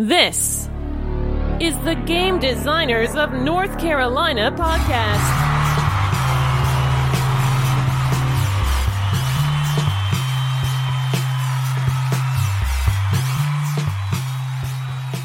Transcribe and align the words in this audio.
This 0.00 0.66
is 1.60 1.78
the 1.80 1.94
Game 2.06 2.38
Designers 2.38 3.14
of 3.16 3.34
North 3.34 3.78
Carolina 3.78 4.50
podcast. 4.50 5.20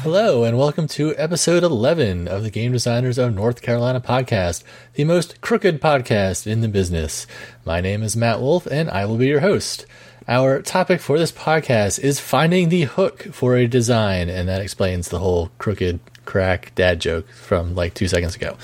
Hello, 0.02 0.44
and 0.44 0.58
welcome 0.58 0.86
to 0.88 1.16
episode 1.16 1.62
11 1.62 2.28
of 2.28 2.42
the 2.42 2.50
Game 2.50 2.72
Designers 2.72 3.16
of 3.16 3.34
North 3.34 3.62
Carolina 3.62 4.02
podcast, 4.02 4.62
the 4.92 5.04
most 5.04 5.40
crooked 5.40 5.80
podcast 5.80 6.46
in 6.46 6.60
the 6.60 6.68
business. 6.68 7.26
My 7.64 7.80
name 7.80 8.02
is 8.02 8.14
Matt 8.14 8.42
Wolfe, 8.42 8.66
and 8.66 8.90
I 8.90 9.06
will 9.06 9.16
be 9.16 9.28
your 9.28 9.40
host. 9.40 9.86
Our 10.28 10.60
topic 10.60 11.00
for 11.00 11.20
this 11.20 11.30
podcast 11.30 12.00
is 12.00 12.18
finding 12.18 12.68
the 12.68 12.82
hook 12.82 13.28
for 13.32 13.54
a 13.54 13.68
design, 13.68 14.28
and 14.28 14.48
that 14.48 14.60
explains 14.60 15.08
the 15.08 15.20
whole 15.20 15.50
crooked 15.58 16.00
crack 16.24 16.74
dad 16.74 17.00
joke 17.00 17.28
from 17.30 17.76
like 17.76 17.94
two 17.94 18.08
seconds 18.08 18.34
ago. 18.34 18.56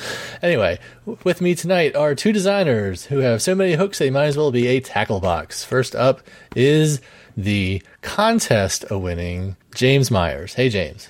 Anyway, 0.43 0.81
with 1.23 1.41
me 1.41 1.55
tonight 1.55 1.95
are 1.95 2.17
two 2.17 2.33
designers 2.33 3.07
who 3.07 3.19
have 3.19 3.41
so 3.41 3.55
many 3.55 3.75
hooks 3.75 4.01
they 4.01 4.11
might 4.11 4.27
as 4.27 4.37
well 4.37 4.51
be 4.51 4.67
a 4.67 4.81
tackle 4.81 5.21
box. 5.21 5.65
First 5.65 5.95
up 5.95 6.21
is 6.57 7.01
the 7.37 7.81
contest 8.01 8.85
winning 8.91 9.57
James 9.73 10.11
Meyers. 10.11 10.55
Hey, 10.55 10.69
James. 10.69 11.09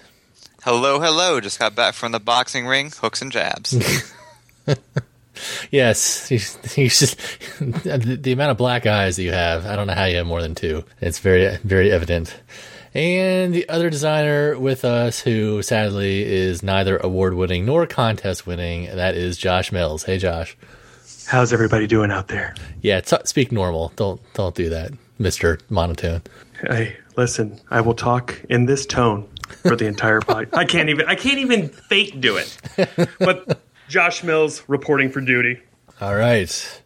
Hello, 0.65 1.01
hello. 1.01 1.41
Just 1.41 1.59
got 1.59 1.75
back 1.75 1.95
from 1.95 2.13
the 2.13 2.21
boxing 2.21 2.67
ring, 2.67 2.93
hooks 3.01 3.23
and 3.23 3.33
jabs. 3.33 3.75
yes, 5.71 6.29
he's, 6.29 6.57
he's 6.75 6.99
just 6.99 7.17
the, 7.59 8.19
the 8.21 8.33
amount 8.33 8.51
of 8.53 8.57
black 8.57 8.87
eyes 8.87 9.17
that 9.17 9.23
you 9.23 9.33
have. 9.33 9.67
I 9.67 9.77
don't 9.77 9.87
know 9.87 9.95
how 9.95 10.05
you 10.05 10.17
have 10.17 10.27
more 10.27 10.43
than 10.43 10.55
two. 10.55 10.85
It's 11.01 11.19
very, 11.19 11.57
very 11.59 11.91
evident. 11.91 12.35
And 12.95 13.55
the 13.55 13.69
other 13.69 13.89
designer 13.89 14.59
with 14.59 14.85
us, 14.85 15.21
who 15.21 15.63
sadly 15.63 16.23
is 16.23 16.63
neither 16.63 16.99
award 16.99 17.35
winning 17.35 17.65
nor 17.65 17.87
contest 17.87 18.47
winning, 18.47 18.85
that 18.95 19.15
is 19.15 19.39
Josh 19.39 19.73
Mills. 19.73 20.05
Hey, 20.05 20.19
Josh. 20.19 20.57
How's 21.27 21.53
everybody 21.53 21.87
doing 21.87 22.11
out 22.11 22.29
there? 22.29 22.55
Yeah, 22.83 23.01
t- 23.01 23.17
speak 23.25 23.51
normal. 23.53 23.93
Don't 23.97 24.21
don't 24.35 24.55
do 24.55 24.69
that, 24.71 24.93
Mister 25.19 25.59
Monotone. 25.71 26.21
Hey, 26.61 26.97
listen. 27.17 27.59
I 27.71 27.81
will 27.81 27.95
talk 27.95 28.39
in 28.51 28.67
this 28.67 28.85
tone 28.85 29.27
for 29.63 29.75
the 29.75 29.87
entire 29.87 30.21
podcast. 30.21 30.55
I 30.55 30.65
can't 30.67 30.91
even. 30.91 31.07
I 31.07 31.15
can't 31.15 31.39
even 31.39 31.69
fake 31.69 32.21
do 32.21 32.37
it. 32.37 32.59
But 33.19 33.63
Josh 33.93 34.25
Mills 34.25 34.63
reporting 34.69 35.11
for 35.11 35.21
duty. 35.21 35.61
All 36.01 36.17
right. 36.17 36.83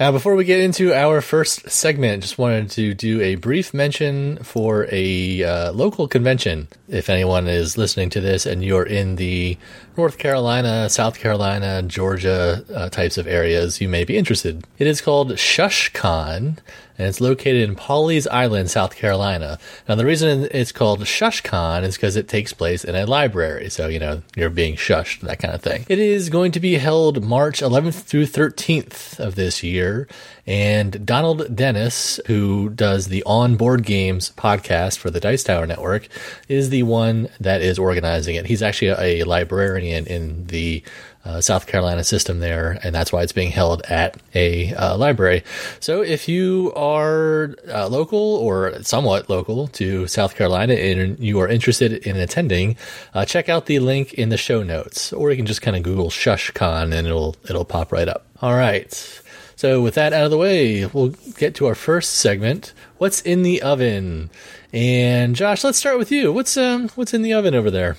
Now, 0.00 0.10
before 0.10 0.34
we 0.34 0.46
get 0.46 0.60
into 0.60 0.94
our 0.94 1.20
first 1.20 1.68
segment, 1.68 2.22
just 2.22 2.38
wanted 2.38 2.70
to 2.70 2.94
do 2.94 3.20
a 3.20 3.34
brief 3.34 3.74
mention 3.74 4.42
for 4.42 4.88
a 4.90 5.42
uh, 5.42 5.72
local 5.72 6.08
convention. 6.08 6.68
If 6.88 7.10
anyone 7.10 7.46
is 7.46 7.76
listening 7.76 8.08
to 8.10 8.22
this 8.22 8.46
and 8.46 8.64
you're 8.64 8.86
in 8.86 9.16
the 9.16 9.58
North 9.98 10.16
Carolina, 10.16 10.88
South 10.88 11.18
Carolina, 11.18 11.82
Georgia 11.82 12.64
uh, 12.74 12.88
types 12.88 13.18
of 13.18 13.26
areas, 13.26 13.82
you 13.82 13.90
may 13.90 14.04
be 14.04 14.16
interested. 14.16 14.64
It 14.78 14.86
is 14.86 15.02
called 15.02 15.32
ShushCon, 15.32 16.56
and 17.00 17.08
it's 17.08 17.20
located 17.22 17.66
in 17.66 17.76
Pawleys 17.76 18.28
Island, 18.30 18.70
South 18.70 18.94
Carolina. 18.94 19.58
Now, 19.88 19.94
the 19.94 20.04
reason 20.04 20.46
it's 20.50 20.70
called 20.70 21.00
ShushCon 21.00 21.82
is 21.82 21.96
because 21.96 22.14
it 22.14 22.28
takes 22.28 22.52
place 22.52 22.84
in 22.84 22.94
a 22.94 23.06
library, 23.06 23.70
so 23.70 23.88
you 23.88 23.98
know 23.98 24.22
you're 24.36 24.50
being 24.50 24.76
shushed, 24.76 25.20
that 25.20 25.38
kind 25.38 25.54
of 25.54 25.62
thing. 25.62 25.86
It 25.88 25.98
is 25.98 26.28
going 26.28 26.52
to 26.52 26.60
be 26.60 26.74
held 26.74 27.24
March 27.24 27.60
11th 27.60 28.02
through 28.02 28.26
13th 28.26 29.18
of 29.18 29.34
this 29.34 29.62
year, 29.62 30.08
and 30.46 31.06
Donald 31.06 31.56
Dennis, 31.56 32.20
who 32.26 32.68
does 32.68 33.06
the 33.06 33.22
On 33.24 33.56
Board 33.56 33.82
Games 33.84 34.32
podcast 34.36 34.98
for 34.98 35.08
the 35.08 35.20
Dice 35.20 35.42
Tower 35.42 35.66
Network, 35.66 36.06
is 36.48 36.68
the 36.68 36.82
one 36.82 37.30
that 37.40 37.62
is 37.62 37.78
organizing 37.78 38.34
it. 38.34 38.44
He's 38.44 38.62
actually 38.62 38.88
a 38.88 39.24
librarian 39.24 40.06
in 40.06 40.48
the 40.48 40.82
uh, 41.24 41.40
South 41.40 41.66
Carolina 41.66 42.02
system 42.02 42.40
there, 42.40 42.78
and 42.82 42.94
that's 42.94 43.12
why 43.12 43.22
it's 43.22 43.32
being 43.32 43.50
held 43.50 43.82
at 43.82 44.16
a 44.34 44.74
uh, 44.74 44.96
library. 44.96 45.44
So 45.78 46.02
if 46.02 46.28
you 46.28 46.72
are 46.74 47.54
uh, 47.68 47.88
local 47.88 48.18
or 48.18 48.82
somewhat 48.82 49.28
local 49.28 49.68
to 49.68 50.06
South 50.06 50.34
Carolina 50.34 50.74
and 50.74 51.18
you 51.18 51.38
are 51.40 51.48
interested 51.48 51.92
in 51.92 52.16
attending, 52.16 52.76
uh, 53.12 53.24
check 53.24 53.48
out 53.48 53.66
the 53.66 53.80
link 53.80 54.14
in 54.14 54.30
the 54.30 54.38
show 54.38 54.62
notes, 54.62 55.12
or 55.12 55.30
you 55.30 55.36
can 55.36 55.46
just 55.46 55.62
kind 55.62 55.76
of 55.76 55.82
Google 55.82 56.08
ShushCon 56.08 56.94
and 56.94 57.06
it'll 57.06 57.36
it'll 57.48 57.64
pop 57.64 57.92
right 57.92 58.08
up. 58.08 58.26
All 58.40 58.54
right. 58.54 59.22
So 59.56 59.82
with 59.82 59.96
that 59.96 60.14
out 60.14 60.24
of 60.24 60.30
the 60.30 60.38
way, 60.38 60.86
we'll 60.86 61.10
get 61.36 61.54
to 61.56 61.66
our 61.66 61.74
first 61.74 62.12
segment. 62.14 62.72
What's 62.96 63.20
in 63.20 63.42
the 63.42 63.60
oven? 63.60 64.30
And 64.72 65.36
Josh, 65.36 65.64
let's 65.64 65.76
start 65.76 65.98
with 65.98 66.10
you. 66.10 66.32
What's 66.32 66.56
um 66.56 66.88
what's 66.94 67.12
in 67.12 67.20
the 67.20 67.34
oven 67.34 67.54
over 67.54 67.70
there? 67.70 67.98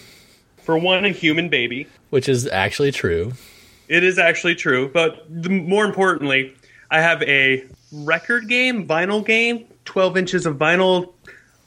For 0.71 0.77
one, 0.77 1.03
a 1.03 1.09
human 1.09 1.49
baby. 1.49 1.85
Which 2.11 2.29
is 2.29 2.47
actually 2.47 2.93
true. 2.93 3.33
It 3.89 4.05
is 4.05 4.17
actually 4.17 4.55
true, 4.55 4.87
but 4.87 5.25
the, 5.27 5.49
more 5.49 5.83
importantly, 5.83 6.55
I 6.89 7.01
have 7.01 7.21
a 7.23 7.65
record 7.91 8.47
game, 8.47 8.87
vinyl 8.87 9.25
game, 9.25 9.65
12 9.83 10.15
inches 10.15 10.45
of 10.45 10.55
vinyl, 10.55 11.11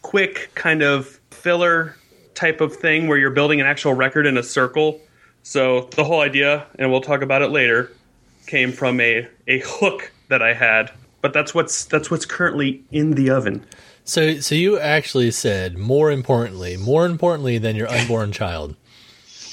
quick 0.01 0.49
kind 0.55 0.83
of 0.83 1.21
filler 1.31 1.97
type 2.35 2.63
of 2.63 2.75
thing 2.75 3.07
where 3.07 3.19
you're 3.19 3.31
building 3.31 3.61
an 3.61 3.67
actual 3.67 3.93
record 3.93 4.27
in 4.27 4.39
a 4.39 4.43
circle. 4.43 5.03
So 5.43 5.91
the 5.97 6.05
whole 6.05 6.23
idea, 6.23 6.67
and 6.79 6.91
we'll 6.91 7.03
talk 7.03 7.21
about 7.21 7.43
it 7.43 7.51
later, 7.51 7.93
came 8.47 8.73
from 8.73 9.03
a, 9.03 9.29
a 9.47 9.59
hook 9.59 10.13
that 10.29 10.41
I 10.41 10.55
had. 10.55 10.91
But 11.21 11.35
that's 11.35 11.55
what's 11.55 11.85
that's 11.85 12.11
what's 12.11 12.25
currently 12.25 12.83
in 12.91 13.11
the 13.11 13.29
oven. 13.29 13.67
So 14.05 14.41
so 14.41 14.55
you 14.55 14.79
actually 14.79 15.31
said 15.31 15.77
more 15.77 16.11
importantly, 16.11 16.79
more 16.79 17.05
importantly 17.05 17.59
than 17.59 17.77
your 17.77 17.91
unborn 17.91 18.33
child. 18.33 18.77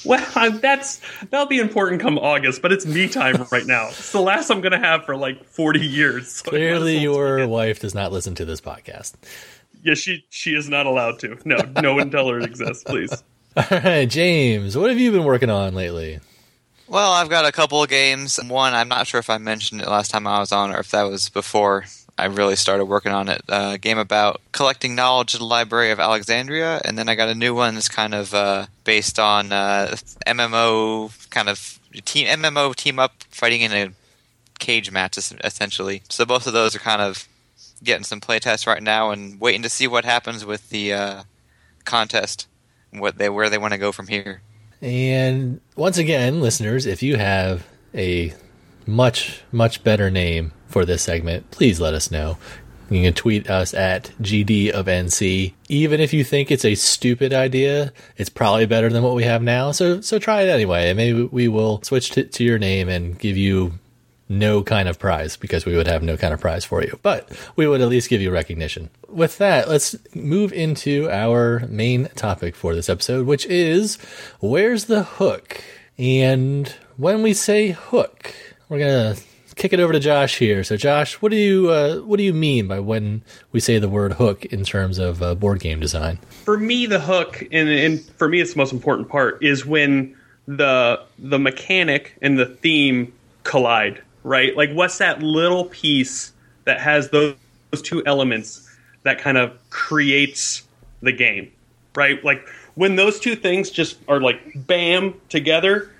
Well, 0.05 0.51
that's 0.51 0.99
that'll 1.29 1.45
be 1.45 1.59
important 1.59 2.01
come 2.01 2.17
August, 2.17 2.61
but 2.61 2.71
it's 2.71 2.85
me 2.85 3.07
time 3.07 3.45
right 3.51 3.65
now. 3.65 3.89
It's 3.89 4.11
the 4.11 4.21
last 4.21 4.49
I'm 4.49 4.61
going 4.61 4.71
to 4.71 4.79
have 4.79 5.05
for 5.05 5.15
like 5.15 5.45
40 5.45 5.79
years. 5.79 6.31
So 6.31 6.49
Clearly, 6.49 6.97
your 6.97 7.47
wife 7.47 7.79
does 7.79 7.93
not 7.93 8.11
listen 8.11 8.33
to 8.35 8.45
this 8.45 8.61
podcast. 8.61 9.13
Yeah, 9.83 9.93
she 9.93 10.25
she 10.29 10.55
is 10.55 10.69
not 10.69 10.85
allowed 10.87 11.19
to. 11.19 11.37
No, 11.45 11.57
no 11.81 11.93
one 11.95 12.09
tell 12.09 12.27
her 12.29 12.39
it 12.39 12.45
exists, 12.45 12.83
please. 12.83 13.11
All 13.55 13.63
right, 13.69 14.09
James, 14.09 14.77
what 14.77 14.89
have 14.89 14.99
you 14.99 15.11
been 15.11 15.23
working 15.23 15.49
on 15.49 15.75
lately? 15.75 16.19
well, 16.87 17.13
I've 17.13 17.29
got 17.29 17.45
a 17.45 17.53
couple 17.53 17.81
of 17.81 17.89
games. 17.89 18.37
One, 18.47 18.73
I'm 18.73 18.89
not 18.89 19.07
sure 19.07 19.19
if 19.19 19.29
I 19.29 19.37
mentioned 19.37 19.81
it 19.81 19.87
last 19.87 20.11
time 20.11 20.27
I 20.27 20.39
was 20.39 20.51
on 20.51 20.71
or 20.71 20.79
if 20.79 20.91
that 20.91 21.03
was 21.03 21.29
before 21.29 21.85
I 22.21 22.25
really 22.25 22.55
started 22.55 22.85
working 22.85 23.11
on 23.11 23.29
it. 23.29 23.41
Uh, 23.49 23.71
a 23.73 23.77
game 23.79 23.97
about 23.97 24.41
collecting 24.51 24.93
knowledge 24.93 25.33
at 25.33 25.39
the 25.39 25.45
Library 25.45 25.89
of 25.89 25.99
Alexandria, 25.99 26.79
and 26.85 26.95
then 26.95 27.09
I 27.09 27.15
got 27.15 27.29
a 27.29 27.35
new 27.35 27.55
one 27.55 27.73
that's 27.73 27.89
kind 27.89 28.13
of 28.13 28.31
uh, 28.35 28.67
based 28.83 29.17
on 29.17 29.51
uh, 29.51 29.95
MMO 30.27 31.29
kind 31.31 31.49
of 31.49 31.79
team 32.05 32.27
MMO 32.27 32.75
team 32.75 32.99
up 32.99 33.23
fighting 33.31 33.61
in 33.61 33.71
a 33.71 33.91
cage 34.59 34.91
match 34.91 35.17
essentially. 35.17 36.03
So 36.09 36.23
both 36.23 36.45
of 36.45 36.53
those 36.53 36.75
are 36.75 36.79
kind 36.79 37.01
of 37.01 37.27
getting 37.83 38.03
some 38.03 38.21
playtests 38.21 38.67
right 38.67 38.83
now 38.83 39.09
and 39.09 39.41
waiting 39.41 39.63
to 39.63 39.69
see 39.69 39.87
what 39.87 40.05
happens 40.05 40.45
with 40.45 40.69
the 40.69 40.93
uh, 40.93 41.23
contest, 41.85 42.47
what 42.91 43.17
they 43.17 43.29
where 43.29 43.49
they 43.49 43.57
want 43.57 43.73
to 43.73 43.79
go 43.79 43.91
from 43.91 44.05
here. 44.05 44.43
And 44.79 45.59
once 45.75 45.97
again, 45.97 46.39
listeners, 46.39 46.85
if 46.85 47.01
you 47.01 47.17
have 47.17 47.65
a 47.95 48.31
much, 48.87 49.41
much 49.51 49.83
better 49.83 50.09
name 50.09 50.51
for 50.67 50.85
this 50.85 51.01
segment, 51.01 51.51
please 51.51 51.79
let 51.79 51.93
us 51.93 52.11
know. 52.11 52.37
You 52.89 53.01
can 53.03 53.13
tweet 53.13 53.49
us 53.49 53.73
at 53.73 54.11
GD 54.21 54.71
of 54.71 54.85
NC. 54.87 55.53
Even 55.69 56.01
if 56.01 56.11
you 56.11 56.25
think 56.25 56.51
it's 56.51 56.65
a 56.65 56.75
stupid 56.75 57.33
idea, 57.33 57.93
it's 58.17 58.29
probably 58.29 58.65
better 58.65 58.89
than 58.89 59.01
what 59.01 59.15
we 59.15 59.23
have 59.23 59.41
now. 59.41 59.71
So, 59.71 60.01
so 60.01 60.19
try 60.19 60.41
it 60.41 60.49
anyway. 60.49 60.89
And 60.89 60.97
maybe 60.97 61.23
we 61.23 61.47
will 61.47 61.81
switch 61.83 62.09
to, 62.11 62.25
to 62.25 62.43
your 62.43 62.59
name 62.59 62.89
and 62.89 63.17
give 63.17 63.37
you 63.37 63.79
no 64.31 64.63
kind 64.63 64.87
of 64.87 64.97
prize 64.97 65.37
because 65.37 65.65
we 65.65 65.75
would 65.75 65.87
have 65.87 66.03
no 66.03 66.17
kind 66.17 66.33
of 66.33 66.39
prize 66.39 66.63
for 66.63 66.81
you, 66.81 66.97
but 67.01 67.29
we 67.55 67.67
would 67.67 67.81
at 67.81 67.89
least 67.89 68.09
give 68.09 68.21
you 68.21 68.31
recognition. 68.31 68.89
With 69.09 69.37
that, 69.37 69.67
let's 69.69 69.95
move 70.15 70.53
into 70.53 71.09
our 71.11 71.67
main 71.67 72.07
topic 72.15 72.55
for 72.55 72.73
this 72.73 72.89
episode, 72.89 73.27
which 73.27 73.45
is 73.45 73.97
where's 74.39 74.85
the 74.85 75.03
hook? 75.03 75.61
And 75.97 76.73
when 76.95 77.21
we 77.21 77.33
say 77.33 77.71
hook, 77.71 78.33
we're 78.71 79.15
to 79.15 79.21
kick 79.55 79.73
it 79.73 79.81
over 79.81 79.91
to 79.91 79.99
Josh 79.99 80.37
here. 80.37 80.63
So, 80.63 80.77
Josh, 80.77 81.15
what 81.15 81.29
do 81.29 81.35
you 81.35 81.69
uh, 81.69 81.97
what 81.97 82.17
do 82.17 82.23
you 82.23 82.33
mean 82.33 82.69
by 82.69 82.79
when 82.79 83.21
we 83.51 83.59
say 83.59 83.77
the 83.79 83.89
word 83.89 84.13
hook 84.13 84.45
in 84.45 84.63
terms 84.63 84.97
of 84.97 85.21
uh, 85.21 85.35
board 85.35 85.59
game 85.59 85.81
design? 85.81 86.19
For 86.45 86.57
me, 86.57 86.85
the 86.85 86.99
hook, 86.99 87.41
and, 87.51 87.67
and 87.67 88.01
for 88.01 88.29
me, 88.29 88.39
it's 88.39 88.53
the 88.53 88.57
most 88.57 88.71
important 88.71 89.09
part, 89.09 89.43
is 89.43 89.65
when 89.65 90.15
the 90.47 91.03
the 91.19 91.37
mechanic 91.37 92.17
and 92.21 92.39
the 92.39 92.45
theme 92.45 93.11
collide. 93.43 94.01
Right? 94.23 94.55
Like, 94.55 94.71
what's 94.71 94.99
that 94.99 95.21
little 95.21 95.65
piece 95.65 96.31
that 96.63 96.79
has 96.79 97.09
those, 97.09 97.35
those 97.71 97.81
two 97.81 98.05
elements 98.05 98.69
that 99.03 99.19
kind 99.19 99.37
of 99.37 99.57
creates 99.69 100.63
the 101.01 101.11
game? 101.11 101.51
Right? 101.93 102.23
Like 102.23 102.47
when 102.75 102.95
those 102.95 103.19
two 103.19 103.35
things 103.35 103.69
just 103.69 103.97
are 104.07 104.21
like 104.21 104.65
bam 104.65 105.19
together 105.27 105.91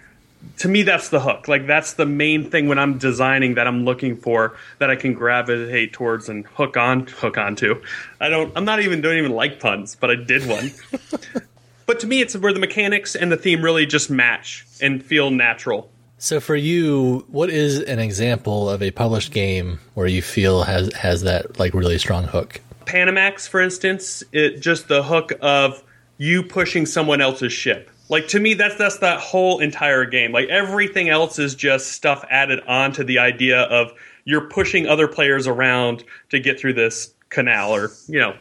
to 0.58 0.68
me 0.68 0.84
that's 0.84 1.10
the 1.10 1.20
hook 1.20 1.48
like 1.48 1.68
that's 1.68 1.94
the 1.94 2.06
main 2.06 2.50
thing 2.50 2.68
when 2.68 2.80
i'm 2.80 2.98
designing 2.98 3.56
that 3.56 3.68
i'm 3.68 3.86
looking 3.86 4.16
for 4.16 4.56
that 4.80 4.90
i 4.90 4.96
can 4.96 5.14
gravitate 5.14 5.94
towards 5.94 6.30
and 6.30 6.46
hook 6.48 6.78
on 6.78 7.06
hook 7.08 7.38
onto 7.38 7.82
i 8.20 8.30
don't 8.30 8.52
i'm 8.56 8.66
not 8.66 8.80
even 8.80 9.02
don't 9.02 9.18
even 9.18 9.32
like 9.32 9.60
puns 9.60 9.96
but 9.96 10.10
i 10.10 10.16
did 10.16 10.48
one 10.48 10.72
but 11.92 12.00
to 12.00 12.08
me, 12.08 12.22
it's 12.22 12.38
where 12.38 12.54
the 12.54 12.60
mechanics 12.60 13.18
and 13.18 13.30
the 13.30 13.36
theme 13.36 13.62
really 13.62 13.86
just 13.86 14.10
match 14.10 14.66
and 14.82 15.04
feel 15.04 15.30
natural. 15.30 15.92
So 16.20 16.40
for 16.40 16.56
you, 16.56 17.26
what 17.28 17.50
is 17.50 17.82
an 17.82 18.00
example 18.00 18.70
of 18.70 18.82
a 18.82 18.92
published 18.92 19.34
game 19.34 19.78
where 19.96 20.08
you 20.08 20.22
feel 20.22 20.64
has 20.64 20.94
has 20.94 21.24
that 21.24 21.60
like 21.60 21.74
really 21.74 21.98
strong 21.98 22.24
hook? 22.24 22.62
Panamax, 22.86 23.46
for 23.46 23.60
instance, 23.60 24.24
it 24.32 24.62
just 24.62 24.88
the 24.88 25.04
hook 25.04 25.34
of 25.42 25.84
you 26.18 26.44
pushing 26.44 26.86
someone 26.86 27.20
else's 27.20 27.52
ship. 27.52 27.90
Like 28.12 28.28
to 28.28 28.42
me, 28.42 28.54
that's 28.56 28.76
that's 28.76 28.98
that 28.98 29.22
whole 29.22 29.60
entire 29.60 30.04
game. 30.04 30.34
Like 30.34 30.50
everything 30.50 31.08
else 31.08 31.40
is 31.40 31.56
just 31.56 31.94
stuff 31.94 32.26
added 32.30 32.60
on 32.68 32.92
to 32.92 33.06
the 33.06 33.20
idea 33.20 33.62
of 33.62 33.94
you're 34.26 34.50
pushing 34.50 34.86
other 34.86 35.08
players 35.08 35.48
around 35.48 36.04
to 36.30 36.38
get 36.38 36.60
through 36.60 36.74
this 36.74 37.14
canal, 37.30 37.74
or 37.74 37.90
you 38.10 38.20
know, 38.20 38.36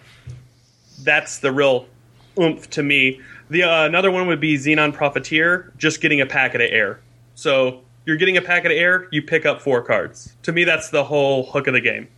that's 1.04 1.38
the 1.38 1.52
real 1.52 1.86
oomph 2.36 2.68
to 2.70 2.82
me. 2.82 3.20
The 3.48 3.62
uh, 3.62 3.86
another 3.86 4.10
one 4.10 4.26
would 4.26 4.40
be 4.40 4.56
Xenon 4.56 4.92
Profiteer, 4.92 5.72
just 5.78 6.00
getting 6.00 6.20
a 6.20 6.26
packet 6.26 6.60
of 6.60 6.68
air. 6.72 6.98
So 7.36 7.80
you're 8.06 8.16
getting 8.16 8.36
a 8.36 8.42
packet 8.42 8.72
of 8.72 8.76
air, 8.76 9.06
you 9.12 9.22
pick 9.22 9.46
up 9.46 9.62
four 9.62 9.82
cards. 9.82 10.34
To 10.42 10.52
me, 10.52 10.64
that's 10.64 10.90
the 10.90 11.04
whole 11.04 11.46
hook 11.46 11.68
of 11.68 11.74
the 11.74 11.80
game. 11.80 12.08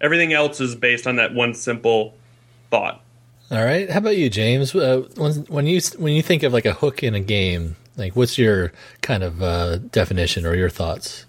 Everything 0.00 0.32
else 0.32 0.62
is 0.62 0.74
based 0.74 1.06
on 1.06 1.16
that 1.16 1.34
one 1.34 1.52
simple 1.52 2.14
thought. 2.70 3.02
All 3.50 3.64
right. 3.64 3.88
How 3.88 3.98
about 3.98 4.16
you, 4.16 4.28
James? 4.28 4.74
Uh, 4.74 5.06
when, 5.16 5.32
when 5.46 5.66
you 5.66 5.80
when 5.98 6.12
you 6.14 6.22
think 6.22 6.42
of 6.42 6.52
like 6.52 6.66
a 6.66 6.72
hook 6.72 7.02
in 7.02 7.14
a 7.14 7.20
game, 7.20 7.76
like 7.96 8.16
what's 8.16 8.38
your 8.38 8.72
kind 9.02 9.22
of 9.22 9.42
uh, 9.42 9.76
definition 9.76 10.44
or 10.44 10.54
your 10.54 10.70
thoughts? 10.70 11.26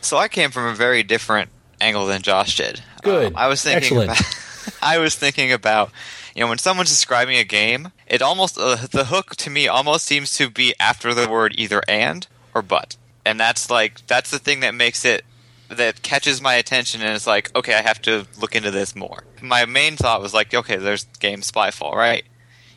So 0.00 0.16
I 0.16 0.26
came 0.26 0.50
from 0.50 0.66
a 0.66 0.74
very 0.74 1.04
different 1.04 1.50
angle 1.80 2.06
than 2.06 2.22
Josh 2.22 2.56
did. 2.56 2.82
Good. 3.02 3.28
Um, 3.28 3.36
I 3.36 3.46
was 3.46 3.62
thinking. 3.62 3.98
Excellent. 3.98 4.10
About, 4.10 4.78
I 4.82 4.98
was 4.98 5.14
thinking 5.14 5.52
about 5.52 5.90
you 6.34 6.40
know 6.42 6.48
when 6.48 6.58
someone's 6.58 6.90
describing 6.90 7.36
a 7.36 7.44
game, 7.44 7.92
it 8.08 8.22
almost 8.22 8.58
uh, 8.58 8.86
the 8.90 9.04
hook 9.06 9.36
to 9.36 9.50
me 9.50 9.68
almost 9.68 10.04
seems 10.04 10.36
to 10.38 10.50
be 10.50 10.74
after 10.80 11.14
the 11.14 11.28
word 11.28 11.54
either 11.56 11.82
and 11.86 12.26
or 12.54 12.62
but, 12.62 12.96
and 13.24 13.38
that's 13.38 13.70
like 13.70 14.04
that's 14.08 14.32
the 14.32 14.38
thing 14.40 14.60
that 14.60 14.74
makes 14.74 15.04
it 15.04 15.24
that 15.68 16.02
catches 16.02 16.42
my 16.42 16.54
attention 16.54 17.00
and 17.00 17.14
it's 17.14 17.26
like 17.26 17.54
okay 17.56 17.74
I 17.74 17.82
have 17.82 18.02
to 18.02 18.26
look 18.40 18.56
into 18.56 18.72
this 18.72 18.96
more. 18.96 19.22
My 19.42 19.66
main 19.66 19.96
thought 19.96 20.22
was 20.22 20.32
like 20.32 20.54
okay 20.54 20.76
there's 20.76 21.04
game 21.18 21.40
Spyfall 21.40 21.94
right. 21.94 22.24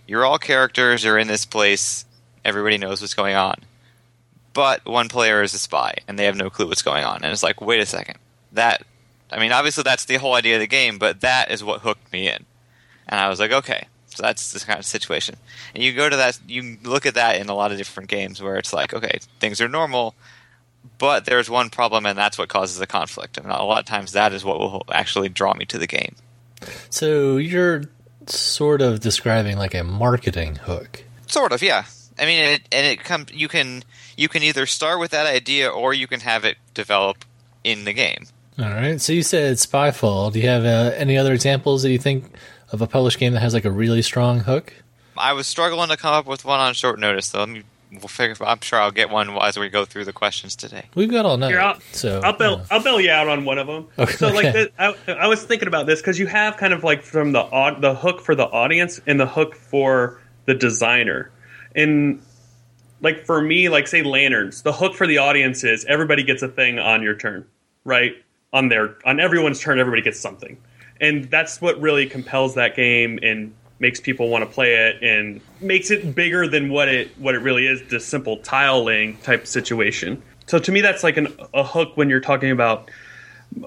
You're 0.08 0.26
all 0.26 0.38
characters. 0.38 1.04
You're 1.04 1.18
in 1.18 1.28
this 1.28 1.46
place. 1.46 2.06
Everybody 2.44 2.78
knows 2.78 3.02
what's 3.02 3.14
going 3.14 3.36
on 3.36 3.56
but 4.56 4.86
one 4.86 5.10
player 5.10 5.44
is 5.44 5.54
a 5.54 5.60
spy 5.60 5.98
and 6.08 6.18
they 6.18 6.24
have 6.24 6.38
no 6.38 6.50
clue 6.50 6.68
what's 6.68 6.82
going 6.82 7.04
on. 7.04 7.18
And 7.18 7.26
it's 7.26 7.44
like, 7.44 7.60
wait 7.60 7.82
a 7.82 7.86
second. 7.86 8.18
That, 8.54 8.84
I 9.30 9.38
mean, 9.38 9.52
obviously 9.52 9.84
that's 9.84 10.06
the 10.06 10.16
whole 10.16 10.34
idea 10.34 10.56
of 10.56 10.62
the 10.62 10.68
game, 10.68 10.98
but 10.98 11.22
that 11.22 11.52
is 11.52 11.62
what 11.62 11.82
hooked 11.82 12.12
me 12.14 12.30
in. 12.30 12.46
And 13.08 13.20
I 13.20 13.28
was 13.28 13.38
like, 13.38 13.52
okay, 13.52 13.88
so 14.08 14.24
that's 14.24 14.54
this 14.54 14.64
kind 14.64 14.80
of 14.80 14.86
situation. 14.86 15.36
And 15.76 15.84
you 15.84 15.92
go 15.92 16.10
to 16.10 16.16
that, 16.16 16.40
you 16.48 16.78
look 16.84 17.06
at 17.06 17.16
that 17.16 17.36
in 17.36 17.50
a 17.50 17.54
lot 17.54 17.74
of 17.74 17.78
different 17.78 18.10
games 18.10 18.42
where 18.42 18.56
it's 18.56 18.72
like, 18.72 18.94
okay, 18.94 19.20
things 19.42 19.60
are 19.60 19.68
normal, 19.68 20.16
but 21.00 21.26
there's 21.26 21.50
one 21.50 21.70
problem 21.70 22.06
and 22.06 22.18
that's 22.18 22.38
what 22.38 22.48
causes 22.48 22.80
the 22.80 22.88
conflict. 22.88 23.38
And 23.38 23.48
a 23.48 23.62
lot 23.62 23.80
of 23.80 23.86
times 23.86 24.14
that 24.14 24.32
is 24.32 24.46
what 24.46 24.60
will 24.60 24.84
actually 24.90 25.28
draw 25.28 25.54
me 25.54 25.66
to 25.66 25.78
the 25.78 25.86
game. 25.86 26.16
So 26.90 27.38
you're 27.38 27.84
sort 28.28 28.82
of 28.82 29.00
describing 29.00 29.58
like 29.58 29.74
a 29.74 29.84
marketing 29.84 30.56
hook. 30.56 31.04
Sort 31.28 31.52
of, 31.52 31.62
yeah. 31.62 31.86
I 32.18 32.26
mean, 32.26 32.40
it, 32.40 32.62
and 32.72 32.88
it 32.88 33.04
comes. 33.04 33.32
You 33.34 33.48
can 33.48 33.84
you 34.16 34.30
can 34.30 34.44
either 34.44 34.66
start 34.66 35.00
with 35.00 35.12
that 35.12 35.28
idea 35.28 35.70
or 35.70 35.94
you 35.94 36.08
can 36.08 36.22
have 36.22 36.46
it 36.46 36.58
develop 36.74 37.26
in 37.64 37.84
the 37.84 37.94
game. 37.94 38.26
All 38.58 38.66
right. 38.70 39.02
So 39.02 39.12
you 39.12 39.24
said 39.24 39.58
Spyfall. 39.58 40.32
Do 40.32 40.40
you 40.40 40.48
have 40.48 40.64
uh, 40.64 40.94
any 40.96 41.18
other 41.18 41.34
examples 41.34 41.84
that 41.84 41.92
you 41.92 42.00
think 42.00 42.38
of 42.72 42.82
a 42.82 42.88
published 42.88 43.20
game 43.20 43.34
that 43.34 43.42
has 43.42 43.54
like 43.54 43.66
a 43.66 43.72
really 43.72 44.02
strong 44.02 44.40
hook? 44.40 44.74
I 45.18 45.34
was 45.34 45.48
struggling 45.48 45.90
to 45.90 45.98
come 45.98 46.14
up 46.14 46.26
with 46.26 46.46
one 46.46 46.60
on 46.60 46.74
short 46.74 47.00
notice, 47.00 47.30
though. 47.30 47.40
Let 47.40 47.50
me, 47.50 47.64
we'll 48.00 48.08
figure. 48.08 48.36
I'm 48.46 48.60
sure 48.62 48.80
I'll 48.80 48.92
get 48.92 49.10
one 49.10 49.30
as 49.42 49.58
we 49.58 49.70
go 49.70 49.86
through 49.86 50.06
the 50.06 50.14
questions 50.14 50.56
today. 50.56 50.86
We've 50.96 51.10
got 51.10 51.26
all 51.26 51.38
night. 51.38 51.50
Here, 51.50 51.60
I'll, 51.60 51.80
so 51.92 52.22
I'll 52.24 52.38
bail, 52.38 52.56
uh, 52.56 52.66
I'll 52.72 52.84
bail 52.84 53.00
you 53.00 53.12
out 53.12 53.28
on 53.28 53.46
one 53.46 53.58
of 53.58 53.68
them. 53.68 53.88
Okay. 53.98 54.12
So 54.14 54.30
like, 54.30 54.54
the, 54.54 54.72
I, 54.80 54.96
I 55.14 55.28
was 55.28 55.44
thinking 55.44 55.68
about 55.68 55.86
this 55.86 56.02
because 56.02 56.20
you 56.20 56.28
have 56.28 56.58
kind 56.58 56.74
of 56.74 56.84
like 56.84 57.02
from 57.02 57.32
the 57.32 57.44
the 57.80 57.96
hook 57.96 58.22
for 58.22 58.36
the 58.36 58.46
audience 58.46 59.00
and 59.08 59.20
the 59.20 59.28
hook 59.28 59.56
for 59.56 60.22
the 60.46 60.54
designer, 60.54 61.32
and 61.76 62.22
like 63.02 63.26
for 63.26 63.42
me, 63.42 63.70
like 63.70 63.88
say 63.88 64.04
lanterns, 64.04 64.62
the 64.62 64.74
hook 64.74 64.96
for 64.96 65.08
the 65.08 65.18
audience 65.18 65.64
is 65.64 65.86
everybody 65.86 66.24
gets 66.24 66.42
a 66.42 66.48
thing 66.48 66.80
on 66.80 67.04
your 67.04 67.16
turn, 67.16 67.46
right? 67.84 68.14
On 68.54 68.70
their 68.70 68.96
on 69.06 69.20
everyone's 69.20 69.60
turn, 69.60 69.80
everybody 69.80 70.02
gets 70.02 70.20
something, 70.20 70.58
and 71.02 71.26
that's 71.26 71.62
what 71.62 71.80
really 71.82 72.08
compels 72.08 72.56
that 72.56 72.76
game 72.76 73.20
and 73.22 73.54
makes 73.80 74.00
people 74.00 74.30
want 74.30 74.44
to 74.44 74.50
play 74.50 74.76
it 74.76 75.04
and 75.04 75.42
makes 75.62 75.92
it 75.92 76.16
bigger 76.16 76.48
than 76.48 76.70
what 76.70 76.88
it 76.88 77.10
what 77.18 77.36
it 77.36 77.40
really 77.40 77.68
is, 77.68 77.82
just 77.90 78.10
simple 78.10 78.38
tile 78.38 78.84
laying 78.84 79.18
type 79.18 79.48
situation. 79.48 80.22
So 80.48 80.60
to 80.60 80.72
me, 80.72 80.82
that's 80.82 81.04
like 81.04 81.18
an, 81.18 81.36
a 81.54 81.64
hook 81.64 81.92
when 81.96 82.10
you're 82.10 82.20
talking 82.20 82.52
about 82.52 82.90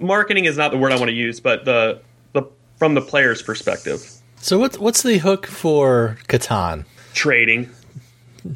marketing 0.00 0.44
is 0.44 0.56
not 0.56 0.70
the 0.70 0.78
word 0.78 0.92
I 0.92 0.96
want 0.96 1.08
to 1.08 1.14
use, 1.14 1.40
but 1.40 1.64
the 1.64 2.00
the 2.32 2.44
from 2.78 2.94
the 2.94 3.02
player's 3.02 3.42
perspective, 3.42 4.10
so 4.36 4.58
what's 4.58 4.78
what's 4.78 5.02
the 5.02 5.18
hook 5.18 5.46
for 5.46 6.18
Catan? 6.28 6.84
trading. 7.18 7.68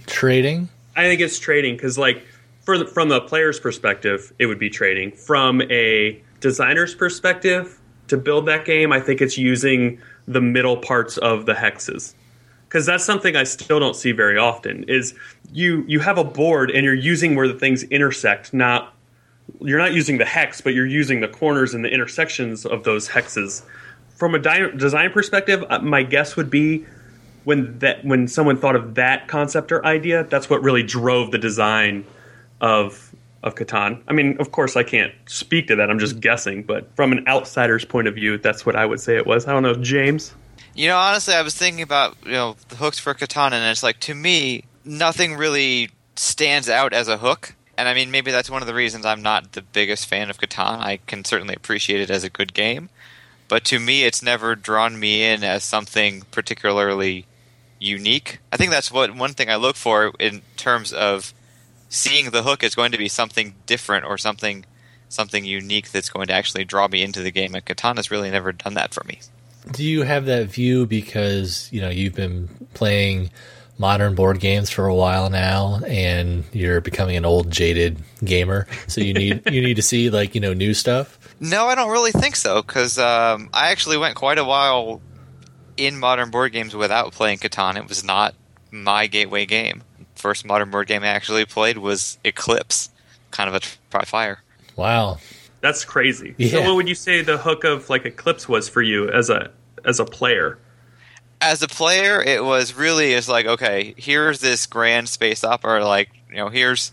Trading. 0.06 0.68
I 0.94 1.02
think 1.02 1.20
it's 1.20 1.38
trading 1.38 1.74
because, 1.74 1.98
like, 1.98 2.24
for 2.64 2.78
the, 2.78 2.86
from 2.86 3.08
the 3.08 3.20
player's 3.20 3.58
perspective, 3.58 4.32
it 4.38 4.46
would 4.46 4.58
be 4.58 4.70
trading. 4.70 5.10
From 5.10 5.62
a 5.62 6.22
designer's 6.40 6.94
perspective, 6.94 7.80
to 8.08 8.16
build 8.16 8.46
that 8.46 8.64
game, 8.64 8.92
I 8.92 9.00
think 9.00 9.20
it's 9.20 9.38
using 9.38 10.00
the 10.26 10.40
middle 10.40 10.76
parts 10.76 11.18
of 11.18 11.46
the 11.46 11.54
hexes 11.54 12.14
because 12.72 12.86
that's 12.86 13.04
something 13.04 13.36
I 13.36 13.44
still 13.44 13.78
don't 13.78 13.94
see 13.94 14.12
very 14.12 14.38
often. 14.38 14.84
Is 14.84 15.14
you 15.52 15.84
you 15.86 16.00
have 16.00 16.16
a 16.16 16.24
board 16.24 16.70
and 16.70 16.84
you're 16.86 16.94
using 16.94 17.34
where 17.34 17.46
the 17.46 17.58
things 17.58 17.82
intersect, 17.84 18.54
not 18.54 18.94
you're 19.60 19.78
not 19.78 19.92
using 19.92 20.16
the 20.16 20.24
hex, 20.24 20.62
but 20.62 20.72
you're 20.72 20.86
using 20.86 21.20
the 21.20 21.28
corners 21.28 21.74
and 21.74 21.84
the 21.84 21.90
intersections 21.90 22.64
of 22.64 22.84
those 22.84 23.10
hexes. 23.10 23.62
From 24.16 24.34
a 24.34 24.38
di- 24.38 24.70
design 24.70 25.10
perspective, 25.10 25.62
uh, 25.68 25.80
my 25.80 26.02
guess 26.02 26.34
would 26.36 26.48
be 26.48 26.86
when 27.44 27.78
that 27.80 28.06
when 28.06 28.26
someone 28.26 28.56
thought 28.56 28.76
of 28.76 28.94
that 28.94 29.28
concept 29.28 29.70
or 29.70 29.84
idea, 29.84 30.24
that's 30.24 30.48
what 30.48 30.62
really 30.62 30.82
drove 30.82 31.30
the 31.30 31.38
design 31.38 32.06
of 32.62 33.11
of 33.42 33.54
Catan. 33.54 34.02
I 34.06 34.12
mean, 34.12 34.36
of 34.38 34.52
course, 34.52 34.76
I 34.76 34.82
can't 34.82 35.12
speak 35.26 35.66
to 35.68 35.76
that. 35.76 35.90
I'm 35.90 35.98
just 35.98 36.20
guessing, 36.20 36.62
but 36.62 36.94
from 36.94 37.12
an 37.12 37.26
outsider's 37.26 37.84
point 37.84 38.08
of 38.08 38.14
view, 38.14 38.38
that's 38.38 38.64
what 38.64 38.76
I 38.76 38.86
would 38.86 39.00
say 39.00 39.16
it 39.16 39.26
was. 39.26 39.46
I 39.46 39.52
don't 39.52 39.62
know, 39.62 39.74
James. 39.74 40.32
You 40.74 40.88
know, 40.88 40.96
honestly, 40.96 41.34
I 41.34 41.42
was 41.42 41.54
thinking 41.54 41.82
about 41.82 42.16
you 42.24 42.32
know 42.32 42.56
the 42.68 42.76
hooks 42.76 42.98
for 42.98 43.14
Catan, 43.14 43.52
and 43.52 43.64
it's 43.70 43.82
like 43.82 44.00
to 44.00 44.14
me, 44.14 44.64
nothing 44.84 45.34
really 45.34 45.90
stands 46.16 46.68
out 46.68 46.92
as 46.92 47.08
a 47.08 47.18
hook. 47.18 47.54
And 47.76 47.88
I 47.88 47.94
mean, 47.94 48.10
maybe 48.10 48.30
that's 48.30 48.50
one 48.50 48.62
of 48.62 48.68
the 48.68 48.74
reasons 48.74 49.04
I'm 49.04 49.22
not 49.22 49.52
the 49.52 49.62
biggest 49.62 50.06
fan 50.06 50.30
of 50.30 50.38
Catan. 50.38 50.78
I 50.78 50.98
can 51.06 51.24
certainly 51.24 51.54
appreciate 51.54 52.00
it 52.00 52.10
as 52.10 52.22
a 52.22 52.30
good 52.30 52.54
game, 52.54 52.90
but 53.48 53.64
to 53.66 53.78
me, 53.78 54.04
it's 54.04 54.22
never 54.22 54.54
drawn 54.54 54.98
me 54.98 55.24
in 55.24 55.42
as 55.42 55.64
something 55.64 56.22
particularly 56.30 57.26
unique. 57.80 58.38
I 58.52 58.56
think 58.56 58.70
that's 58.70 58.92
what 58.92 59.14
one 59.14 59.32
thing 59.32 59.50
I 59.50 59.56
look 59.56 59.76
for 59.76 60.12
in 60.18 60.42
terms 60.56 60.92
of 60.92 61.34
seeing 61.92 62.30
the 62.30 62.42
hook 62.42 62.62
is 62.62 62.74
going 62.74 62.90
to 62.92 62.98
be 62.98 63.08
something 63.08 63.54
different 63.66 64.06
or 64.06 64.16
something 64.16 64.64
something 65.10 65.44
unique 65.44 65.92
that's 65.92 66.08
going 66.08 66.26
to 66.26 66.32
actually 66.32 66.64
draw 66.64 66.88
me 66.88 67.02
into 67.02 67.20
the 67.20 67.30
game. 67.30 67.54
And 67.54 67.62
Catan's 67.62 68.10
really 68.10 68.30
never 68.30 68.50
done 68.50 68.74
that 68.74 68.94
for 68.94 69.04
me. 69.04 69.20
Do 69.70 69.84
you 69.84 70.02
have 70.02 70.24
that 70.24 70.46
view 70.46 70.86
because 70.86 71.68
you 71.70 71.80
know 71.80 71.90
you've 71.90 72.14
been 72.14 72.48
playing 72.74 73.30
modern 73.78 74.14
board 74.14 74.40
games 74.40 74.70
for 74.70 74.86
a 74.86 74.94
while 74.94 75.30
now, 75.30 75.80
and 75.86 76.44
you're 76.52 76.80
becoming 76.80 77.16
an 77.16 77.24
old 77.24 77.50
jaded 77.50 77.98
gamer? 78.24 78.66
So 78.88 79.00
you 79.02 79.14
need 79.14 79.42
you 79.52 79.60
need 79.60 79.76
to 79.76 79.82
see 79.82 80.10
like 80.10 80.34
you 80.34 80.40
know 80.40 80.54
new 80.54 80.74
stuff. 80.74 81.18
No, 81.38 81.66
I 81.66 81.74
don't 81.74 81.90
really 81.90 82.10
think 82.10 82.34
so 82.34 82.62
because 82.62 82.98
um, 82.98 83.50
I 83.52 83.70
actually 83.70 83.98
went 83.98 84.16
quite 84.16 84.38
a 84.38 84.44
while 84.44 85.00
in 85.76 85.98
modern 85.98 86.30
board 86.30 86.52
games 86.52 86.74
without 86.74 87.12
playing 87.12 87.38
Catan. 87.38 87.76
It 87.76 87.88
was 87.88 88.02
not 88.02 88.34
my 88.72 89.06
gateway 89.06 89.46
game. 89.46 89.82
First 90.22 90.46
modern 90.46 90.70
board 90.70 90.86
game 90.86 91.02
I 91.02 91.08
actually 91.08 91.44
played 91.44 91.78
was 91.78 92.16
Eclipse, 92.22 92.90
kind 93.32 93.48
of 93.48 93.56
a 93.56 93.66
try 93.90 94.04
fire. 94.04 94.40
Wow. 94.76 95.18
That's 95.62 95.84
crazy. 95.84 96.36
Yeah. 96.38 96.50
So, 96.50 96.62
what 96.62 96.76
would 96.76 96.88
you 96.88 96.94
say 96.94 97.22
the 97.22 97.36
hook 97.36 97.64
of 97.64 97.90
like 97.90 98.06
Eclipse 98.06 98.48
was 98.48 98.68
for 98.68 98.82
you 98.82 99.10
as 99.10 99.30
a 99.30 99.50
as 99.84 99.98
a 99.98 100.04
player? 100.04 100.58
As 101.40 101.60
a 101.60 101.66
player, 101.66 102.22
it 102.22 102.44
was 102.44 102.74
really 102.74 103.14
is 103.14 103.28
like 103.28 103.46
okay, 103.46 103.94
here's 103.96 104.38
this 104.38 104.64
grand 104.66 105.08
space 105.08 105.42
opera. 105.42 105.84
Like 105.84 106.10
you 106.30 106.36
know, 106.36 106.48
here's 106.50 106.92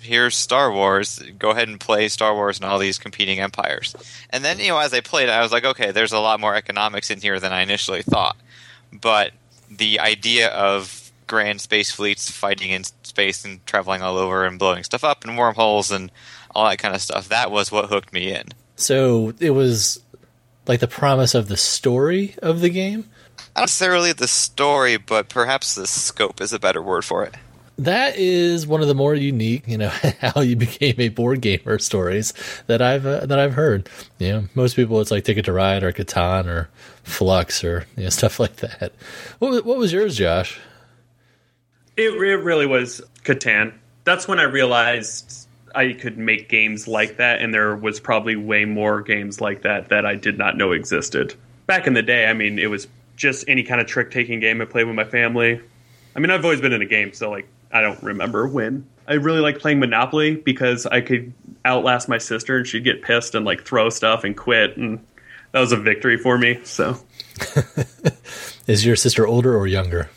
here's 0.00 0.34
Star 0.34 0.72
Wars. 0.72 1.22
Go 1.38 1.50
ahead 1.50 1.68
and 1.68 1.78
play 1.78 2.08
Star 2.08 2.34
Wars 2.34 2.58
and 2.58 2.66
all 2.66 2.80
these 2.80 2.98
competing 2.98 3.38
empires. 3.38 3.94
And 4.30 4.44
then 4.44 4.58
you 4.58 4.66
know, 4.66 4.80
as 4.80 4.92
I 4.92 5.00
played, 5.00 5.28
I 5.28 5.42
was 5.42 5.52
like, 5.52 5.64
okay, 5.64 5.92
there's 5.92 6.12
a 6.12 6.18
lot 6.18 6.40
more 6.40 6.56
economics 6.56 7.08
in 7.08 7.20
here 7.20 7.38
than 7.38 7.52
I 7.52 7.62
initially 7.62 8.02
thought. 8.02 8.36
But 8.92 9.30
the 9.70 10.00
idea 10.00 10.48
of 10.48 11.03
grand 11.26 11.60
space 11.60 11.90
fleets 11.90 12.30
fighting 12.30 12.70
in 12.70 12.84
space 13.02 13.44
and 13.44 13.64
traveling 13.66 14.02
all 14.02 14.18
over 14.18 14.44
and 14.44 14.58
blowing 14.58 14.84
stuff 14.84 15.04
up 15.04 15.24
and 15.24 15.38
wormholes 15.38 15.90
and 15.90 16.10
all 16.54 16.68
that 16.68 16.78
kind 16.78 16.94
of 16.94 17.02
stuff 17.02 17.28
that 17.28 17.50
was 17.50 17.72
what 17.72 17.88
hooked 17.88 18.12
me 18.12 18.32
in. 18.32 18.46
So 18.76 19.34
it 19.40 19.50
was 19.50 20.00
like 20.66 20.80
the 20.80 20.88
promise 20.88 21.34
of 21.34 21.48
the 21.48 21.56
story 21.56 22.34
of 22.42 22.60
the 22.60 22.70
game. 22.70 23.08
Not 23.56 23.62
necessarily 23.62 24.12
the 24.12 24.28
story, 24.28 24.96
but 24.96 25.28
perhaps 25.28 25.74
the 25.74 25.86
scope 25.86 26.40
is 26.40 26.52
a 26.52 26.58
better 26.58 26.82
word 26.82 27.04
for 27.04 27.24
it. 27.24 27.34
That 27.76 28.16
is 28.16 28.68
one 28.68 28.82
of 28.82 28.88
the 28.88 28.94
more 28.94 29.14
unique, 29.16 29.66
you 29.66 29.78
know, 29.78 29.88
how 30.20 30.40
you 30.40 30.54
became 30.54 30.94
a 30.98 31.08
board 31.08 31.40
gamer 31.40 31.78
stories 31.80 32.32
that 32.68 32.80
I've 32.80 33.04
uh, 33.04 33.26
that 33.26 33.38
I've 33.38 33.54
heard. 33.54 33.88
You 34.18 34.28
know, 34.28 34.44
most 34.54 34.76
people 34.76 35.00
it's 35.00 35.10
like 35.10 35.24
Ticket 35.24 35.44
to 35.46 35.52
Ride 35.52 35.82
or 35.82 35.92
Catan 35.92 36.46
or 36.46 36.68
Fluxx 37.04 37.64
or 37.64 37.86
you 37.96 38.04
know 38.04 38.08
stuff 38.10 38.38
like 38.38 38.56
that. 38.56 38.92
What 39.40 39.50
was, 39.50 39.62
what 39.64 39.78
was 39.78 39.92
yours, 39.92 40.16
Josh? 40.16 40.60
It, 41.96 42.12
it 42.12 42.36
really 42.36 42.66
was 42.66 43.00
Catan. 43.24 43.74
That's 44.04 44.26
when 44.28 44.38
I 44.40 44.44
realized 44.44 45.48
I 45.74 45.92
could 45.92 46.18
make 46.18 46.48
games 46.48 46.86
like 46.86 47.16
that, 47.16 47.40
and 47.40 47.52
there 47.52 47.74
was 47.76 48.00
probably 48.00 48.36
way 48.36 48.64
more 48.64 49.00
games 49.02 49.40
like 49.40 49.62
that 49.62 49.88
that 49.88 50.04
I 50.04 50.14
did 50.14 50.38
not 50.38 50.56
know 50.56 50.72
existed. 50.72 51.34
Back 51.66 51.86
in 51.86 51.94
the 51.94 52.02
day, 52.02 52.26
I 52.26 52.32
mean, 52.32 52.58
it 52.58 52.68
was 52.68 52.86
just 53.16 53.44
any 53.48 53.62
kind 53.62 53.80
of 53.80 53.86
trick 53.86 54.10
taking 54.10 54.40
game 54.40 54.60
I 54.60 54.66
played 54.66 54.86
with 54.86 54.96
my 54.96 55.04
family. 55.04 55.60
I 56.14 56.20
mean, 56.20 56.30
I've 56.30 56.44
always 56.44 56.60
been 56.60 56.72
in 56.72 56.82
a 56.82 56.86
game, 56.86 57.12
so 57.12 57.30
like, 57.30 57.48
I 57.72 57.80
don't 57.80 58.02
remember 58.02 58.46
when. 58.46 58.86
I 59.06 59.14
really 59.14 59.40
liked 59.40 59.60
playing 59.60 59.80
Monopoly 59.80 60.36
because 60.36 60.86
I 60.86 61.00
could 61.00 61.32
outlast 61.64 62.08
my 62.08 62.18
sister 62.18 62.56
and 62.58 62.66
she'd 62.66 62.84
get 62.84 63.02
pissed 63.02 63.34
and 63.34 63.44
like 63.44 63.64
throw 63.64 63.88
stuff 63.90 64.24
and 64.24 64.36
quit, 64.36 64.76
and 64.76 65.04
that 65.52 65.60
was 65.60 65.72
a 65.72 65.76
victory 65.76 66.16
for 66.18 66.36
me. 66.38 66.60
So, 66.64 66.98
Is 68.66 68.84
your 68.84 68.96
sister 68.96 69.26
older 69.26 69.56
or 69.56 69.66
younger? 69.66 70.10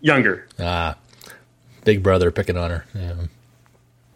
younger. 0.00 0.46
Ah, 0.60 0.96
big 1.84 2.02
brother 2.02 2.30
picking 2.30 2.56
on 2.56 2.70
her. 2.70 2.84
Yeah. 2.94 3.14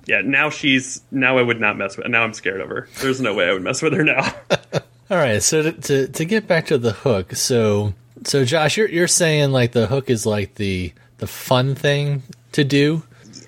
Yeah, 0.06 0.20
now 0.22 0.50
she's 0.50 1.02
now 1.10 1.38
I 1.38 1.42
would 1.42 1.60
not 1.60 1.76
mess 1.76 1.96
with. 1.96 2.08
Now 2.08 2.24
I'm 2.24 2.34
scared 2.34 2.60
of 2.60 2.68
her. 2.68 2.88
There's 3.00 3.20
no 3.20 3.34
way 3.34 3.48
I 3.48 3.52
would 3.52 3.62
mess 3.62 3.82
with 3.82 3.92
her 3.92 4.02
now. 4.02 4.34
All 5.10 5.18
right, 5.18 5.42
so 5.42 5.62
to, 5.62 5.72
to 5.72 6.08
to 6.08 6.24
get 6.24 6.48
back 6.48 6.66
to 6.66 6.78
the 6.78 6.92
hook, 6.92 7.34
so 7.36 7.94
so 8.24 8.44
Josh, 8.44 8.76
you're 8.76 8.88
you're 8.88 9.08
saying 9.08 9.52
like 9.52 9.72
the 9.72 9.86
hook 9.86 10.10
is 10.10 10.26
like 10.26 10.56
the 10.56 10.92
the 11.18 11.26
fun 11.26 11.74
thing 11.74 12.22
to 12.52 12.64
do. 12.64 13.02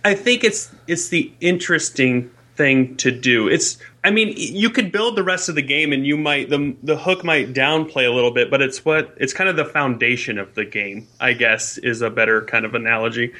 I 0.04 0.14
think 0.14 0.44
it's 0.44 0.70
it's 0.86 1.08
the 1.08 1.32
interesting 1.40 2.30
thing 2.56 2.96
to 2.98 3.10
do. 3.10 3.48
It's 3.48 3.78
I 4.04 4.10
mean 4.10 4.34
you 4.36 4.70
could 4.70 4.92
build 4.92 5.16
the 5.16 5.24
rest 5.24 5.48
of 5.48 5.54
the 5.54 5.62
game 5.62 5.92
and 5.92 6.06
you 6.06 6.16
might 6.16 6.50
the 6.50 6.76
the 6.82 6.96
hook 6.96 7.24
might 7.24 7.52
downplay 7.52 8.06
a 8.06 8.12
little 8.12 8.30
bit, 8.30 8.50
but 8.50 8.62
it's 8.62 8.84
what 8.84 9.14
it's 9.16 9.32
kind 9.32 9.48
of 9.50 9.56
the 9.56 9.64
foundation 9.64 10.38
of 10.38 10.54
the 10.54 10.64
game. 10.64 11.08
I 11.18 11.32
guess 11.32 11.78
is 11.78 12.00
a 12.02 12.10
better 12.10 12.42
kind 12.42 12.64
of 12.64 12.74
analogy 12.74 13.32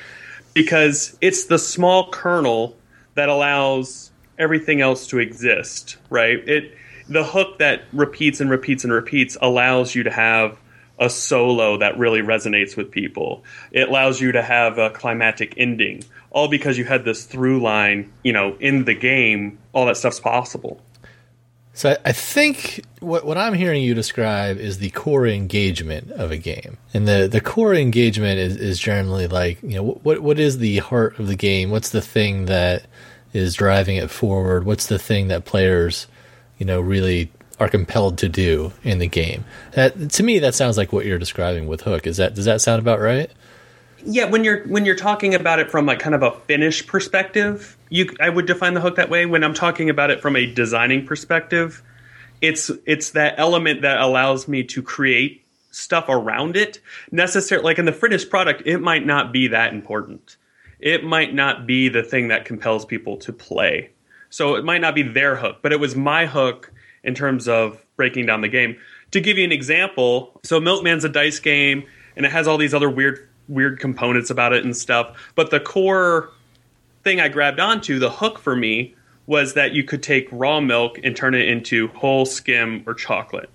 because 0.54 1.16
it's 1.20 1.46
the 1.46 1.58
small 1.58 2.11
kernel 2.11 2.76
that 3.14 3.28
allows 3.28 4.12
everything 4.38 4.80
else 4.80 5.06
to 5.08 5.18
exist, 5.18 5.96
right? 6.08 6.38
It 6.49 6.76
the 7.08 7.25
hook 7.25 7.58
that 7.58 7.82
repeats 7.92 8.40
and 8.40 8.49
repeats 8.49 8.84
and 8.84 8.92
repeats 8.92 9.37
allows 9.42 9.94
you 9.94 10.04
to 10.04 10.11
have 10.11 10.58
a 10.99 11.11
solo 11.11 11.76
that 11.78 11.99
really 11.99 12.20
resonates 12.20 12.76
with 12.76 12.90
people. 12.90 13.44
It 13.73 13.88
allows 13.88 14.20
you 14.20 14.32
to 14.32 14.42
have 14.42 14.78
a 14.78 14.90
climatic 14.90 15.54
ending, 15.56 16.04
all 16.30 16.49
because 16.49 16.78
you 16.78 16.84
had 16.84 17.04
this 17.04 17.25
through 17.25 17.61
line, 17.61 18.12
you 18.23 18.32
know, 18.32 18.56
in 18.61 18.84
the 18.84 18.94
game. 18.94 19.58
All 19.73 19.87
that 19.87 19.96
stuff's 19.96 20.20
possible. 20.20 20.80
So 21.76 21.97
I, 22.04 22.12
think 22.12 22.85
what 23.00 23.26
what 23.26 23.37
I'm 23.37 23.52
hearing 23.52 23.83
you 23.83 23.95
describe 23.95 24.59
is 24.59 24.78
the 24.78 24.90
core 24.90 25.26
engagement 25.26 26.12
of 26.12 26.31
a 26.31 26.37
game, 26.37 26.78
and 26.95 27.07
the 27.09 27.28
the 27.31 27.40
core 27.40 27.75
engagement 27.75 28.38
is 28.38 28.57
is 28.57 28.78
generally 28.78 29.26
like 29.26 29.61
you 29.61 29.75
know 29.75 29.83
what 29.83 30.21
what 30.21 30.38
is 30.38 30.59
the 30.59 30.78
heart 30.78 31.19
of 31.19 31.26
the 31.26 31.35
game? 31.35 31.71
What's 31.71 31.90
the 31.90 32.00
thing 32.00 32.45
that 32.45 32.87
is 33.33 33.54
driving 33.54 33.97
it 33.97 34.09
forward? 34.09 34.64
What's 34.64 34.87
the 34.87 35.00
thing 35.00 35.26
that 35.28 35.47
players 35.47 36.07
you 36.59 36.64
know 36.64 36.81
really 36.81 37.33
are 37.59 37.69
compelled 37.69 38.19
to 38.19 38.28
do 38.28 38.73
in 38.85 39.00
the 39.00 39.09
game? 39.09 39.45
That 39.73 40.11
to 40.11 40.23
me 40.23 40.38
that 40.38 40.54
sounds 40.54 40.76
like 40.76 40.93
what 40.93 41.07
you're 41.07 41.19
describing 41.19 41.66
with 41.66 41.81
Hook. 41.81 42.07
Is 42.07 42.19
that 42.19 42.37
does 42.37 42.45
that 42.45 42.61
sound 42.61 42.78
about 42.78 43.00
right? 43.00 43.33
Yeah, 44.04 44.26
when 44.26 44.44
you're 44.44 44.66
when 44.66 44.84
you're 44.84 44.96
talking 44.96 45.34
about 45.34 45.58
it 45.58 45.70
from 45.70 45.87
like 45.87 45.99
kind 45.99 46.14
of 46.14 46.23
a 46.23 46.32
finish 46.40 46.87
perspective, 46.87 47.76
you 47.88 48.14
I 48.20 48.28
would 48.28 48.46
define 48.46 48.75
the 48.75 48.80
hook 48.80 48.96
that 48.96 49.11
way. 49.11 49.26
When 49.26 49.42
I'm 49.42 49.54
talking 49.54 49.88
about 49.88 50.11
it 50.11 50.20
from 50.20 50.37
a 50.37 50.46
designing 50.46 51.06
perspective, 51.06 51.82
it's 52.40 52.70
it's 52.87 53.11
that 53.11 53.34
element 53.38 53.82
that 53.82 54.00
allows 54.00 54.46
me 54.46 54.62
to 54.64 54.82
create 54.82 55.44
stuff 55.70 56.06
around 56.08 56.56
it. 56.56 56.80
Necessarily, 57.11 57.64
like 57.64 57.78
in 57.78 57.87
the 57.87 57.92
finished 57.92 58.30
product, 58.30 58.62
it 58.66 58.78
might 58.78 59.06
not 59.06 59.32
be 59.32 59.49
that 59.49 59.73
important. 59.73 60.37
It 60.80 61.02
might 61.04 61.34
not 61.34 61.66
be 61.66 61.88
the 61.88 62.02
thing 62.02 62.28
that 62.28 62.44
compels 62.44 62.84
people 62.84 63.16
to 63.18 63.32
play. 63.32 63.90
So 64.28 64.56
it 64.56 64.64
might 64.64 64.80
not 64.80 64.94
be 64.94 65.02
their 65.02 65.37
hook, 65.37 65.58
but 65.62 65.73
it 65.73 65.80
was 65.80 65.96
my 65.96 66.26
hook 66.26 66.73
in 67.02 67.14
terms 67.14 67.49
of 67.49 67.82
breaking 67.96 68.26
down 68.26 68.40
the 68.40 68.49
game. 68.49 68.76
To 69.12 69.20
give 69.20 69.38
you 69.38 69.44
an 69.44 69.52
example, 69.52 70.40
so 70.42 70.61
Milkman's 70.61 71.04
a 71.04 71.08
dice 71.08 71.38
game 71.38 71.84
and 72.16 72.26
it 72.26 72.32
has 72.32 72.49
all 72.49 72.58
these 72.58 72.75
other 72.75 72.90
weird 72.90 73.28
weird 73.48 73.78
components 73.80 74.30
about 74.30 74.52
it 74.52 74.64
and 74.64 74.76
stuff, 74.76 75.16
but 75.34 75.50
the 75.50 75.60
core 75.60 76.30
thing 77.02 77.20
I 77.20 77.28
grabbed 77.28 77.60
onto, 77.60 77.98
the 77.98 78.10
hook 78.10 78.38
for 78.38 78.56
me 78.56 78.94
was 79.26 79.54
that 79.54 79.72
you 79.72 79.84
could 79.84 80.02
take 80.02 80.28
raw 80.30 80.60
milk 80.60 80.98
and 81.02 81.16
turn 81.16 81.34
it 81.34 81.48
into 81.48 81.88
whole 81.88 82.26
skim 82.26 82.82
or 82.86 82.94
chocolate. 82.94 83.50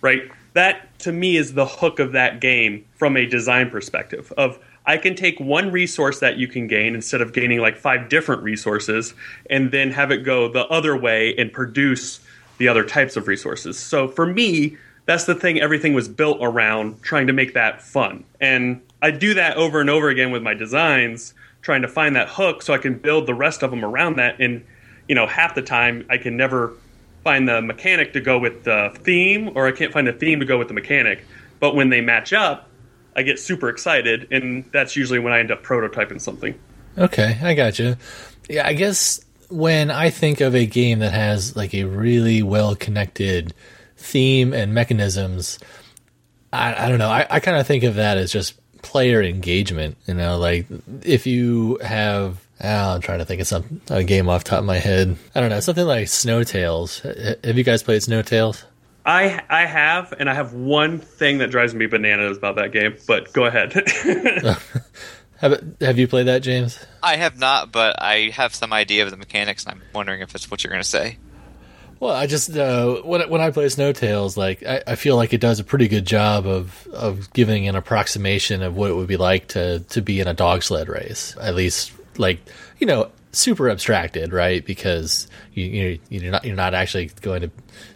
Right? 0.00 0.30
That 0.54 0.98
to 1.00 1.12
me 1.12 1.36
is 1.36 1.54
the 1.54 1.66
hook 1.66 1.98
of 1.98 2.12
that 2.12 2.40
game 2.40 2.84
from 2.96 3.16
a 3.16 3.26
design 3.26 3.70
perspective 3.70 4.32
of 4.36 4.58
I 4.86 4.96
can 4.96 5.14
take 5.14 5.38
one 5.38 5.70
resource 5.70 6.20
that 6.20 6.38
you 6.38 6.48
can 6.48 6.66
gain 6.66 6.94
instead 6.94 7.20
of 7.20 7.32
gaining 7.32 7.60
like 7.60 7.76
five 7.76 8.08
different 8.08 8.42
resources 8.42 9.14
and 9.48 9.70
then 9.70 9.90
have 9.92 10.10
it 10.10 10.24
go 10.24 10.48
the 10.50 10.66
other 10.66 10.96
way 10.96 11.34
and 11.36 11.52
produce 11.52 12.20
the 12.58 12.68
other 12.68 12.84
types 12.84 13.16
of 13.16 13.28
resources. 13.28 13.78
So 13.78 14.08
for 14.08 14.26
me, 14.26 14.76
that's 15.06 15.24
the 15.24 15.34
thing 15.34 15.60
everything 15.60 15.94
was 15.94 16.08
built 16.08 16.38
around 16.40 17.02
trying 17.02 17.26
to 17.26 17.32
make 17.32 17.54
that 17.54 17.82
fun. 17.82 18.24
And 18.40 18.80
I 19.02 19.10
do 19.10 19.34
that 19.34 19.56
over 19.56 19.80
and 19.80 19.90
over 19.90 20.08
again 20.08 20.30
with 20.30 20.42
my 20.42 20.54
designs, 20.54 21.34
trying 21.62 21.82
to 21.82 21.88
find 21.88 22.16
that 22.16 22.28
hook 22.28 22.62
so 22.62 22.74
I 22.74 22.78
can 22.78 22.98
build 22.98 23.26
the 23.26 23.34
rest 23.34 23.62
of 23.62 23.70
them 23.70 23.84
around 23.84 24.16
that. 24.16 24.40
And, 24.40 24.64
you 25.08 25.14
know, 25.14 25.26
half 25.26 25.54
the 25.54 25.62
time 25.62 26.06
I 26.10 26.18
can 26.18 26.36
never 26.36 26.74
find 27.24 27.48
the 27.48 27.60
mechanic 27.60 28.12
to 28.14 28.20
go 28.20 28.38
with 28.38 28.64
the 28.64 28.96
theme 29.02 29.50
or 29.54 29.66
I 29.66 29.72
can't 29.72 29.92
find 29.92 30.06
the 30.06 30.12
theme 30.12 30.40
to 30.40 30.46
go 30.46 30.58
with 30.58 30.68
the 30.68 30.74
mechanic. 30.74 31.24
But 31.58 31.74
when 31.74 31.90
they 31.90 32.00
match 32.00 32.32
up, 32.32 32.68
I 33.14 33.22
get 33.22 33.38
super 33.38 33.68
excited, 33.68 34.28
and 34.30 34.64
that's 34.72 34.96
usually 34.96 35.18
when 35.18 35.32
I 35.32 35.40
end 35.40 35.50
up 35.50 35.62
prototyping 35.62 36.20
something. 36.20 36.58
Okay, 36.96 37.38
I 37.42 37.54
got 37.54 37.78
you. 37.78 37.96
Yeah, 38.48 38.66
I 38.66 38.72
guess 38.72 39.20
when 39.48 39.90
I 39.90 40.10
think 40.10 40.40
of 40.40 40.54
a 40.54 40.64
game 40.64 41.00
that 41.00 41.12
has 41.12 41.56
like 41.56 41.74
a 41.74 41.84
really 41.84 42.42
well 42.42 42.76
connected 42.76 43.52
theme 43.96 44.52
and 44.52 44.72
mechanisms, 44.72 45.58
I, 46.52 46.86
I 46.86 46.88
don't 46.88 46.98
know. 46.98 47.10
I, 47.10 47.26
I 47.28 47.40
kind 47.40 47.58
of 47.58 47.66
think 47.66 47.82
of 47.84 47.96
that 47.96 48.16
as 48.16 48.32
just 48.32 48.59
player 48.82 49.22
engagement. 49.22 49.96
You 50.06 50.14
know, 50.14 50.38
like 50.38 50.66
if 51.02 51.26
you 51.26 51.78
have. 51.82 52.40
Oh, 52.62 52.94
I'm 52.94 53.00
trying 53.00 53.20
to 53.20 53.24
think 53.24 53.40
of 53.40 53.46
some 53.46 53.80
a 53.88 54.04
game 54.04 54.28
off 54.28 54.44
the 54.44 54.50
top 54.50 54.58
of 54.58 54.66
my 54.66 54.76
head. 54.76 55.16
I 55.34 55.40
don't 55.40 55.48
know 55.48 55.60
something 55.60 55.86
like 55.86 56.08
Snowtails. 56.08 57.42
Have 57.42 57.56
you 57.56 57.64
guys 57.64 57.82
played 57.82 58.02
Snowtails? 58.02 58.64
I 59.06 59.42
I 59.48 59.64
have, 59.64 60.12
and 60.18 60.28
I 60.28 60.34
have 60.34 60.52
one 60.52 60.98
thing 60.98 61.38
that 61.38 61.50
drives 61.50 61.74
me 61.74 61.86
bananas 61.86 62.36
about 62.36 62.56
that 62.56 62.72
game. 62.72 62.96
But 63.06 63.32
go 63.32 63.46
ahead. 63.46 63.72
Have, 65.40 65.74
have 65.80 65.98
you 65.98 66.06
played 66.06 66.26
that, 66.26 66.42
James? 66.42 66.78
I 67.02 67.16
have 67.16 67.38
not, 67.38 67.72
but 67.72 67.96
I 67.98 68.28
have 68.34 68.54
some 68.54 68.74
idea 68.74 69.04
of 69.04 69.10
the 69.10 69.16
mechanics, 69.16 69.64
and 69.64 69.72
I'm 69.72 69.82
wondering 69.94 70.20
if 70.20 70.34
it's 70.34 70.50
what 70.50 70.62
you're 70.62 70.70
going 70.70 70.82
to 70.82 70.88
say. 70.88 71.16
Well, 72.00 72.12
I 72.16 72.26
just 72.26 72.56
uh, 72.56 73.02
when 73.02 73.28
when 73.28 73.42
I 73.42 73.50
play 73.50 73.66
Snowtails, 73.66 74.34
like 74.38 74.64
I, 74.64 74.82
I 74.86 74.94
feel 74.94 75.16
like 75.16 75.34
it 75.34 75.40
does 75.40 75.60
a 75.60 75.64
pretty 75.64 75.86
good 75.86 76.06
job 76.06 76.46
of 76.46 76.88
of 76.94 77.30
giving 77.34 77.68
an 77.68 77.76
approximation 77.76 78.62
of 78.62 78.74
what 78.74 78.90
it 78.90 78.94
would 78.94 79.06
be 79.06 79.18
like 79.18 79.48
to 79.48 79.80
to 79.80 80.00
be 80.00 80.18
in 80.18 80.26
a 80.26 80.32
dog 80.32 80.62
sled 80.62 80.88
race. 80.88 81.36
At 81.38 81.54
least, 81.54 81.92
like 82.16 82.40
you 82.78 82.86
know, 82.86 83.10
super 83.32 83.68
abstracted, 83.68 84.32
right? 84.32 84.64
Because 84.64 85.28
you, 85.52 85.66
you 85.66 85.98
you're 86.08 86.32
not 86.32 86.44
you're 86.46 86.56
not 86.56 86.72
actually 86.72 87.10
going 87.20 87.42
to 87.42 87.50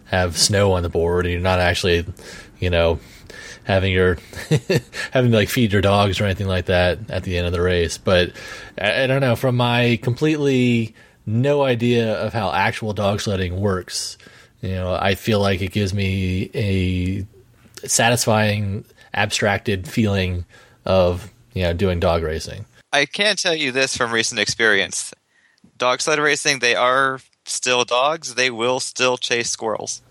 have 0.04 0.36
snow 0.36 0.72
on 0.72 0.82
the 0.82 0.90
board, 0.90 1.24
and 1.24 1.32
you're 1.32 1.40
not 1.40 1.58
actually, 1.58 2.04
you 2.60 2.68
know, 2.68 3.00
having 3.64 3.90
your 3.90 4.18
having 5.12 5.30
to 5.30 5.36
like 5.36 5.48
feed 5.48 5.72
your 5.72 5.80
dogs 5.80 6.20
or 6.20 6.24
anything 6.24 6.46
like 6.46 6.66
that 6.66 6.98
at 7.10 7.22
the 7.22 7.38
end 7.38 7.46
of 7.46 7.54
the 7.54 7.62
race. 7.62 7.96
But 7.96 8.32
I, 8.78 9.04
I 9.04 9.06
don't 9.06 9.22
know 9.22 9.34
from 9.34 9.56
my 9.56 9.98
completely 10.02 10.94
no 11.26 11.62
idea 11.62 12.14
of 12.14 12.32
how 12.32 12.52
actual 12.52 12.92
dog 12.92 13.20
sledding 13.20 13.60
works. 13.60 14.18
You 14.60 14.70
know, 14.70 14.94
I 14.94 15.14
feel 15.14 15.40
like 15.40 15.60
it 15.60 15.72
gives 15.72 15.92
me 15.92 16.50
a 16.54 17.26
satisfying, 17.86 18.84
abstracted 19.12 19.86
feeling 19.86 20.44
of 20.84 21.30
you 21.52 21.62
know 21.62 21.72
doing 21.72 22.00
dog 22.00 22.22
racing. 22.22 22.64
I 22.92 23.06
can 23.06 23.36
tell 23.36 23.54
you 23.54 23.72
this 23.72 23.96
from 23.96 24.12
recent 24.12 24.40
experience: 24.40 25.12
dog 25.78 26.00
sled 26.00 26.18
racing, 26.18 26.60
they 26.60 26.74
are 26.74 27.20
still 27.44 27.84
dogs. 27.84 28.34
They 28.34 28.50
will 28.50 28.80
still 28.80 29.16
chase 29.16 29.50
squirrels. 29.50 30.02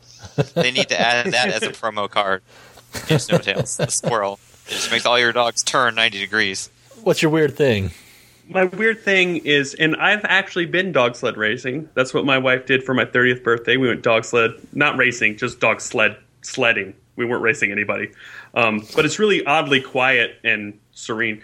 They 0.54 0.72
need 0.72 0.90
to 0.90 1.00
add 1.00 1.28
that 1.34 1.50
as 1.50 1.64
a 1.64 1.70
promo 1.72 2.10
card. 2.10 2.44
Snowtails, 2.94 3.78
the 3.78 3.92
squirrel. 3.92 4.40
It 4.68 4.72
just 4.72 4.92
makes 4.92 5.06
all 5.06 5.20
your 5.20 5.34
dogs 5.34 5.64
turn 5.64 5.96
90 5.96 6.20
degrees. 6.20 6.70
What's 7.04 7.22
your 7.22 7.32
weird 7.32 7.56
thing? 7.58 7.92
My 8.54 8.66
weird 8.66 9.02
thing 9.02 9.38
is, 9.38 9.74
and 9.74 9.96
I've 9.96 10.24
actually 10.26 10.66
been 10.66 10.92
dog 10.92 11.16
sled 11.16 11.38
racing. 11.38 11.90
That's 11.96 12.14
what 12.14 12.26
my 12.26 12.38
wife 12.38 12.66
did 12.66 12.84
for 12.84 12.94
my 12.94 13.06
30th 13.06 13.44
birthday. 13.44 13.78
We 13.78 13.88
went 13.88 14.04
dog 14.04 14.26
sled, 14.26 14.52
not 14.74 14.98
racing, 14.98 15.38
just 15.38 15.60
dog 15.60 15.82
sled 15.82 16.18
sledding. 16.42 16.94
We 17.16 17.26
weren't 17.26 17.44
racing 17.44 17.72
anybody. 17.72 18.12
Um, 18.54 18.86
but 18.96 19.06
it's 19.06 19.20
really 19.20 19.46
oddly 19.46 19.82
quiet 19.82 20.36
and 20.44 20.80
serene. 20.92 21.42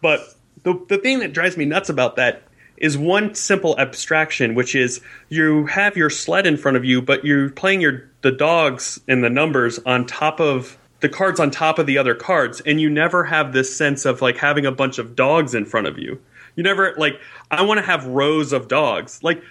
But 0.00 0.20
the 0.62 0.82
the 0.88 0.98
thing 0.98 1.20
that 1.20 1.32
drives 1.32 1.56
me 1.56 1.64
nuts 1.64 1.88
about 1.88 2.16
that 2.16 2.42
is 2.76 2.98
one 2.98 3.34
simple 3.34 3.78
abstraction, 3.78 4.54
which 4.54 4.74
is 4.74 5.00
you 5.28 5.66
have 5.66 5.96
your 5.96 6.10
sled 6.10 6.46
in 6.46 6.56
front 6.56 6.76
of 6.76 6.84
you, 6.84 7.00
but 7.00 7.24
you're 7.24 7.50
playing 7.50 7.80
your 7.80 8.10
the 8.22 8.32
dogs 8.32 9.00
and 9.08 9.22
the 9.22 9.30
numbers 9.30 9.78
on 9.86 10.06
top 10.06 10.40
of 10.40 10.76
the 11.00 11.08
cards 11.08 11.38
on 11.38 11.50
top 11.50 11.78
of 11.78 11.86
the 11.86 11.98
other 11.98 12.14
cards, 12.14 12.60
and 12.62 12.80
you 12.80 12.88
never 12.90 13.24
have 13.24 13.52
this 13.52 13.74
sense 13.74 14.04
of 14.04 14.22
like 14.22 14.38
having 14.38 14.66
a 14.66 14.72
bunch 14.72 14.98
of 14.98 15.14
dogs 15.14 15.54
in 15.54 15.64
front 15.64 15.86
of 15.86 15.98
you. 15.98 16.20
You 16.56 16.62
never 16.62 16.94
like 16.96 17.20
I 17.50 17.62
want 17.62 17.78
to 17.78 17.86
have 17.86 18.06
rows 18.06 18.52
of 18.52 18.68
dogs. 18.68 19.22
Like 19.22 19.42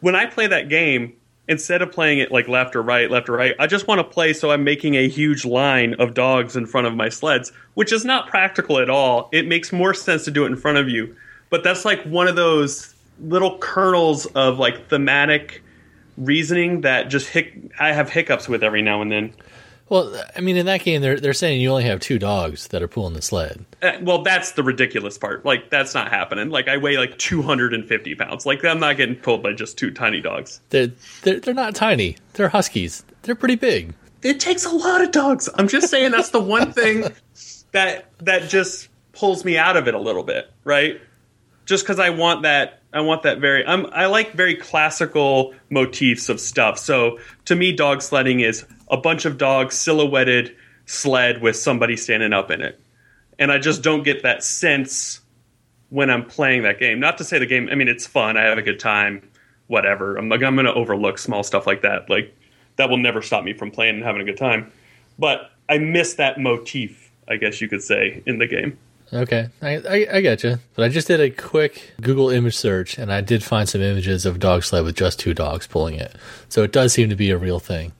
when 0.00 0.14
I 0.14 0.26
play 0.26 0.46
that 0.46 0.68
game, 0.68 1.14
instead 1.48 1.82
of 1.82 1.92
playing 1.92 2.18
it 2.18 2.32
like 2.32 2.48
left 2.48 2.74
or 2.74 2.82
right, 2.82 3.10
left 3.10 3.28
or 3.28 3.32
right, 3.32 3.54
I 3.58 3.66
just 3.66 3.86
want 3.86 3.98
to 3.98 4.04
play 4.04 4.32
so 4.32 4.50
I'm 4.50 4.64
making 4.64 4.94
a 4.94 5.08
huge 5.08 5.44
line 5.44 5.94
of 5.94 6.14
dogs 6.14 6.56
in 6.56 6.66
front 6.66 6.86
of 6.86 6.94
my 6.94 7.08
sleds, 7.08 7.52
which 7.74 7.92
is 7.92 8.04
not 8.04 8.28
practical 8.28 8.78
at 8.78 8.88
all. 8.88 9.28
It 9.32 9.46
makes 9.46 9.72
more 9.72 9.94
sense 9.94 10.24
to 10.24 10.30
do 10.30 10.44
it 10.44 10.48
in 10.48 10.56
front 10.56 10.78
of 10.78 10.88
you. 10.88 11.14
But 11.50 11.62
that's 11.62 11.84
like 11.84 12.02
one 12.04 12.28
of 12.28 12.36
those 12.36 12.94
little 13.20 13.58
kernels 13.58 14.26
of 14.26 14.58
like 14.58 14.88
thematic 14.88 15.62
reasoning 16.18 16.80
that 16.82 17.08
just 17.08 17.28
hic- 17.28 17.70
I 17.78 17.92
have 17.92 18.10
hiccups 18.10 18.48
with 18.48 18.62
every 18.64 18.82
now 18.82 19.02
and 19.02 19.12
then. 19.12 19.34
Well, 19.88 20.20
I 20.34 20.40
mean, 20.40 20.56
in 20.56 20.66
that 20.66 20.82
game, 20.82 21.00
they're 21.00 21.20
they're 21.20 21.32
saying 21.32 21.60
you 21.60 21.70
only 21.70 21.84
have 21.84 22.00
two 22.00 22.18
dogs 22.18 22.68
that 22.68 22.82
are 22.82 22.88
pulling 22.88 23.14
the 23.14 23.22
sled. 23.22 23.64
Uh, 23.80 23.92
well, 24.02 24.22
that's 24.22 24.52
the 24.52 24.64
ridiculous 24.64 25.16
part. 25.16 25.44
Like 25.44 25.70
that's 25.70 25.94
not 25.94 26.08
happening. 26.08 26.50
Like 26.50 26.66
I 26.66 26.76
weigh 26.76 26.98
like 26.98 27.16
250 27.18 28.14
pounds. 28.16 28.46
Like 28.46 28.64
I'm 28.64 28.80
not 28.80 28.96
getting 28.96 29.14
pulled 29.14 29.42
by 29.42 29.52
just 29.52 29.78
two 29.78 29.92
tiny 29.92 30.20
dogs. 30.20 30.60
They're 30.70 30.90
they're, 31.22 31.38
they're 31.38 31.54
not 31.54 31.76
tiny. 31.76 32.16
They're 32.32 32.48
huskies. 32.48 33.04
They're 33.22 33.36
pretty 33.36 33.54
big. 33.54 33.94
It 34.22 34.40
takes 34.40 34.64
a 34.64 34.70
lot 34.70 35.02
of 35.02 35.12
dogs. 35.12 35.48
I'm 35.54 35.68
just 35.68 35.88
saying 35.88 36.10
that's 36.10 36.30
the 36.30 36.40
one 36.40 36.72
thing 36.72 37.04
that 37.70 38.10
that 38.18 38.48
just 38.48 38.88
pulls 39.12 39.44
me 39.44 39.56
out 39.56 39.76
of 39.76 39.86
it 39.86 39.94
a 39.94 40.00
little 40.00 40.24
bit, 40.24 40.50
right? 40.64 41.00
Just 41.64 41.84
because 41.84 42.00
I 42.00 42.10
want 42.10 42.42
that 42.42 42.82
I 42.96 43.00
want 43.00 43.24
that 43.24 43.40
very 43.40 43.64
I'm 43.66 43.86
I 43.92 44.06
like 44.06 44.32
very 44.32 44.54
classical 44.54 45.54
motifs 45.68 46.30
of 46.30 46.40
stuff. 46.40 46.78
So 46.78 47.18
to 47.44 47.54
me, 47.54 47.72
dog 47.72 48.00
sledding 48.00 48.40
is 48.40 48.64
a 48.88 48.96
bunch 48.96 49.26
of 49.26 49.36
dogs 49.36 49.74
silhouetted 49.74 50.56
sled 50.86 51.42
with 51.42 51.56
somebody 51.56 51.96
standing 51.96 52.32
up 52.32 52.50
in 52.50 52.62
it. 52.62 52.80
And 53.38 53.52
I 53.52 53.58
just 53.58 53.82
don't 53.82 54.02
get 54.02 54.22
that 54.22 54.42
sense 54.42 55.20
when 55.90 56.08
I'm 56.08 56.24
playing 56.24 56.62
that 56.62 56.78
game. 56.78 56.98
Not 56.98 57.18
to 57.18 57.24
say 57.24 57.38
the 57.38 57.44
game, 57.44 57.68
I 57.70 57.74
mean, 57.74 57.88
it's 57.88 58.06
fun. 58.06 58.38
I 58.38 58.44
have 58.44 58.56
a 58.56 58.62
good 58.62 58.80
time, 58.80 59.28
whatever. 59.66 60.16
I'm, 60.16 60.30
like, 60.30 60.42
I'm 60.42 60.54
going 60.54 60.66
to 60.66 60.72
overlook 60.72 61.18
small 61.18 61.42
stuff 61.42 61.66
like 61.66 61.82
that. 61.82 62.08
Like, 62.08 62.34
that 62.76 62.88
will 62.88 62.96
never 62.96 63.20
stop 63.20 63.44
me 63.44 63.52
from 63.52 63.70
playing 63.70 63.96
and 63.96 64.04
having 64.04 64.22
a 64.22 64.24
good 64.24 64.38
time. 64.38 64.72
But 65.18 65.50
I 65.68 65.78
miss 65.78 66.14
that 66.14 66.40
motif, 66.40 67.10
I 67.28 67.36
guess 67.36 67.60
you 67.60 67.68
could 67.68 67.82
say, 67.82 68.22
in 68.24 68.38
the 68.38 68.46
game. 68.46 68.78
Okay, 69.12 69.48
I, 69.62 69.76
I, 69.76 70.06
I 70.14 70.20
get 70.20 70.42
you. 70.42 70.58
But 70.74 70.84
I 70.84 70.88
just 70.88 71.06
did 71.06 71.20
a 71.20 71.30
quick 71.30 71.92
Google 72.00 72.30
image 72.30 72.56
search, 72.56 72.98
and 72.98 73.12
I 73.12 73.20
did 73.20 73.44
find 73.44 73.68
some 73.68 73.80
images 73.80 74.26
of 74.26 74.38
dog 74.38 74.64
sled 74.64 74.84
with 74.84 74.96
just 74.96 75.20
two 75.20 75.32
dogs 75.32 75.66
pulling 75.66 75.94
it. 75.94 76.14
So 76.48 76.62
it 76.62 76.72
does 76.72 76.92
seem 76.92 77.08
to 77.10 77.16
be 77.16 77.30
a 77.30 77.38
real 77.38 77.60
thing. 77.60 77.92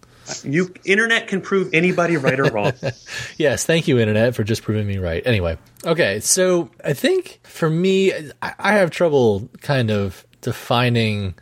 You 0.42 0.74
internet 0.84 1.28
can 1.28 1.40
prove 1.40 1.72
anybody 1.72 2.16
right 2.16 2.38
or 2.38 2.50
wrong. 2.50 2.72
yes, 3.36 3.64
thank 3.64 3.86
you, 3.86 3.98
internet, 3.98 4.34
for 4.34 4.42
just 4.42 4.62
proving 4.62 4.86
me 4.86 4.98
right. 4.98 5.22
Anyway, 5.24 5.56
okay, 5.84 6.18
so 6.18 6.70
I 6.84 6.94
think 6.94 7.38
for 7.44 7.70
me, 7.70 8.12
I, 8.42 8.54
I 8.58 8.72
have 8.72 8.90
trouble 8.90 9.48
kind 9.60 9.90
of 9.90 10.26
defining 10.40 11.34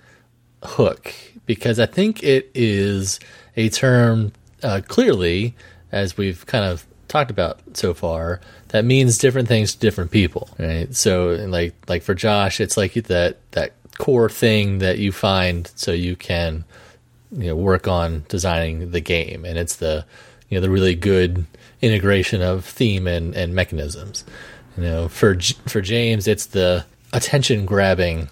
hook 0.62 1.14
because 1.46 1.78
I 1.78 1.86
think 1.86 2.22
it 2.22 2.50
is 2.54 3.20
a 3.56 3.70
term 3.70 4.32
uh, 4.62 4.82
clearly, 4.86 5.54
as 5.90 6.16
we've 6.16 6.44
kind 6.46 6.64
of 6.64 6.86
talked 7.08 7.30
about 7.30 7.60
so 7.74 7.94
far, 7.94 8.40
that 8.74 8.84
means 8.84 9.18
different 9.18 9.46
things 9.46 9.72
to 9.72 9.78
different 9.78 10.10
people. 10.10 10.50
Right. 10.58 10.92
So, 10.96 11.28
like 11.48 11.74
like 11.86 12.02
for 12.02 12.12
Josh, 12.12 12.60
it's 12.60 12.76
like 12.76 12.94
that 12.94 13.36
that 13.52 13.72
core 13.98 14.28
thing 14.28 14.78
that 14.78 14.98
you 14.98 15.12
find 15.12 15.70
so 15.76 15.92
you 15.92 16.16
can 16.16 16.64
you 17.30 17.46
know 17.46 17.54
work 17.54 17.86
on 17.86 18.24
designing 18.28 18.90
the 18.90 19.00
game, 19.00 19.44
and 19.44 19.56
it's 19.56 19.76
the 19.76 20.04
you 20.48 20.56
know 20.56 20.60
the 20.60 20.70
really 20.70 20.96
good 20.96 21.46
integration 21.82 22.42
of 22.42 22.64
theme 22.64 23.06
and, 23.06 23.36
and 23.36 23.54
mechanisms. 23.54 24.24
You 24.76 24.82
know, 24.82 25.08
for 25.08 25.38
for 25.68 25.80
James, 25.80 26.26
it's 26.26 26.46
the 26.46 26.84
attention 27.12 27.66
grabbing 27.66 28.28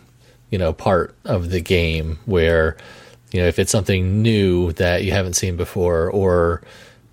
you 0.50 0.59
know 0.59 0.72
part 0.72 1.14
of 1.24 1.50
the 1.50 1.61
game 1.61 2.18
where 2.24 2.76
you 3.31 3.40
know 3.40 3.46
if 3.46 3.61
it's 3.61 3.70
something 3.70 4.22
new 4.22 4.72
that 4.72 5.05
you 5.05 5.12
haven't 5.12 5.35
seen 5.35 5.57
before 5.57 6.11
or 6.11 6.62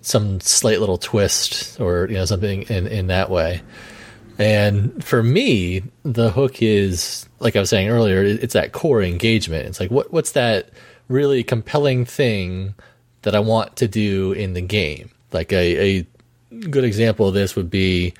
some 0.02 0.40
slight 0.40 0.80
little 0.80 0.98
twist 0.98 1.80
or 1.80 2.06
you 2.08 2.14
know 2.14 2.24
something 2.24 2.62
in 2.62 2.86
in 2.86 3.06
that 3.08 3.30
way. 3.30 3.62
And 4.38 5.04
for 5.04 5.22
me, 5.22 5.82
the 6.02 6.30
hook 6.30 6.62
is 6.62 7.28
like 7.40 7.56
I 7.56 7.60
was 7.60 7.70
saying 7.70 7.88
earlier, 7.88 8.22
it's 8.22 8.54
that 8.54 8.72
core 8.72 9.02
engagement. 9.02 9.66
It's 9.66 9.80
like 9.80 9.90
what 9.90 10.12
what's 10.12 10.32
that 10.32 10.70
really 11.08 11.42
compelling 11.42 12.04
thing 12.04 12.74
that 13.22 13.34
I 13.34 13.40
want 13.40 13.76
to 13.76 13.88
do 13.88 14.32
in 14.32 14.54
the 14.54 14.60
game. 14.62 15.10
Like 15.32 15.52
a, 15.52 15.98
a 16.00 16.06
good 16.70 16.84
example 16.84 17.28
of 17.28 17.34
this 17.34 17.54
would 17.56 17.68
be 17.70 18.14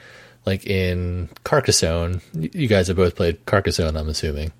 like 0.45 0.67
in 0.67 1.29
Carcassonne. 1.45 2.21
You 2.35 2.69
guys 2.69 2.89
have 2.89 2.97
both 2.97 3.17
played 3.17 3.45
Carcassonne, 3.47 3.97
I'm 3.97 4.09
assuming. 4.09 4.53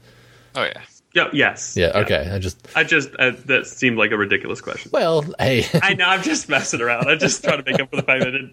Oh 0.55 0.65
yeah. 0.65 0.81
Yeah, 1.13 1.29
yes. 1.33 1.77
Yeah. 1.77 1.93
Okay. 1.95 2.31
I 2.33 2.39
just. 2.39 2.69
I 2.77 2.85
just 2.85 3.15
uh, 3.19 3.33
that 3.47 3.67
seemed 3.67 3.99
like 3.99 4.13
a 4.13 4.17
ridiculous 4.17 4.61
question. 4.61 4.91
Well, 4.93 5.25
hey. 5.39 5.67
I 5.83 5.95
know. 5.95 6.07
I'm 6.07 6.23
just 6.23 6.49
messing 6.49 6.81
around. 6.81 7.09
I'm 7.09 7.19
just 7.19 7.43
trying 7.43 7.63
to 7.63 7.71
make 7.71 7.81
up 7.81 7.91
for 7.91 7.97
the 7.97 8.03
fact 8.03 8.25
that 8.25 8.35
it, 8.35 8.51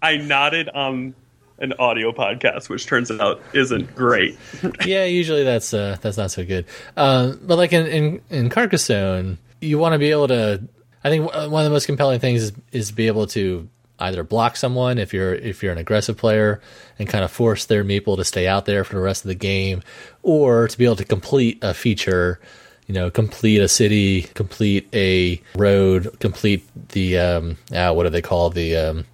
I 0.00 0.16
nodded 0.16 0.68
on 0.68 1.14
an 1.58 1.72
audio 1.78 2.12
podcast, 2.12 2.68
which 2.68 2.86
turns 2.86 3.10
out 3.10 3.42
isn't 3.52 3.94
great. 3.96 4.38
yeah, 4.84 5.04
usually 5.04 5.42
that's 5.42 5.74
uh, 5.74 5.96
that's 6.00 6.16
not 6.16 6.30
so 6.30 6.44
good. 6.44 6.66
Uh, 6.96 7.32
but 7.42 7.58
like 7.58 7.72
in, 7.72 7.86
in 7.86 8.20
in 8.30 8.48
Carcassonne, 8.48 9.38
you 9.60 9.78
want 9.78 9.94
to 9.94 9.98
be 9.98 10.10
able 10.10 10.28
to. 10.28 10.62
I 11.02 11.10
think 11.10 11.32
one 11.32 11.44
of 11.44 11.64
the 11.64 11.70
most 11.70 11.86
compelling 11.86 12.20
things 12.20 12.42
is, 12.42 12.52
is 12.72 12.88
to 12.88 12.94
be 12.94 13.06
able 13.06 13.28
to 13.28 13.68
either 14.00 14.22
block 14.22 14.56
someone 14.56 14.98
if 14.98 15.12
you're 15.12 15.34
if 15.34 15.62
you're 15.62 15.72
an 15.72 15.78
aggressive 15.78 16.16
player 16.16 16.60
and 16.98 17.08
kind 17.08 17.24
of 17.24 17.30
force 17.30 17.64
their 17.66 17.84
meeple 17.84 18.16
to 18.16 18.24
stay 18.24 18.46
out 18.46 18.64
there 18.64 18.84
for 18.84 18.94
the 18.94 19.00
rest 19.00 19.24
of 19.24 19.28
the 19.28 19.34
game, 19.34 19.82
or 20.22 20.68
to 20.68 20.78
be 20.78 20.84
able 20.84 20.96
to 20.96 21.04
complete 21.04 21.58
a 21.62 21.74
feature. 21.74 22.40
You 22.86 22.94
know, 22.94 23.10
complete 23.10 23.60
a 23.60 23.68
city, 23.68 24.22
complete 24.22 24.88
a 24.94 25.42
road, 25.54 26.16
complete 26.20 26.66
the 26.88 27.18
um, 27.18 27.58
ah, 27.74 27.92
what 27.92 28.04
do 28.04 28.08
they 28.08 28.22
call 28.22 28.48
the 28.48 28.76
um, 28.76 29.04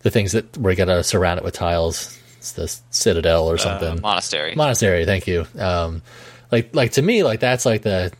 the 0.00 0.10
things 0.10 0.32
that 0.32 0.56
we're 0.56 0.74
gonna 0.74 1.02
surround 1.04 1.38
it 1.38 1.44
with 1.44 1.52
tiles. 1.52 2.18
It's 2.38 2.52
the 2.52 2.74
citadel 2.90 3.50
or 3.50 3.58
something. 3.58 3.98
Uh, 3.98 4.00
monastery. 4.00 4.54
Monastery. 4.54 5.04
Thank 5.04 5.26
you. 5.26 5.46
Um, 5.58 6.00
like 6.50 6.74
like 6.74 6.92
to 6.92 7.02
me, 7.02 7.22
like 7.22 7.40
that's 7.40 7.66
like 7.66 7.82
the 7.82 8.12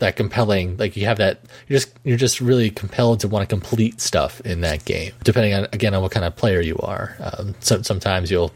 that 0.00 0.16
compelling. 0.16 0.76
Like 0.76 0.96
you 0.96 1.06
have 1.06 1.18
that. 1.18 1.40
You're 1.68 1.78
just 1.78 1.92
you're 2.04 2.16
just 2.16 2.40
really 2.40 2.70
compelled 2.70 3.20
to 3.20 3.28
want 3.28 3.48
to 3.48 3.54
complete 3.54 4.00
stuff 4.00 4.40
in 4.42 4.60
that 4.62 4.84
game. 4.84 5.12
Depending 5.24 5.54
on 5.54 5.64
again 5.72 5.94
on 5.94 6.02
what 6.02 6.12
kind 6.12 6.26
of 6.26 6.36
player 6.36 6.60
you 6.60 6.76
are. 6.78 7.16
Um, 7.20 7.54
so, 7.60 7.82
sometimes 7.82 8.30
you'll. 8.30 8.52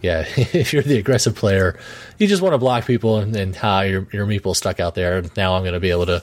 Yeah, 0.00 0.26
if 0.36 0.72
you're 0.72 0.82
the 0.82 0.98
aggressive 0.98 1.34
player, 1.34 1.76
you 2.18 2.28
just 2.28 2.40
want 2.40 2.52
to 2.52 2.58
block 2.58 2.86
people 2.86 3.18
and, 3.18 3.34
and 3.34 3.56
how 3.56 3.80
your 3.80 4.06
your 4.12 4.26
meeple 4.26 4.54
stuck 4.54 4.78
out 4.78 4.94
there. 4.94 5.24
Now 5.36 5.54
I'm 5.54 5.62
going 5.62 5.74
to 5.74 5.80
be 5.80 5.90
able 5.90 6.06
to 6.06 6.22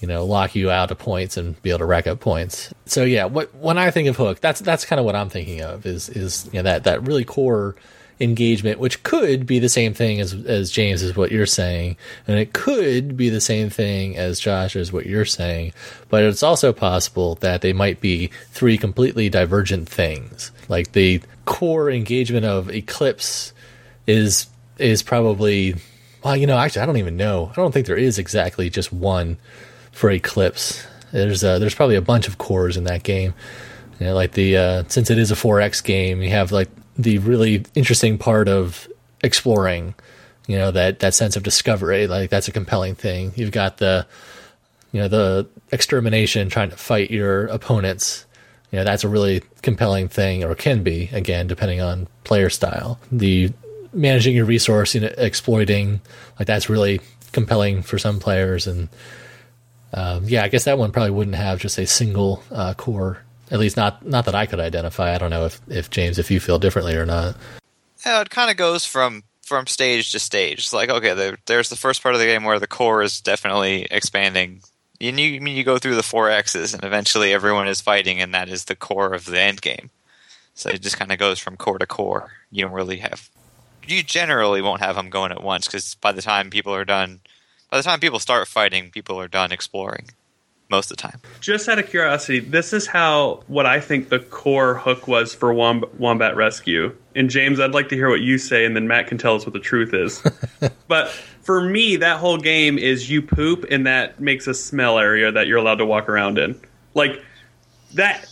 you 0.00 0.08
know, 0.08 0.24
lock 0.24 0.54
you 0.54 0.70
out 0.70 0.90
of 0.90 0.98
points 0.98 1.36
and 1.36 1.60
be 1.62 1.70
able 1.70 1.80
to 1.80 1.84
rack 1.84 2.06
up 2.06 2.20
points. 2.20 2.72
So 2.86 3.04
yeah, 3.04 3.26
what 3.26 3.54
when 3.54 3.76
I 3.76 3.90
think 3.90 4.08
of 4.08 4.16
hook, 4.16 4.40
that's 4.40 4.60
that's 4.60 4.84
kind 4.84 4.98
of 4.98 5.04
what 5.04 5.14
I'm 5.14 5.28
thinking 5.28 5.60
of 5.60 5.84
is 5.84 6.08
is 6.08 6.46
you 6.46 6.54
know 6.54 6.62
that 6.62 6.84
that 6.84 7.06
really 7.06 7.24
core 7.24 7.76
engagement, 8.20 8.78
which 8.78 9.02
could 9.02 9.46
be 9.46 9.58
the 9.58 9.68
same 9.68 9.94
thing 9.94 10.20
as 10.20 10.34
as 10.34 10.70
James 10.70 11.02
is 11.02 11.16
what 11.16 11.32
you're 11.32 11.46
saying, 11.46 11.96
and 12.28 12.38
it 12.38 12.52
could 12.52 13.16
be 13.16 13.30
the 13.30 13.40
same 13.40 13.70
thing 13.70 14.16
as 14.16 14.38
Josh 14.38 14.76
is 14.76 14.92
what 14.92 15.06
you're 15.06 15.24
saying, 15.24 15.72
but 16.08 16.22
it's 16.22 16.42
also 16.42 16.72
possible 16.72 17.36
that 17.36 17.62
they 17.62 17.72
might 17.72 18.00
be 18.00 18.30
three 18.50 18.76
completely 18.76 19.28
divergent 19.30 19.88
things. 19.88 20.52
Like 20.68 20.92
the 20.92 21.22
core 21.46 21.90
engagement 21.90 22.44
of 22.44 22.70
Eclipse 22.70 23.52
is 24.06 24.46
is 24.78 25.02
probably 25.02 25.76
well, 26.22 26.36
you 26.36 26.46
know, 26.46 26.58
actually 26.58 26.82
I 26.82 26.86
don't 26.86 26.98
even 26.98 27.16
know. 27.16 27.48
I 27.50 27.54
don't 27.54 27.72
think 27.72 27.86
there 27.86 27.96
is 27.96 28.18
exactly 28.18 28.68
just 28.68 28.92
one 28.92 29.38
for 29.92 30.10
Eclipse. 30.10 30.86
There's 31.10 31.42
uh, 31.42 31.58
there's 31.58 31.74
probably 31.74 31.96
a 31.96 32.02
bunch 32.02 32.28
of 32.28 32.38
cores 32.38 32.76
in 32.76 32.84
that 32.84 33.02
game. 33.02 33.34
You 33.98 34.06
know, 34.06 34.14
like 34.14 34.32
the 34.32 34.56
uh, 34.56 34.84
since 34.88 35.10
it 35.10 35.18
is 35.18 35.30
a 35.30 35.34
4X 35.34 35.82
game, 35.82 36.22
you 36.22 36.30
have 36.30 36.52
like 36.52 36.68
the 37.02 37.18
really 37.18 37.64
interesting 37.74 38.18
part 38.18 38.48
of 38.48 38.88
exploring. 39.22 39.94
You 40.46 40.58
know 40.58 40.70
that 40.72 40.98
that 41.00 41.14
sense 41.14 41.36
of 41.36 41.42
discovery, 41.42 42.06
like 42.06 42.30
that's 42.30 42.48
a 42.48 42.52
compelling 42.52 42.94
thing. 42.94 43.32
You've 43.36 43.52
got 43.52 43.76
the 43.78 44.06
you 44.92 45.00
know 45.00 45.08
the 45.08 45.48
extermination, 45.70 46.48
trying 46.48 46.70
to 46.70 46.76
fight 46.76 47.10
your 47.10 47.46
opponents. 47.46 48.26
You 48.72 48.78
know 48.78 48.84
that's 48.84 49.04
a 49.04 49.08
really 49.08 49.42
compelling 49.62 50.08
thing, 50.08 50.42
or 50.42 50.54
can 50.54 50.82
be 50.82 51.08
again 51.12 51.46
depending 51.46 51.80
on 51.80 52.08
player 52.24 52.50
style. 52.50 52.98
The 53.12 53.52
managing 53.92 54.34
your 54.34 54.44
resource, 54.44 54.94
you 54.94 55.02
know, 55.02 55.12
exploiting, 55.18 56.00
like 56.38 56.46
that's 56.46 56.68
really 56.68 57.00
compelling 57.32 57.82
for 57.82 57.98
some 57.98 58.18
players 58.18 58.66
and 58.66 58.88
um, 59.92 60.24
yeah, 60.26 60.44
I 60.44 60.48
guess 60.48 60.64
that 60.64 60.78
one 60.78 60.92
probably 60.92 61.10
wouldn't 61.10 61.36
have 61.36 61.58
just 61.58 61.78
a 61.78 61.86
single 61.86 62.42
uh, 62.50 62.74
core 62.74 63.22
At 63.50 63.58
least 63.58 63.76
not 63.76 64.06
not 64.06 64.26
that 64.26 64.34
I 64.34 64.46
could 64.46 64.60
identify. 64.60 65.14
I 65.14 65.18
don't 65.18 65.30
know 65.30 65.46
if, 65.46 65.60
if 65.68 65.90
James, 65.90 66.18
if 66.18 66.30
you 66.30 66.38
feel 66.38 66.58
differently 66.58 66.94
or 66.94 67.04
not. 67.04 67.36
Yeah, 68.06 68.20
it 68.20 68.30
kind 68.30 68.50
of 68.50 68.56
goes 68.56 68.84
from 68.86 69.24
from 69.42 69.66
stage 69.66 70.12
to 70.12 70.20
stage. 70.20 70.60
It's 70.60 70.72
like 70.72 70.88
okay, 70.88 71.14
there, 71.14 71.38
there's 71.46 71.68
the 71.68 71.76
first 71.76 72.02
part 72.02 72.14
of 72.14 72.20
the 72.20 72.26
game 72.26 72.44
where 72.44 72.60
the 72.60 72.68
core 72.68 73.02
is 73.02 73.20
definitely 73.20 73.86
expanding. 73.90 74.62
And 75.00 75.18
you 75.18 75.36
I 75.36 75.38
mean 75.40 75.56
you 75.56 75.64
go 75.64 75.78
through 75.78 75.96
the 75.96 76.02
four 76.02 76.30
X's, 76.30 76.74
and 76.74 76.84
eventually 76.84 77.32
everyone 77.32 77.66
is 77.66 77.80
fighting, 77.80 78.20
and 78.20 78.32
that 78.34 78.48
is 78.48 78.66
the 78.66 78.76
core 78.76 79.14
of 79.14 79.24
the 79.24 79.40
end 79.40 79.60
game. 79.60 79.90
So 80.54 80.70
it 80.70 80.82
just 80.82 80.98
kind 80.98 81.10
of 81.10 81.18
goes 81.18 81.38
from 81.38 81.56
core 81.56 81.78
to 81.78 81.86
core. 81.86 82.30
You 82.52 82.62
don't 82.62 82.72
really 82.74 82.98
have. 82.98 83.30
You 83.86 84.02
generally 84.04 84.62
won't 84.62 84.82
have 84.82 84.94
them 84.94 85.10
going 85.10 85.32
at 85.32 85.42
once 85.42 85.66
because 85.66 85.96
by 85.96 86.12
the 86.12 86.22
time 86.22 86.50
people 86.50 86.74
are 86.74 86.84
done, 86.84 87.20
by 87.70 87.78
the 87.78 87.82
time 87.82 87.98
people 87.98 88.20
start 88.20 88.46
fighting, 88.46 88.90
people 88.90 89.18
are 89.18 89.26
done 89.26 89.50
exploring 89.50 90.10
most 90.70 90.90
of 90.90 90.96
the 90.96 91.02
time. 91.02 91.20
Just 91.40 91.68
out 91.68 91.78
of 91.78 91.88
curiosity, 91.88 92.40
this 92.40 92.72
is 92.72 92.86
how 92.86 93.42
what 93.48 93.66
I 93.66 93.80
think 93.80 94.08
the 94.08 94.20
core 94.20 94.74
hook 94.74 95.08
was 95.08 95.34
for 95.34 95.52
Womb- 95.52 95.84
Wombat 95.98 96.36
Rescue. 96.36 96.94
And 97.14 97.28
James, 97.28 97.58
I'd 97.58 97.72
like 97.72 97.88
to 97.88 97.96
hear 97.96 98.08
what 98.08 98.20
you 98.20 98.38
say, 98.38 98.64
and 98.64 98.76
then 98.76 98.86
Matt 98.86 99.08
can 99.08 99.18
tell 99.18 99.34
us 99.34 99.44
what 99.44 99.52
the 99.52 99.60
truth 99.60 99.92
is. 99.92 100.22
but 100.88 101.08
for 101.42 101.60
me, 101.60 101.96
that 101.96 102.18
whole 102.18 102.38
game 102.38 102.78
is 102.78 103.10
you 103.10 103.20
poop, 103.20 103.64
and 103.70 103.86
that 103.86 104.20
makes 104.20 104.46
a 104.46 104.54
smell 104.54 104.98
area 104.98 105.32
that 105.32 105.46
you're 105.46 105.58
allowed 105.58 105.76
to 105.76 105.86
walk 105.86 106.08
around 106.08 106.38
in. 106.38 106.58
Like 106.94 107.22
that. 107.94 108.26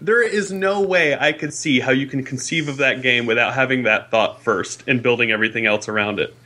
There 0.00 0.22
is 0.22 0.52
no 0.52 0.80
way 0.80 1.18
I 1.18 1.32
could 1.32 1.52
see 1.52 1.80
how 1.80 1.90
you 1.90 2.06
can 2.06 2.22
conceive 2.22 2.68
of 2.68 2.76
that 2.76 3.02
game 3.02 3.26
without 3.26 3.54
having 3.54 3.82
that 3.82 4.12
thought 4.12 4.40
first 4.40 4.84
and 4.86 5.02
building 5.02 5.32
everything 5.32 5.66
else 5.66 5.88
around 5.88 6.20
it. 6.20 6.36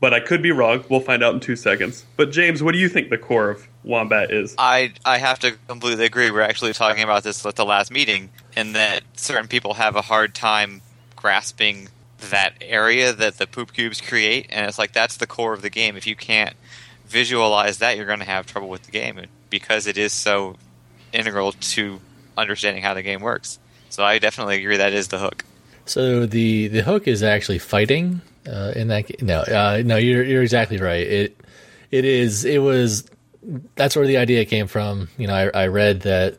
But 0.00 0.14
I 0.14 0.20
could 0.20 0.42
be 0.42 0.50
wrong. 0.50 0.82
We'll 0.88 1.00
find 1.00 1.22
out 1.22 1.34
in 1.34 1.40
two 1.40 1.56
seconds. 1.56 2.04
But 2.16 2.32
James, 2.32 2.62
what 2.62 2.72
do 2.72 2.78
you 2.78 2.88
think 2.88 3.10
the 3.10 3.18
core 3.18 3.50
of 3.50 3.68
Wombat 3.84 4.30
is? 4.30 4.54
I 4.56 4.94
I 5.04 5.18
have 5.18 5.38
to 5.40 5.52
completely 5.68 6.06
agree. 6.06 6.30
We're 6.30 6.40
actually 6.40 6.72
talking 6.72 7.02
about 7.02 7.22
this 7.22 7.44
at 7.44 7.56
the 7.56 7.66
last 7.66 7.90
meeting, 7.90 8.30
and 8.56 8.74
that 8.74 9.02
certain 9.16 9.46
people 9.46 9.74
have 9.74 9.96
a 9.96 10.02
hard 10.02 10.34
time 10.34 10.80
grasping 11.16 11.88
that 12.30 12.54
area 12.60 13.12
that 13.12 13.38
the 13.38 13.46
poop 13.46 13.72
cubes 13.72 14.00
create, 14.00 14.46
and 14.50 14.66
it's 14.66 14.78
like 14.78 14.92
that's 14.92 15.18
the 15.18 15.26
core 15.26 15.52
of 15.52 15.62
the 15.62 15.70
game. 15.70 15.96
If 15.96 16.06
you 16.06 16.16
can't 16.16 16.56
visualize 17.06 17.78
that, 17.78 17.96
you're 17.96 18.06
going 18.06 18.20
to 18.20 18.24
have 18.24 18.46
trouble 18.46 18.68
with 18.68 18.84
the 18.84 18.90
game 18.90 19.20
because 19.50 19.86
it 19.86 19.98
is 19.98 20.12
so 20.12 20.56
integral 21.12 21.52
to 21.52 22.00
understanding 22.38 22.82
how 22.82 22.94
the 22.94 23.02
game 23.02 23.20
works. 23.20 23.58
So 23.90 24.04
I 24.04 24.18
definitely 24.18 24.56
agree 24.56 24.76
that 24.76 24.92
is 24.92 25.08
the 25.08 25.18
hook. 25.18 25.44
So 25.84 26.24
the 26.24 26.68
the 26.68 26.82
hook 26.82 27.08
is 27.08 27.22
actually 27.22 27.58
fighting 27.58 28.22
uh, 28.46 28.72
in 28.76 28.88
that. 28.88 29.22
No, 29.22 29.40
uh, 29.40 29.82
no, 29.84 29.96
you're 29.96 30.24
you're 30.24 30.42
exactly 30.42 30.78
right. 30.78 31.06
It 31.06 31.40
it 31.90 32.04
is. 32.04 32.44
It 32.44 32.58
was. 32.58 33.04
That's 33.74 33.96
where 33.96 34.06
the 34.06 34.18
idea 34.18 34.44
came 34.44 34.66
from. 34.66 35.08
You 35.16 35.26
know, 35.26 35.34
I, 35.34 35.62
I 35.62 35.66
read 35.68 36.02
that 36.02 36.34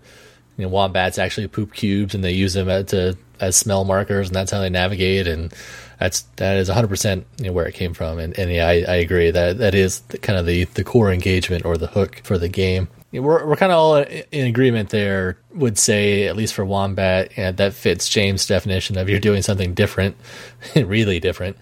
you 0.58 0.64
know 0.64 0.70
wombats 0.70 1.18
actually 1.18 1.48
poop 1.48 1.74
cubes 1.74 2.14
and 2.14 2.24
they 2.24 2.32
use 2.32 2.54
them 2.54 2.86
to 2.88 3.18
as 3.40 3.56
smell 3.56 3.84
markers, 3.84 4.28
and 4.28 4.36
that's 4.36 4.52
how 4.52 4.60
they 4.60 4.70
navigate. 4.70 5.28
And 5.28 5.54
that's 6.00 6.22
that 6.38 6.58
is 6.58 6.70
100 6.70 6.88
percent 6.88 7.26
you 7.40 7.46
know, 7.46 7.54
where 7.54 7.66
it 7.66 7.74
came 7.74 7.94
from. 7.94 8.20
And, 8.20 8.38
and 8.38 8.52
yeah, 8.52 8.68
I, 8.68 8.84
I 8.88 8.96
agree 8.96 9.32
that 9.32 9.58
that 9.58 9.76
is 9.76 10.00
the, 10.02 10.18
kind 10.18 10.40
of 10.40 10.46
the 10.46 10.66
the 10.66 10.84
core 10.84 11.12
engagement 11.12 11.66
or 11.66 11.78
the 11.78 11.88
hook 11.88 12.22
for 12.24 12.38
the 12.38 12.48
game. 12.48 12.88
We're 13.12 13.46
we're 13.46 13.58
kind 13.58 13.74
of 13.74 13.78
all 13.78 13.96
in 13.98 14.48
agreement 14.48 14.90
there. 14.90 15.38
Would 15.54 15.78
say 15.78 16.28
at 16.28 16.38
least 16.38 16.54
for 16.54 16.64
wombat, 16.64 17.38
yeah, 17.38 17.52
that 17.52 17.74
fits 17.74 18.08
James' 18.08 18.46
definition 18.46 18.98
of 18.98 19.10
you're 19.10 19.20
doing 19.20 19.42
something 19.42 19.74
different, 19.74 20.16
really 20.76 21.20
different. 21.20 21.58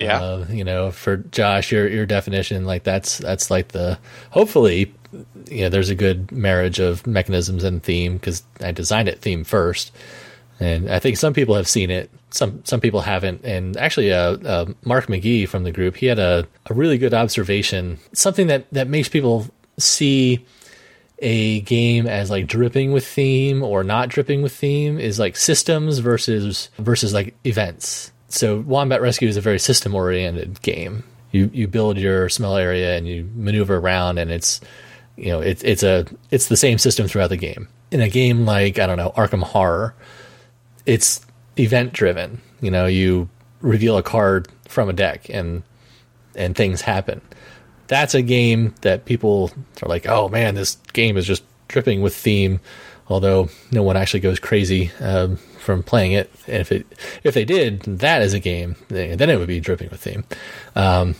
Yeah. 0.00 0.20
Uh, 0.20 0.46
you 0.48 0.64
know, 0.64 0.90
for 0.90 1.18
Josh, 1.18 1.70
your 1.70 1.86
your 1.88 2.06
definition, 2.06 2.64
like 2.64 2.84
that's 2.84 3.18
that's 3.18 3.50
like 3.50 3.68
the 3.68 3.98
hopefully, 4.30 4.94
you 5.48 5.62
know, 5.62 5.68
there's 5.68 5.90
a 5.90 5.94
good 5.94 6.32
marriage 6.32 6.78
of 6.78 7.06
mechanisms 7.06 7.64
and 7.64 7.82
theme 7.82 8.14
because 8.14 8.42
I 8.60 8.72
designed 8.72 9.08
it 9.08 9.20
theme 9.20 9.44
first, 9.44 9.92
and 10.58 10.90
I 10.90 10.98
think 11.00 11.18
some 11.18 11.34
people 11.34 11.54
have 11.54 11.68
seen 11.68 11.90
it, 11.90 12.10
some 12.30 12.64
some 12.64 12.80
people 12.80 13.02
haven't. 13.02 13.44
And 13.44 13.76
actually, 13.76 14.10
uh, 14.12 14.36
uh, 14.38 14.72
Mark 14.84 15.06
McGee 15.06 15.46
from 15.46 15.64
the 15.64 15.72
group, 15.72 15.96
he 15.96 16.06
had 16.06 16.18
a, 16.18 16.46
a 16.66 16.74
really 16.74 16.96
good 16.96 17.12
observation, 17.12 17.98
something 18.14 18.46
that 18.46 18.70
that 18.72 18.88
makes 18.88 19.08
people 19.08 19.48
see 19.78 20.44
a 21.18 21.60
game 21.60 22.06
as 22.06 22.30
like 22.30 22.46
dripping 22.46 22.92
with 22.92 23.06
theme 23.06 23.62
or 23.62 23.84
not 23.84 24.08
dripping 24.08 24.40
with 24.40 24.54
theme 24.54 24.98
is 24.98 25.18
like 25.18 25.36
systems 25.36 25.98
versus 25.98 26.70
versus 26.78 27.12
like 27.12 27.34
events. 27.44 28.12
So 28.30 28.60
Wombat 28.60 29.02
Rescue 29.02 29.28
is 29.28 29.36
a 29.36 29.40
very 29.40 29.58
system 29.58 29.94
oriented 29.94 30.62
game. 30.62 31.04
You 31.32 31.50
you 31.52 31.68
build 31.68 31.98
your 31.98 32.28
smell 32.28 32.56
area 32.56 32.96
and 32.96 33.06
you 33.06 33.28
maneuver 33.34 33.76
around 33.76 34.18
and 34.18 34.30
it's 34.30 34.60
you 35.16 35.26
know 35.26 35.40
it's 35.40 35.62
it's 35.62 35.82
a 35.82 36.06
it's 36.30 36.46
the 36.48 36.56
same 36.56 36.78
system 36.78 37.08
throughout 37.08 37.30
the 37.30 37.36
game. 37.36 37.68
In 37.90 38.00
a 38.00 38.08
game 38.08 38.46
like 38.46 38.78
I 38.78 38.86
don't 38.86 38.96
know 38.96 39.12
Arkham 39.16 39.42
Horror, 39.42 39.94
it's 40.86 41.24
event 41.58 41.92
driven. 41.92 42.40
You 42.60 42.70
know, 42.70 42.86
you 42.86 43.28
reveal 43.60 43.98
a 43.98 44.02
card 44.02 44.48
from 44.68 44.88
a 44.88 44.92
deck 44.92 45.28
and 45.28 45.62
and 46.36 46.56
things 46.56 46.80
happen. 46.80 47.20
That's 47.88 48.14
a 48.14 48.22
game 48.22 48.74
that 48.82 49.04
people 49.04 49.50
are 49.82 49.88
like, 49.88 50.06
"Oh 50.08 50.28
man, 50.28 50.54
this 50.54 50.76
game 50.92 51.16
is 51.16 51.26
just 51.26 51.42
dripping 51.66 52.00
with 52.00 52.14
theme." 52.14 52.60
Although 53.08 53.48
no 53.72 53.82
one 53.82 53.96
actually 53.96 54.20
goes 54.20 54.38
crazy 54.38 54.92
um, 55.00 55.38
from 55.70 55.82
playing 55.82 56.12
it. 56.12 56.32
And 56.46 56.56
if 56.56 56.72
it 56.72 56.86
if 57.22 57.34
they 57.34 57.44
did, 57.44 57.82
that 57.82 58.22
is 58.22 58.34
a 58.34 58.40
game. 58.40 58.76
Then 58.88 59.30
it 59.30 59.38
would 59.38 59.48
be 59.48 59.60
dripping 59.60 59.90
with 59.90 60.00
theme. 60.00 60.24
Um, 60.74 61.14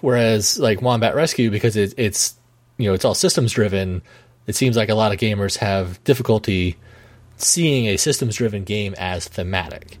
whereas 0.00 0.58
like 0.58 0.82
Wombat 0.82 1.14
Rescue, 1.14 1.50
because 1.50 1.76
it, 1.76 1.94
it's 1.96 2.34
you 2.76 2.88
know 2.88 2.94
it's 2.94 3.04
all 3.04 3.14
systems 3.14 3.52
driven, 3.52 4.02
it 4.46 4.54
seems 4.54 4.76
like 4.76 4.88
a 4.88 4.94
lot 4.94 5.12
of 5.12 5.18
gamers 5.18 5.58
have 5.58 6.02
difficulty 6.04 6.76
seeing 7.36 7.86
a 7.86 7.96
systems 7.96 8.36
driven 8.36 8.64
game 8.64 8.94
as 8.98 9.26
thematic. 9.28 9.98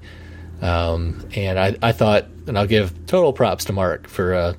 Um, 0.60 1.28
and 1.34 1.58
I, 1.58 1.76
I 1.82 1.92
thought, 1.92 2.26
and 2.46 2.58
I'll 2.58 2.66
give 2.66 3.06
total 3.06 3.32
props 3.32 3.66
to 3.66 3.72
Mark 3.72 4.08
for 4.08 4.34
uh, 4.34 4.54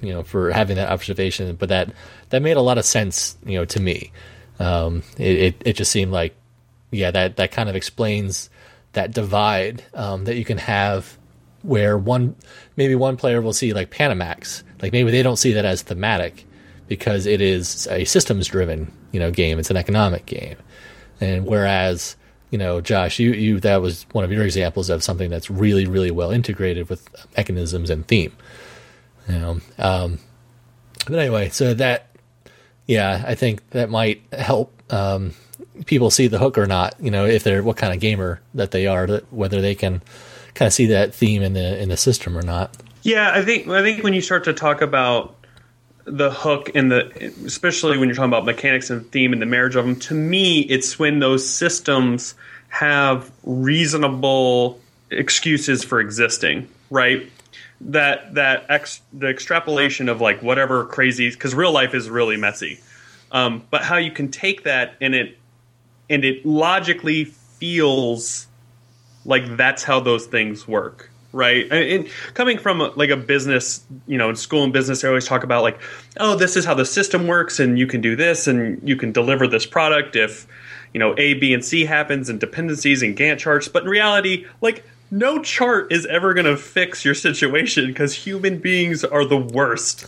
you 0.00 0.12
know 0.12 0.22
for 0.22 0.50
having 0.50 0.76
that 0.76 0.90
observation, 0.90 1.56
but 1.56 1.68
that 1.68 1.92
that 2.30 2.42
made 2.42 2.56
a 2.56 2.62
lot 2.62 2.78
of 2.78 2.84
sense, 2.84 3.36
you 3.44 3.58
know, 3.58 3.64
to 3.66 3.80
me. 3.80 4.12
Um, 4.58 5.02
it, 5.18 5.38
it, 5.38 5.62
it 5.64 5.72
just 5.74 5.90
seemed 5.90 6.12
like, 6.12 6.34
yeah, 6.90 7.10
that 7.10 7.36
that 7.36 7.52
kind 7.52 7.68
of 7.68 7.76
explains 7.76 8.50
that 8.92 9.12
divide 9.12 9.82
um, 9.94 10.24
that 10.24 10.36
you 10.36 10.44
can 10.44 10.58
have 10.58 11.18
where 11.62 11.96
one 11.96 12.34
maybe 12.76 12.94
one 12.94 13.16
player 13.16 13.40
will 13.40 13.52
see 13.52 13.72
like 13.72 13.90
Panamax, 13.90 14.62
like 14.80 14.92
maybe 14.92 15.10
they 15.10 15.22
don't 15.22 15.36
see 15.36 15.52
that 15.52 15.64
as 15.64 15.82
thematic 15.82 16.44
because 16.88 17.26
it 17.26 17.40
is 17.40 17.86
a 17.88 18.04
systems 18.04 18.46
driven 18.46 18.92
you 19.12 19.20
know 19.20 19.30
game. 19.30 19.58
It's 19.58 19.70
an 19.70 19.76
economic 19.76 20.26
game, 20.26 20.56
and 21.20 21.46
whereas 21.46 22.16
you 22.50 22.58
know 22.58 22.80
Josh, 22.80 23.18
you 23.18 23.32
you 23.32 23.60
that 23.60 23.80
was 23.80 24.06
one 24.12 24.24
of 24.24 24.32
your 24.32 24.44
examples 24.44 24.90
of 24.90 25.02
something 25.02 25.30
that's 25.30 25.50
really 25.50 25.86
really 25.86 26.10
well 26.10 26.30
integrated 26.30 26.88
with 26.88 27.08
mechanisms 27.36 27.90
and 27.90 28.06
theme. 28.06 28.36
You 29.28 29.38
know, 29.38 29.60
um, 29.78 30.18
but 31.06 31.18
anyway, 31.18 31.48
so 31.50 31.74
that 31.74 32.08
yeah, 32.86 33.22
I 33.26 33.34
think 33.36 33.70
that 33.70 33.88
might 33.88 34.22
help 34.32 34.82
um, 34.92 35.34
people 35.86 36.10
see 36.10 36.26
the 36.26 36.38
hook 36.38 36.58
or 36.58 36.66
not. 36.66 36.94
You 37.00 37.10
know, 37.10 37.26
if 37.26 37.44
they're 37.44 37.62
what 37.62 37.76
kind 37.76 37.92
of 37.92 38.00
gamer 38.00 38.40
that 38.54 38.70
they 38.70 38.86
are, 38.86 39.06
that 39.06 39.32
whether 39.32 39.60
they 39.60 39.74
can 39.74 40.02
kind 40.54 40.66
of 40.66 40.72
see 40.72 40.86
that 40.86 41.14
theme 41.14 41.42
in 41.42 41.52
the 41.52 41.80
in 41.80 41.88
the 41.88 41.96
system 41.96 42.36
or 42.36 42.42
not. 42.42 42.76
Yeah, 43.02 43.32
I 43.34 43.42
think 43.42 43.68
I 43.68 43.82
think 43.82 44.04
when 44.04 44.14
you 44.14 44.20
start 44.20 44.44
to 44.44 44.52
talk 44.52 44.80
about 44.80 45.34
the 46.04 46.30
hook 46.30 46.70
and 46.74 46.90
the 46.90 47.32
especially 47.44 47.98
when 47.98 48.08
you're 48.08 48.16
talking 48.16 48.30
about 48.30 48.44
mechanics 48.44 48.90
and 48.90 49.10
theme 49.12 49.32
and 49.32 49.40
the 49.40 49.46
marriage 49.46 49.76
of 49.76 49.84
them, 49.84 49.96
to 49.96 50.14
me, 50.14 50.60
it's 50.60 50.98
when 50.98 51.18
those 51.18 51.48
systems 51.48 52.34
have 52.68 53.30
reasonable 53.44 54.80
excuses 55.10 55.84
for 55.84 56.00
existing, 56.00 56.68
right? 56.90 57.30
That 57.82 58.34
that 58.34 58.66
ex, 58.68 59.00
the 59.12 59.28
extrapolation 59.28 60.08
of 60.08 60.20
like 60.20 60.42
whatever 60.42 60.84
crazy 60.84 61.30
because 61.30 61.54
real 61.54 61.72
life 61.72 61.94
is 61.94 62.08
really 62.08 62.36
messy, 62.36 62.80
um, 63.32 63.64
but 63.70 63.82
how 63.82 63.96
you 63.96 64.12
can 64.12 64.30
take 64.30 64.64
that 64.64 64.94
and 65.00 65.14
it 65.14 65.38
and 66.10 66.24
it 66.24 66.44
logically 66.44 67.24
feels 67.24 68.46
like 69.24 69.56
that's 69.56 69.82
how 69.82 70.00
those 70.00 70.26
things 70.26 70.66
work 70.66 71.12
right? 71.32 71.70
And 71.72 72.08
coming 72.34 72.58
from 72.58 72.80
uh, 72.80 72.90
like 72.94 73.10
a 73.10 73.16
business 73.16 73.84
you 74.06 74.18
know 74.18 74.30
in 74.30 74.36
school 74.36 74.64
and 74.64 74.72
business 74.72 75.00
they 75.00 75.08
always 75.08 75.26
talk 75.26 75.44
about 75.44 75.62
like 75.62 75.80
oh 76.18 76.36
this 76.36 76.56
is 76.56 76.64
how 76.64 76.74
the 76.74 76.84
system 76.84 77.26
works 77.26 77.58
and 77.58 77.78
you 77.78 77.86
can 77.86 78.00
do 78.00 78.14
this 78.14 78.46
and 78.46 78.86
you 78.86 78.96
can 78.96 79.12
deliver 79.12 79.46
this 79.46 79.66
product 79.66 80.14
if 80.14 80.46
you 80.92 81.00
know 81.00 81.14
a 81.16 81.34
b 81.34 81.54
and 81.54 81.64
c 81.64 81.84
happens 81.84 82.28
and 82.28 82.38
dependencies 82.38 83.02
and 83.02 83.16
gantt 83.16 83.38
charts. 83.38 83.68
But 83.68 83.84
in 83.84 83.88
reality 83.88 84.46
like 84.60 84.84
no 85.10 85.42
chart 85.42 85.92
is 85.92 86.06
ever 86.06 86.32
going 86.32 86.46
to 86.46 86.56
fix 86.56 87.04
your 87.04 87.14
situation 87.14 87.86
because 87.86 88.14
human 88.14 88.58
beings 88.58 89.04
are 89.04 89.26
the 89.26 89.36
worst. 89.36 90.06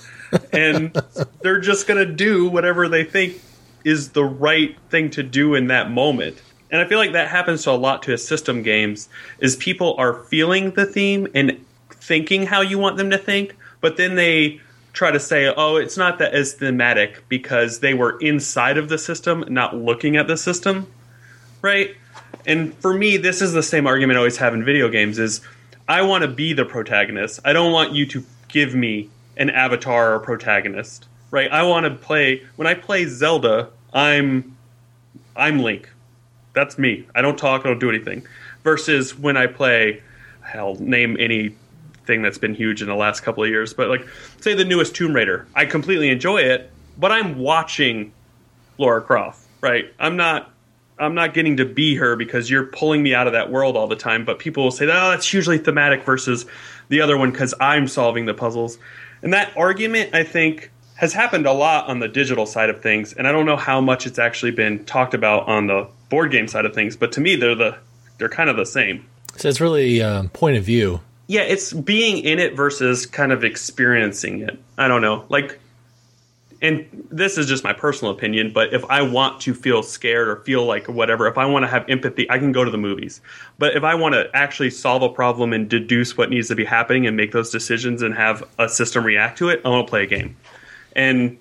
And 0.51 0.97
they're 1.43 1.61
just 1.61 1.87
going 1.87 2.05
to 2.05 2.11
do 2.11 2.49
whatever 2.49 2.89
they 2.89 3.05
think 3.05 3.39
is 3.85 4.11
the 4.11 4.25
right 4.25 4.77
thing 4.91 5.11
to 5.11 5.23
do 5.23 5.55
in 5.55 5.69
that 5.69 5.91
moment 5.91 6.41
and 6.75 6.83
I 6.83 6.87
feel 6.87 6.99
like 6.99 7.13
that 7.13 7.29
happens 7.29 7.63
to 7.63 7.71
a 7.71 7.73
lot 7.73 8.03
to 8.03 8.19
system 8.19 8.65
games 8.65 9.09
is 9.39 9.55
people 9.55 9.95
are 9.97 10.25
feeling 10.25 10.73
the 10.73 10.85
theme 10.85 11.29
and 11.33 11.65
thinking 11.89 12.47
how 12.47 12.63
you 12.63 12.81
want 12.81 12.97
them 12.97 13.11
to 13.11 13.19
think, 13.19 13.55
but 13.81 13.97
then 13.97 14.17
they 14.17 14.61
try 14.93 15.13
to 15.13 15.21
say, 15.21 15.53
"Oh, 15.57 15.77
it's 15.77 15.97
not 15.97 16.19
that 16.19 16.35
as 16.35 16.55
thematic 16.55 17.23
because 17.29 17.79
they 17.79 17.95
were 17.95 18.19
inside 18.19 18.77
of 18.77 18.89
the 18.89 18.99
system, 18.99 19.45
not 19.49 19.77
looking 19.77 20.17
at 20.17 20.27
the 20.27 20.37
system." 20.37 20.89
right? 21.63 21.97
And 22.45 22.75
for 22.79 22.93
me, 22.93 23.17
this 23.17 23.41
is 23.41 23.53
the 23.53 23.63
same 23.63 23.87
argument 23.87 24.17
I 24.17 24.19
always 24.19 24.39
have 24.39 24.53
in 24.53 24.65
video 24.65 24.89
games: 24.89 25.21
is 25.21 25.43
I 25.89 26.03
want 26.03 26.23
to 26.23 26.29
be 26.29 26.55
the 26.55 26.65
protagonist. 26.65 27.39
I 27.45 27.53
don't 27.53 27.73
want 27.73 27.93
you 27.93 28.05
to 28.07 28.25
give 28.49 28.75
me 28.75 29.11
an 29.37 29.49
avatar 29.51 30.13
or 30.13 30.19
protagonist, 30.19 31.07
right? 31.35 31.51
I 31.51 31.65
want 31.65 31.85
to 31.85 31.91
play. 31.91 32.45
When 32.55 32.69
I 32.69 32.75
play 32.75 33.07
Zelda, 33.07 33.71
I'm 33.93 34.57
I'm 35.35 35.59
Link. 35.59 35.91
That's 36.53 36.79
me. 36.79 37.09
I 37.13 37.23
don't 37.23 37.37
talk. 37.37 37.63
I 37.63 37.69
don't 37.69 37.81
do 37.81 37.89
anything. 37.91 38.25
Versus 38.63 39.19
when 39.19 39.37
I 39.37 39.49
play, 39.49 40.01
hell, 40.43 40.77
name 40.77 41.17
any 41.19 41.57
thing 42.07 42.23
that's 42.23 42.39
been 42.39 42.55
huge 42.55 42.83
in 42.83 42.89
the 42.89 42.95
last 42.95 43.21
couple 43.23 43.43
of 43.43 43.51
years. 43.51 43.75
But 43.75 43.89
like, 43.89 44.07
say 44.41 44.55
the 44.55 44.65
newest 44.65 44.95
Tomb 44.95 45.13
Raider, 45.13 45.45
I 45.57 45.65
completely 45.67 46.09
enjoy 46.09 46.39
it, 46.39 46.71
but 46.97 47.11
I'm 47.11 47.37
watching 47.37 48.13
Lara 48.79 49.03
Croft, 49.03 49.45
right? 49.61 49.93
I'm 49.99 50.17
not. 50.17 50.53
I'm 50.97 51.17
not 51.17 51.35
getting 51.35 51.57
to 51.57 51.65
be 51.65 51.97
her 51.97 52.15
because 52.15 52.49
you're 52.49 52.67
pulling 52.67 53.03
me 53.03 53.13
out 53.13 53.27
of 53.27 53.33
that 53.33 53.51
world 53.51 53.77
all 53.77 53.89
the 53.89 53.97
time. 53.97 54.25
But 54.25 54.39
people 54.39 54.63
will 54.63 54.71
say, 54.71 54.85
"Oh, 54.85 55.11
that's 55.11 55.29
hugely 55.29 55.59
thematic," 55.59 56.05
versus 56.05 56.47
the 56.91 57.01
other 57.01 57.19
one 57.19 57.33
because 57.33 57.53
I'm 57.59 57.89
solving 57.89 58.27
the 58.27 58.35
puzzles. 58.35 58.79
And 59.21 59.33
that 59.33 59.57
argument, 59.57 60.15
I 60.15 60.23
think, 60.23 60.71
has 60.97 61.13
happened 61.13 61.47
a 61.47 61.53
lot 61.53 61.89
on 61.89 61.99
the 61.99 62.09
digital 62.09 62.47
side 62.47 62.71
of 62.71 62.83
things. 62.83 63.13
And 63.13 63.27
I 63.27 63.33
don't 63.33 63.47
know 63.47 63.57
how 63.57 63.81
much 63.81 64.07
it's 64.07 64.19
actually 64.19 64.53
been 64.53 64.85
talked 64.85 65.15
about 65.15 65.49
on 65.49 65.67
the 65.67 65.89
board 66.09 66.31
game 66.31 66.49
side 66.49 66.65
of 66.65 66.75
things. 66.75 66.97
But 66.97 67.13
to 67.13 67.21
me, 67.21 67.37
they're 67.37 67.55
the 67.55 67.77
they're 68.19 68.29
kind 68.29 68.49
of 68.49 68.57
the 68.57 68.67
same. 68.67 69.07
So 69.37 69.49
it's 69.49 69.61
really 69.61 70.01
um, 70.03 70.29
point 70.29 70.57
of 70.57 70.65
view. 70.65 71.01
Yeah, 71.27 71.43
it's 71.43 71.73
being 71.73 72.19
in 72.19 72.39
it 72.39 72.55
versus 72.55 73.07
kind 73.07 73.33
of 73.33 73.45
experiencing 73.45 74.41
it. 74.43 74.59
I 74.79 74.89
don't 74.89 75.03
know. 75.03 75.25
Like 75.29 75.59
and 76.65 77.07
this 77.11 77.37
is 77.37 77.47
just 77.47 77.63
my 77.63 77.75
personal 77.75 78.11
opinion, 78.11 78.53
but 78.55 78.73
if 78.73 78.87
I 78.87 79.03
want 79.03 79.43
to 79.43 79.53
feel 79.53 79.83
scared 79.83 80.29
or 80.29 80.37
feel 80.37 80.65
like 80.65 80.89
whatever, 80.89 81.27
if 81.29 81.37
I 81.37 81.45
want 81.45 81.65
to 81.65 81.67
have 81.67 81.85
empathy, 81.91 82.31
I 82.31 82.39
can 82.39 82.53
go 82.53 82.65
to 82.65 82.71
the 82.71 82.79
movies. 82.79 83.21
But 83.59 83.77
if 83.77 83.85
I 83.85 83.97
want 83.97 84.15
to 84.15 84.31
actually 84.35 84.71
solve 84.71 85.03
a 85.03 85.11
problem 85.11 85.53
and 85.53 85.69
deduce 85.69 86.17
what 86.17 86.31
needs 86.31 86.49
to 86.49 86.55
be 86.55 86.65
happening 86.65 87.07
and 87.07 87.19
make 87.19 87.33
those 87.33 87.51
decisions 87.51 88.01
and 88.01 88.15
have 88.15 88.43
a 88.59 88.67
system 88.67 89.05
react 89.05 89.37
to 89.39 89.51
it, 89.51 89.61
I 89.63 89.69
want 89.69 89.87
to 89.87 89.91
play 89.91 90.05
a 90.05 90.07
game. 90.07 90.37
And 90.95 91.39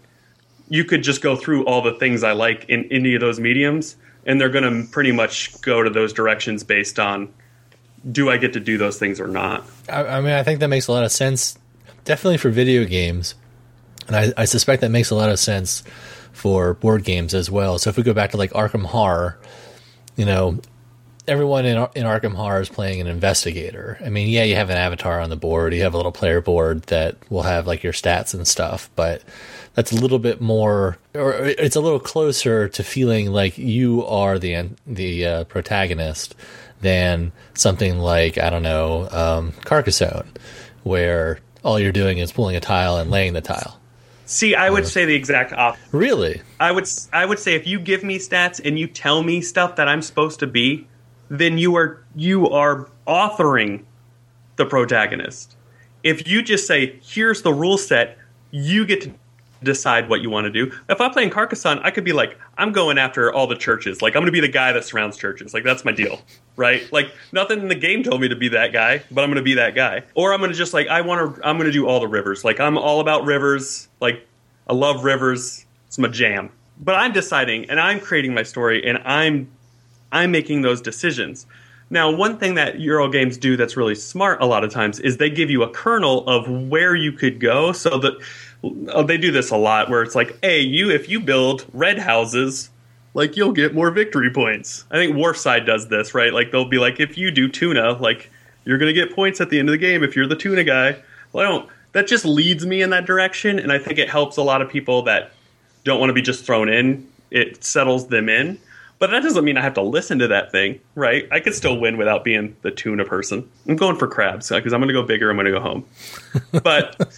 you 0.69 0.85
could 0.85 1.03
just 1.03 1.21
go 1.21 1.35
through 1.35 1.65
all 1.65 1.81
the 1.81 1.93
things 1.93 2.23
I 2.23 2.31
like 2.31 2.65
in 2.69 2.85
any 2.91 3.15
of 3.15 3.21
those 3.21 3.39
mediums, 3.39 3.95
and 4.25 4.39
they're 4.39 4.49
going 4.49 4.85
to 4.85 4.91
pretty 4.91 5.11
much 5.11 5.59
go 5.61 5.83
to 5.83 5.89
those 5.89 6.13
directions 6.13 6.63
based 6.63 6.99
on 6.99 7.33
do 8.11 8.29
I 8.29 8.37
get 8.37 8.53
to 8.53 8.59
do 8.59 8.77
those 8.77 8.97
things 8.97 9.19
or 9.19 9.27
not. 9.27 9.63
I, 9.87 10.03
I 10.03 10.21
mean, 10.21 10.33
I 10.33 10.43
think 10.43 10.59
that 10.59 10.67
makes 10.67 10.87
a 10.87 10.91
lot 10.91 11.03
of 11.03 11.11
sense, 11.11 11.57
definitely 12.03 12.37
for 12.37 12.49
video 12.49 12.85
games 12.85 13.35
and 14.07 14.15
I, 14.15 14.33
I, 14.37 14.45
suspect 14.45 14.81
that 14.81 14.89
makes 14.89 15.09
a 15.09 15.15
lot 15.15 15.29
of 15.29 15.39
sense 15.39 15.83
for 16.31 16.73
board 16.75 17.03
games 17.03 17.33
as 17.33 17.49
well. 17.49 17.79
So 17.79 17.89
if 17.89 17.97
we 17.97 18.03
go 18.03 18.13
back 18.13 18.31
to 18.31 18.37
like 18.37 18.51
Arkham 18.51 18.85
Horror, 18.85 19.37
you 20.15 20.25
know, 20.25 20.59
everyone 21.27 21.65
in 21.65 21.77
in 21.95 22.05
Arkham 22.05 22.33
Horror 22.33 22.61
is 22.61 22.69
playing 22.69 23.01
an 23.01 23.07
investigator. 23.07 23.97
I 24.03 24.09
mean, 24.09 24.29
yeah, 24.29 24.43
you 24.43 24.55
have 24.55 24.69
an 24.69 24.77
avatar 24.77 25.19
on 25.19 25.29
the 25.29 25.35
board, 25.35 25.73
you 25.73 25.81
have 25.83 25.93
a 25.93 25.97
little 25.97 26.11
player 26.11 26.41
board 26.41 26.83
that 26.83 27.15
will 27.29 27.43
have 27.43 27.67
like 27.67 27.83
your 27.83 27.93
stats 27.93 28.33
and 28.33 28.47
stuff, 28.47 28.89
but 28.95 29.23
that's 29.73 29.91
a 29.91 29.95
little 29.95 30.19
bit 30.19 30.41
more, 30.41 30.97
or 31.15 31.33
it's 31.33 31.75
a 31.75 31.81
little 31.81 31.99
closer 31.99 32.67
to 32.69 32.83
feeling 32.83 33.31
like 33.31 33.57
you 33.57 34.05
are 34.05 34.37
the 34.37 34.69
the 34.85 35.25
uh, 35.25 35.43
protagonist 35.45 36.35
than 36.81 37.31
something 37.53 37.99
like 37.99 38.37
I 38.37 38.49
don't 38.49 38.63
know 38.63 39.07
um, 39.11 39.53
Carcassonne, 39.63 40.27
where 40.83 41.39
all 41.63 41.79
you're 41.79 41.91
doing 41.91 42.17
is 42.17 42.31
pulling 42.31 42.55
a 42.55 42.59
tile 42.59 42.97
and 42.97 43.09
laying 43.09 43.33
the 43.33 43.41
tile. 43.41 43.79
See, 44.25 44.55
I 44.55 44.69
would 44.69 44.87
say 44.87 45.05
the 45.05 45.15
exact 45.15 45.53
opposite. 45.53 45.85
Really? 45.91 46.41
I 46.59 46.71
would 46.71 46.87
I 47.11 47.25
would 47.25 47.39
say 47.39 47.55
if 47.55 47.67
you 47.67 47.79
give 47.79 48.03
me 48.03 48.19
stats 48.19 48.61
and 48.63 48.79
you 48.79 48.87
tell 48.87 49.21
me 49.21 49.41
stuff 49.41 49.75
that 49.75 49.87
I'm 49.87 50.01
supposed 50.01 50.39
to 50.39 50.47
be, 50.47 50.87
then 51.39 51.57
you 51.57 51.75
are 51.75 52.03
you 52.15 52.49
are 52.49 52.89
authoring 53.07 53.83
the 54.55 54.65
protagonist. 54.65 55.55
If 56.03 56.27
you 56.27 56.41
just 56.41 56.67
say, 56.67 56.99
"Here's 57.01 57.41
the 57.41 57.53
rule 57.53 57.77
set," 57.77 58.17
you 58.51 58.85
get 58.85 59.01
to 59.01 59.11
decide 59.63 60.09
what 60.09 60.21
you 60.21 60.29
want 60.29 60.45
to 60.45 60.51
do. 60.51 60.71
If 60.89 61.01
I 61.01 61.09
play 61.09 61.23
in 61.23 61.29
Carcassonne, 61.29 61.79
I 61.79 61.91
could 61.91 62.03
be 62.03 62.13
like, 62.13 62.37
I'm 62.57 62.71
going 62.71 62.97
after 62.97 63.33
all 63.33 63.47
the 63.47 63.55
churches. 63.55 64.01
Like, 64.01 64.15
I'm 64.15 64.21
going 64.21 64.27
to 64.27 64.31
be 64.33 64.41
the 64.41 64.47
guy 64.47 64.71
that 64.73 64.83
surrounds 64.83 65.17
churches. 65.17 65.53
Like, 65.53 65.63
that's 65.63 65.85
my 65.85 65.91
deal, 65.91 66.21
right? 66.55 66.91
Like, 66.91 67.11
nothing 67.31 67.59
in 67.59 67.67
the 67.67 67.75
game 67.75 68.03
told 68.03 68.21
me 68.21 68.27
to 68.27 68.35
be 68.35 68.49
that 68.49 68.73
guy, 68.73 69.01
but 69.09 69.23
I'm 69.23 69.29
going 69.29 69.37
to 69.37 69.43
be 69.43 69.55
that 69.55 69.75
guy. 69.75 70.03
Or 70.15 70.33
I'm 70.33 70.39
going 70.39 70.51
to 70.51 70.57
just 70.57 70.73
like, 70.73 70.87
I 70.87 71.01
want 71.01 71.35
to, 71.35 71.47
I'm 71.47 71.57
going 71.57 71.67
to 71.67 71.71
do 71.71 71.87
all 71.87 71.99
the 71.99 72.07
rivers. 72.07 72.43
Like, 72.43 72.59
I'm 72.59 72.77
all 72.77 72.99
about 72.99 73.25
rivers. 73.25 73.87
Like, 73.99 74.27
I 74.67 74.73
love 74.73 75.03
rivers. 75.03 75.65
It's 75.87 75.97
my 75.97 76.09
jam. 76.09 76.51
But 76.79 76.95
I'm 76.95 77.13
deciding, 77.13 77.69
and 77.69 77.79
I'm 77.79 77.99
creating 77.99 78.33
my 78.33 78.43
story, 78.43 78.85
and 78.85 78.97
I'm, 79.05 79.49
I'm 80.13 80.31
making 80.31 80.61
those 80.61 80.81
decisions. 80.81 81.45
Now, 81.89 82.09
one 82.09 82.37
thing 82.37 82.55
that 82.55 82.79
Euro 82.79 83.09
games 83.09 83.37
do 83.37 83.57
that's 83.57 83.77
really 83.77 83.95
smart 83.95 84.41
a 84.41 84.45
lot 84.45 84.63
of 84.63 84.71
times 84.71 84.99
is 84.99 85.17
they 85.17 85.29
give 85.29 85.49
you 85.49 85.63
a 85.63 85.69
kernel 85.69 86.27
of 86.27 86.49
where 86.49 86.95
you 86.95 87.11
could 87.11 87.39
go 87.39 87.71
so 87.71 87.99
that 87.99 88.13
oh, 88.63 89.03
they 89.03 89.17
do 89.17 89.31
this 89.31 89.51
a 89.51 89.57
lot 89.57 89.89
where 89.89 90.01
it's 90.01 90.15
like, 90.15 90.37
hey, 90.41 90.61
you 90.61 90.89
if 90.89 91.09
you 91.09 91.19
build 91.19 91.65
red 91.73 91.99
houses, 91.99 92.69
like 93.13 93.37
you'll 93.37 93.51
get 93.51 93.75
more 93.75 93.91
victory 93.91 94.31
points. 94.31 94.85
I 94.89 94.95
think 94.95 95.15
Wharfside 95.15 95.65
does 95.65 95.87
this, 95.89 96.15
right? 96.15 96.33
Like 96.33 96.51
they'll 96.51 96.69
be 96.69 96.79
like, 96.79 96.99
if 96.99 97.17
you 97.17 97.31
do 97.31 97.47
tuna, 97.47 97.93
like 97.93 98.31
you're 98.65 98.77
gonna 98.77 98.93
get 98.93 99.13
points 99.13 99.41
at 99.41 99.49
the 99.49 99.59
end 99.59 99.69
of 99.69 99.73
the 99.73 99.77
game 99.77 100.03
if 100.03 100.15
you're 100.15 100.27
the 100.27 100.35
tuna 100.35 100.63
guy. 100.63 100.95
Well, 101.31 101.45
I 101.45 101.49
don't. 101.49 101.69
That 101.91 102.07
just 102.07 102.25
leads 102.25 102.65
me 102.65 102.81
in 102.81 102.89
that 102.89 103.05
direction, 103.05 103.59
and 103.59 103.71
I 103.71 103.77
think 103.77 103.99
it 103.99 104.09
helps 104.09 104.37
a 104.37 104.41
lot 104.41 104.63
of 104.63 104.69
people 104.69 105.03
that 105.03 105.31
don't 105.83 105.99
want 105.99 106.09
to 106.09 106.13
be 106.13 106.23
just 106.23 106.43
thrown 106.43 106.67
in. 106.69 107.07
It 107.29 107.63
settles 107.63 108.07
them 108.07 108.29
in. 108.29 108.59
But 109.03 109.11
that 109.11 109.21
doesn't 109.21 109.43
mean 109.43 109.57
I 109.57 109.61
have 109.61 109.73
to 109.73 109.81
listen 109.81 110.19
to 110.19 110.29
that 110.29 110.53
thing, 110.53 110.79
right? 110.95 111.27
I 111.29 111.41
could 111.41 111.53
still 111.53 111.77
win 111.77 111.97
without 111.97 112.23
being 112.23 112.55
the 112.61 112.71
tuna 112.71 113.03
person. 113.03 113.49
I'm 113.67 113.75
going 113.75 113.97
for 113.97 114.07
crabs 114.07 114.49
uh, 114.49 114.55
because 114.55 114.71
I'm 114.71 114.79
going 114.79 114.87
to 114.87 114.93
go 114.93 115.03
bigger. 115.03 115.29
I'm 115.29 115.35
going 115.35 115.43
to 115.43 115.51
go 115.51 115.59
home. 115.59 115.85
But 116.63 117.13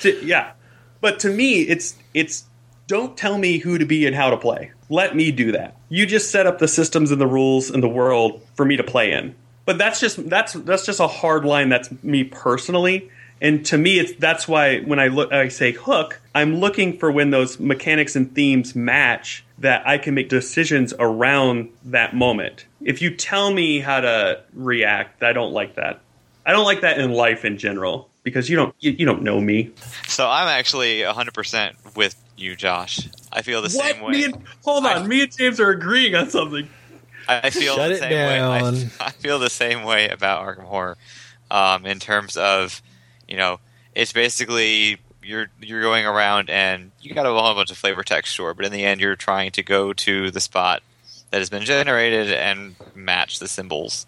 to, 0.00 0.24
yeah, 0.24 0.52
but 1.02 1.18
to 1.18 1.28
me, 1.28 1.64
it's 1.64 1.98
it's 2.14 2.46
don't 2.86 3.14
tell 3.14 3.36
me 3.36 3.58
who 3.58 3.76
to 3.76 3.84
be 3.84 4.06
and 4.06 4.16
how 4.16 4.30
to 4.30 4.38
play. 4.38 4.72
Let 4.88 5.14
me 5.14 5.30
do 5.32 5.52
that. 5.52 5.76
You 5.90 6.06
just 6.06 6.30
set 6.30 6.46
up 6.46 6.60
the 6.60 6.66
systems 6.66 7.10
and 7.10 7.20
the 7.20 7.26
rules 7.26 7.68
and 7.68 7.82
the 7.82 7.90
world 7.90 8.40
for 8.54 8.64
me 8.64 8.78
to 8.78 8.82
play 8.82 9.12
in. 9.12 9.34
But 9.66 9.76
that's 9.76 10.00
just 10.00 10.30
that's 10.30 10.54
that's 10.54 10.86
just 10.86 10.98
a 10.98 11.08
hard 11.08 11.44
line. 11.44 11.68
That's 11.68 11.90
me 12.02 12.24
personally. 12.24 13.10
And 13.42 13.66
to 13.66 13.76
me, 13.76 13.98
it's 13.98 14.12
that's 14.12 14.46
why 14.46 14.78
when 14.80 15.00
I 15.00 15.08
look, 15.08 15.32
I 15.32 15.48
say 15.48 15.72
hook. 15.72 16.20
I'm 16.32 16.56
looking 16.60 16.96
for 16.96 17.10
when 17.10 17.30
those 17.30 17.58
mechanics 17.58 18.14
and 18.14 18.32
themes 18.32 18.76
match 18.76 19.44
that 19.58 19.86
I 19.86 19.98
can 19.98 20.14
make 20.14 20.28
decisions 20.28 20.94
around 20.98 21.70
that 21.86 22.14
moment. 22.14 22.66
If 22.80 23.02
you 23.02 23.14
tell 23.14 23.52
me 23.52 23.80
how 23.80 24.00
to 24.00 24.42
react, 24.54 25.24
I 25.24 25.32
don't 25.32 25.52
like 25.52 25.74
that. 25.74 26.00
I 26.46 26.52
don't 26.52 26.64
like 26.64 26.82
that 26.82 26.98
in 26.98 27.12
life 27.12 27.44
in 27.44 27.58
general 27.58 28.08
because 28.22 28.48
you 28.48 28.54
don't 28.54 28.74
you, 28.78 28.92
you 28.92 29.04
don't 29.04 29.22
know 29.22 29.40
me. 29.40 29.72
So 30.06 30.28
I'm 30.28 30.46
actually 30.46 31.00
100% 31.00 31.96
with 31.96 32.14
you, 32.36 32.54
Josh. 32.54 33.08
I 33.32 33.42
feel 33.42 33.60
the 33.60 33.76
what? 33.76 33.92
same 33.92 34.02
way. 34.02 34.12
Me 34.12 34.24
and, 34.24 34.38
hold 34.64 34.86
on, 34.86 35.02
I, 35.02 35.06
me 35.06 35.22
and 35.22 35.36
James 35.36 35.58
are 35.58 35.70
agreeing 35.70 36.14
on 36.14 36.30
something. 36.30 36.68
I 37.28 37.50
feel 37.50 37.74
Shut 37.74 37.90
the 37.90 37.96
same 37.96 38.10
down. 38.10 38.74
way. 38.74 38.88
I, 39.00 39.06
I, 39.06 39.10
feel 39.10 39.40
the 39.40 39.50
same 39.50 39.82
way 39.82 40.08
about 40.08 40.44
Arkham 40.44 40.64
Horror, 40.64 40.96
um, 41.50 41.86
in 41.86 41.98
terms 41.98 42.36
of, 42.36 42.82
you 43.32 43.38
know, 43.38 43.60
it's 43.94 44.12
basically 44.12 44.98
you're 45.22 45.48
you're 45.60 45.80
going 45.80 46.04
around 46.04 46.50
and 46.50 46.90
you 47.00 47.14
got 47.14 47.24
a 47.24 47.30
whole 47.30 47.54
bunch 47.54 47.70
of 47.70 47.78
flavor 47.78 48.02
text, 48.02 48.34
sure, 48.34 48.52
but 48.52 48.66
in 48.66 48.72
the 48.72 48.84
end 48.84 49.00
you're 49.00 49.16
trying 49.16 49.50
to 49.52 49.62
go 49.62 49.94
to 49.94 50.30
the 50.30 50.40
spot 50.40 50.82
that 51.30 51.38
has 51.38 51.48
been 51.48 51.64
generated 51.64 52.30
and 52.30 52.76
match 52.94 53.38
the 53.38 53.48
symbols 53.48 54.06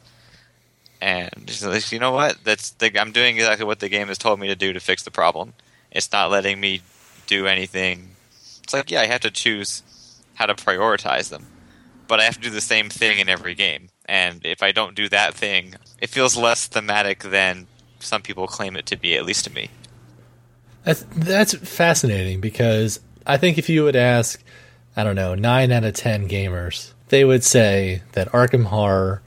and 1.00 1.90
you 1.90 1.98
know 1.98 2.12
what? 2.12 2.42
That's 2.44 2.70
the, 2.70 2.98
I'm 3.00 3.12
doing 3.12 3.36
exactly 3.36 3.66
what 3.66 3.80
the 3.80 3.88
game 3.88 4.08
has 4.08 4.18
told 4.18 4.40
me 4.40 4.48
to 4.48 4.54
do 4.54 4.72
to 4.72 4.80
fix 4.80 5.02
the 5.02 5.10
problem. 5.10 5.54
It's 5.90 6.10
not 6.12 6.30
letting 6.30 6.60
me 6.60 6.82
do 7.26 7.46
anything. 7.46 8.10
It's 8.62 8.74
like 8.74 8.90
yeah, 8.90 9.00
I 9.00 9.06
have 9.06 9.20
to 9.22 9.30
choose 9.30 9.82
how 10.34 10.46
to 10.46 10.54
prioritize 10.54 11.30
them, 11.30 11.46
but 12.08 12.20
I 12.20 12.24
have 12.24 12.34
to 12.34 12.40
do 12.40 12.50
the 12.50 12.60
same 12.60 12.90
thing 12.90 13.18
in 13.18 13.30
every 13.30 13.54
game. 13.54 13.88
And 14.06 14.44
if 14.44 14.62
I 14.62 14.72
don't 14.72 14.94
do 14.94 15.08
that 15.08 15.34
thing, 15.34 15.76
it 15.98 16.10
feels 16.10 16.36
less 16.36 16.66
thematic 16.66 17.20
than 17.20 17.66
some 18.04 18.22
people 18.22 18.46
claim 18.46 18.76
it 18.76 18.86
to 18.86 18.96
be, 18.96 19.16
at 19.16 19.24
least 19.24 19.44
to 19.44 19.52
me. 19.52 19.70
That's 20.84 21.04
that's 21.16 21.54
fascinating 21.54 22.40
because 22.40 23.00
I 23.26 23.38
think 23.38 23.58
if 23.58 23.68
you 23.68 23.84
would 23.84 23.96
ask, 23.96 24.42
I 24.96 25.04
don't 25.04 25.16
know, 25.16 25.34
nine 25.34 25.72
out 25.72 25.84
of 25.84 25.94
ten 25.94 26.28
gamers, 26.28 26.92
they 27.08 27.24
would 27.24 27.42
say 27.42 28.02
that 28.12 28.30
Arkham 28.32 28.64
Horror 28.64 29.22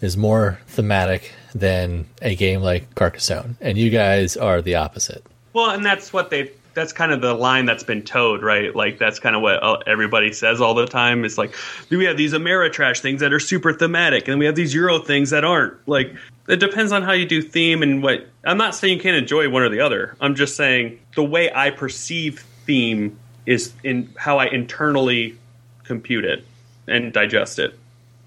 is 0.00 0.16
more 0.16 0.58
thematic 0.66 1.32
than 1.54 2.06
a 2.22 2.34
game 2.34 2.62
like 2.62 2.94
Carcassonne, 2.94 3.56
and 3.60 3.76
you 3.76 3.90
guys 3.90 4.36
are 4.36 4.62
the 4.62 4.76
opposite. 4.76 5.24
Well, 5.52 5.70
and 5.70 5.84
that's 5.84 6.12
what 6.12 6.30
they 6.30 6.50
that's 6.74 6.92
kind 6.92 7.12
of 7.12 7.20
the 7.20 7.34
line 7.34 7.66
that's 7.66 7.82
been 7.82 8.02
towed, 8.02 8.42
right? 8.42 8.74
Like 8.74 8.98
that's 8.98 9.18
kind 9.18 9.36
of 9.36 9.42
what 9.42 9.62
uh, 9.62 9.78
everybody 9.86 10.32
says 10.32 10.60
all 10.60 10.74
the 10.74 10.86
time. 10.86 11.24
It's 11.24 11.38
like 11.38 11.54
we 11.90 12.04
have 12.04 12.16
these 12.16 12.32
Ameritrash 12.32 13.00
things 13.00 13.20
that 13.20 13.32
are 13.32 13.40
super 13.40 13.72
thematic, 13.72 14.28
and 14.28 14.38
we 14.38 14.46
have 14.46 14.54
these 14.54 14.74
Euro 14.74 14.98
things 14.98 15.30
that 15.30 15.44
aren't. 15.44 15.76
Like 15.86 16.14
it 16.48 16.56
depends 16.56 16.92
on 16.92 17.02
how 17.02 17.12
you 17.12 17.26
do 17.26 17.42
theme 17.42 17.82
and 17.82 18.02
what. 18.02 18.26
I'm 18.44 18.58
not 18.58 18.74
saying 18.74 18.96
you 18.96 19.02
can't 19.02 19.16
enjoy 19.16 19.48
one 19.48 19.62
or 19.62 19.68
the 19.68 19.80
other. 19.80 20.16
I'm 20.20 20.34
just 20.34 20.56
saying 20.56 20.98
the 21.14 21.22
way 21.22 21.52
I 21.54 21.70
perceive 21.70 22.44
theme 22.64 23.18
is 23.46 23.72
in 23.84 24.12
how 24.16 24.38
I 24.38 24.46
internally 24.46 25.36
compute 25.84 26.24
it 26.24 26.44
and 26.86 27.12
digest 27.12 27.58
it. 27.58 27.78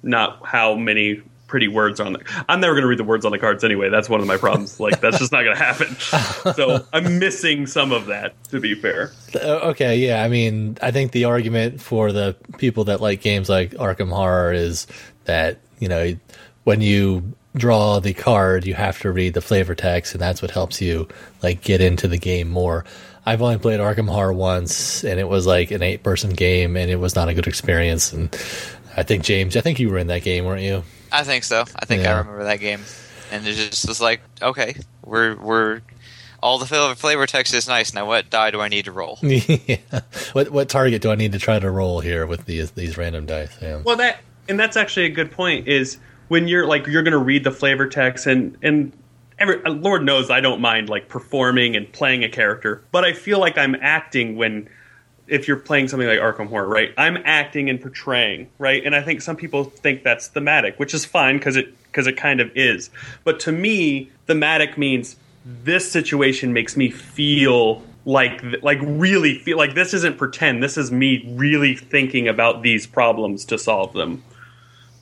not 0.04 0.46
how 0.46 0.76
many 0.76 1.22
pretty 1.48 1.68
words 1.68 2.00
are 2.00 2.06
on 2.06 2.14
there. 2.14 2.24
I'm 2.50 2.60
never 2.60 2.74
going 2.74 2.84
to 2.84 2.88
read 2.88 3.00
the 3.00 3.04
words 3.04 3.26
on 3.26 3.32
the 3.32 3.40
cards 3.40 3.64
anyway. 3.64 3.90
That's 3.90 4.10
one 4.10 4.20
of 4.20 4.28
my 4.28 4.38
problems. 4.38 4.80
like 4.80 5.00
that's 5.00 5.20
just 5.20 5.32
not 5.32 5.44
going 5.44 5.56
to 5.56 5.64
happen. 5.64 5.96
So 6.56 6.86
I'm 6.94 7.20
missing 7.20 7.68
some 7.68 7.92
of 7.92 8.08
that. 8.08 8.42
To 8.46 8.60
be 8.60 8.76
fair. 8.76 9.12
Uh, 9.34 9.70
okay, 9.70 9.98
yeah. 9.98 10.24
I 10.24 10.28
mean, 10.28 10.78
I 10.82 10.92
think 10.92 11.12
the 11.12 11.26
argument 11.26 11.82
for 11.82 12.12
the 12.12 12.36
people 12.58 12.86
that 12.86 13.02
like 13.02 13.22
games 13.22 13.50
like 13.50 13.72
Arkham 13.72 14.10
Horror 14.10 14.54
is 14.54 14.88
that 15.26 15.60
you 15.80 15.88
know 15.88 16.16
when 16.64 16.82
you 16.82 17.34
draw 17.56 18.00
the 18.00 18.14
card, 18.14 18.66
you 18.66 18.74
have 18.74 19.00
to 19.00 19.12
read 19.12 19.34
the 19.34 19.42
flavor 19.42 19.76
text, 19.76 20.14
and 20.14 20.22
that's 20.22 20.42
what 20.42 20.52
helps 20.52 20.82
you 20.82 21.08
like 21.42 21.62
get 21.62 21.82
into 21.82 22.08
the 22.08 22.18
game 22.18 22.50
more. 22.50 22.86
I've 23.26 23.42
only 23.42 23.58
played 23.58 23.80
Arkham 23.80 24.08
Horror 24.08 24.34
once, 24.34 25.04
and 25.04 25.20
it 25.20 25.28
was 25.28 25.48
like 25.48 25.72
an 25.72 25.82
eight-person 25.82 26.32
game, 26.32 26.78
and 26.78 26.92
it 26.92 26.98
was 26.98 27.16
not 27.16 27.28
a 27.28 27.34
good 27.34 27.48
experience. 27.48 28.14
And 28.14 28.32
I 28.96 29.04
think 29.04 29.24
James, 29.24 29.56
I 29.56 29.62
think 29.62 29.80
you 29.80 29.90
were 29.90 29.98
in 29.98 30.08
that 30.08 30.24
game, 30.24 30.46
weren't 30.46 30.62
you? 30.62 30.84
I 31.12 31.24
think 31.24 31.44
so. 31.44 31.66
I 31.76 31.86
think 31.86 32.06
I 32.06 32.12
remember 32.12 32.44
that 32.44 32.60
game, 32.60 32.82
and 33.32 33.48
it 33.48 33.54
just 33.54 33.88
was 33.88 34.00
like, 34.00 34.22
okay, 34.42 34.76
we're 35.04 35.36
we're 35.36 35.82
all 36.44 36.60
the 36.60 36.66
flavor, 36.66 36.94
flavor 36.94 37.26
text 37.26 37.54
is 37.54 37.68
nice. 37.68 37.94
Now, 37.94 38.06
what 38.06 38.30
die 38.30 38.52
do 38.52 38.62
I 38.62 38.68
need 38.68 38.86
to 38.86 38.92
roll? 38.92 39.18
yeah. 39.24 39.78
What 40.34 40.52
what 40.52 40.70
target 40.70 41.02
do 41.02 41.10
I 41.10 41.16
need 41.16 41.32
to 41.32 41.40
try 41.40 41.58
to 41.58 41.70
roll 41.72 42.02
here 42.02 42.28
with 42.28 42.46
these 42.46 42.72
these 42.72 42.98
random 42.98 43.26
dice? 43.26 43.58
Yeah. 43.62 43.82
Well, 43.84 43.96
that 43.96 44.20
and 44.48 44.60
that's 44.60 44.78
actually 44.78 45.08
a 45.08 45.10
good 45.10 45.32
point. 45.32 45.68
Is 45.68 45.98
when 46.28 46.48
you're 46.48 46.66
like 46.66 46.88
you're 46.88 47.04
to 47.04 47.18
read 47.18 47.44
the 47.44 47.52
flavor 47.52 47.88
text 47.88 48.26
and 48.26 48.58
and 48.62 48.92
every, 49.40 49.64
uh, 49.64 49.72
Lord 49.72 50.04
knows 50.04 50.30
I 50.30 50.42
don't 50.42 50.62
mind 50.62 50.90
like 50.90 51.10
performing 51.10 51.76
and 51.76 51.92
playing 51.92 52.24
a 52.24 52.30
character, 52.30 52.84
but 52.92 53.04
I 53.04 53.14
feel 53.14 53.40
like 53.40 53.58
I'm 53.58 53.76
acting 53.76 54.36
when 54.36 54.70
if 55.28 55.48
you're 55.48 55.58
playing 55.58 55.88
something 55.88 56.08
like 56.08 56.20
Arkham 56.20 56.48
Horror, 56.48 56.68
right? 56.68 56.94
I'm 56.98 57.18
acting 57.26 57.70
and 57.70 57.82
portraying, 57.82 58.48
right? 58.60 58.86
And 58.86 58.96
I 58.96 59.02
think 59.02 59.22
some 59.22 59.36
people 59.36 59.64
think 59.64 60.04
that's 60.04 60.28
thematic, 60.28 60.78
which 60.80 60.94
is 60.94 61.04
fine 61.04 61.38
because 61.38 61.56
it 61.56 61.74
because 61.88 62.08
it 62.08 62.18
kind 62.18 62.40
of 62.40 62.52
is. 62.56 62.90
But 63.24 63.40
to 63.42 63.52
me, 63.52 64.12
thematic 64.28 64.78
means 64.78 65.16
this 65.46 65.92
situation 65.92 66.54
makes 66.54 66.76
me 66.76 66.90
feel 66.90 67.84
like 68.06 68.42
like 68.62 68.80
really 68.82 69.40
feel 69.40 69.58
like 69.58 69.74
this 69.74 69.94
isn't 69.94 70.18
pretend. 70.18 70.62
This 70.62 70.78
is 70.78 70.92
me 70.92 71.26
really 71.36 71.76
thinking 71.76 72.28
about 72.28 72.62
these 72.62 72.86
problems 72.86 73.46
to 73.46 73.58
solve 73.58 73.94
them. 73.94 74.24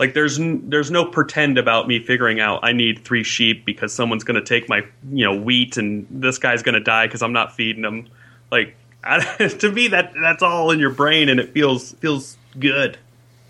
Like 0.04 0.16
there's 0.16 0.38
n- 0.38 0.70
there's 0.70 0.92
no 0.92 1.06
pretend 1.06 1.58
about 1.58 1.88
me 1.88 1.98
figuring 1.98 2.42
out 2.42 2.60
I 2.62 2.74
need 2.74 3.06
three 3.06 3.24
sheep 3.24 3.64
because 3.64 3.94
someone's 3.94 4.26
going 4.26 4.36
to 4.36 4.44
take 4.44 4.68
my 4.68 4.82
you 5.14 5.24
know 5.24 5.34
wheat 5.34 5.78
and 5.78 6.06
this 6.12 6.38
guy's 6.38 6.62
going 6.62 6.74
to 6.74 6.82
die 6.82 7.08
because 7.08 7.22
I'm 7.22 7.32
not 7.32 7.56
feeding 7.56 7.86
him. 7.86 8.10
Like 8.52 8.76
I, 9.06 9.48
to 9.48 9.72
me 9.72 9.88
that 9.88 10.12
that's 10.22 10.44
all 10.44 10.72
in 10.72 10.80
your 10.80 10.90
brain 10.90 11.30
and 11.30 11.40
it 11.40 11.54
feels 11.54 11.94
feels 11.94 12.36
good. 12.60 12.98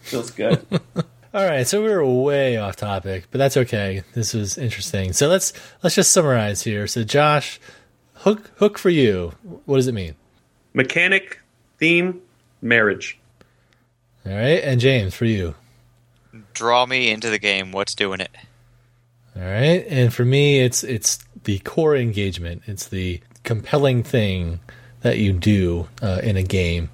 Feels 0.04 0.30
good. 0.30 0.64
All 1.34 1.44
right, 1.44 1.68
so 1.68 1.82
we 1.82 1.90
were 1.90 2.06
way 2.06 2.58
off 2.58 2.76
topic, 2.76 3.26
but 3.32 3.40
that's 3.40 3.58
okay. 3.58 4.04
This 4.14 4.36
was 4.36 4.56
interesting. 4.56 5.12
So 5.14 5.28
let's 5.28 5.54
let's 5.82 5.96
just 5.96 6.12
summarize 6.12 6.62
here. 6.62 6.86
So 6.86 7.04
Josh, 7.04 7.60
hook 8.18 8.52
hook 8.58 8.78
for 8.78 8.92
you. 8.92 9.34
What 9.66 9.78
does 9.78 9.88
it 9.88 9.94
mean? 9.94 10.14
Mechanic, 10.76 11.40
theme, 11.80 12.22
marriage. 12.62 13.18
All 14.28 14.34
right, 14.34 14.64
and 14.64 14.80
James 14.80 15.16
for 15.16 15.26
you. 15.26 15.56
Draw 16.54 16.86
me 16.86 17.12
into 17.12 17.30
the 17.30 17.40
game. 17.40 17.72
What's 17.72 17.96
doing 17.96 18.20
it? 18.20 18.32
All 19.36 19.42
right, 19.44 19.86
and 19.88 20.14
for 20.14 20.26
me, 20.26 20.60
it's 20.60 20.84
it's 20.84 21.20
the 21.44 21.60
core 21.60 21.96
engagement. 21.96 22.64
It's 22.66 22.88
the 22.88 23.22
compelling 23.44 24.04
thing 24.04 24.60
that 25.02 25.18
you 25.18 25.34
do 25.34 25.88
uh, 26.02 26.22
in 26.24 26.38
a 26.38 26.44
game. 26.44 26.90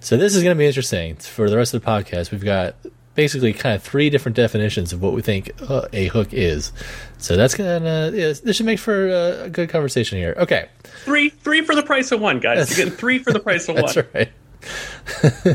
So 0.00 0.16
this 0.16 0.34
is 0.34 0.42
going 0.42 0.54
to 0.54 0.58
be 0.58 0.66
interesting 0.66 1.16
for 1.16 1.48
the 1.50 1.56
rest 1.56 1.74
of 1.74 1.82
the 1.82 1.86
podcast. 1.86 2.30
We've 2.30 2.44
got 2.44 2.74
basically 3.14 3.52
kind 3.52 3.74
of 3.74 3.82
three 3.82 4.10
different 4.10 4.36
definitions 4.36 4.92
of 4.92 5.00
what 5.00 5.12
we 5.12 5.22
think 5.22 5.50
uh, 5.68 5.88
a 5.92 6.08
hook 6.08 6.32
is. 6.32 6.72
So 7.18 7.36
that's 7.36 7.54
gonna 7.54 8.10
yeah, 8.14 8.32
this 8.42 8.56
should 8.56 8.66
make 8.66 8.78
for 8.78 9.08
uh, 9.08 9.44
a 9.44 9.50
good 9.50 9.68
conversation 9.68 10.18
here. 10.18 10.34
Okay, 10.36 10.68
Three 11.04 11.28
three 11.30 11.62
for 11.62 11.74
the 11.74 11.82
price 11.82 12.12
of 12.12 12.20
one, 12.20 12.40
guys. 12.40 12.70
You're 12.70 12.84
getting 12.86 12.98
three 12.98 13.18
for 13.18 13.32
the 13.32 13.40
price 13.40 13.68
of 13.68 13.74
one. 13.76 13.84
that's 13.86 14.14
right. 14.14 14.30
All 15.24 15.54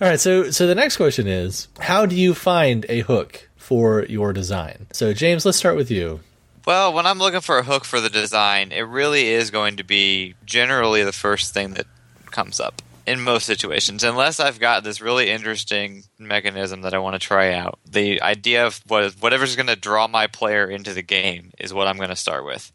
right, 0.00 0.20
so 0.20 0.50
so 0.50 0.66
the 0.66 0.74
next 0.74 0.96
question 0.96 1.26
is, 1.26 1.68
how 1.80 2.06
do 2.06 2.16
you 2.16 2.34
find 2.34 2.86
a 2.88 3.00
hook 3.00 3.48
for 3.56 4.04
your 4.04 4.32
design? 4.32 4.86
So 4.92 5.12
James, 5.12 5.44
let's 5.44 5.58
start 5.58 5.76
with 5.76 5.90
you. 5.90 6.20
Well, 6.66 6.92
when 6.92 7.06
I'm 7.06 7.18
looking 7.18 7.40
for 7.40 7.58
a 7.58 7.62
hook 7.62 7.84
for 7.84 8.00
the 8.00 8.10
design, 8.10 8.72
it 8.72 8.82
really 8.82 9.28
is 9.28 9.50
going 9.50 9.76
to 9.76 9.84
be 9.84 10.34
generally 10.44 11.04
the 11.04 11.12
first 11.12 11.54
thing 11.54 11.74
that 11.74 11.86
comes 12.32 12.58
up 12.58 12.82
in 13.06 13.20
most 13.20 13.46
situations, 13.46 14.02
unless 14.02 14.40
I've 14.40 14.58
got 14.58 14.82
this 14.82 15.00
really 15.00 15.30
interesting 15.30 16.02
mechanism 16.18 16.82
that 16.82 16.92
I 16.92 16.98
want 16.98 17.14
to 17.14 17.24
try 17.24 17.54
out. 17.54 17.78
The 17.88 18.20
idea 18.20 18.66
of 18.66 18.82
what 18.88 19.12
whatever's 19.20 19.54
going 19.54 19.68
to 19.68 19.76
draw 19.76 20.08
my 20.08 20.26
player 20.26 20.68
into 20.68 20.92
the 20.92 21.02
game 21.02 21.52
is 21.58 21.72
what 21.72 21.86
I'm 21.86 21.98
going 21.98 22.08
to 22.10 22.16
start 22.16 22.44
with, 22.44 22.72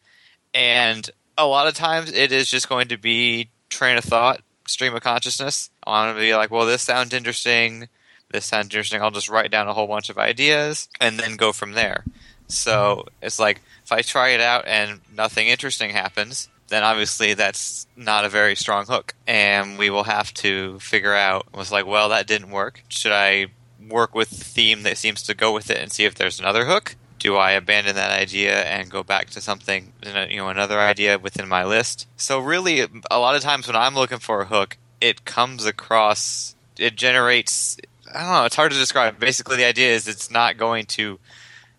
and 0.53 1.09
a 1.37 1.45
lot 1.45 1.67
of 1.67 1.73
times 1.73 2.11
it 2.11 2.31
is 2.31 2.49
just 2.49 2.69
going 2.69 2.89
to 2.89 2.97
be 2.97 3.49
train 3.69 3.97
of 3.97 4.05
thought, 4.05 4.41
stream 4.71 4.95
of 4.95 5.01
consciousness. 5.01 5.69
I 5.85 5.89
want 5.91 6.15
to 6.15 6.21
be 6.21 6.35
like, 6.35 6.51
well, 6.51 6.65
this 6.65 6.81
sounds 6.81 7.13
interesting. 7.13 7.89
This 8.31 8.45
sounds 8.45 8.67
interesting. 8.67 9.01
I'll 9.01 9.11
just 9.11 9.29
write 9.29 9.51
down 9.51 9.67
a 9.67 9.73
whole 9.73 9.87
bunch 9.87 10.09
of 10.09 10.17
ideas 10.17 10.89
and 10.99 11.19
then 11.19 11.35
go 11.35 11.51
from 11.51 11.73
there. 11.73 12.05
So 12.47 13.05
it's 13.21 13.39
like 13.39 13.61
if 13.83 13.91
I 13.91 14.01
try 14.01 14.29
it 14.29 14.41
out 14.41 14.67
and 14.67 15.01
nothing 15.15 15.47
interesting 15.47 15.91
happens, 15.91 16.49
then 16.67 16.83
obviously 16.83 17.33
that's 17.33 17.85
not 17.95 18.25
a 18.25 18.29
very 18.29 18.55
strong 18.55 18.85
hook, 18.85 19.13
and 19.27 19.77
we 19.77 19.89
will 19.89 20.05
have 20.05 20.33
to 20.35 20.79
figure 20.79 21.13
out. 21.13 21.53
Was 21.53 21.71
like, 21.71 21.85
well, 21.85 22.09
that 22.09 22.27
didn't 22.27 22.49
work. 22.49 22.83
Should 22.87 23.11
I 23.11 23.47
work 23.89 24.15
with 24.15 24.29
the 24.29 24.45
theme 24.45 24.83
that 24.83 24.97
seems 24.97 25.21
to 25.23 25.33
go 25.33 25.53
with 25.53 25.69
it 25.69 25.77
and 25.77 25.91
see 25.91 26.05
if 26.05 26.15
there's 26.15 26.39
another 26.39 26.65
hook? 26.65 26.95
Do 27.21 27.35
I 27.35 27.51
abandon 27.51 27.95
that 27.97 28.09
idea 28.09 28.63
and 28.63 28.89
go 28.89 29.03
back 29.03 29.29
to 29.29 29.41
something, 29.41 29.93
you 30.03 30.37
know, 30.37 30.49
another 30.49 30.79
idea 30.79 31.19
within 31.19 31.47
my 31.47 31.63
list? 31.63 32.07
So 32.17 32.39
really, 32.39 32.83
a 33.11 33.19
lot 33.19 33.35
of 33.35 33.43
times 33.43 33.67
when 33.67 33.75
I'm 33.75 33.93
looking 33.93 34.17
for 34.17 34.41
a 34.41 34.45
hook, 34.45 34.77
it 34.99 35.23
comes 35.23 35.63
across, 35.63 36.55
it 36.79 36.95
generates. 36.95 37.77
I 38.11 38.21
don't 38.21 38.31
know. 38.31 38.45
It's 38.45 38.55
hard 38.55 38.71
to 38.71 38.77
describe. 38.77 39.19
Basically, 39.19 39.55
the 39.55 39.65
idea 39.65 39.93
is 39.93 40.07
it's 40.07 40.31
not 40.31 40.57
going 40.57 40.87
to 40.97 41.19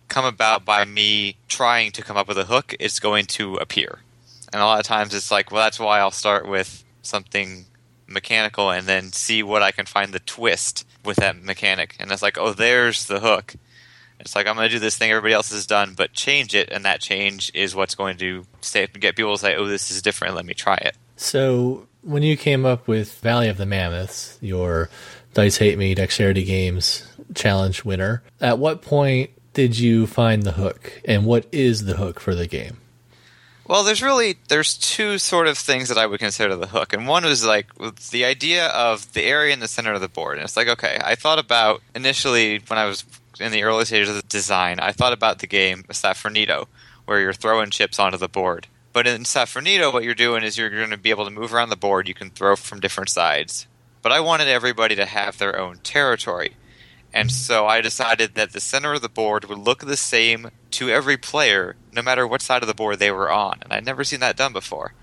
come 0.07 0.25
about 0.25 0.65
by 0.65 0.85
me 0.85 1.39
trying 1.49 1.91
to 1.91 2.03
come 2.03 2.17
up 2.17 2.29
with 2.29 2.39
a 2.39 2.45
hook. 2.45 2.77
It's 2.79 3.01
going 3.01 3.27
to 3.27 3.57
appear. 3.57 3.99
And 4.53 4.63
a 4.63 4.65
lot 4.65 4.79
of 4.79 4.87
times 4.87 5.13
it's 5.13 5.33
like, 5.33 5.51
well, 5.51 5.65
that's 5.65 5.81
why 5.81 5.99
I'll 5.99 6.13
start 6.13 6.47
with 6.47 6.85
something 7.03 7.65
mechanical 8.07 8.71
and 8.71 8.87
then 8.87 9.11
see 9.11 9.43
what 9.43 9.63
I 9.63 9.73
can 9.73 9.87
find 9.87 10.13
the 10.13 10.21
twist 10.21 10.87
with 11.05 11.17
that 11.17 11.43
mechanic. 11.43 11.97
And 11.99 12.13
it's 12.13 12.23
like, 12.23 12.39
oh, 12.39 12.53
there's 12.53 13.07
the 13.07 13.19
hook. 13.19 13.57
It's 14.23 14.35
like 14.35 14.47
I'm 14.47 14.57
going 14.57 14.69
to 14.69 14.75
do 14.75 14.79
this 14.79 14.97
thing 14.97 15.11
everybody 15.11 15.35
else 15.35 15.53
has 15.53 15.67
done, 15.67 15.95
but 15.95 16.13
change 16.13 16.55
it, 16.55 16.71
and 16.71 16.85
that 16.85 17.01
change 17.01 17.51
is 17.55 17.75
what's 17.75 17.95
going 17.95 18.17
to 18.19 18.45
say, 18.61 18.87
get 18.87 19.17
people 19.17 19.35
to 19.35 19.39
say, 19.39 19.57
"Oh, 19.57 19.67
this 19.67 19.91
is 19.91 20.01
different. 20.01 20.35
Let 20.35 20.47
me 20.47 20.55
try 20.55 20.77
it." 20.77 20.97
So 21.17 21.87
when 22.03 22.23
you 22.23 22.37
came 22.37 22.65
up 22.65 22.89
with 22.89 23.19
Valley 23.21 23.49
of 23.49 23.59
the 23.59 23.67
Mammoths, 23.67 24.39
your 24.41 24.89
Dice 25.35 25.59
Hate 25.59 25.79
Me 25.79 25.95
Dexterity 25.95 26.45
Games 26.45 27.07
challenge 27.35 27.85
winner, 27.85 28.23
at 28.41 28.59
what 28.59 28.83
point 28.83 29.31
did 29.55 29.79
you 29.79 30.07
find 30.07 30.43
the 30.43 30.53
hook, 30.53 31.03
and 31.05 31.27
what 31.27 31.47
is 31.53 31.85
the 31.85 31.97
hook 31.97 32.21
for 32.21 32.35
the 32.35 32.47
game? 32.47 32.79
Well, 33.67 33.85
there's 33.85 34.03
really 34.03 34.39
there's 34.49 34.77
two 34.77 35.19
sort 35.19 35.47
of 35.47 35.57
things 35.57 35.89
that 35.89 35.99
I 35.99 36.07
would 36.07 36.21
consider 36.21 36.57
the 36.57 36.67
hook, 36.67 36.93
and 36.93 37.07
one 37.07 37.25
was 37.25 37.45
like 37.45 37.69
the 38.11 38.25
idea 38.25 38.67
of 38.69 39.13
the 39.13 39.23
area 39.23 39.53
in 39.53 39.61
the 39.61 39.69
center 39.69 39.93
of 39.93 40.01
the 40.01 40.09
board. 40.09 40.37
And 40.37 40.45
it's 40.45 40.57
like, 40.57 40.69
okay, 40.69 41.01
I 41.03 41.15
thought 41.15 41.39
about 41.39 41.81
initially 41.95 42.59
when 42.67 42.79
I 42.79 42.87
was 42.87 43.05
in 43.41 43.53
the 43.53 43.63
early 43.63 43.85
stages 43.85 44.11
of 44.11 44.17
the 44.17 44.23
design, 44.23 44.81
I 44.81 44.93
thought 44.93 45.13
about 45.13 45.39
the 45.39 45.47
game 45.47 45.85
Safranito, 45.85 46.67
where 47.05 47.21
you're 47.21 47.33
throwing 47.33 47.71
chips 47.71 47.99
onto 47.99 48.19
the 48.19 48.29
board. 48.29 48.67
But 48.93 49.07
in 49.07 49.23
Safranito, 49.23 49.93
what 49.93 50.05
you're 50.05 50.15
doing 50.15 50.43
is 50.43 50.59
you're 50.59 50.71
going 50.71 50.91
to 50.91 50.99
be 50.99 51.11
able 51.11 51.25
to 51.25 51.31
move 51.31 51.55
around 51.55 51.71
the 51.71 51.77
board. 51.77 52.09
You 52.09 52.15
can 52.15 52.31
throw 52.31 52.57
from 52.57 52.81
different 52.81 53.11
sides. 53.11 53.67
But 54.03 54.13
I 54.13 54.21
wanted 54.21 54.49
everybody 54.49 54.95
to 54.97 55.07
have 55.07 55.39
their 55.39 55.59
own 55.59 55.79
territory. 55.79 56.57
And 57.15 57.31
so 57.31 57.67
I 57.67 57.81
decided 57.81 58.35
that 58.35 58.53
the 58.53 58.61
center 58.61 58.95
of 58.95 59.03
the 59.03 59.09
board 59.09 59.45
would 59.45 59.59
look 59.59 59.81
the 59.81 59.97
same 59.97 60.51
to 60.73 60.91
every 60.91 61.17
player, 61.17 61.77
no 61.93 62.03
matter 62.03 62.27
what 62.27 62.43
side 62.43 62.63
of 62.63 62.69
the 62.69 62.75
board 62.75 62.99
they 62.99 63.11
were 63.11 63.31
on. 63.31 63.59
And 63.63 63.73
I'd 63.73 63.85
never 63.85 64.05
seen 64.05 64.21
that 64.21 64.37
done 64.37 64.53
before. 64.53 64.95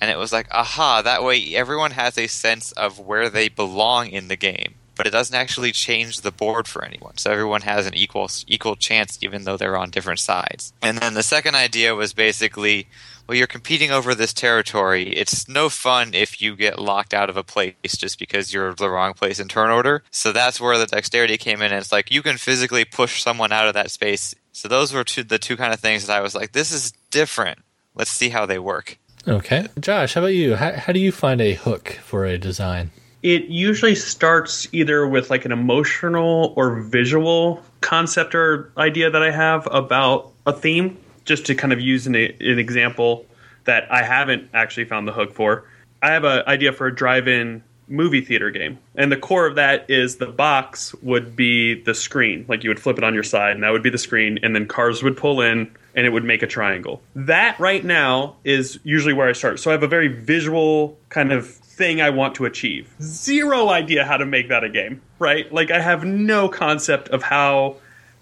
And 0.00 0.10
it 0.10 0.16
was 0.16 0.32
like, 0.32 0.48
aha, 0.50 1.02
that 1.02 1.22
way 1.22 1.54
everyone 1.54 1.90
has 1.92 2.16
a 2.16 2.26
sense 2.26 2.72
of 2.72 2.98
where 2.98 3.28
they 3.28 3.48
belong 3.48 4.08
in 4.08 4.28
the 4.28 4.36
game. 4.36 4.74
But 5.00 5.06
it 5.06 5.12
doesn't 5.12 5.34
actually 5.34 5.72
change 5.72 6.20
the 6.20 6.30
board 6.30 6.68
for 6.68 6.84
anyone. 6.84 7.16
So 7.16 7.30
everyone 7.30 7.62
has 7.62 7.86
an 7.86 7.94
equal 7.94 8.28
equal 8.46 8.76
chance 8.76 9.18
even 9.22 9.44
though 9.44 9.56
they're 9.56 9.78
on 9.78 9.88
different 9.88 10.20
sides. 10.20 10.74
And 10.82 10.98
then 10.98 11.14
the 11.14 11.22
second 11.22 11.54
idea 11.54 11.94
was 11.94 12.12
basically 12.12 12.86
well, 13.26 13.38
you're 13.38 13.46
competing 13.46 13.90
over 13.90 14.14
this 14.14 14.34
territory. 14.34 15.14
It's 15.16 15.48
no 15.48 15.70
fun 15.70 16.12
if 16.12 16.42
you 16.42 16.54
get 16.54 16.78
locked 16.78 17.14
out 17.14 17.30
of 17.30 17.38
a 17.38 17.42
place 17.42 17.96
just 17.96 18.18
because 18.18 18.52
you're 18.52 18.74
the 18.74 18.90
wrong 18.90 19.14
place 19.14 19.40
in 19.40 19.48
turn 19.48 19.70
order. 19.70 20.02
So 20.10 20.32
that's 20.32 20.60
where 20.60 20.76
the 20.76 20.84
dexterity 20.84 21.38
came 21.38 21.62
in. 21.62 21.72
And 21.72 21.80
it's 21.80 21.92
like 21.92 22.10
you 22.10 22.20
can 22.20 22.36
physically 22.36 22.84
push 22.84 23.22
someone 23.22 23.52
out 23.52 23.68
of 23.68 23.72
that 23.72 23.90
space. 23.90 24.34
So 24.52 24.68
those 24.68 24.92
were 24.92 25.04
two, 25.04 25.22
the 25.22 25.38
two 25.38 25.56
kind 25.56 25.72
of 25.72 25.80
things 25.80 26.08
that 26.08 26.18
I 26.18 26.20
was 26.20 26.34
like, 26.34 26.52
this 26.52 26.72
is 26.72 26.92
different. 27.10 27.58
Let's 27.94 28.10
see 28.10 28.28
how 28.28 28.44
they 28.44 28.58
work. 28.58 28.98
Okay, 29.26 29.66
Josh, 29.80 30.12
how 30.12 30.20
about 30.20 30.34
you? 30.34 30.56
How, 30.56 30.72
how 30.72 30.92
do 30.92 31.00
you 31.00 31.10
find 31.10 31.40
a 31.40 31.54
hook 31.54 31.88
for 32.02 32.26
a 32.26 32.36
design? 32.36 32.90
It 33.22 33.44
usually 33.44 33.94
starts 33.94 34.66
either 34.72 35.06
with 35.06 35.30
like 35.30 35.44
an 35.44 35.52
emotional 35.52 36.54
or 36.56 36.80
visual 36.80 37.62
concept 37.80 38.34
or 38.34 38.72
idea 38.76 39.10
that 39.10 39.22
I 39.22 39.30
have 39.30 39.68
about 39.70 40.32
a 40.46 40.52
theme, 40.52 40.96
just 41.24 41.46
to 41.46 41.54
kind 41.54 41.72
of 41.72 41.80
use 41.80 42.06
an, 42.06 42.14
an 42.14 42.58
example 42.58 43.26
that 43.64 43.90
I 43.92 44.02
haven't 44.02 44.48
actually 44.54 44.86
found 44.86 45.06
the 45.06 45.12
hook 45.12 45.34
for. 45.34 45.64
I 46.02 46.12
have 46.12 46.24
an 46.24 46.42
idea 46.46 46.72
for 46.72 46.86
a 46.86 46.94
drive-in 46.94 47.62
movie 47.88 48.20
theater 48.20 48.50
game, 48.50 48.78
and 48.94 49.12
the 49.12 49.16
core 49.16 49.46
of 49.46 49.56
that 49.56 49.90
is 49.90 50.16
the 50.16 50.26
box 50.26 50.94
would 51.02 51.36
be 51.36 51.82
the 51.82 51.94
screen, 51.94 52.46
like 52.48 52.64
you 52.64 52.70
would 52.70 52.80
flip 52.80 52.96
it 52.96 53.04
on 53.04 53.12
your 53.12 53.22
side, 53.22 53.52
and 53.52 53.62
that 53.64 53.70
would 53.70 53.82
be 53.82 53.90
the 53.90 53.98
screen, 53.98 54.38
and 54.42 54.54
then 54.54 54.66
cars 54.66 55.02
would 55.02 55.16
pull 55.16 55.40
in, 55.40 55.70
and 55.94 56.06
it 56.06 56.10
would 56.10 56.24
make 56.24 56.42
a 56.42 56.46
triangle. 56.46 57.02
That 57.14 57.58
right 57.58 57.84
now 57.84 58.36
is 58.44 58.78
usually 58.84 59.12
where 59.12 59.28
I 59.28 59.32
start. 59.32 59.60
So 59.60 59.70
I 59.70 59.72
have 59.72 59.82
a 59.82 59.88
very 59.88 60.08
visual 60.08 60.96
kind 61.08 61.32
of 61.32 61.48
thing 61.70 62.00
I 62.00 62.10
want 62.10 62.34
to 62.34 62.44
achieve. 62.44 62.92
Zero 63.00 63.68
idea 63.68 64.04
how 64.04 64.16
to 64.16 64.26
make 64.26 64.48
that 64.48 64.64
a 64.64 64.68
game, 64.68 65.00
right? 65.18 65.50
Like 65.52 65.70
I 65.70 65.80
have 65.80 66.04
no 66.04 66.48
concept 66.48 67.08
of 67.08 67.22
how 67.22 67.76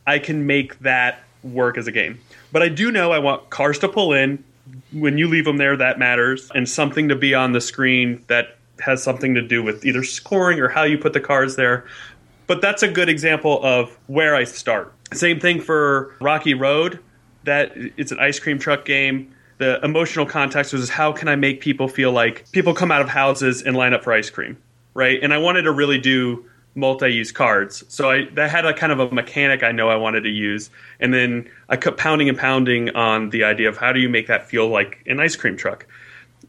I 0.07 0.19
can 0.19 0.47
make 0.47 0.79
that 0.81 1.21
work 1.43 1.79
as 1.79 1.87
a 1.87 1.93
game. 1.93 2.21
But 2.53 2.63
I 2.63 2.69
do 2.69 2.93
know 2.93 3.11
I 3.11 3.19
want 3.19 3.51
cars 3.51 3.79
to 3.81 3.89
pull 3.89 4.13
in. 4.13 4.45
When 4.93 5.19
you 5.19 5.29
leave 5.29 5.45
them 5.45 5.57
there, 5.57 5.77
that 5.77 5.99
matters, 5.99 6.51
and 6.55 6.69
something 6.69 7.09
to 7.09 7.17
be 7.17 7.35
on 7.35 7.53
the 7.53 7.61
screen 7.61 8.23
that 8.29 8.57
has 8.81 9.03
something 9.03 9.35
to 9.35 9.43
do 9.43 9.63
with 9.63 9.85
either 9.85 10.05
scoring 10.05 10.61
or 10.61 10.69
how 10.69 10.85
you 10.85 10.99
put 10.99 11.13
the 11.13 11.21
cars 11.21 11.57
there. 11.57 11.85
But 12.47 12.63
that's 12.63 12.83
a 12.83 12.89
good 12.89 13.09
example 13.09 13.63
of 13.63 13.97
where 14.07 14.35
I 14.35 14.45
start. 14.45 14.95
Same 15.13 15.41
thing 15.41 15.61
for 15.61 16.15
Rocky 16.21 16.55
Road. 16.55 17.01
That 17.45 17.73
it's 17.75 18.13
an 18.13 18.21
ice 18.21 18.39
cream 18.39 18.59
truck 18.59 18.85
game. 18.85 19.35
The 19.59 19.85
emotional 19.85 20.25
context 20.25 20.73
was 20.73 20.89
how 20.89 21.13
can 21.13 21.29
I 21.29 21.37
make 21.37 21.61
people 21.61 21.89
feel 21.89 22.13
like 22.13 22.51
people 22.53 22.75
come 22.75 22.91
out 22.91 23.03
of 23.03 23.09
houses 23.09 23.63
and 23.63 23.77
line 23.77 23.93
up 23.93 24.05
for 24.05 24.13
ice 24.13 24.31
cream, 24.31 24.57
right? 24.95 25.19
And 25.23 25.35
I 25.35 25.39
wanted 25.39 25.63
to 25.63 25.73
really 25.73 25.99
do 25.99 26.45
multi-use 26.75 27.33
cards. 27.33 27.85
So 27.89 28.11
I 28.11 28.27
that 28.35 28.51
had 28.51 28.65
a 28.65 28.73
kind 28.73 28.93
of 28.93 29.01
a 29.01 29.11
mechanic 29.11 29.63
I 29.65 29.73
know 29.73 29.89
I 29.89 29.97
wanted 29.97 30.23
to 30.23 30.31
use, 30.31 30.71
and 31.01 31.13
then 31.13 31.51
I 31.69 31.77
kept 31.77 31.99
pounding 31.99 32.29
and 32.29 32.39
pounding 32.39 32.91
on 32.91 33.31
the 33.31 33.45
idea 33.45 33.69
of 33.69 33.77
how 33.77 33.93
do 33.93 34.01
you 34.01 34.09
make 34.09 34.29
that 34.29 34.49
feel 34.49 34.69
like 34.69 35.03
an 35.07 35.21
ice 35.21 35.37
cream 35.37 35.57
truck. 35.57 35.87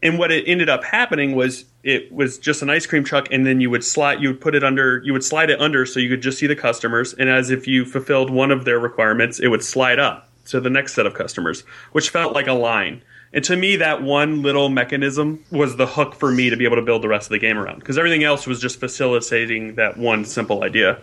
And 0.02 0.18
what 0.18 0.30
it 0.30 0.44
ended 0.46 0.70
up 0.70 0.84
happening 0.84 1.34
was 1.34 1.66
it 1.82 2.10
was 2.12 2.38
just 2.38 2.62
an 2.62 2.70
ice 2.70 2.86
cream 2.86 3.04
truck, 3.04 3.28
and 3.32 3.44
then 3.44 3.60
you 3.60 3.70
would 3.70 3.84
slide, 3.84 4.22
you 4.22 4.28
would 4.28 4.40
put 4.40 4.54
it 4.54 4.64
under, 4.64 5.02
you 5.04 5.12
would 5.12 5.24
slide 5.24 5.50
it 5.50 5.60
under, 5.60 5.84
so 5.84 6.00
you 6.00 6.08
could 6.08 6.22
just 6.22 6.38
see 6.38 6.46
the 6.46 6.56
customers. 6.56 7.12
And 7.12 7.28
as 7.28 7.50
if 7.50 7.66
you 7.66 7.84
fulfilled 7.84 8.30
one 8.30 8.50
of 8.50 8.64
their 8.64 8.78
requirements, 8.78 9.40
it 9.40 9.48
would 9.48 9.64
slide 9.64 9.98
up 9.98 10.29
to 10.50 10.60
the 10.60 10.70
next 10.70 10.94
set 10.94 11.06
of 11.06 11.14
customers, 11.14 11.62
which 11.92 12.10
felt 12.10 12.34
like 12.34 12.46
a 12.46 12.52
line. 12.52 13.02
And 13.32 13.44
to 13.44 13.56
me, 13.56 13.76
that 13.76 14.02
one 14.02 14.42
little 14.42 14.68
mechanism 14.68 15.44
was 15.50 15.76
the 15.76 15.86
hook 15.86 16.14
for 16.14 16.32
me 16.32 16.50
to 16.50 16.56
be 16.56 16.64
able 16.64 16.76
to 16.76 16.82
build 16.82 17.02
the 17.02 17.08
rest 17.08 17.26
of 17.26 17.30
the 17.30 17.38
game 17.38 17.58
around, 17.58 17.78
because 17.78 17.96
everything 17.96 18.24
else 18.24 18.46
was 18.46 18.60
just 18.60 18.80
facilitating 18.80 19.76
that 19.76 19.96
one 19.96 20.24
simple 20.24 20.64
idea. 20.64 21.00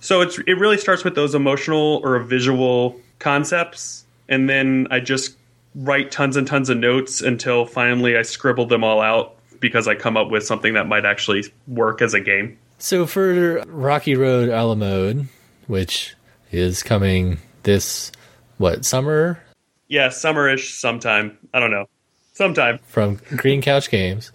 So 0.00 0.22
it's 0.22 0.38
it 0.38 0.58
really 0.58 0.78
starts 0.78 1.04
with 1.04 1.14
those 1.14 1.34
emotional 1.34 2.00
or 2.04 2.18
visual 2.20 2.98
concepts, 3.18 4.04
and 4.28 4.48
then 4.48 4.88
I 4.90 5.00
just 5.00 5.36
write 5.74 6.10
tons 6.10 6.36
and 6.36 6.46
tons 6.46 6.70
of 6.70 6.78
notes 6.78 7.20
until 7.20 7.66
finally 7.66 8.16
I 8.16 8.22
scribble 8.22 8.66
them 8.66 8.82
all 8.84 9.00
out 9.00 9.36
because 9.60 9.86
I 9.86 9.94
come 9.94 10.16
up 10.16 10.30
with 10.30 10.44
something 10.44 10.74
that 10.74 10.88
might 10.88 11.04
actually 11.04 11.44
work 11.68 12.02
as 12.02 12.14
a 12.14 12.20
game. 12.20 12.58
So 12.78 13.06
for 13.06 13.62
Rocky 13.66 14.16
Road 14.16 14.48
a 14.48 14.64
la 14.64 14.74
mode, 14.74 15.28
which 15.66 16.14
is 16.50 16.82
coming 16.82 17.38
this 17.62 18.10
what 18.58 18.84
summer 18.84 19.42
Yeah, 19.88 20.08
summerish 20.08 20.78
sometime. 20.78 21.36
I 21.52 21.60
don't 21.60 21.70
know. 21.70 21.86
Sometime. 22.34 22.78
from 22.86 23.20
Green 23.36 23.60
Couch 23.60 23.90
Games, 23.90 24.32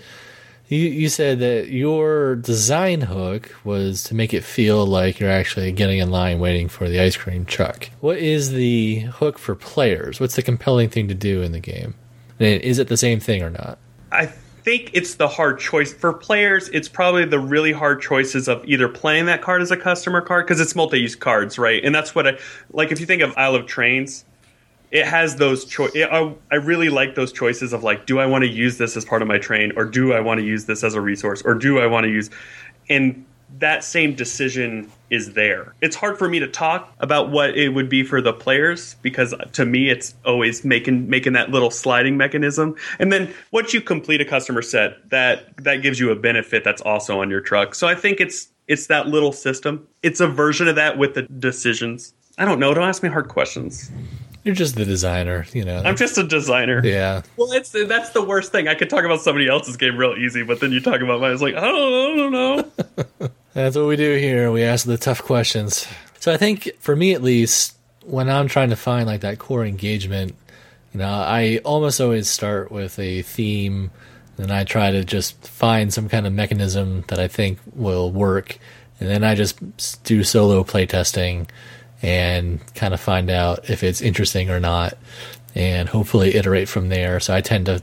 you 0.68 0.80
you 0.80 1.09
said 1.09 1.39
that 1.39 1.70
your 1.70 2.36
design 2.36 3.01
hook 3.01 3.55
was 3.63 4.03
to 4.05 4.15
make 4.15 4.34
it 4.34 4.43
feel 4.43 4.86
like 4.86 5.20
you're 5.20 5.32
actually 5.32 5.72
getting 5.72 5.99
in 5.99 6.11
line 6.11 6.39
waiting 6.39 6.68
for 6.68 6.88
the 6.89 6.99
ice 6.99 7.18
cream 7.18 7.45
truck. 7.45 7.89
What 8.01 8.18
is 8.18 8.51
the 8.51 8.99
hook 8.99 9.39
for 9.39 9.55
players? 9.55 10.20
What's 10.20 10.36
the 10.36 10.43
compelling 10.43 10.89
thing 10.89 11.07
to 11.07 11.15
do 11.15 11.41
in 11.41 11.53
the 11.53 11.59
game? 11.59 11.95
And 12.39 12.61
is 12.61 12.78
it 12.78 12.88
the 12.88 12.97
same 12.97 13.20
thing 13.20 13.41
or 13.41 13.49
not? 13.49 13.80
I 14.11 14.32
think 14.68 14.91
it's 14.91 15.15
the 15.15 15.30
hard 15.30 15.57
choice 15.59 15.93
for 15.93 16.11
players. 16.11 16.68
It's 16.74 16.89
probably 16.89 17.24
the 17.24 17.39
really 17.39 17.72
hard 17.72 18.01
choices 18.01 18.49
of 18.49 18.65
either 18.65 18.89
playing 18.89 19.28
that 19.28 19.41
card 19.41 19.61
as 19.61 19.72
a 19.72 19.78
customer 19.78 20.20
card 20.20 20.45
because 20.45 20.59
it's 20.59 20.76
multi-use 20.76 21.15
cards, 21.15 21.57
right? 21.57 21.82
And 21.86 21.95
that's 21.95 22.13
what 22.13 22.28
I 22.28 22.38
like. 22.74 22.91
If 22.91 22.99
you 22.99 23.05
think 23.05 23.22
of 23.22 23.34
Isle 23.38 23.55
of 23.55 23.65
Trains, 23.65 24.26
it 24.91 25.05
has 25.05 25.38
those 25.38 25.63
choice. 25.63 25.91
I, 25.95 26.36
I 26.51 26.55
really 26.55 26.89
like 26.89 27.15
those 27.15 27.32
choices 27.32 27.72
of 27.72 27.86
like, 27.86 28.05
do 28.05 28.20
I 28.20 28.26
want 28.26 28.43
to 28.43 28.49
use 28.49 28.78
this 28.78 28.97
as 28.97 29.05
part 29.05 29.22
of 29.22 29.30
my 29.30 29.38
train, 29.38 29.72
or 29.78 29.86
do 29.86 30.11
I 30.11 30.20
want 30.20 30.41
to 30.41 30.45
use 30.45 30.65
this 30.65 30.84
as 30.84 30.95
a 30.95 31.01
resource, 31.01 31.41
or 31.43 31.53
do 31.53 31.80
I 31.80 31.88
want 31.88 32.03
to 32.03 32.09
use, 32.09 32.30
and 32.89 33.26
that 33.60 33.84
same 33.84 34.14
decision 34.14 34.91
is 35.10 35.34
there. 35.34 35.74
It's 35.82 35.95
hard 35.95 36.18
for 36.18 36.28
me 36.28 36.39
to 36.39 36.48
talk 36.48 36.93
about 37.00 37.32
what 37.32 37.58
it 37.58 37.70
would 37.70 37.89
be 37.89 38.04
for 38.04 38.22
the 38.22 38.34
players 38.34 38.95
because 39.02 39.34
uh, 39.34 39.38
to 39.54 39.66
me 39.66 39.89
it's 39.89 40.14
always 40.26 40.66
making 40.66 41.10
making 41.10 41.34
that 41.34 41.50
little 41.50 41.72
sliding 41.72 42.18
mechanism. 42.18 42.76
And 43.00 43.12
then 43.12 43.34
once 43.52 43.74
you 43.74 43.82
complete 43.82 44.22
a 44.22 44.26
customer 44.26 44.62
set, 44.62 45.10
that 45.10 45.56
that 45.64 45.78
gives 45.78 46.00
you 46.00 46.12
a 46.12 46.16
benefit 46.16 46.64
that's 46.64 46.82
also 46.82 47.22
on 47.22 47.30
your 47.30 47.41
truck. 47.41 47.74
So 47.74 47.88
I 47.88 47.95
think 47.95 48.20
it's 48.20 48.50
it's 48.68 48.88
that 48.88 49.08
little 49.08 49.32
system. 49.32 49.88
It's 50.04 50.20
a 50.20 50.28
version 50.28 50.68
of 50.68 50.76
that 50.76 50.98
with 50.98 51.14
the 51.14 51.24
decisions. 51.24 52.14
I 52.38 52.45
don't 52.45 52.60
know. 52.60 52.74
Don't 52.74 52.88
ask 52.88 53.02
me 53.02 53.10
hard 53.10 53.30
questions. 53.30 53.89
You're 54.48 54.56
just 54.56 54.76
the 54.78 54.86
designer, 54.86 55.45
you 55.52 55.66
know. 55.66 55.82
I'm 55.84 55.98
just 55.98 56.18
a 56.18 56.24
designer. 56.24 56.80
yeah. 56.82 57.22
Well, 57.36 57.52
it's 57.52 57.72
that's 57.72 58.12
the 58.12 58.24
worst 58.24 58.54
thing. 58.54 58.70
I 58.70 58.76
could 58.76 58.89
talk 58.89 59.04
about 59.04 59.20
somebody 59.20 59.50
else's 59.50 59.76
game 59.76 59.98
real 59.98 60.16
easy, 60.18 60.43
but 60.43 60.62
then 60.62 60.72
you 60.72 60.80
talk 60.80 61.02
about 61.02 61.20
mine. 61.20 61.34
It's 61.34 61.41
like 61.41 61.56
I 61.56 61.68
don't, 61.68 61.74
I 61.76 62.16
don't 62.16 62.32
know. 62.32 63.30
That's 63.54 63.76
what 63.76 63.88
we 63.88 63.98
do 63.98 64.16
here. 64.16 64.50
We 64.50 64.64
ask 64.64 64.86
the 64.86 64.98
tough 64.98 65.22
questions. 65.22 65.86
So 66.20 66.34
I 66.34 66.38
think 66.38 66.72
for 66.80 66.95
me 66.95 67.14
at 67.14 67.22
least, 67.22 67.76
when 68.06 68.30
I'm 68.30 68.48
trying 68.48 68.70
to 68.70 68.78
find 68.78 69.06
like 69.06 69.20
that 69.20 69.38
core 69.38 69.66
engagement, 69.66 70.34
you 70.93 71.02
know, 71.02 71.10
I 71.10 71.60
almost 71.66 72.00
always 72.00 72.30
start 72.30 72.72
with 72.72 72.98
a 73.00 73.24
theme 73.24 73.91
and 74.38 74.50
I 74.50 74.64
try 74.64 74.91
to 74.91 75.04
just 75.04 75.45
find 75.45 75.93
some 75.93 76.08
kind 76.08 76.26
of 76.26 76.32
mechanism 76.32 77.04
that 77.10 77.20
I 77.20 77.28
think 77.28 77.60
will 77.76 78.14
work. 78.14 78.60
And 79.02 79.10
then 79.10 79.26
I 79.26 79.36
just 79.36 80.06
do 80.06 80.24
solo 80.24 80.64
playtesting 80.64 81.50
and 82.02 82.60
kind 82.76 82.93
of 82.93 83.00
find 83.00 83.30
out 83.30 83.70
if 83.70 83.84
it's 83.84 84.02
interesting 84.02 84.50
or 84.50 84.60
not 84.60 84.98
and 85.56 85.89
hopefully 85.89 86.36
iterate 86.36 86.70
from 86.70 86.89
there. 86.89 87.20
So 87.20 87.34
I 87.34 87.41
tend 87.41 87.66
to 87.66 87.82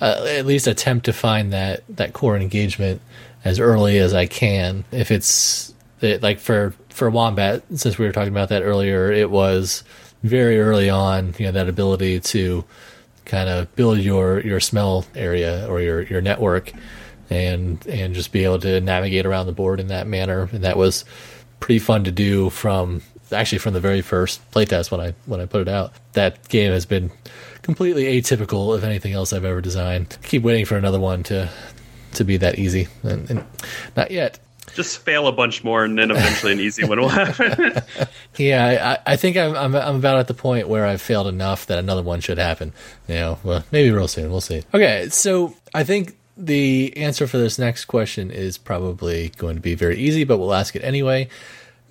uh, 0.00 0.26
at 0.28 0.44
least 0.46 0.66
attempt 0.66 1.06
to 1.06 1.12
find 1.12 1.52
that 1.52 1.84
that 1.88 2.12
core 2.12 2.36
engagement 2.36 3.00
as 3.44 3.60
early 3.60 3.98
as 3.98 4.12
I 4.12 4.26
can. 4.26 4.84
If 4.90 5.10
it's 5.10 5.72
it, 6.00 6.22
like 6.22 6.40
for 6.40 6.74
for 6.90 7.08
Wombat, 7.08 7.62
since 7.74 7.96
we 7.96 8.06
were 8.06 8.12
talking 8.12 8.32
about 8.32 8.48
that 8.48 8.62
earlier, 8.62 9.10
it 9.10 9.30
was 9.30 9.84
very 10.22 10.60
early 10.60 10.90
on. 10.90 11.34
You 11.38 11.46
know 11.46 11.52
that 11.52 11.68
ability 11.68 12.20
to 12.20 12.64
kind 13.24 13.48
of 13.48 13.74
build 13.76 13.98
your 13.98 14.40
your 14.40 14.60
smell 14.60 15.06
area 15.14 15.66
or 15.68 15.80
your 15.80 16.02
your 16.02 16.20
network, 16.20 16.72
and 17.30 17.84
and 17.86 18.14
just 18.14 18.32
be 18.32 18.44
able 18.44 18.58
to 18.60 18.80
navigate 18.80 19.26
around 19.26 19.46
the 19.46 19.52
board 19.52 19.80
in 19.80 19.86
that 19.88 20.06
manner. 20.06 20.48
And 20.52 20.64
that 20.64 20.76
was 20.76 21.04
pretty 21.60 21.78
fun 21.78 22.04
to 22.04 22.10
do 22.10 22.50
from 22.50 23.00
actually 23.32 23.58
from 23.58 23.74
the 23.74 23.80
very 23.80 24.02
first 24.02 24.48
playtest 24.50 24.90
when 24.90 25.00
I 25.00 25.14
when 25.26 25.40
I 25.40 25.46
put 25.46 25.62
it 25.62 25.68
out. 25.68 25.92
That 26.12 26.48
game 26.48 26.72
has 26.72 26.86
been 26.86 27.10
completely 27.62 28.04
atypical 28.04 28.74
of 28.74 28.84
anything 28.84 29.12
else 29.12 29.32
I've 29.32 29.44
ever 29.44 29.60
designed. 29.60 30.16
Keep 30.22 30.42
waiting 30.42 30.64
for 30.64 30.76
another 30.76 31.00
one 31.00 31.22
to 31.24 31.50
to 32.14 32.24
be 32.24 32.36
that 32.38 32.58
easy, 32.58 32.88
and, 33.02 33.30
and 33.30 33.44
not 33.96 34.10
yet. 34.10 34.38
Just 34.74 34.98
fail 34.98 35.26
a 35.26 35.32
bunch 35.32 35.64
more, 35.64 35.84
and 35.84 35.98
then 35.98 36.10
eventually 36.10 36.52
an 36.52 36.60
easy 36.60 36.84
one 36.84 37.00
will 37.00 37.08
happen. 37.24 37.82
Yeah, 38.36 38.98
I, 39.06 39.12
I 39.12 39.16
think 39.16 39.36
I'm, 39.36 39.54
I'm 39.54 39.74
I'm 39.74 39.96
about 39.96 40.18
at 40.18 40.28
the 40.28 40.34
point 40.34 40.68
where 40.68 40.84
I've 40.84 41.00
failed 41.00 41.28
enough 41.28 41.66
that 41.66 41.78
another 41.78 42.02
one 42.02 42.20
should 42.20 42.38
happen. 42.38 42.72
You 43.08 43.14
know, 43.14 43.38
well, 43.42 43.64
maybe 43.72 43.90
real 43.90 44.08
soon. 44.08 44.30
We'll 44.30 44.40
see. 44.40 44.62
Okay, 44.74 45.08
so 45.08 45.54
I 45.72 45.84
think 45.84 46.16
the 46.36 46.96
answer 46.96 47.26
for 47.26 47.38
this 47.38 47.58
next 47.58 47.86
question 47.86 48.30
is 48.30 48.58
probably 48.58 49.30
going 49.38 49.56
to 49.56 49.62
be 49.62 49.74
very 49.74 49.98
easy, 49.98 50.24
but 50.24 50.38
we'll 50.38 50.54
ask 50.54 50.76
it 50.76 50.84
anyway. 50.84 51.28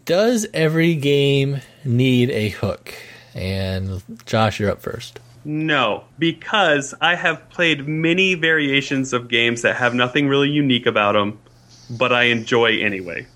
Does 0.05 0.45
every 0.53 0.95
game 0.95 1.61
need 1.83 2.29
a 2.29 2.49
hook? 2.49 2.93
And 3.33 4.01
Josh, 4.25 4.59
you're 4.59 4.71
up 4.71 4.81
first. 4.81 5.19
No, 5.43 6.05
because 6.17 6.93
I 7.01 7.15
have 7.15 7.49
played 7.49 7.87
many 7.87 8.33
variations 8.35 9.13
of 9.13 9.27
games 9.27 9.61
that 9.63 9.75
have 9.75 9.93
nothing 9.93 10.27
really 10.27 10.49
unique 10.49 10.85
about 10.85 11.13
them, 11.13 11.39
but 11.89 12.11
I 12.11 12.23
enjoy 12.23 12.79
anyway. 12.81 13.27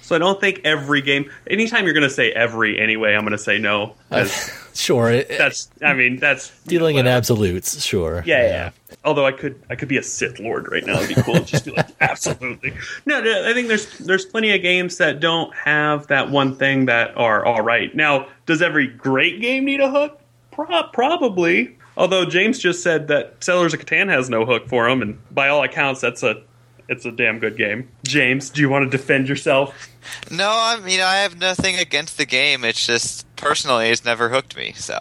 So 0.00 0.16
I 0.16 0.18
don't 0.18 0.40
think 0.40 0.60
every 0.64 1.00
game. 1.00 1.30
Anytime 1.48 1.84
you're 1.84 1.94
going 1.94 2.02
to 2.02 2.10
say 2.10 2.32
every 2.32 2.80
anyway, 2.80 3.14
I'm 3.14 3.20
going 3.20 3.32
to 3.32 3.38
say 3.38 3.58
no. 3.58 3.94
Uh, 4.10 4.24
'cause 4.24 4.58
Sure, 4.74 5.22
That's. 5.22 5.70
I 5.84 5.92
mean, 5.94 6.16
that's 6.16 6.50
dealing 6.64 6.96
in 6.96 7.06
absolutes. 7.06 7.84
Sure. 7.84 8.22
Yeah, 8.26 8.42
yeah. 8.42 8.70
Although 9.04 9.26
I 9.26 9.32
could, 9.32 9.60
I 9.68 9.74
could 9.74 9.88
be 9.88 9.96
a 9.96 10.02
Sith 10.02 10.38
Lord 10.38 10.70
right 10.70 10.86
now. 10.86 11.00
It'd 11.00 11.16
be 11.16 11.22
cool. 11.22 11.40
Just 11.40 11.64
be 11.64 11.72
like, 11.72 11.88
absolutely. 12.00 12.72
No, 13.04 13.20
no, 13.20 13.48
I 13.48 13.52
think 13.52 13.68
there's 13.68 13.98
there's 13.98 14.24
plenty 14.24 14.54
of 14.54 14.62
games 14.62 14.98
that 14.98 15.18
don't 15.18 15.52
have 15.56 16.06
that 16.06 16.30
one 16.30 16.54
thing 16.54 16.86
that 16.86 17.16
are 17.16 17.44
all 17.44 17.62
right. 17.62 17.94
Now, 17.94 18.28
does 18.46 18.62
every 18.62 18.86
great 18.86 19.40
game 19.40 19.64
need 19.64 19.80
a 19.80 19.90
hook? 19.90 20.20
Pro- 20.52 20.84
probably. 20.92 21.76
Although 21.96 22.24
James 22.24 22.58
just 22.58 22.82
said 22.82 23.08
that 23.08 23.42
Settlers 23.42 23.74
of 23.74 23.84
Catan 23.84 24.08
has 24.08 24.30
no 24.30 24.46
hook 24.46 24.68
for 24.68 24.88
him, 24.88 25.02
and 25.02 25.18
by 25.30 25.48
all 25.48 25.62
accounts, 25.62 26.00
that's 26.00 26.22
a 26.22 26.42
it's 26.88 27.04
a 27.04 27.12
damn 27.12 27.38
good 27.38 27.56
game. 27.56 27.88
James, 28.04 28.50
do 28.50 28.60
you 28.60 28.68
want 28.68 28.90
to 28.90 28.96
defend 28.96 29.28
yourself? 29.28 29.88
No, 30.30 30.48
I 30.50 30.78
mean 30.80 31.00
I 31.00 31.16
have 31.16 31.38
nothing 31.38 31.76
against 31.76 32.18
the 32.18 32.26
game. 32.26 32.64
It's 32.64 32.86
just 32.86 33.26
personally, 33.36 33.88
it's 33.88 34.04
never 34.04 34.28
hooked 34.28 34.56
me. 34.56 34.72
So 34.72 34.98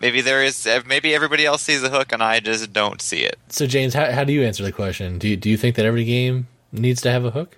maybe 0.00 0.20
there 0.20 0.42
is. 0.42 0.68
Maybe 0.86 1.14
everybody 1.14 1.46
else 1.46 1.62
sees 1.62 1.82
the 1.82 1.90
hook, 1.90 2.12
and 2.12 2.22
I 2.22 2.40
just 2.40 2.72
don't 2.72 3.00
see 3.00 3.20
it. 3.20 3.38
So 3.48 3.66
James, 3.66 3.94
how, 3.94 4.10
how 4.10 4.24
do 4.24 4.32
you 4.32 4.42
answer 4.42 4.62
the 4.62 4.72
question? 4.72 5.18
Do 5.18 5.28
you, 5.28 5.36
do 5.36 5.50
you 5.50 5.56
think 5.56 5.76
that 5.76 5.84
every 5.84 6.04
game 6.04 6.48
needs 6.72 7.00
to 7.02 7.10
have 7.10 7.24
a 7.24 7.30
hook? 7.30 7.56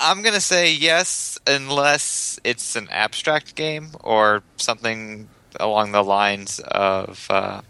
I'm 0.00 0.22
gonna 0.22 0.40
say 0.40 0.72
yes, 0.72 1.38
unless 1.46 2.40
it's 2.42 2.74
an 2.74 2.88
abstract 2.90 3.54
game 3.54 3.90
or 4.02 4.42
something 4.56 5.28
along 5.60 5.92
the 5.92 6.02
lines 6.02 6.58
of. 6.60 7.26
Uh, 7.30 7.60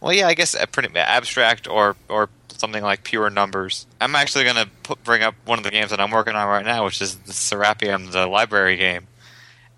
well, 0.00 0.12
yeah, 0.12 0.26
I 0.26 0.34
guess 0.34 0.54
a 0.54 0.66
pretty 0.66 0.96
abstract 0.96 1.68
or 1.68 1.96
or 2.08 2.30
something 2.62 2.82
like 2.82 3.02
pure 3.02 3.28
numbers. 3.28 3.86
I'm 4.00 4.14
actually 4.14 4.44
going 4.44 4.66
to 4.66 4.96
bring 5.02 5.22
up 5.22 5.34
one 5.44 5.58
of 5.58 5.64
the 5.64 5.70
games 5.70 5.90
that 5.90 6.00
I'm 6.00 6.12
working 6.12 6.36
on 6.36 6.46
right 6.46 6.64
now, 6.64 6.84
which 6.84 7.02
is 7.02 7.16
the 7.16 7.32
Serapeum, 7.32 8.12
the 8.12 8.26
library 8.26 8.76
game. 8.76 9.08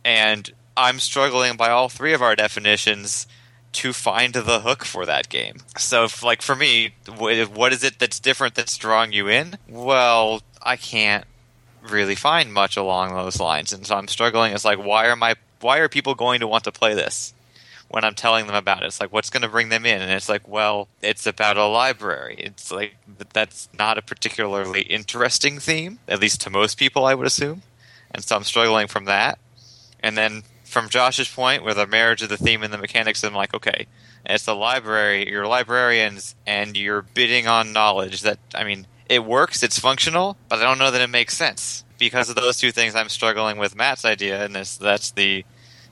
And 0.04 0.52
I'm 0.76 1.00
struggling 1.00 1.56
by 1.56 1.70
all 1.70 1.88
three 1.88 2.12
of 2.12 2.20
our 2.20 2.36
definitions 2.36 3.26
to 3.74 3.92
find 3.92 4.34
the 4.34 4.60
hook 4.60 4.84
for 4.84 5.06
that 5.06 5.28
game. 5.28 5.58
So, 5.76 6.04
if, 6.04 6.22
like 6.22 6.42
for 6.42 6.54
me, 6.54 6.94
what 7.06 7.72
is 7.72 7.84
it 7.84 7.98
that's 7.98 8.20
different 8.20 8.54
that's 8.54 8.76
drawing 8.76 9.12
you 9.12 9.28
in? 9.28 9.58
Well, 9.68 10.42
I 10.62 10.76
can't 10.76 11.24
really 11.82 12.14
find 12.14 12.52
much 12.52 12.76
along 12.76 13.14
those 13.14 13.40
lines, 13.40 13.72
and 13.72 13.86
so 13.86 13.96
I'm 13.96 14.08
struggling. 14.08 14.52
It's 14.52 14.64
like, 14.64 14.78
why 14.78 15.06
are 15.06 15.16
my 15.16 15.34
why 15.60 15.78
are 15.78 15.88
people 15.88 16.14
going 16.14 16.40
to 16.40 16.46
want 16.46 16.64
to 16.64 16.72
play 16.72 16.94
this? 16.94 17.34
when 17.88 18.02
I'm 18.02 18.14
telling 18.14 18.48
them 18.48 18.56
about 18.56 18.82
it. 18.82 18.86
It's 18.86 19.00
like, 19.00 19.12
what's 19.12 19.30
going 19.30 19.42
to 19.42 19.48
bring 19.48 19.68
them 19.68 19.86
in? 19.86 20.02
And 20.02 20.10
it's 20.10 20.28
like, 20.28 20.48
well, 20.48 20.88
it's 21.00 21.26
about 21.26 21.56
a 21.56 21.66
library. 21.66 22.34
It's 22.38 22.72
like, 22.72 22.96
that's 23.32 23.68
not 23.78 23.98
a 23.98 24.02
particularly 24.02 24.82
interesting 24.82 25.60
theme, 25.60 26.00
at 26.08 26.20
least 26.20 26.40
to 26.40 26.50
most 26.50 26.76
people, 26.76 27.04
I 27.04 27.14
would 27.14 27.26
assume. 27.26 27.62
And 28.10 28.24
so 28.24 28.34
I'm 28.34 28.42
struggling 28.42 28.88
from 28.88 29.04
that. 29.04 29.38
And 30.00 30.16
then 30.16 30.42
from 30.74 30.88
Josh's 30.88 31.28
point, 31.28 31.64
with 31.64 31.78
a 31.78 31.86
marriage 31.86 32.20
of 32.20 32.28
the 32.28 32.36
theme 32.36 32.64
and 32.64 32.72
the 32.72 32.78
mechanics, 32.78 33.22
I'm 33.22 33.32
like, 33.32 33.54
okay, 33.54 33.86
it's 34.26 34.44
the 34.44 34.56
library, 34.56 35.30
you're 35.30 35.46
librarians, 35.46 36.34
and 36.48 36.76
you're 36.76 37.02
bidding 37.02 37.46
on 37.46 37.72
knowledge 37.72 38.22
that, 38.22 38.40
I 38.56 38.64
mean, 38.64 38.88
it 39.08 39.24
works, 39.24 39.62
it's 39.62 39.78
functional, 39.78 40.36
but 40.48 40.58
I 40.58 40.62
don't 40.62 40.78
know 40.78 40.90
that 40.90 41.00
it 41.00 41.10
makes 41.10 41.36
sense. 41.36 41.84
Because 41.96 42.28
of 42.28 42.34
those 42.34 42.58
two 42.58 42.72
things, 42.72 42.96
I'm 42.96 43.08
struggling 43.08 43.56
with 43.56 43.76
Matt's 43.76 44.04
idea, 44.04 44.44
and 44.44 44.56
this, 44.56 44.76
that's 44.76 45.12
the 45.12 45.44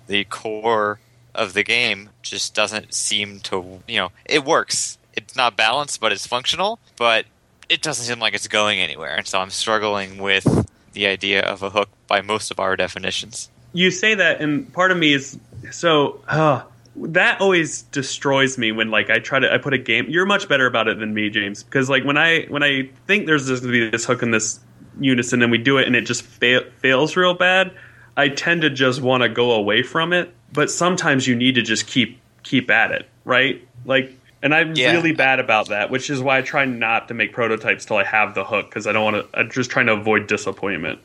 the 0.09 0.25
core 0.25 0.99
of 1.33 1.55
the 1.55 1.63
game 1.63 2.11
just 2.23 2.53
doesn't 2.53 2.93
seem 2.93 3.39
to 3.39 3.81
you 3.87 3.99
know 3.99 4.11
it 4.27 4.45
works. 4.45 4.99
It's 5.15 5.37
not 5.37 5.57
balanced 5.57 6.01
but 6.01 6.11
it's 6.11 6.27
functional 6.27 6.81
but 6.97 7.25
it 7.69 7.83
doesn't 7.83 8.05
seem 8.05 8.19
like 8.19 8.35
it's 8.35 8.49
going 8.49 8.81
anywhere. 8.81 9.15
And 9.15 9.27
so 9.27 9.39
i'm 9.39 9.51
struggling 9.51 10.19
with 10.19 10.69
the 10.93 11.07
idea 11.07 11.41
of 11.41 11.63
a 11.63 11.71
hook 11.71 11.89
by 12.09 12.21
most 12.21 12.51
of 12.51 12.59
our 12.59 12.77
definitions 12.77 13.49
you 13.73 13.91
say 13.91 14.15
that 14.15 14.41
and 14.41 14.73
part 14.73 14.91
of 14.91 14.99
me 14.99 15.15
is 15.15 15.39
so 15.71 16.21
uh, 16.29 16.63
that 16.97 17.41
always 17.41 17.83
destroys 17.83 18.59
me 18.59 18.73
when 18.73 18.91
like 18.91 19.11
i 19.11 19.19
try 19.19 19.39
to 19.39 19.53
i 19.53 19.59
put 19.59 19.73
a 19.73 19.79
game 19.79 20.07
you're 20.09 20.27
much 20.27 20.49
better 20.49 20.67
about 20.67 20.89
it 20.89 20.99
than 20.99 21.15
me 21.15 21.31
james 21.31 21.63
because 21.63 21.89
like 21.89 22.05
when 22.05 22.17
i 22.17 22.45
when 22.45 22.63
i 22.63 22.89
think 23.07 23.27
there's 23.27 23.49
going 23.49 23.61
to 23.63 23.69
be 23.69 23.91
this 23.91 24.05
hook 24.05 24.23
in 24.23 24.31
this 24.31 24.61
unison 25.01 25.43
and 25.43 25.51
we 25.51 25.59
do 25.59 25.79
it 25.79 25.87
and 25.87 25.97
it 25.97 26.03
just 26.03 26.23
fa- 26.23 26.71
fails 26.79 27.17
real 27.17 27.35
bad 27.35 27.73
i 28.17 28.29
tend 28.29 28.63
to 28.63 28.71
just 28.71 29.01
want 29.01 29.23
to 29.23 29.29
go 29.29 29.53
away 29.53 29.83
from 29.83 30.13
it 30.13 30.35
but 30.53 30.71
sometimes 30.71 31.27
you 31.27 31.35
need 31.35 31.55
to 31.55 31.63
just 31.63 31.87
keep 31.87 32.21
keep 32.43 32.71
at 32.71 32.91
it, 32.93 33.09
right? 33.25 33.67
Like, 33.85 34.19
and 34.43 34.55
I'm 34.55 34.75
yeah. 34.75 34.93
really 34.93 35.13
bad 35.13 35.39
about 35.39 35.69
that, 35.69 35.91
which 35.91 36.11
is 36.11 36.21
why 36.21 36.39
I 36.39 36.43
try 36.43 36.65
not 36.65 37.09
to 37.09 37.15
make 37.15 37.33
prototypes 37.33 37.85
till 37.85 37.97
I 37.97 38.05
have 38.05 38.35
the 38.35 38.45
hook 38.45 38.69
because 38.69 38.87
I 38.87 38.93
don't 38.93 39.05
want 39.05 39.33
to. 39.33 39.39
I'm 39.39 39.51
just 39.51 39.71
trying 39.71 39.87
to 39.87 39.93
avoid 39.93 40.27
disappointment. 40.27 41.01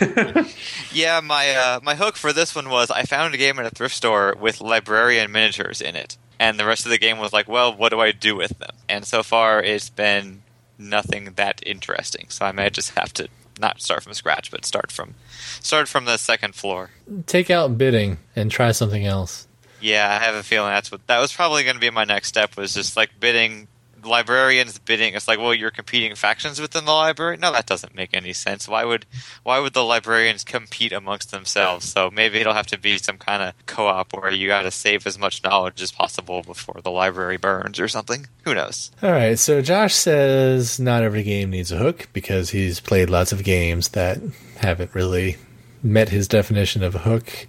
yeah, 0.92 1.20
my 1.20 1.50
uh, 1.50 1.80
my 1.82 1.94
hook 1.94 2.16
for 2.16 2.32
this 2.32 2.54
one 2.54 2.68
was 2.68 2.90
I 2.90 3.04
found 3.04 3.32
a 3.32 3.38
game 3.38 3.58
at 3.58 3.66
a 3.66 3.70
thrift 3.70 3.94
store 3.94 4.34
with 4.38 4.60
librarian 4.60 5.30
miniatures 5.30 5.80
in 5.80 5.94
it, 5.94 6.18
and 6.38 6.58
the 6.58 6.66
rest 6.66 6.84
of 6.84 6.90
the 6.90 6.98
game 6.98 7.18
was 7.18 7.32
like, 7.32 7.48
well, 7.48 7.74
what 7.74 7.90
do 7.90 8.00
I 8.00 8.10
do 8.10 8.34
with 8.34 8.58
them? 8.58 8.74
And 8.88 9.04
so 9.04 9.22
far, 9.22 9.62
it's 9.62 9.88
been 9.88 10.42
nothing 10.76 11.34
that 11.36 11.62
interesting. 11.64 12.26
So 12.28 12.44
I 12.44 12.52
may 12.52 12.70
just 12.70 12.98
have 12.98 13.12
to 13.14 13.28
not 13.60 13.80
start 13.80 14.02
from 14.02 14.14
scratch, 14.14 14.50
but 14.50 14.64
start 14.64 14.90
from 14.90 15.14
start 15.60 15.86
from 15.86 16.06
the 16.06 16.16
second 16.16 16.56
floor. 16.56 16.90
Take 17.26 17.50
out 17.50 17.78
bidding 17.78 18.18
and 18.34 18.50
try 18.50 18.72
something 18.72 19.06
else. 19.06 19.46
Yeah, 19.80 20.08
I 20.10 20.24
have 20.24 20.34
a 20.34 20.42
feeling 20.42 20.70
that's 20.70 20.92
what 20.92 21.06
that 21.06 21.18
was 21.18 21.32
probably 21.32 21.64
going 21.64 21.76
to 21.76 21.80
be 21.80 21.90
my 21.90 22.04
next 22.04 22.28
step. 22.28 22.56
Was 22.56 22.74
just 22.74 22.96
like 22.96 23.10
bidding 23.18 23.68
librarians 24.04 24.78
bidding. 24.78 25.14
It's 25.14 25.28
like, 25.28 25.38
well, 25.38 25.54
you're 25.54 25.70
competing 25.70 26.14
factions 26.14 26.60
within 26.60 26.84
the 26.84 26.92
library. 26.92 27.36
No, 27.36 27.52
that 27.52 27.66
doesn't 27.66 27.94
make 27.94 28.10
any 28.12 28.32
sense. 28.32 28.68
Why 28.68 28.84
would 28.84 29.06
why 29.42 29.58
would 29.58 29.72
the 29.72 29.84
librarians 29.84 30.44
compete 30.44 30.92
amongst 30.92 31.30
themselves? 31.30 31.88
So 31.88 32.10
maybe 32.10 32.38
it'll 32.38 32.54
have 32.54 32.66
to 32.68 32.78
be 32.78 32.98
some 32.98 33.18
kind 33.18 33.42
of 33.42 33.54
co-op 33.66 34.12
where 34.12 34.30
you 34.30 34.48
got 34.48 34.62
to 34.62 34.70
save 34.70 35.06
as 35.06 35.18
much 35.18 35.42
knowledge 35.42 35.82
as 35.82 35.92
possible 35.92 36.42
before 36.42 36.80
the 36.82 36.90
library 36.90 37.36
burns 37.36 37.80
or 37.80 37.88
something. 37.88 38.26
Who 38.44 38.54
knows? 38.54 38.90
All 39.02 39.12
right. 39.12 39.38
So 39.38 39.62
Josh 39.62 39.94
says 39.94 40.80
not 40.80 41.02
every 41.02 41.22
game 41.22 41.50
needs 41.50 41.72
a 41.72 41.78
hook 41.78 42.08
because 42.12 42.50
he's 42.50 42.80
played 42.80 43.10
lots 43.10 43.32
of 43.32 43.44
games 43.44 43.88
that 43.90 44.18
haven't 44.58 44.94
really 44.94 45.36
met 45.82 46.10
his 46.10 46.28
definition 46.28 46.82
of 46.82 46.94
a 46.94 46.98
hook. 46.98 47.46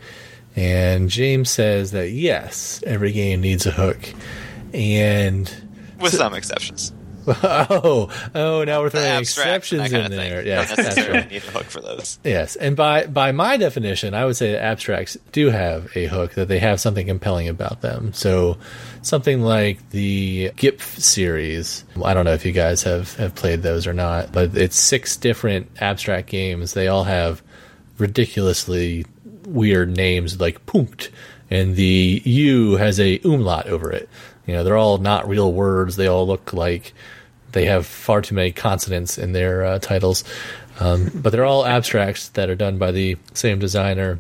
And 0.55 1.09
James 1.09 1.49
says 1.49 1.91
that 1.91 2.09
yes, 2.11 2.83
every 2.85 3.11
game 3.11 3.41
needs 3.41 3.65
a 3.65 3.71
hook. 3.71 4.13
And 4.73 5.53
with 5.99 6.11
so, 6.11 6.17
some 6.17 6.33
exceptions. 6.33 6.93
Oh, 7.27 8.09
oh! 8.33 8.63
Now 8.63 8.81
we're 8.81 8.89
throwing 8.89 9.19
exceptions 9.19 9.93
in 9.93 10.11
there. 10.11 10.43
Yes, 10.43 10.75
that's 10.75 11.07
right. 11.07 11.29
Need 11.29 11.43
a 11.43 11.51
hook 11.51 11.65
for 11.65 11.79
those. 11.79 12.17
Yes, 12.23 12.55
and 12.55 12.75
by 12.75 13.05
by 13.05 13.31
my 13.31 13.57
definition, 13.57 14.15
I 14.15 14.25
would 14.25 14.35
say 14.35 14.53
that 14.53 14.63
abstracts 14.63 15.17
do 15.31 15.51
have 15.51 15.95
a 15.95 16.07
hook 16.07 16.33
that 16.33 16.47
they 16.47 16.57
have 16.57 16.81
something 16.81 17.05
compelling 17.05 17.47
about 17.47 17.81
them. 17.81 18.11
So, 18.13 18.57
something 19.03 19.41
like 19.41 19.87
the 19.91 20.51
GIPF 20.57 20.81
series. 20.81 21.85
I 22.03 22.15
don't 22.15 22.25
know 22.25 22.33
if 22.33 22.43
you 22.45 22.53
guys 22.53 22.81
have 22.83 23.15
have 23.17 23.35
played 23.35 23.61
those 23.61 23.85
or 23.85 23.93
not, 23.93 24.31
but 24.31 24.57
it's 24.57 24.75
six 24.75 25.15
different 25.15 25.69
abstract 25.79 26.27
games. 26.27 26.73
They 26.73 26.87
all 26.87 27.03
have 27.03 27.43
ridiculously 27.99 29.05
weird 29.45 29.95
names 29.95 30.39
like 30.39 30.65
PÜNCT, 30.65 31.09
and 31.49 31.75
the 31.75 32.21
U 32.25 32.77
has 32.77 32.99
a 32.99 33.19
umlaut 33.19 33.67
over 33.67 33.91
it. 33.91 34.09
You 34.45 34.53
know, 34.53 34.63
they're 34.63 34.77
all 34.77 34.97
not 34.97 35.27
real 35.27 35.51
words. 35.51 35.95
They 35.95 36.07
all 36.07 36.25
look 36.25 36.53
like 36.53 36.93
they 37.51 37.65
have 37.65 37.85
far 37.85 38.21
too 38.21 38.35
many 38.35 38.51
consonants 38.51 39.17
in 39.17 39.33
their 39.33 39.65
uh, 39.65 39.79
titles. 39.79 40.23
Um, 40.79 41.11
but 41.13 41.31
they're 41.31 41.45
all 41.45 41.65
abstracts 41.65 42.29
that 42.29 42.49
are 42.49 42.55
done 42.55 42.77
by 42.77 42.91
the 42.91 43.17
same 43.33 43.59
designer. 43.59 44.19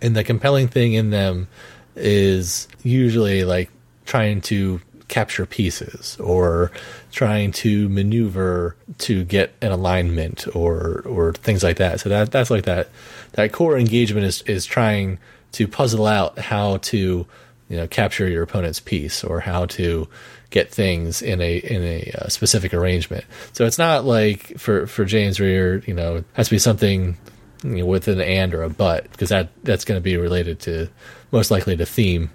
And 0.00 0.16
the 0.16 0.24
compelling 0.24 0.68
thing 0.68 0.94
in 0.94 1.10
them 1.10 1.48
is 1.94 2.66
usually 2.82 3.44
like 3.44 3.70
trying 4.04 4.40
to 4.42 4.80
capture 5.12 5.44
pieces 5.44 6.16
or 6.18 6.72
trying 7.10 7.52
to 7.52 7.86
maneuver 7.90 8.74
to 8.96 9.24
get 9.24 9.52
an 9.60 9.70
alignment 9.70 10.46
or 10.56 11.02
or 11.04 11.34
things 11.34 11.62
like 11.62 11.76
that. 11.76 12.00
So 12.00 12.08
that 12.08 12.30
that's 12.30 12.50
like 12.50 12.64
that 12.64 12.88
that 13.32 13.52
core 13.52 13.76
engagement 13.76 14.24
is 14.24 14.40
is 14.42 14.64
trying 14.64 15.18
to 15.52 15.68
puzzle 15.68 16.06
out 16.06 16.38
how 16.38 16.78
to 16.78 17.26
you 17.68 17.76
know 17.76 17.86
capture 17.86 18.26
your 18.26 18.42
opponent's 18.42 18.80
piece 18.80 19.22
or 19.22 19.40
how 19.40 19.66
to 19.66 20.08
get 20.48 20.70
things 20.70 21.20
in 21.20 21.42
a 21.42 21.58
in 21.58 21.82
a 21.82 22.10
uh, 22.18 22.28
specific 22.28 22.72
arrangement. 22.72 23.26
So 23.52 23.66
it's 23.66 23.78
not 23.78 24.06
like 24.06 24.58
for 24.58 24.86
for 24.86 25.04
James 25.04 25.38
you're, 25.38 25.80
you 25.80 25.92
know 25.92 26.16
it 26.16 26.24
has 26.32 26.48
to 26.48 26.54
be 26.54 26.58
something 26.58 27.18
you 27.62 27.76
know, 27.76 27.86
with 27.86 28.08
an 28.08 28.22
and 28.22 28.54
or 28.54 28.62
a 28.62 28.70
but 28.70 29.10
because 29.12 29.28
that 29.28 29.50
that's 29.62 29.84
going 29.84 29.98
to 29.98 30.02
be 30.02 30.16
related 30.16 30.58
to 30.60 30.88
most 31.32 31.50
likely 31.50 31.76
to 31.76 31.84
theme 31.84 32.30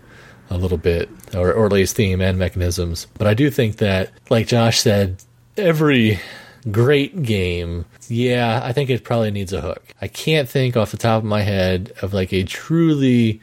a 0.49 0.57
little 0.57 0.77
bit 0.77 1.09
or 1.33 1.53
or 1.53 1.65
at 1.65 1.71
least 1.71 1.95
theme 1.95 2.21
and 2.21 2.37
mechanisms. 2.37 3.07
But 3.17 3.27
I 3.27 3.33
do 3.33 3.49
think 3.49 3.77
that 3.77 4.11
like 4.29 4.47
Josh 4.47 4.79
said, 4.79 5.23
every 5.55 6.19
great 6.71 7.23
game, 7.23 7.85
yeah, 8.07 8.61
I 8.63 8.73
think 8.73 8.89
it 8.89 9.03
probably 9.03 9.31
needs 9.31 9.53
a 9.53 9.61
hook. 9.61 9.83
I 10.01 10.07
can't 10.07 10.49
think 10.49 10.77
off 10.77 10.91
the 10.91 10.97
top 10.97 11.19
of 11.19 11.29
my 11.29 11.41
head 11.41 11.93
of 12.01 12.13
like 12.13 12.33
a 12.33 12.43
truly 12.43 13.41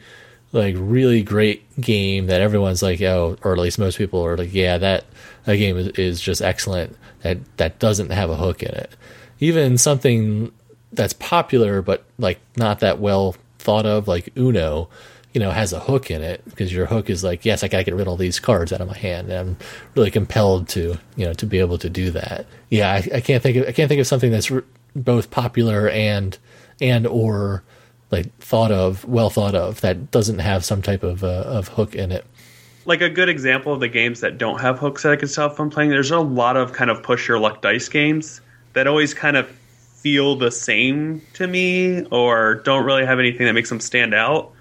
like 0.51 0.75
really 0.77 1.21
great 1.21 1.63
game 1.81 2.27
that 2.27 2.41
everyone's 2.41 2.81
like, 2.81 3.01
oh, 3.01 3.37
or 3.43 3.53
at 3.53 3.59
least 3.59 3.77
most 3.77 3.97
people 3.97 4.25
are 4.25 4.37
like, 4.37 4.53
yeah, 4.53 4.77
that 4.77 5.05
that 5.45 5.57
game 5.57 5.77
is, 5.77 5.87
is 5.89 6.21
just 6.21 6.41
excellent. 6.41 6.95
That 7.21 7.39
that 7.57 7.79
doesn't 7.79 8.11
have 8.11 8.29
a 8.29 8.35
hook 8.35 8.63
in 8.63 8.71
it. 8.71 8.95
Even 9.39 9.77
something 9.77 10.51
that's 10.93 11.13
popular 11.13 11.81
but 11.81 12.05
like 12.17 12.39
not 12.55 12.79
that 12.79 12.99
well 12.99 13.35
thought 13.59 13.85
of, 13.85 14.07
like 14.07 14.31
Uno, 14.37 14.89
you 15.35 15.41
know, 15.41 15.51
has 15.51 15.73
a 15.73 15.81
hook 15.81 16.09
in 16.09 16.21
it 16.21 16.41
because 16.45 16.71
your 16.71 16.85
hook 16.85 17.09
is 17.09 17.21
like, 17.21 17.43
yes, 17.43 17.61
I 17.61 17.67
gotta 17.67 17.83
get 17.83 17.93
rid 17.93 18.03
of 18.03 18.07
all 18.07 18.15
these 18.15 18.39
cards 18.39 18.71
out 18.71 18.79
of 18.79 18.87
my 18.87 18.97
hand. 18.97 19.29
And 19.29 19.37
I'm 19.37 19.57
really 19.93 20.09
compelled 20.09 20.69
to, 20.69 20.97
you 21.17 21.25
know, 21.25 21.33
to 21.33 21.45
be 21.45 21.59
able 21.59 21.77
to 21.79 21.89
do 21.89 22.09
that. 22.11 22.45
Yeah, 22.69 22.89
I, 22.93 23.17
I 23.17 23.19
can't 23.19 23.43
think 23.43 23.57
of 23.57 23.67
I 23.67 23.73
can't 23.73 23.89
think 23.89 23.99
of 23.99 24.07
something 24.07 24.31
that's 24.31 24.49
re- 24.49 24.63
both 24.95 25.31
popular 25.31 25.89
and 25.89 26.37
and 26.79 27.05
or 27.05 27.63
like 28.11 28.33
thought 28.37 28.71
of, 28.71 29.03
well 29.03 29.29
thought 29.29 29.55
of, 29.55 29.81
that 29.81 30.09
doesn't 30.09 30.39
have 30.39 30.63
some 30.63 30.81
type 30.81 31.03
of 31.03 31.21
uh, 31.21 31.43
of 31.45 31.67
hook 31.67 31.95
in 31.95 32.13
it. 32.13 32.25
Like 32.85 33.01
a 33.01 33.09
good 33.09 33.27
example 33.27 33.73
of 33.73 33.81
the 33.81 33.89
games 33.89 34.21
that 34.21 34.37
don't 34.37 34.61
have 34.61 34.79
hooks 34.79 35.03
that 35.03 35.11
I 35.11 35.17
could 35.17 35.33
tell 35.33 35.49
from 35.49 35.69
playing. 35.69 35.89
There's 35.89 36.11
a 36.11 36.19
lot 36.19 36.55
of 36.55 36.71
kind 36.71 36.89
of 36.89 37.03
push 37.03 37.27
your 37.27 37.39
luck 37.39 37.61
dice 37.61 37.89
games 37.89 38.39
that 38.71 38.87
always 38.87 39.13
kind 39.13 39.35
of 39.35 39.49
feel 39.49 40.37
the 40.37 40.51
same 40.51 41.21
to 41.33 41.45
me 41.45 42.05
or 42.05 42.55
don't 42.63 42.85
really 42.85 43.05
have 43.05 43.19
anything 43.19 43.45
that 43.47 43.53
makes 43.53 43.67
them 43.67 43.81
stand 43.81 44.13
out. 44.13 44.53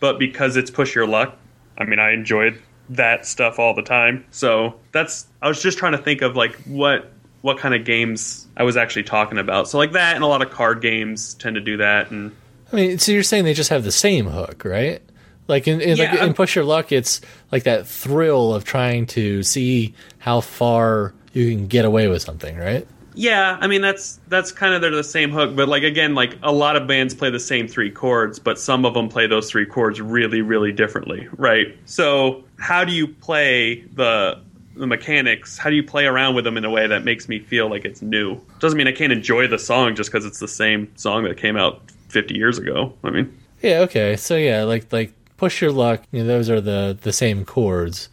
But 0.00 0.18
because 0.18 0.56
it's 0.56 0.70
push 0.70 0.94
your 0.94 1.06
luck, 1.06 1.36
I 1.78 1.84
mean, 1.84 1.98
I 1.98 2.12
enjoyed 2.12 2.60
that 2.90 3.24
stuff 3.24 3.58
all 3.58 3.74
the 3.74 3.82
time. 3.82 4.24
So 4.30 4.74
that's 4.92 5.26
I 5.40 5.48
was 5.48 5.62
just 5.62 5.78
trying 5.78 5.92
to 5.92 5.98
think 5.98 6.22
of 6.22 6.36
like 6.36 6.54
what 6.64 7.12
what 7.42 7.58
kind 7.58 7.74
of 7.74 7.84
games 7.84 8.46
I 8.56 8.64
was 8.64 8.76
actually 8.76 9.04
talking 9.04 9.38
about. 9.38 9.68
So 9.68 9.78
like 9.78 9.92
that 9.92 10.14
and 10.14 10.24
a 10.24 10.26
lot 10.26 10.42
of 10.42 10.50
card 10.50 10.82
games 10.82 11.34
tend 11.34 11.54
to 11.54 11.60
do 11.60 11.78
that 11.78 12.10
and 12.10 12.32
I 12.72 12.76
mean, 12.76 12.98
so 12.98 13.12
you're 13.12 13.22
saying 13.22 13.44
they 13.44 13.54
just 13.54 13.70
have 13.70 13.82
the 13.82 13.92
same 13.92 14.26
hook, 14.26 14.64
right? 14.64 15.02
Like 15.48 15.66
in, 15.66 15.80
in, 15.80 15.98
like 15.98 16.20
in 16.20 16.34
Push 16.34 16.54
Your 16.54 16.64
Luck, 16.64 16.92
it's 16.92 17.20
like 17.50 17.64
that 17.64 17.88
thrill 17.88 18.54
of 18.54 18.64
trying 18.64 19.06
to 19.06 19.42
see 19.42 19.94
how 20.18 20.40
far 20.40 21.12
you 21.32 21.48
can 21.50 21.66
get 21.66 21.84
away 21.84 22.06
with 22.06 22.22
something, 22.22 22.56
right? 22.56 22.86
Yeah, 23.14 23.58
I 23.60 23.66
mean 23.66 23.80
that's 23.82 24.20
that's 24.28 24.52
kind 24.52 24.74
of 24.74 24.80
they're 24.80 24.90
the 24.90 25.04
same 25.04 25.30
hook, 25.30 25.54
but 25.56 25.68
like 25.68 25.82
again, 25.82 26.14
like 26.14 26.36
a 26.42 26.52
lot 26.52 26.76
of 26.76 26.86
bands 26.86 27.14
play 27.14 27.30
the 27.30 27.40
same 27.40 27.66
three 27.68 27.90
chords, 27.90 28.38
but 28.38 28.58
some 28.58 28.84
of 28.84 28.94
them 28.94 29.08
play 29.08 29.26
those 29.26 29.50
three 29.50 29.66
chords 29.66 30.00
really, 30.00 30.42
really 30.42 30.72
differently, 30.72 31.28
right? 31.36 31.76
So 31.86 32.44
how 32.58 32.84
do 32.84 32.92
you 32.92 33.08
play 33.08 33.82
the 33.94 34.40
the 34.76 34.86
mechanics? 34.86 35.58
How 35.58 35.70
do 35.70 35.76
you 35.76 35.82
play 35.82 36.06
around 36.06 36.34
with 36.34 36.44
them 36.44 36.56
in 36.56 36.64
a 36.64 36.70
way 36.70 36.86
that 36.86 37.04
makes 37.04 37.28
me 37.28 37.38
feel 37.38 37.68
like 37.68 37.84
it's 37.84 38.02
new? 38.02 38.40
Doesn't 38.60 38.76
mean 38.78 38.86
I 38.86 38.92
can't 38.92 39.12
enjoy 39.12 39.46
the 39.46 39.58
song 39.58 39.94
just 39.94 40.10
because 40.10 40.24
it's 40.24 40.38
the 40.38 40.48
same 40.48 40.90
song 40.96 41.24
that 41.24 41.36
came 41.36 41.56
out 41.56 41.82
50 42.08 42.34
years 42.36 42.58
ago. 42.58 42.92
I 43.04 43.10
mean, 43.10 43.36
Yeah. 43.62 43.80
Okay. 43.80 44.16
So 44.16 44.36
yeah, 44.36 44.64
like 44.64 44.92
like 44.92 45.12
Push 45.36 45.62
Your 45.62 45.72
Luck, 45.72 46.02
you 46.12 46.20
know, 46.20 46.26
those 46.26 46.48
are 46.50 46.60
the 46.60 46.96
the 47.00 47.12
same 47.12 47.44
chords, 47.44 48.08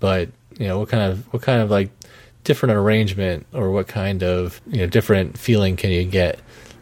but 0.00 0.28
you 0.58 0.66
know, 0.66 0.78
what 0.80 0.88
kind 0.88 1.12
of 1.12 1.32
what 1.32 1.42
kind 1.42 1.62
of 1.62 1.70
like 1.70 1.90
different 2.48 2.74
arrangement 2.74 3.46
or 3.52 3.70
what 3.70 3.86
kind 3.88 4.22
of 4.22 4.62
you 4.68 4.78
know 4.78 4.86
different 4.86 5.36
feeling 5.38 5.76
can 5.76 5.90
you 5.90 6.02
get 6.02 6.40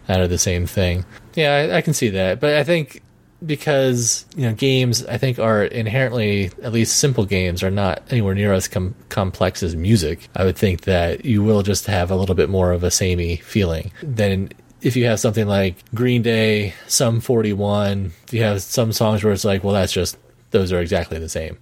out 0.09 0.21
of 0.21 0.31
the 0.31 0.39
same 0.39 0.65
thing? 0.65 1.05
Yeah, 1.35 1.55
I, 1.55 1.79
I 1.79 1.81
can 1.83 1.93
see 1.93 2.09
that, 2.11 2.39
but 2.39 2.55
I 2.55 2.63
think 2.63 3.03
because 3.45 4.25
you 4.37 4.47
know 4.47 4.55
games 4.55 5.05
I 5.07 5.19
think 5.19 5.41
are 5.41 5.65
inherently 5.65 6.53
at 6.63 6.73
least 6.73 6.99
simple 6.99 7.27
games 7.27 7.65
are 7.65 7.71
not 7.71 8.01
anywhere 8.11 8.35
near 8.35 8.53
as 8.53 8.69
com- 8.69 8.95
complex 9.09 9.65
as 9.65 9.75
music. 9.75 10.29
I 10.37 10.45
would 10.45 10.57
think 10.57 10.83
that 10.83 11.25
you 11.25 11.43
will 11.43 11.63
just 11.63 11.87
have 11.87 12.13
a 12.13 12.17
little 12.17 12.37
bit 12.37 12.49
more 12.49 12.71
of 12.71 12.85
a 12.85 12.91
samey 12.93 13.37
feeling 13.37 13.91
than 14.03 14.51
if 14.83 14.95
you 14.95 15.07
have 15.07 15.19
something 15.19 15.49
like 15.49 15.75
Green 15.95 16.23
Day, 16.23 16.75
Sum 16.87 17.21
41, 17.21 18.13
you 18.31 18.43
have 18.45 18.63
some 18.63 18.93
songs 18.93 19.25
where 19.25 19.33
it's 19.33 19.45
like, 19.45 19.65
well, 19.65 19.75
that's 19.75 19.93
just 19.93 20.17
those 20.53 20.71
are 20.71 20.81
exactly 20.81 21.19
the 21.19 21.29
same. 21.29 21.59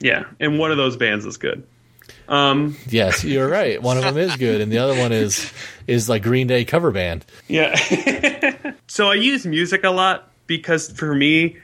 yeah, 0.00 0.24
and 0.40 0.58
one 0.58 0.70
of 0.70 0.76
those 0.76 0.94
bands 0.98 1.24
is 1.24 1.38
good. 1.38 1.66
Um, 2.28 2.76
Yes, 2.88 3.24
you're 3.24 3.48
right. 3.48 3.80
One 3.80 3.96
of 3.96 4.04
them 4.04 4.16
is 4.16 4.36
good, 4.36 4.60
and 4.60 4.70
the 4.72 4.78
other 4.78 4.98
one 4.98 5.12
is 5.12 5.52
is 5.86 6.08
like 6.08 6.22
Green 6.22 6.46
Day 6.46 6.64
cover 6.64 6.90
band. 6.90 7.24
Yeah. 7.48 7.74
so 8.86 9.10
I 9.10 9.14
use 9.14 9.46
music 9.46 9.84
a 9.84 9.90
lot 9.90 10.30
because 10.46 10.90
for 10.92 11.14
me, 11.14 11.56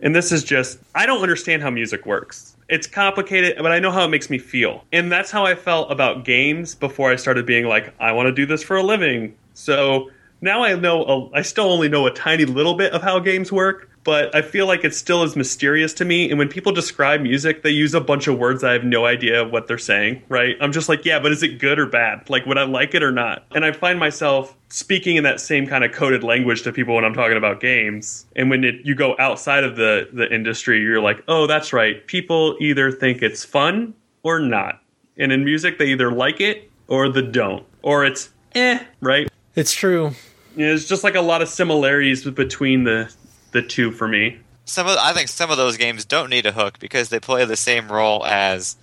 and 0.00 0.14
this 0.14 0.32
is 0.32 0.44
just, 0.44 0.78
I 0.94 1.06
don't 1.06 1.22
understand 1.22 1.62
how 1.62 1.70
music 1.70 2.06
works. 2.06 2.54
It's 2.68 2.86
complicated, 2.86 3.56
but 3.58 3.72
I 3.72 3.78
know 3.78 3.90
how 3.90 4.04
it 4.04 4.08
makes 4.08 4.28
me 4.28 4.38
feel. 4.38 4.84
And 4.92 5.10
that's 5.10 5.30
how 5.30 5.44
I 5.44 5.54
felt 5.54 5.90
about 5.90 6.24
games 6.24 6.74
before 6.74 7.10
I 7.10 7.16
started 7.16 7.46
being 7.46 7.66
like, 7.66 7.94
I 8.00 8.12
want 8.12 8.26
to 8.26 8.32
do 8.32 8.44
this 8.44 8.62
for 8.62 8.76
a 8.76 8.82
living. 8.82 9.36
So 9.54 10.10
now 10.40 10.64
I 10.64 10.74
know, 10.74 11.04
a, 11.04 11.38
I 11.38 11.42
still 11.42 11.70
only 11.70 11.88
know 11.88 12.06
a 12.06 12.10
tiny 12.10 12.44
little 12.44 12.74
bit 12.74 12.92
of 12.92 13.02
how 13.02 13.20
games 13.20 13.52
work, 13.52 13.88
but 14.06 14.32
I 14.36 14.40
feel 14.40 14.68
like 14.68 14.84
it 14.84 14.94
still 14.94 15.24
is 15.24 15.34
mysterious 15.34 15.92
to 15.94 16.04
me. 16.04 16.30
And 16.30 16.38
when 16.38 16.48
people 16.48 16.70
describe 16.70 17.20
music, 17.22 17.64
they 17.64 17.70
use 17.70 17.92
a 17.92 18.00
bunch 18.00 18.28
of 18.28 18.38
words 18.38 18.62
I 18.62 18.72
have 18.72 18.84
no 18.84 19.04
idea 19.04 19.44
what 19.44 19.66
they're 19.66 19.78
saying, 19.78 20.22
right? 20.28 20.56
I'm 20.60 20.70
just 20.70 20.88
like, 20.88 21.04
yeah, 21.04 21.18
but 21.18 21.32
is 21.32 21.42
it 21.42 21.58
good 21.58 21.80
or 21.80 21.86
bad? 21.86 22.30
Like, 22.30 22.46
would 22.46 22.56
I 22.56 22.62
like 22.62 22.94
it 22.94 23.02
or 23.02 23.10
not? 23.10 23.44
And 23.52 23.64
I 23.64 23.72
find 23.72 23.98
myself 23.98 24.56
speaking 24.68 25.16
in 25.16 25.24
that 25.24 25.40
same 25.40 25.66
kind 25.66 25.82
of 25.82 25.90
coded 25.90 26.22
language 26.22 26.62
to 26.62 26.72
people 26.72 26.94
when 26.94 27.04
I'm 27.04 27.14
talking 27.14 27.36
about 27.36 27.58
games. 27.58 28.26
And 28.36 28.48
when 28.48 28.62
it, 28.62 28.76
you 28.84 28.94
go 28.94 29.16
outside 29.18 29.64
of 29.64 29.74
the, 29.74 30.08
the 30.12 30.32
industry, 30.32 30.80
you're 30.80 31.02
like, 31.02 31.24
oh, 31.26 31.48
that's 31.48 31.72
right. 31.72 32.06
People 32.06 32.56
either 32.60 32.92
think 32.92 33.22
it's 33.22 33.44
fun 33.44 33.92
or 34.22 34.38
not. 34.38 34.80
And 35.18 35.32
in 35.32 35.44
music, 35.44 35.78
they 35.78 35.86
either 35.86 36.12
like 36.12 36.40
it 36.40 36.70
or 36.86 37.08
they 37.08 37.22
don't. 37.22 37.66
Or 37.82 38.04
it's 38.04 38.30
eh, 38.54 38.84
right? 39.00 39.28
It's 39.56 39.74
true. 39.74 40.12
Yeah, 40.54 40.68
There's 40.68 40.86
just 40.86 41.02
like 41.02 41.16
a 41.16 41.20
lot 41.20 41.42
of 41.42 41.48
similarities 41.48 42.24
between 42.24 42.84
the 42.84 43.12
the 43.56 43.62
two 43.62 43.90
for 43.90 44.06
me. 44.06 44.38
Some 44.66 44.86
of 44.86 44.96
I 44.98 45.12
think 45.12 45.28
some 45.28 45.50
of 45.50 45.56
those 45.56 45.76
games 45.76 46.04
don't 46.04 46.30
need 46.30 46.44
a 46.46 46.52
hook 46.52 46.78
because 46.78 47.08
they 47.08 47.18
play 47.18 47.44
the 47.44 47.56
same 47.56 47.90
role 47.90 48.24
as 48.26 48.76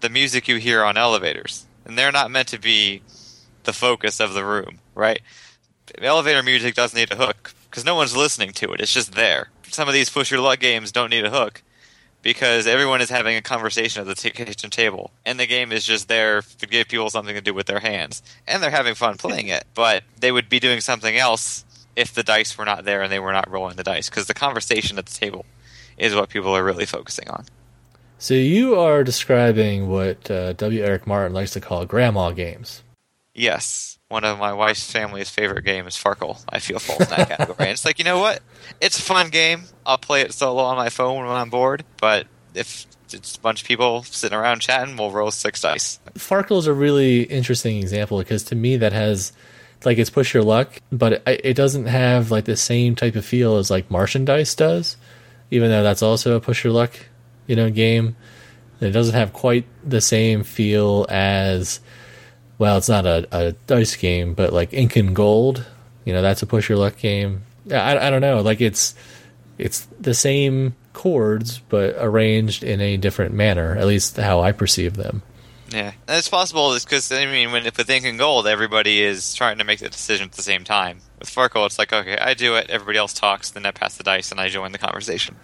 the 0.00 0.08
music 0.08 0.46
you 0.46 0.56
hear 0.56 0.84
on 0.84 0.96
elevators, 0.96 1.66
and 1.84 1.98
they're 1.98 2.12
not 2.12 2.30
meant 2.30 2.48
to 2.48 2.58
be 2.58 3.02
the 3.64 3.72
focus 3.72 4.20
of 4.20 4.34
the 4.34 4.44
room, 4.44 4.78
right? 4.94 5.20
Elevator 5.98 6.42
music 6.42 6.74
doesn't 6.74 6.98
need 6.98 7.10
a 7.10 7.16
hook 7.16 7.54
because 7.68 7.84
no 7.84 7.94
one's 7.94 8.16
listening 8.16 8.52
to 8.52 8.72
it; 8.72 8.80
it's 8.80 8.94
just 8.94 9.14
there. 9.14 9.48
Some 9.68 9.88
of 9.88 9.94
these 9.94 10.10
push 10.10 10.30
your 10.30 10.40
luck 10.40 10.60
games 10.60 10.92
don't 10.92 11.10
need 11.10 11.24
a 11.24 11.30
hook 11.30 11.62
because 12.22 12.68
everyone 12.68 13.00
is 13.00 13.10
having 13.10 13.36
a 13.36 13.42
conversation 13.42 14.02
at 14.02 14.06
the 14.06 14.14
t- 14.14 14.30
kitchen 14.30 14.70
table, 14.70 15.10
and 15.26 15.40
the 15.40 15.46
game 15.46 15.72
is 15.72 15.84
just 15.84 16.06
there 16.06 16.42
to 16.42 16.66
give 16.66 16.86
people 16.86 17.10
something 17.10 17.34
to 17.34 17.40
do 17.40 17.54
with 17.54 17.66
their 17.66 17.80
hands, 17.80 18.22
and 18.46 18.62
they're 18.62 18.70
having 18.70 18.94
fun 18.94 19.16
playing 19.16 19.48
it. 19.48 19.64
But 19.74 20.04
they 20.20 20.30
would 20.30 20.48
be 20.48 20.60
doing 20.60 20.80
something 20.80 21.16
else 21.16 21.64
if 21.96 22.12
the 22.14 22.22
dice 22.22 22.56
were 22.56 22.64
not 22.64 22.84
there 22.84 23.02
and 23.02 23.12
they 23.12 23.18
were 23.18 23.32
not 23.32 23.50
rolling 23.50 23.76
the 23.76 23.84
dice, 23.84 24.08
because 24.08 24.26
the 24.26 24.34
conversation 24.34 24.98
at 24.98 25.06
the 25.06 25.12
table 25.12 25.44
is 25.96 26.14
what 26.14 26.28
people 26.28 26.56
are 26.56 26.64
really 26.64 26.86
focusing 26.86 27.28
on. 27.28 27.44
So 28.18 28.34
you 28.34 28.78
are 28.78 29.02
describing 29.02 29.88
what 29.88 30.30
uh, 30.30 30.52
W. 30.52 30.82
Eric 30.82 31.06
Martin 31.06 31.32
likes 31.32 31.50
to 31.52 31.60
call 31.60 31.84
grandma 31.86 32.30
games. 32.30 32.82
Yes, 33.34 33.98
one 34.08 34.24
of 34.24 34.38
my 34.38 34.52
wife's 34.52 34.90
family's 34.90 35.30
favorite 35.30 35.64
games, 35.64 35.96
Farkle. 36.00 36.42
I 36.48 36.58
feel 36.58 36.78
falls 36.78 37.00
in 37.00 37.08
that 37.08 37.28
category. 37.28 37.56
And 37.60 37.70
it's 37.70 37.84
like, 37.84 37.98
you 37.98 38.04
know 38.04 38.20
what? 38.20 38.42
It's 38.80 38.98
a 38.98 39.02
fun 39.02 39.30
game. 39.30 39.64
I'll 39.84 39.98
play 39.98 40.20
it 40.20 40.32
solo 40.34 40.62
on 40.62 40.76
my 40.76 40.88
phone 40.88 41.26
when 41.26 41.34
I'm 41.34 41.50
bored, 41.50 41.84
but 42.00 42.26
if 42.54 42.86
it's 43.12 43.36
a 43.36 43.40
bunch 43.40 43.62
of 43.62 43.68
people 43.68 44.02
sitting 44.04 44.36
around 44.36 44.60
chatting, 44.60 44.96
we'll 44.96 45.10
roll 45.10 45.30
six 45.30 45.60
dice. 45.60 45.98
Farkle 46.14 46.58
is 46.58 46.66
a 46.66 46.72
really 46.72 47.22
interesting 47.22 47.78
example 47.78 48.18
because 48.18 48.42
to 48.44 48.54
me 48.54 48.76
that 48.76 48.92
has 48.92 49.32
like 49.84 49.98
it's 49.98 50.10
push 50.10 50.34
your 50.34 50.42
luck, 50.42 50.80
but 50.90 51.14
it, 51.26 51.40
it 51.44 51.54
doesn't 51.54 51.86
have 51.86 52.30
like 52.30 52.44
the 52.44 52.56
same 52.56 52.94
type 52.94 53.16
of 53.16 53.24
feel 53.24 53.56
as 53.56 53.70
like 53.70 53.90
Martian 53.90 54.24
Dice 54.24 54.54
does, 54.54 54.96
even 55.50 55.70
though 55.70 55.82
that's 55.82 56.02
also 56.02 56.36
a 56.36 56.40
push 56.40 56.64
your 56.64 56.72
luck, 56.72 56.92
you 57.46 57.56
know, 57.56 57.70
game. 57.70 58.16
It 58.80 58.90
doesn't 58.90 59.14
have 59.14 59.32
quite 59.32 59.64
the 59.84 60.00
same 60.00 60.42
feel 60.42 61.06
as 61.08 61.80
well. 62.58 62.78
It's 62.78 62.88
not 62.88 63.06
a, 63.06 63.28
a 63.30 63.52
dice 63.66 63.94
game, 63.94 64.34
but 64.34 64.52
like 64.52 64.72
Ink 64.72 64.96
and 64.96 65.14
Gold, 65.14 65.64
you 66.04 66.12
know, 66.12 66.22
that's 66.22 66.42
a 66.42 66.46
push 66.46 66.68
your 66.68 66.78
luck 66.78 66.96
game. 66.98 67.42
I, 67.70 67.96
I 67.96 68.10
don't 68.10 68.20
know, 68.20 68.40
like 68.40 68.60
it's 68.60 68.94
it's 69.58 69.86
the 70.00 70.14
same 70.14 70.74
chords 70.92 71.60
but 71.68 71.94
arranged 71.98 72.64
in 72.64 72.80
a 72.80 72.96
different 72.96 73.34
manner, 73.34 73.76
at 73.76 73.86
least 73.86 74.16
how 74.16 74.40
I 74.40 74.52
perceive 74.52 74.94
them. 74.94 75.22
Yeah, 75.72 75.92
and 76.06 76.18
it's 76.18 76.28
possible 76.28 76.74
because 76.78 77.10
I 77.10 77.26
mean, 77.26 77.52
when 77.52 77.64
with 77.64 77.88
Ink 77.90 78.04
and 78.04 78.18
Gold, 78.18 78.46
everybody 78.46 79.02
is 79.02 79.34
trying 79.34 79.58
to 79.58 79.64
make 79.64 79.78
the 79.80 79.88
decision 79.88 80.26
at 80.26 80.32
the 80.32 80.42
same 80.42 80.64
time. 80.64 80.98
With 81.18 81.28
Farkle, 81.30 81.66
it's 81.66 81.78
like, 81.78 81.92
okay, 81.92 82.16
I 82.18 82.34
do 82.34 82.56
it, 82.56 82.68
everybody 82.70 82.98
else 82.98 83.12
talks, 83.14 83.50
then 83.50 83.64
I 83.64 83.70
pass 83.70 83.96
the 83.96 84.04
dice 84.04 84.30
and 84.30 84.40
I 84.40 84.48
join 84.48 84.72
the 84.72 84.78
conversation. 84.78 85.36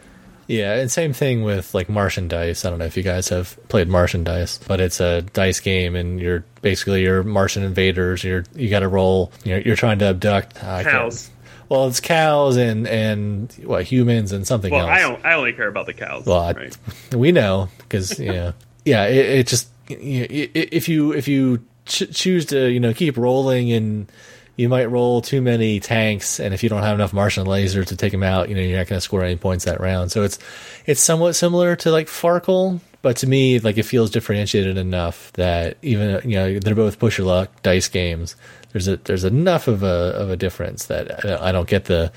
Yeah, 0.47 0.75
and 0.77 0.91
same 0.91 1.13
thing 1.13 1.43
with 1.45 1.75
like 1.75 1.91
Martian 1.91 2.27
Dice. 2.27 2.65
I 2.65 2.71
don't 2.71 2.79
know 2.79 2.87
if 2.87 2.97
you 2.97 3.03
guys 3.03 3.29
have 3.29 3.59
played 3.69 3.87
Martian 3.87 4.25
Dice, 4.25 4.59
but 4.67 4.81
it's 4.81 4.99
a 4.99 5.21
dice 5.21 5.61
game, 5.61 5.95
and 5.95 6.19
you're 6.19 6.43
basically 6.63 7.03
you're 7.03 7.23
Martian 7.23 7.63
invaders. 7.63 8.25
You're 8.25 8.45
you 8.55 8.71
got 8.71 8.81
to 8.81 8.89
roll. 8.89 9.31
You're, 9.45 9.61
you're 9.61 9.77
trying 9.77 9.99
to 9.99 10.07
abduct 10.07 10.57
uh, 10.65 10.83
Cows. 10.85 11.31
Well, 11.69 11.87
it's 11.87 12.01
cows 12.01 12.57
and 12.57 12.89
and 12.89 13.53
what 13.63 13.85
humans 13.85 14.33
and 14.33 14.47
something 14.47 14.73
Well, 14.73 14.89
else. 14.89 14.91
I 14.91 15.01
don't. 15.01 15.23
I 15.23 15.35
only 15.35 15.53
care 15.53 15.69
about 15.69 15.85
the 15.85 15.93
cows. 15.93 16.25
Well, 16.25 16.41
I- 16.41 16.71
we 17.17 17.31
know 17.31 17.69
because 17.81 18.19
you 18.19 18.33
know, 18.33 18.55
yeah, 18.87 19.05
it, 19.05 19.41
it 19.41 19.47
just 19.49 19.69
if 19.89 20.89
you 20.89 21.13
if 21.13 21.29
you 21.29 21.65
ch- 21.87 22.11
choose 22.13 22.47
to 22.47 22.69
you 22.69 22.81
know 22.81 22.93
keep 22.95 23.17
rolling 23.17 23.73
and 23.73 24.11
you 24.57 24.69
might 24.69 24.91
roll 24.91 25.23
too 25.23 25.41
many 25.41 25.79
tanks, 25.79 26.41
and 26.41 26.53
if 26.53 26.63
you 26.63 26.69
don't 26.69 26.83
have 26.83 26.97
enough 26.97 27.13
Martian 27.13 27.47
lasers 27.47 27.87
to 27.87 27.97
take 27.97 28.13
them 28.13 28.25
out, 28.25 28.49
you 28.49 28.55
know 28.55 28.61
you're 28.61 28.79
not 28.79 28.89
going 28.89 28.99
to 28.99 29.01
score 29.01 29.23
any 29.23 29.37
points 29.37 29.65
that 29.65 29.81
round. 29.81 30.11
So 30.11 30.23
it's 30.23 30.39
it's 30.87 31.01
somewhat 31.01 31.35
similar 31.35 31.77
to 31.77 31.91
like 31.91 32.09
Farkle, 32.09 32.81
but 33.03 33.17
to 33.19 33.27
me, 33.27 33.61
like 33.61 33.79
it 33.79 33.85
feels 33.85 34.11
differentiated 34.11 34.77
enough 34.77 35.33
that 35.35 35.77
even 35.83 36.29
you 36.29 36.37
know 36.37 36.59
they're 36.59 36.75
both 36.75 36.99
push 36.99 37.19
your 37.19 37.27
luck 37.27 37.63
dice 37.63 37.89
games. 37.89 38.37
There's 38.73 38.89
a 38.89 38.97
there's 38.97 39.25
enough 39.25 39.69
of 39.69 39.83
a 39.83 40.13
of 40.17 40.31
a 40.31 40.37
difference 40.37 40.87
that 40.87 41.25
I 41.25 41.49
I 41.49 41.53
don't 41.53 41.69
get 41.69 41.85
the 41.85 42.13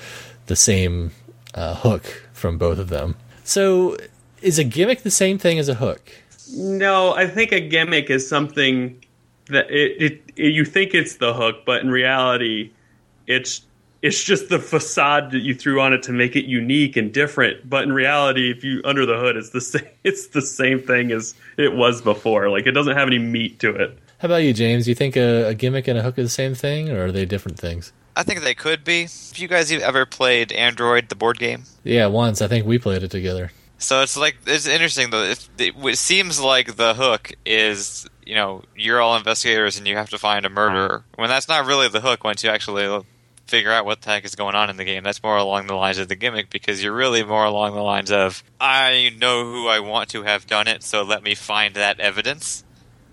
the 0.47 0.55
same 0.55 1.11
uh, 1.53 1.76
hook 1.76 2.24
from 2.34 2.57
both 2.57 2.80
of 2.80 2.89
them. 2.89 3.15
So 3.43 3.97
is 4.41 4.57
a 4.57 4.63
gimmick 4.63 5.03
the 5.03 5.11
same 5.11 5.38
thing 5.38 5.59
as 5.59 5.69
a 5.69 5.76
hook? 5.76 6.11
No, 6.54 7.14
I 7.14 7.28
think 7.28 7.52
a 7.52 7.60
gimmick 7.60 8.10
is 8.10 8.28
something 8.28 9.04
that 9.47 9.70
it, 9.70 10.02
it, 10.02 10.22
it 10.36 10.54
you 10.54 10.66
think 10.66 10.93
it's 10.93 11.18
the 11.18 11.34
hook, 11.34 11.66
but 11.66 11.82
in 11.82 11.89
reality, 11.89 12.72
it's 13.28 13.62
it's 14.02 14.24
just 14.24 14.49
the 14.49 14.60
facade 14.60 15.32
that 15.32 15.39
you 15.39 15.54
threw 15.54 15.80
on 15.80 15.93
it 15.93 16.04
to 16.04 16.12
make 16.12 16.36
it 16.36 16.45
unique 16.45 16.97
and 16.97 17.14
different. 17.14 17.70
But 17.70 17.84
in 17.84 17.93
reality, 17.93 18.49
if 18.49 18.64
you 18.64 18.82
under 18.84 19.06
the 19.06 19.18
hood, 19.18 19.38
it's 19.38 19.52
the 19.52 19.62
same. 19.62 19.88
It's 20.04 20.28
the 20.28 20.41
same 20.41 20.82
thing 20.82 21.12
as 21.12 21.36
it 21.58 21.74
was 21.74 22.02
before. 22.02 22.49
Like 22.49 22.66
it 22.66 22.72
doesn't 22.72 22.95
have 22.95 23.08
any 23.08 23.20
meat 23.20 23.60
to 23.60 23.76
it. 23.76 23.97
How 24.20 24.28
about 24.28 24.43
you, 24.43 24.54
James? 24.54 24.86
Do 24.86 24.91
you 24.91 24.95
think 24.95 25.16
a, 25.16 25.49
a 25.49 25.54
gimmick 25.56 25.88
and 25.88 25.97
a 25.97 26.04
hook 26.04 26.20
are 26.20 26.24
the 26.24 26.30
same 26.30 26.54
thing, 26.54 26.91
or 26.91 27.06
are 27.06 27.12
they 27.12 27.26
different 27.26 27.58
things? 27.58 27.91
I 28.16 28.24
think 28.24 28.41
they 28.41 28.54
could 28.54 28.84
be. 28.84 29.04
Have 29.04 29.38
you 29.38 29.47
guys 29.47 29.70
have 29.72 29.82
ever 29.82 30.06
played 30.06 30.52
Android, 30.52 31.10
the 31.10 31.16
board 31.16 31.39
game? 31.39 31.64
Yeah, 31.84 32.08
once 32.08 32.41
I 32.41 32.47
think 32.47 32.66
we 32.66 32.78
played 32.78 33.04
it 33.04 33.12
together. 33.12 33.52
So 33.82 34.02
it's 34.04 34.16
like 34.16 34.38
it's 34.46 34.68
interesting 34.68 35.10
though. 35.10 35.24
It, 35.24 35.50
it 35.58 35.98
seems 35.98 36.40
like 36.40 36.76
the 36.76 36.94
hook 36.94 37.32
is 37.46 38.08
you 38.26 38.36
know 38.36 38.64
you're 38.76 39.02
all 39.02 39.18
investigators 39.18 39.78
and 39.78 39.88
you 39.88 39.98
have 39.98 40.12
to 40.12 40.20
find 40.20 40.46
a 40.46 40.50
murderer. 40.50 41.04
When 41.16 41.30
that's 41.30 41.48
not 41.48 41.66
really 41.66 41.88
the 41.88 42.02
hook. 42.02 42.24
Once 42.24 42.44
you 42.44 42.52
actually 42.52 43.04
figure 43.48 43.72
out 43.72 43.86
what 43.86 44.02
the 44.02 44.10
heck 44.10 44.24
is 44.24 44.36
going 44.36 44.56
on 44.56 44.70
in 44.70 44.78
the 44.78 44.86
game, 44.86 45.04
that's 45.04 45.22
more 45.24 45.36
along 45.36 45.66
the 45.68 45.74
lines 45.74 45.98
of 45.98 46.08
the 46.08 46.16
gimmick 46.16 46.52
because 46.52 46.84
you're 46.84 46.94
really 46.94 47.24
more 47.24 47.44
along 47.44 47.74
the 47.74 47.82
lines 47.82 48.12
of 48.12 48.44
I 48.60 49.14
know 49.18 49.44
who 49.44 49.68
I 49.68 49.80
want 49.80 50.10
to 50.10 50.24
have 50.24 50.46
done 50.46 50.68
it, 50.68 50.84
so 50.84 51.02
let 51.02 51.24
me 51.24 51.34
find 51.34 51.74
that 51.76 52.00
evidence. 52.00 52.64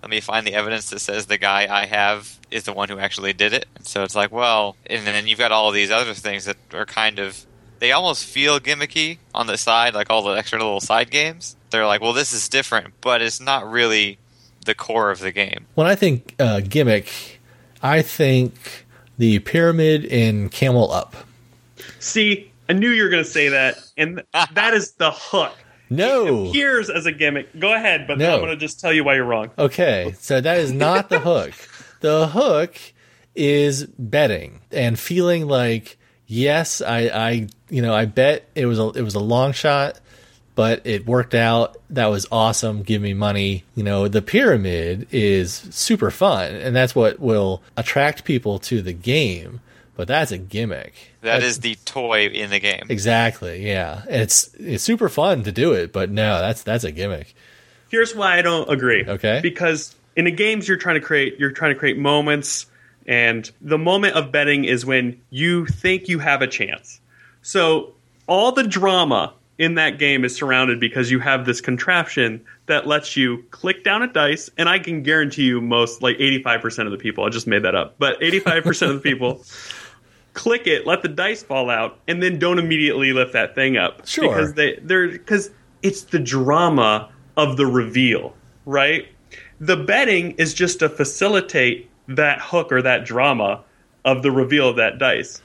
Let 0.03 0.11
me 0.11 0.21
find 0.21 0.45
the 0.45 0.53
evidence 0.53 0.91
that 0.91 0.99
says 0.99 1.25
the 1.25 1.37
guy 1.37 1.67
I 1.69 1.87
have 1.87 2.39
is 2.51 2.63
the 2.63 2.73
one 2.73 2.89
who 2.89 2.99
actually 2.99 3.33
did 3.33 3.53
it. 3.53 3.65
So 3.81 4.03
it's 4.03 4.15
like, 4.15 4.31
well, 4.31 4.77
and 4.85 5.05
then 5.05 5.27
you've 5.27 5.39
got 5.39 5.51
all 5.51 5.71
these 5.71 5.91
other 5.91 6.13
things 6.13 6.45
that 6.45 6.57
are 6.73 6.85
kind 6.85 7.19
of 7.19 7.45
they 7.79 7.91
almost 7.91 8.25
feel 8.25 8.59
gimmicky 8.59 9.17
on 9.33 9.47
the 9.47 9.57
side, 9.57 9.93
like 9.93 10.09
all 10.09 10.21
the 10.23 10.33
extra 10.33 10.59
little 10.59 10.81
side 10.81 11.09
games. 11.09 11.55
They're 11.69 11.85
like, 11.85 12.01
well, 12.01 12.13
this 12.13 12.33
is 12.33 12.49
different, 12.49 12.93
but 13.01 13.21
it's 13.21 13.39
not 13.39 13.69
really 13.69 14.17
the 14.65 14.75
core 14.75 15.11
of 15.11 15.19
the 15.19 15.31
game. 15.31 15.65
When 15.75 15.87
I 15.87 15.95
think 15.95 16.35
uh, 16.39 16.61
gimmick, 16.61 17.39
I 17.81 18.01
think 18.01 18.85
the 19.17 19.39
pyramid 19.39 20.05
in 20.05 20.49
Camel 20.49 20.91
Up. 20.91 21.15
See, 21.99 22.51
I 22.67 22.73
knew 22.73 22.89
you 22.89 23.03
were 23.03 23.09
going 23.09 23.23
to 23.23 23.29
say 23.29 23.49
that, 23.49 23.77
and 23.97 24.23
that 24.53 24.73
is 24.73 24.91
the 24.93 25.11
hook. 25.11 25.55
No. 25.89 26.25
It 26.45 26.49
appears 26.49 26.89
as 26.89 27.05
a 27.05 27.11
gimmick. 27.11 27.57
Go 27.59 27.73
ahead, 27.73 28.05
but 28.07 28.19
No. 28.19 28.35
I'm 28.35 28.39
going 28.41 28.51
to 28.51 28.57
just 28.57 28.79
tell 28.79 28.93
you 28.93 29.03
why 29.03 29.15
you're 29.15 29.25
wrong. 29.25 29.49
Okay, 29.57 30.13
so 30.19 30.39
that 30.39 30.59
is 30.59 30.71
not 30.71 31.09
the 31.09 31.19
hook. 31.19 31.53
The 32.01 32.27
hook 32.29 32.77
is 33.35 33.85
betting 33.85 34.61
and 34.71 34.97
feeling 34.97 35.49
like 35.49 35.97
yes, 36.27 36.81
I, 36.81 36.99
I, 37.09 37.47
you 37.69 37.81
know, 37.81 37.93
I 37.93 38.05
bet 38.05 38.45
it 38.55 38.65
was 38.65 38.79
a 38.79 38.89
it 38.89 39.01
was 39.01 39.15
a 39.15 39.19
long 39.19 39.51
shot, 39.53 39.99
but 40.55 40.81
it 40.85 41.05
worked 41.05 41.35
out. 41.35 41.77
That 41.91 42.07
was 42.07 42.25
awesome. 42.31 42.83
Give 42.83 43.01
me 43.01 43.13
money. 43.13 43.63
You 43.75 43.83
know, 43.83 44.07
the 44.07 44.21
pyramid 44.21 45.07
is 45.11 45.53
super 45.71 46.11
fun, 46.11 46.53
and 46.55 46.75
that's 46.75 46.95
what 46.95 47.19
will 47.19 47.61
attract 47.77 48.23
people 48.25 48.59
to 48.59 48.81
the 48.81 48.93
game. 48.93 49.61
But 49.95 50.07
that's 50.07 50.31
a 50.31 50.37
gimmick. 50.37 50.93
That 51.21 51.33
That's- 51.33 51.51
is 51.51 51.59
the 51.59 51.75
toy 51.83 52.27
in 52.27 52.49
the 52.51 52.59
game. 52.61 52.83
exactly 52.87 53.67
yeah. 53.67 54.03
It's 54.07 54.53
it's 54.57 54.81
super 54.83 55.09
fun 55.09 55.43
to 55.43 55.51
do 55.51 55.73
it, 55.73 55.91
but 55.91 56.09
no, 56.09 56.39
that's 56.39 56.63
that's 56.63 56.85
a 56.85 56.91
gimmick. 56.91 57.35
Here's 57.89 58.15
why 58.15 58.37
I 58.37 58.41
don't 58.41 58.69
agree. 58.69 59.03
Okay. 59.05 59.39
Because 59.43 59.93
in 60.15 60.23
the 60.25 60.31
games 60.31 60.67
you're 60.69 60.77
trying 60.77 60.95
to 60.95 61.01
create 61.01 61.37
you're 61.37 61.51
trying 61.51 61.73
to 61.73 61.79
create 61.79 61.97
moments 61.97 62.65
and 63.07 63.49
the 63.59 63.77
moment 63.77 64.15
of 64.15 64.31
betting 64.31 64.63
is 64.65 64.85
when 64.85 65.19
you 65.31 65.65
think 65.65 66.07
you 66.07 66.19
have 66.19 66.41
a 66.41 66.47
chance. 66.47 66.98
So 67.41 67.93
all 68.27 68.51
the 68.51 68.63
drama 68.63 69.33
in 69.57 69.75
that 69.75 69.99
game 69.99 70.23
is 70.23 70.35
surrounded 70.35 70.79
because 70.79 71.11
you 71.11 71.19
have 71.19 71.45
this 71.45 71.59
contraption 71.59 72.43
that 72.67 72.87
lets 72.87 73.17
you 73.17 73.43
click 73.51 73.83
down 73.83 74.01
a 74.01 74.07
dice 74.07 74.49
and 74.57 74.69
I 74.69 74.79
can 74.79 75.03
guarantee 75.03 75.43
you 75.43 75.59
most 75.59 76.01
like 76.01 76.17
85% 76.17 76.85
of 76.85 76.91
the 76.91 76.97
people 76.97 77.25
I 77.25 77.29
just 77.29 77.47
made 77.47 77.63
that 77.63 77.75
up. 77.75 77.95
But 77.99 78.19
85% 78.21 78.89
of 78.89 78.95
the 78.95 79.01
people 79.01 79.43
click 80.33 80.65
it, 80.67 80.87
let 80.87 81.01
the 81.01 81.09
dice 81.09 81.43
fall 81.43 81.69
out, 81.69 81.99
and 82.07 82.23
then 82.23 82.39
don't 82.39 82.59
immediately 82.59 83.11
lift 83.11 83.33
that 83.33 83.53
thing 83.55 83.75
up. 83.75 84.07
Sure. 84.07 84.29
Because 84.29 84.53
they 84.53 84.79
they're 84.81 85.09
because 85.09 85.51
it's 85.81 86.03
the 86.03 86.19
drama 86.19 87.11
of 87.35 87.57
the 87.57 87.65
reveal, 87.65 88.33
right? 88.65 89.07
The 89.59 89.75
betting 89.75 90.31
is 90.31 90.53
just 90.53 90.79
to 90.79 90.89
facilitate 90.89 91.89
that 92.07 92.39
hook 92.41 92.71
or 92.71 92.81
that 92.81 93.05
drama 93.05 93.63
of 94.05 94.23
the 94.23 94.31
reveal 94.31 94.69
of 94.69 94.77
that 94.77 94.99
dice. 94.99 95.41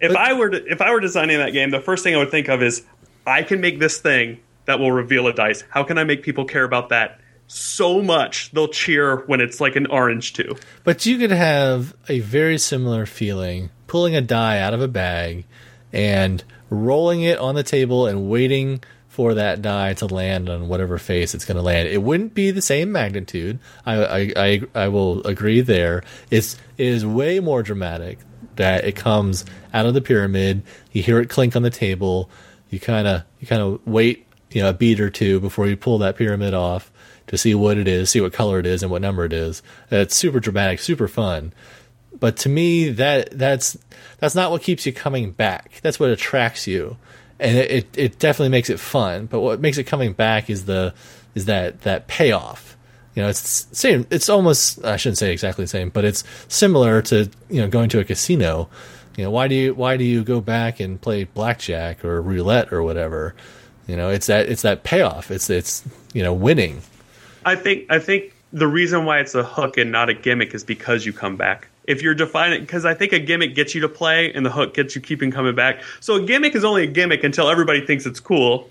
If 0.00 0.14
I 0.16 0.32
were 0.34 0.50
to, 0.50 0.64
if 0.66 0.80
I 0.80 0.92
were 0.92 1.00
designing 1.00 1.38
that 1.38 1.52
game, 1.52 1.70
the 1.70 1.80
first 1.80 2.04
thing 2.04 2.14
I 2.14 2.18
would 2.18 2.30
think 2.30 2.48
of 2.48 2.62
is 2.62 2.84
I 3.26 3.42
can 3.42 3.60
make 3.60 3.78
this 3.78 3.98
thing 3.98 4.40
that 4.66 4.78
will 4.78 4.92
reveal 4.92 5.26
a 5.26 5.32
dice. 5.32 5.64
How 5.70 5.82
can 5.82 5.98
I 5.98 6.04
make 6.04 6.22
people 6.22 6.44
care 6.44 6.64
about 6.64 6.90
that 6.90 7.20
so 7.46 8.02
much 8.02 8.50
they'll 8.50 8.68
cheer 8.68 9.16
when 9.26 9.40
it's 9.40 9.60
like 9.60 9.76
an 9.76 9.86
orange 9.86 10.34
two? 10.34 10.56
But 10.84 11.06
you 11.06 11.18
could 11.18 11.30
have 11.30 11.94
a 12.08 12.20
very 12.20 12.58
similar 12.58 13.06
feeling 13.06 13.70
pulling 13.86 14.14
a 14.14 14.20
die 14.20 14.60
out 14.60 14.74
of 14.74 14.82
a 14.82 14.88
bag 14.88 15.46
and 15.92 16.44
rolling 16.70 17.22
it 17.22 17.38
on 17.38 17.54
the 17.54 17.62
table 17.62 18.06
and 18.06 18.28
waiting 18.28 18.82
for 19.08 19.34
that 19.34 19.62
die 19.62 19.94
to 19.94 20.06
land 20.06 20.48
on 20.48 20.68
whatever 20.68 20.98
face 20.98 21.34
it's 21.34 21.44
going 21.44 21.56
to 21.56 21.62
land. 21.62 21.88
It 21.88 22.02
wouldn't 22.02 22.34
be 22.34 22.50
the 22.50 22.62
same 22.62 22.92
magnitude. 22.92 23.58
I, 23.84 24.04
I, 24.04 24.32
I, 24.36 24.62
I 24.74 24.88
will 24.88 25.26
agree 25.26 25.60
there. 25.60 26.04
It's, 26.30 26.54
it 26.76 26.86
is 26.86 27.04
way 27.04 27.40
more 27.40 27.62
dramatic 27.62 28.18
that 28.58 28.84
it 28.84 28.94
comes 28.94 29.44
out 29.72 29.86
of 29.86 29.94
the 29.94 30.00
pyramid. 30.00 30.62
You 30.92 31.02
hear 31.02 31.18
it 31.20 31.30
clink 31.30 31.56
on 31.56 31.62
the 31.62 31.70
table. 31.70 32.30
You 32.70 32.78
kind 32.78 33.08
of 33.08 33.22
you 33.40 33.46
kind 33.46 33.62
of 33.62 33.84
wait 33.86 34.26
you 34.50 34.62
know 34.62 34.68
a 34.68 34.74
beat 34.74 35.00
or 35.00 35.10
two 35.10 35.40
before 35.40 35.66
you 35.66 35.76
pull 35.76 35.98
that 35.98 36.16
pyramid 36.16 36.54
off 36.54 36.92
to 37.28 37.38
see 37.38 37.54
what 37.54 37.78
it 37.78 37.86
is, 37.88 38.10
see 38.10 38.20
what 38.20 38.32
color 38.32 38.58
it 38.58 38.66
is, 38.66 38.82
and 38.82 38.90
what 38.90 39.02
number 39.02 39.24
it 39.24 39.32
is. 39.32 39.62
It's 39.90 40.14
super 40.14 40.40
dramatic, 40.40 40.80
super 40.80 41.08
fun. 41.08 41.52
But 42.18 42.36
to 42.38 42.48
me, 42.48 42.90
that 42.90 43.30
that's 43.36 43.78
that's 44.18 44.34
not 44.34 44.50
what 44.50 44.62
keeps 44.62 44.86
you 44.86 44.92
coming 44.92 45.30
back. 45.30 45.80
That's 45.82 46.00
what 46.00 46.10
attracts 46.10 46.66
you, 46.66 46.96
and 47.38 47.56
it, 47.56 47.70
it, 47.70 47.98
it 47.98 48.18
definitely 48.18 48.50
makes 48.50 48.70
it 48.70 48.80
fun. 48.80 49.26
But 49.26 49.40
what 49.40 49.60
makes 49.60 49.78
it 49.78 49.84
coming 49.84 50.12
back 50.12 50.50
is 50.50 50.64
the 50.64 50.94
is 51.34 51.44
that 51.44 51.82
that 51.82 52.08
payoff. 52.08 52.76
You 53.18 53.24
know, 53.24 53.30
it's 53.30 53.66
same. 53.72 54.06
It's 54.10 54.28
almost 54.28 54.84
I 54.84 54.96
shouldn't 54.96 55.18
say 55.18 55.32
exactly 55.32 55.64
the 55.64 55.68
same, 55.68 55.88
but 55.88 56.04
it's 56.04 56.22
similar 56.46 57.02
to 57.02 57.28
you 57.50 57.60
know 57.60 57.66
going 57.66 57.88
to 57.88 57.98
a 57.98 58.04
casino. 58.04 58.68
You 59.16 59.24
know, 59.24 59.32
why 59.32 59.48
do 59.48 59.56
you 59.56 59.74
why 59.74 59.96
do 59.96 60.04
you 60.04 60.22
go 60.22 60.40
back 60.40 60.78
and 60.78 61.00
play 61.00 61.24
blackjack 61.24 62.04
or 62.04 62.22
roulette 62.22 62.72
or 62.72 62.84
whatever? 62.84 63.34
You 63.88 63.96
know, 63.96 64.08
it's 64.08 64.28
that 64.28 64.48
it's 64.48 64.62
that 64.62 64.84
payoff. 64.84 65.32
It's 65.32 65.50
it's 65.50 65.82
you 66.14 66.22
know 66.22 66.32
winning. 66.32 66.80
I 67.44 67.56
think 67.56 67.90
I 67.90 67.98
think 67.98 68.34
the 68.52 68.68
reason 68.68 69.04
why 69.04 69.18
it's 69.18 69.34
a 69.34 69.42
hook 69.42 69.78
and 69.78 69.90
not 69.90 70.08
a 70.08 70.14
gimmick 70.14 70.54
is 70.54 70.62
because 70.62 71.04
you 71.04 71.12
come 71.12 71.34
back. 71.34 71.66
If 71.88 72.02
you're 72.02 72.14
defining, 72.14 72.60
because 72.60 72.84
I 72.84 72.94
think 72.94 73.12
a 73.12 73.18
gimmick 73.18 73.56
gets 73.56 73.74
you 73.74 73.80
to 73.80 73.88
play, 73.88 74.32
and 74.32 74.46
the 74.46 74.50
hook 74.52 74.74
gets 74.74 74.94
you 74.94 75.00
keeping 75.00 75.32
coming 75.32 75.56
back. 75.56 75.82
So 75.98 76.22
a 76.22 76.22
gimmick 76.22 76.54
is 76.54 76.62
only 76.62 76.84
a 76.84 76.86
gimmick 76.86 77.24
until 77.24 77.50
everybody 77.50 77.84
thinks 77.84 78.06
it's 78.06 78.20
cool, 78.20 78.70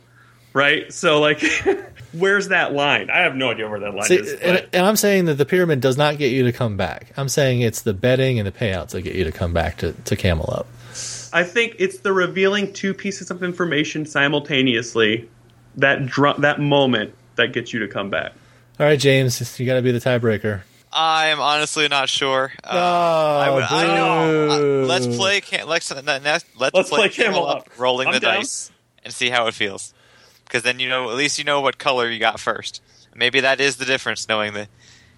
right? 0.53 0.91
So 0.93 1.19
like, 1.19 1.41
where's 2.13 2.47
that 2.49 2.73
line? 2.73 3.09
I 3.09 3.19
have 3.19 3.35
no 3.35 3.51
idea 3.51 3.69
where 3.69 3.79
that 3.79 3.93
line 3.93 4.05
See, 4.05 4.15
is. 4.15 4.33
and, 4.33 4.67
and 4.73 4.85
I'm 4.85 4.95
saying 4.95 5.25
that 5.25 5.35
the 5.35 5.45
pyramid 5.45 5.81
does 5.81 5.97
not 5.97 6.17
get 6.17 6.31
you 6.31 6.43
to 6.43 6.51
come 6.51 6.77
back. 6.77 7.11
I'm 7.17 7.29
saying 7.29 7.61
it's 7.61 7.81
the 7.81 7.93
betting 7.93 8.39
and 8.39 8.47
the 8.47 8.51
payouts 8.51 8.89
that 8.89 9.01
get 9.03 9.15
you 9.15 9.23
to 9.23 9.31
come 9.31 9.53
back 9.53 9.77
to, 9.77 9.93
to 9.93 10.15
Camel 10.15 10.49
Up. 10.51 10.67
I 11.33 11.43
think 11.43 11.75
it's 11.79 11.99
the 11.99 12.13
revealing 12.13 12.73
two 12.73 12.93
pieces 12.93 13.29
of 13.29 13.43
information 13.43 14.05
simultaneously, 14.05 15.29
that 15.75 16.05
dr- 16.05 16.41
that 16.41 16.59
moment 16.59 17.13
that 17.35 17.53
gets 17.53 17.73
you 17.73 17.79
to 17.79 17.87
come 17.87 18.09
back. 18.09 18.31
All 18.79 18.85
right, 18.85 18.99
James, 18.99 19.59
you 19.59 19.65
got 19.65 19.75
to 19.75 19.81
be 19.81 19.91
the 19.91 19.99
tiebreaker. 19.99 20.61
I'm 20.91 21.39
honestly 21.39 21.87
not 21.89 22.09
sure. 22.09 22.53
Uh, 22.63 22.69
Oh, 22.71 23.39
I, 23.39 23.49
would, 23.53 23.63
I 23.63 23.95
know. 23.95 24.47
boo. 24.57 24.83
Uh, 24.83 24.87
let's 24.87 25.05
play. 25.05 25.41
Can, 25.41 25.67
let's 25.67 25.91
let's, 25.91 26.45
let's, 26.57 26.73
Let's 26.73 26.89
play 26.89 27.09
play 27.09 27.09
Camel 27.09 27.45
Up. 27.45 27.69
rolling 27.77 28.07
I'm 28.07 28.13
the 28.13 28.19
down. 28.21 28.35
dice, 28.35 28.71
and 29.03 29.13
see 29.13 29.29
how 29.29 29.47
it 29.47 29.53
feels. 29.53 29.93
Because 30.47 30.63
then 30.63 30.79
you 30.79 30.89
know, 30.89 31.09
at 31.09 31.15
least 31.15 31.37
you 31.37 31.43
know 31.43 31.61
what 31.61 31.77
color 31.77 32.09
you 32.09 32.19
got 32.19 32.39
first. 32.39 32.81
Maybe 33.13 33.39
that 33.41 33.59
is 33.59 33.77
the 33.77 33.85
difference, 33.85 34.27
knowing 34.29 34.53
that 34.53 34.69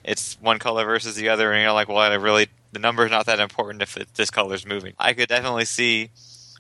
it's 0.04 0.38
one 0.42 0.60
color 0.60 0.86
versus 0.86 1.16
the 1.16 1.30
other, 1.30 1.52
and 1.52 1.62
you're 1.62 1.74
like, 1.74 1.88
well, 1.88 1.98
I 1.98 2.14
really 2.16 2.48
the 2.72 2.80
number's 2.80 3.12
not 3.12 3.26
that 3.26 3.40
important 3.40 3.82
if 3.82 3.98
it, 3.98 4.14
this 4.16 4.30
color's 4.30 4.66
moving. 4.66 4.94
I 5.00 5.14
could 5.14 5.30
definitely 5.30 5.66
see, 5.66 6.10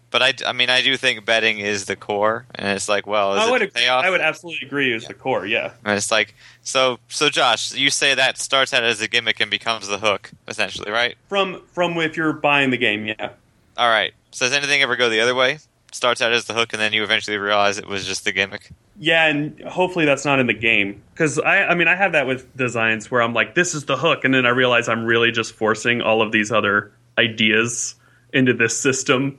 but 0.09 0.21
I, 0.21 0.33
I 0.45 0.53
mean, 0.53 0.69
I 0.69 0.81
do 0.81 0.97
think 0.97 1.23
betting 1.25 1.59
is 1.59 1.85
the 1.85 1.95
core, 1.95 2.45
and 2.55 2.67
it's 2.67 2.89
like, 2.89 3.05
well, 3.05 3.33
is 3.33 3.39
I 3.39 3.47
it 3.47 3.51
would? 3.51 3.77
I 3.77 4.09
would 4.09 4.21
absolutely 4.21 4.65
agree 4.65 4.93
is 4.93 5.05
the 5.05 5.13
core. 5.13 5.45
Yeah. 5.45 5.71
And 5.85 5.97
it's 5.97 6.11
like, 6.11 6.35
so, 6.61 6.99
so 7.07 7.29
Josh, 7.29 7.73
you 7.73 7.89
say 7.89 8.15
that 8.15 8.37
starts 8.37 8.73
out 8.73 8.83
as 8.83 9.01
a 9.01 9.07
gimmick 9.07 9.39
and 9.39 9.51
becomes 9.51 9.87
the 9.87 9.99
hook, 9.99 10.31
essentially, 10.47 10.91
right? 10.91 11.15
From 11.27 11.61
from 11.73 11.97
if 11.97 12.17
you're 12.17 12.33
buying 12.33 12.71
the 12.71 12.77
game, 12.77 13.05
yeah. 13.05 13.29
All 13.77 13.89
right. 13.89 14.13
So 14.31 14.45
does 14.45 14.53
anything 14.53 14.81
ever 14.81 14.95
go 14.95 15.09
the 15.09 15.21
other 15.21 15.35
way? 15.35 15.59
Starts 15.91 16.21
out 16.21 16.31
as 16.31 16.45
the 16.45 16.53
hook, 16.53 16.73
and 16.73 16.81
then 16.81 16.93
you 16.93 17.03
eventually 17.03 17.37
realize 17.37 17.77
it 17.77 17.87
was 17.87 18.05
just 18.05 18.23
the 18.23 18.31
gimmick. 18.31 18.71
Yeah, 18.97 19.25
and 19.27 19.59
hopefully 19.61 20.05
that's 20.05 20.25
not 20.25 20.39
in 20.39 20.47
the 20.47 20.53
game 20.53 21.01
because 21.13 21.39
I, 21.39 21.67
I 21.67 21.75
mean, 21.75 21.87
I 21.87 21.95
have 21.95 22.11
that 22.11 22.27
with 22.27 22.55
designs 22.55 23.09
where 23.09 23.21
I'm 23.21 23.33
like, 23.33 23.55
this 23.55 23.73
is 23.73 23.85
the 23.85 23.97
hook, 23.97 24.23
and 24.23 24.33
then 24.33 24.45
I 24.45 24.49
realize 24.49 24.87
I'm 24.87 25.05
really 25.05 25.31
just 25.31 25.53
forcing 25.53 26.01
all 26.01 26.21
of 26.21 26.31
these 26.31 26.51
other 26.51 26.91
ideas 27.17 27.95
into 28.33 28.53
this 28.53 28.79
system 28.79 29.37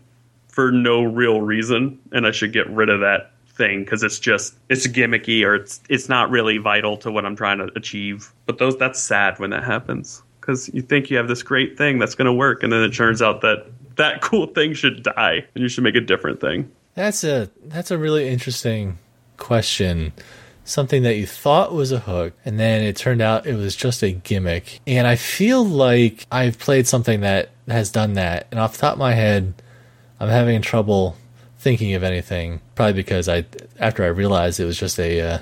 for 0.48 0.72
no 0.72 1.02
real 1.02 1.40
reason, 1.40 1.98
and 2.12 2.26
I 2.26 2.32
should 2.32 2.52
get 2.52 2.68
rid 2.68 2.88
of 2.88 3.00
that 3.00 3.32
thing 3.60 3.84
because 3.84 4.02
it's 4.02 4.18
just 4.18 4.54
it's 4.68 4.86
gimmicky 4.86 5.44
or 5.44 5.54
it's 5.54 5.80
it's 5.88 6.08
not 6.08 6.30
really 6.30 6.58
vital 6.58 6.96
to 6.96 7.12
what 7.12 7.26
I'm 7.26 7.36
trying 7.36 7.58
to 7.58 7.70
achieve. 7.76 8.32
But 8.46 8.58
those 8.58 8.76
that's 8.76 9.00
sad 9.00 9.38
when 9.38 9.50
that 9.50 9.64
happens 9.64 10.22
because 10.40 10.70
you 10.72 10.82
think 10.82 11.10
you 11.10 11.16
have 11.18 11.28
this 11.28 11.42
great 11.42 11.76
thing 11.76 11.98
that's 11.98 12.14
going 12.14 12.26
to 12.26 12.32
work, 12.32 12.62
and 12.62 12.72
then 12.72 12.82
it 12.82 12.94
turns 12.94 13.22
out 13.22 13.42
that 13.42 13.66
that 14.00 14.20
cool 14.20 14.46
thing 14.46 14.74
should 14.74 15.02
die, 15.02 15.46
and 15.54 15.62
you 15.62 15.68
should 15.68 15.84
make 15.84 15.94
a 15.94 16.00
different 16.00 16.40
thing. 16.40 16.70
That's 16.94 17.22
a 17.24 17.50
that's 17.64 17.90
a 17.90 17.98
really 17.98 18.28
interesting 18.28 18.98
question. 19.36 20.12
something 20.64 21.02
that 21.02 21.16
you 21.16 21.26
thought 21.26 21.72
was 21.72 21.92
a 21.92 21.98
hook, 22.00 22.32
and 22.44 22.58
then 22.58 22.82
it 22.82 22.96
turned 22.96 23.20
out 23.20 23.46
it 23.46 23.56
was 23.56 23.76
just 23.76 24.02
a 24.02 24.12
gimmick. 24.12 24.80
And 24.86 25.06
I 25.06 25.16
feel 25.16 25.64
like 25.64 26.26
I've 26.30 26.58
played 26.58 26.86
something 26.86 27.20
that 27.20 27.50
has 27.68 27.90
done 27.90 28.14
that, 28.14 28.46
and 28.50 28.60
off 28.60 28.72
the 28.72 28.78
top 28.78 28.94
of 28.94 28.98
my 28.98 29.12
head, 29.12 29.54
I'm 30.18 30.28
having 30.28 30.62
trouble 30.62 31.16
thinking 31.58 31.94
of 31.94 32.02
anything. 32.02 32.60
Probably 32.74 32.94
because 32.94 33.28
I, 33.28 33.44
after 33.78 34.04
I 34.04 34.08
realized 34.08 34.60
it 34.60 34.64
was 34.64 34.78
just 34.78 34.98
a 34.98 35.20
uh, 35.20 35.38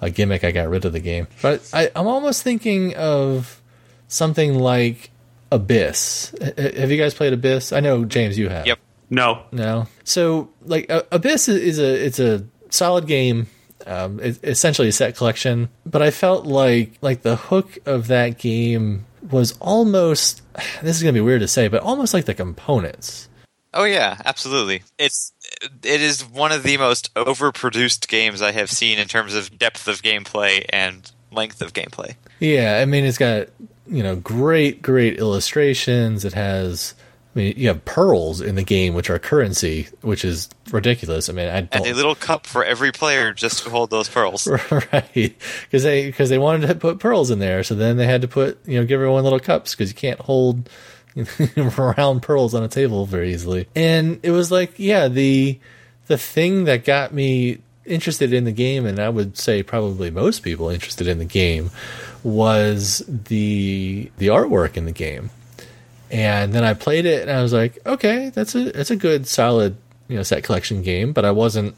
a 0.00 0.10
gimmick, 0.10 0.44
I 0.44 0.50
got 0.50 0.68
rid 0.68 0.84
of 0.84 0.92
the 0.92 1.00
game. 1.00 1.28
But 1.42 1.68
I, 1.72 1.90
I'm 1.94 2.06
almost 2.06 2.42
thinking 2.42 2.96
of 2.96 3.60
something 4.08 4.58
like 4.58 5.10
Abyss. 5.52 6.34
H- 6.40 6.76
have 6.76 6.90
you 6.90 6.96
guys 6.96 7.14
played 7.14 7.32
Abyss? 7.32 7.72
I 7.72 7.80
know 7.80 8.04
James, 8.04 8.38
you 8.38 8.48
have. 8.48 8.66
Yep. 8.66 8.78
No. 9.10 9.42
No. 9.52 9.86
So 10.04 10.50
like 10.62 10.90
uh, 10.90 11.02
Abyss 11.10 11.48
is, 11.48 11.56
is 11.62 11.78
a 11.78 12.06
it's 12.06 12.20
a 12.20 12.46
solid 12.70 13.06
game. 13.06 13.48
Um, 13.86 14.20
it's 14.20 14.38
essentially 14.42 14.88
a 14.88 14.92
set 14.92 15.16
collection, 15.16 15.70
but 15.86 16.02
I 16.02 16.10
felt 16.10 16.46
like 16.46 16.94
like 17.00 17.22
the 17.22 17.36
hook 17.36 17.78
of 17.86 18.06
that 18.08 18.38
game 18.38 19.06
was 19.30 19.56
almost. 19.60 20.42
This 20.82 20.96
is 20.96 21.02
gonna 21.02 21.12
be 21.12 21.20
weird 21.20 21.40
to 21.40 21.48
say, 21.48 21.68
but 21.68 21.82
almost 21.82 22.14
like 22.14 22.24
the 22.24 22.34
components. 22.34 23.28
Oh 23.72 23.84
yeah, 23.84 24.20
absolutely. 24.24 24.82
It's 24.98 25.32
it 25.62 26.00
is 26.00 26.24
one 26.24 26.52
of 26.52 26.62
the 26.62 26.76
most 26.76 27.14
overproduced 27.14 28.08
games 28.08 28.42
I 28.42 28.52
have 28.52 28.70
seen 28.70 28.98
in 28.98 29.06
terms 29.06 29.34
of 29.34 29.56
depth 29.58 29.86
of 29.88 30.02
gameplay 30.02 30.64
and 30.70 31.10
length 31.30 31.62
of 31.62 31.72
gameplay. 31.72 32.16
Yeah, 32.40 32.80
I 32.82 32.84
mean 32.84 33.04
it's 33.04 33.18
got 33.18 33.48
you 33.90 34.02
know 34.02 34.16
great 34.16 34.82
great 34.82 35.18
illustrations. 35.18 36.24
It 36.24 36.34
has. 36.34 36.94
I 37.34 37.38
mean, 37.38 37.54
you 37.56 37.68
have 37.68 37.84
pearls 37.84 38.40
in 38.40 38.56
the 38.56 38.64
game, 38.64 38.92
which 38.94 39.08
are 39.08 39.16
currency, 39.20 39.86
which 40.00 40.24
is 40.24 40.48
ridiculous. 40.72 41.28
I 41.28 41.32
mean, 41.32 41.48
I 41.48 41.60
don't, 41.60 41.76
And 41.76 41.86
a 41.86 41.94
little 41.94 42.16
cup 42.16 42.44
for 42.44 42.64
every 42.64 42.90
player 42.90 43.32
just 43.32 43.62
to 43.62 43.70
hold 43.70 43.90
those 43.90 44.08
pearls. 44.08 44.48
right 44.92 45.36
because 45.62 45.84
they 45.84 46.06
because 46.06 46.28
they 46.28 46.38
wanted 46.38 46.66
to 46.66 46.74
put 46.74 46.98
pearls 46.98 47.30
in 47.30 47.38
there 47.38 47.62
so 47.62 47.76
then 47.76 47.96
they 47.96 48.06
had 48.06 48.22
to 48.22 48.28
put 48.28 48.58
you 48.66 48.80
know 48.80 48.84
give 48.84 48.96
everyone 49.00 49.22
little 49.22 49.38
cups 49.38 49.74
because 49.76 49.90
you 49.90 49.94
can't 49.94 50.18
hold 50.18 50.68
round 51.76 52.22
pearls 52.22 52.54
on 52.54 52.62
a 52.62 52.68
table 52.68 53.06
very 53.06 53.32
easily 53.32 53.68
and 53.74 54.20
it 54.22 54.30
was 54.30 54.50
like 54.50 54.78
yeah 54.78 55.08
the 55.08 55.58
the 56.06 56.18
thing 56.18 56.64
that 56.64 56.84
got 56.84 57.12
me 57.12 57.58
interested 57.84 58.32
in 58.32 58.44
the 58.44 58.52
game 58.52 58.86
and 58.86 59.00
i 59.00 59.08
would 59.08 59.36
say 59.36 59.62
probably 59.62 60.10
most 60.10 60.40
people 60.40 60.68
interested 60.68 61.08
in 61.08 61.18
the 61.18 61.24
game 61.24 61.70
was 62.22 63.02
the 63.08 64.10
the 64.18 64.28
artwork 64.28 64.76
in 64.76 64.84
the 64.84 64.92
game. 64.92 65.30
And 66.10 66.52
then 66.52 66.64
I 66.64 66.74
played 66.74 67.06
it 67.06 67.22
and 67.22 67.30
I 67.30 67.42
was 67.42 67.52
like, 67.52 67.78
okay, 67.86 68.30
that's 68.30 68.54
a 68.54 68.72
that's 68.72 68.90
a 68.90 68.96
good 68.96 69.26
solid 69.26 69.76
you 70.08 70.16
know 70.16 70.22
set 70.22 70.44
collection 70.44 70.82
game, 70.82 71.12
but 71.12 71.24
I 71.24 71.30
wasn't 71.30 71.76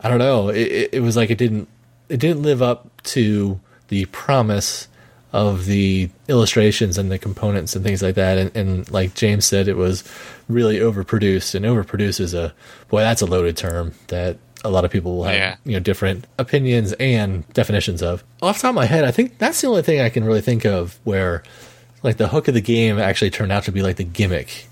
I 0.00 0.08
don't 0.08 0.18
know, 0.18 0.50
it, 0.50 0.90
it, 0.92 1.00
was 1.00 1.16
like 1.16 1.30
it 1.30 1.38
didn't 1.38 1.66
it 2.08 2.20
didn't 2.20 2.42
live 2.42 2.60
up 2.60 2.90
to 3.04 3.58
the 3.88 4.04
promise 4.06 4.86
of 5.32 5.64
the 5.64 6.10
illustrations 6.28 6.96
and 6.96 7.10
the 7.10 7.18
components 7.18 7.74
and 7.74 7.84
things 7.84 8.02
like 8.02 8.14
that. 8.14 8.38
And, 8.38 8.56
and 8.56 8.90
like 8.92 9.14
James 9.14 9.44
said 9.44 9.66
it 9.66 9.76
was 9.76 10.04
really 10.48 10.78
overproduced. 10.78 11.54
And 11.54 11.64
overproduced 11.64 12.20
is 12.20 12.34
a 12.34 12.54
boy 12.88 13.00
that's 13.00 13.22
a 13.22 13.26
loaded 13.26 13.56
term 13.56 13.94
that 14.08 14.36
a 14.64 14.70
lot 14.70 14.84
of 14.84 14.90
people 14.90 15.16
will 15.16 15.24
have 15.24 15.34
Yeah. 15.34 15.56
you 15.64 15.72
know 15.72 15.80
different 15.80 16.26
opinions 16.38 16.92
and 16.94 17.46
definitions 17.52 18.02
of. 18.02 18.24
Off 18.42 18.56
the 18.56 18.62
top 18.62 18.68
of 18.70 18.74
my 18.74 18.86
head, 18.86 19.04
I 19.04 19.10
think 19.10 19.38
that's 19.38 19.60
the 19.60 19.68
only 19.68 19.82
thing 19.82 20.00
I 20.00 20.08
can 20.08 20.24
really 20.24 20.40
think 20.40 20.64
of 20.64 20.98
where 21.04 21.42
like 22.02 22.16
the 22.16 22.28
hook 22.28 22.48
of 22.48 22.54
the 22.54 22.60
game 22.60 22.98
actually 22.98 23.30
turned 23.30 23.52
out 23.52 23.64
to 23.64 23.72
be 23.72 23.82
like 23.82 23.96
the 23.96 24.04
gimmick 24.04 24.66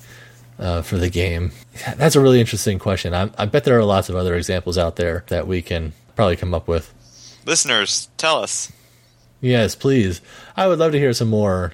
uh, 0.59 0.82
for 0.82 0.97
the 0.99 1.09
game. 1.11 1.53
That's 1.97 2.14
a 2.16 2.20
really 2.20 2.40
interesting 2.40 2.78
question. 2.78 3.14
I, 3.14 3.30
I 3.38 3.47
bet 3.47 3.64
there 3.64 3.78
are 3.78 3.84
lots 3.84 4.09
of 4.09 4.16
other 4.16 4.34
examples 4.34 4.76
out 4.78 4.97
there 4.97 5.24
that 5.28 5.47
we 5.47 5.62
can 5.62 5.93
probably 6.16 6.36
come 6.36 6.53
up 6.55 6.68
with. 6.68 6.93
Listeners, 7.47 8.09
tell 8.18 8.43
us. 8.43 8.70
Yes, 9.40 9.74
please. 9.74 10.20
I 10.57 10.68
would 10.68 10.78
love 10.78 10.93
to 10.93 10.99
hear 10.99 11.12
some 11.12 11.28
more 11.28 11.72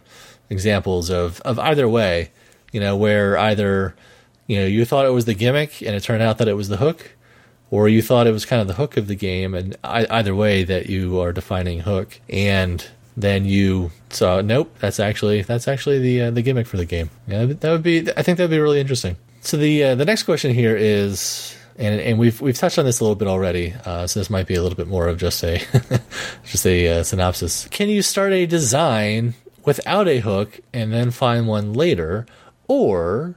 examples 0.49 1.11
of, 1.11 1.41
of 1.43 1.59
either 1.59 1.89
way, 1.89 2.31
you 2.73 2.81
know, 2.81 2.97
where 2.97 3.37
either, 3.37 3.95
you 4.47 4.59
know, 4.59 4.65
you 4.67 4.85
thought 4.85 5.05
it 5.05 5.11
was 5.13 5.27
the 5.27 5.35
gimmick 5.35 5.83
and 5.83 5.95
it 5.95 6.03
turned 6.03 6.23
out 6.23 6.39
that 6.39 6.49
it 6.49 6.55
was 6.55 6.69
the 6.69 6.79
hook, 6.79 7.11
or 7.71 7.89
you 7.89 8.03
thought 8.03 8.27
it 8.27 8.33
was 8.33 8.45
kind 8.45 8.63
of 8.63 8.69
the 8.69 8.75
hook 8.75 8.97
of 8.97 9.07
the 9.07 9.15
game, 9.15 9.55
and 9.55 9.77
I, 9.85 10.07
either 10.11 10.35
way 10.35 10.65
that 10.65 10.89
you 10.89 11.21
are 11.21 11.33
defining 11.33 11.81
hook, 11.81 12.21
and 12.29 12.85
then 13.17 13.45
you 13.45 13.91
saw, 14.11 14.41
nope, 14.41 14.75
that's 14.79 15.01
actually 15.01 15.43
that's 15.43 15.69
actually 15.69 15.99
the 15.99 16.23
uh, 16.23 16.31
the 16.31 16.43
gimmick 16.43 16.67
for 16.67 16.77
the 16.77 16.85
game. 16.85 17.11
Yeah, 17.27 17.47
that 17.47 17.71
would 17.71 17.83
be. 17.83 18.09
I 18.17 18.23
think 18.23 18.39
that 18.39 18.45
would 18.45 18.51
be 18.51 18.59
really 18.59 18.81
interesting. 18.81 19.17
So 19.41 19.57
the 19.57 19.85
uh, 19.85 19.95
the 19.95 20.05
next 20.05 20.23
question 20.23 20.55
here 20.55 20.77
is, 20.77 21.57
and 21.77 22.01
and 22.01 22.19
we've 22.19 22.41
we've 22.41 22.57
touched 22.57 22.79
on 22.79 22.85
this 22.85 23.01
a 23.01 23.05
little 23.05 23.17
bit 23.17 23.29
already. 23.29 23.75
Uh, 23.85 24.07
so 24.07 24.21
this 24.21 24.31
might 24.31 24.47
be 24.47 24.55
a 24.55 24.63
little 24.63 24.77
bit 24.77 24.89
more 24.89 25.09
of 25.09 25.19
just 25.19 25.43
a 25.43 25.59
just 26.45 26.67
a 26.67 27.01
uh, 27.01 27.03
synopsis. 27.03 27.69
Can 27.71 27.89
you 27.89 28.03
start 28.03 28.33
a 28.33 28.47
design 28.47 29.35
without 29.65 30.09
a 30.09 30.21
hook 30.21 30.61
and 30.73 30.93
then 30.93 31.11
find 31.11 31.47
one 31.47 31.75
later, 31.75 32.27
or 32.67 33.37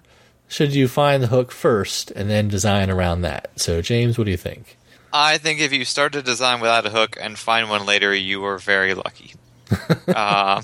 should 0.52 0.76
you 0.76 0.90
find 0.90 1.24
the 1.24 1.28
hook 1.28 1.50
first 1.50 2.12
and 2.12 2.30
then 2.30 2.50
design 2.50 2.90
around 2.90 3.22
that? 3.22 3.50
So 3.56 3.82
James, 3.82 4.18
what 4.18 4.26
do 4.26 4.32
you 4.32 4.38
think? 4.38 4.78
I 5.14 5.38
think 5.38 5.62
if 5.62 5.72
you 5.72 5.86
start 5.86 6.12
to 6.14 6.22
design 6.22 6.60
without 6.60 6.86
a 6.86 6.90
hook 6.90 7.18
and 7.20 7.40
find 7.40 7.70
one 7.70 7.86
later, 7.86 8.14
you 8.14 8.44
are 8.44 8.58
very 8.58 8.94
lucky. 8.94 9.34
um, 10.08 10.62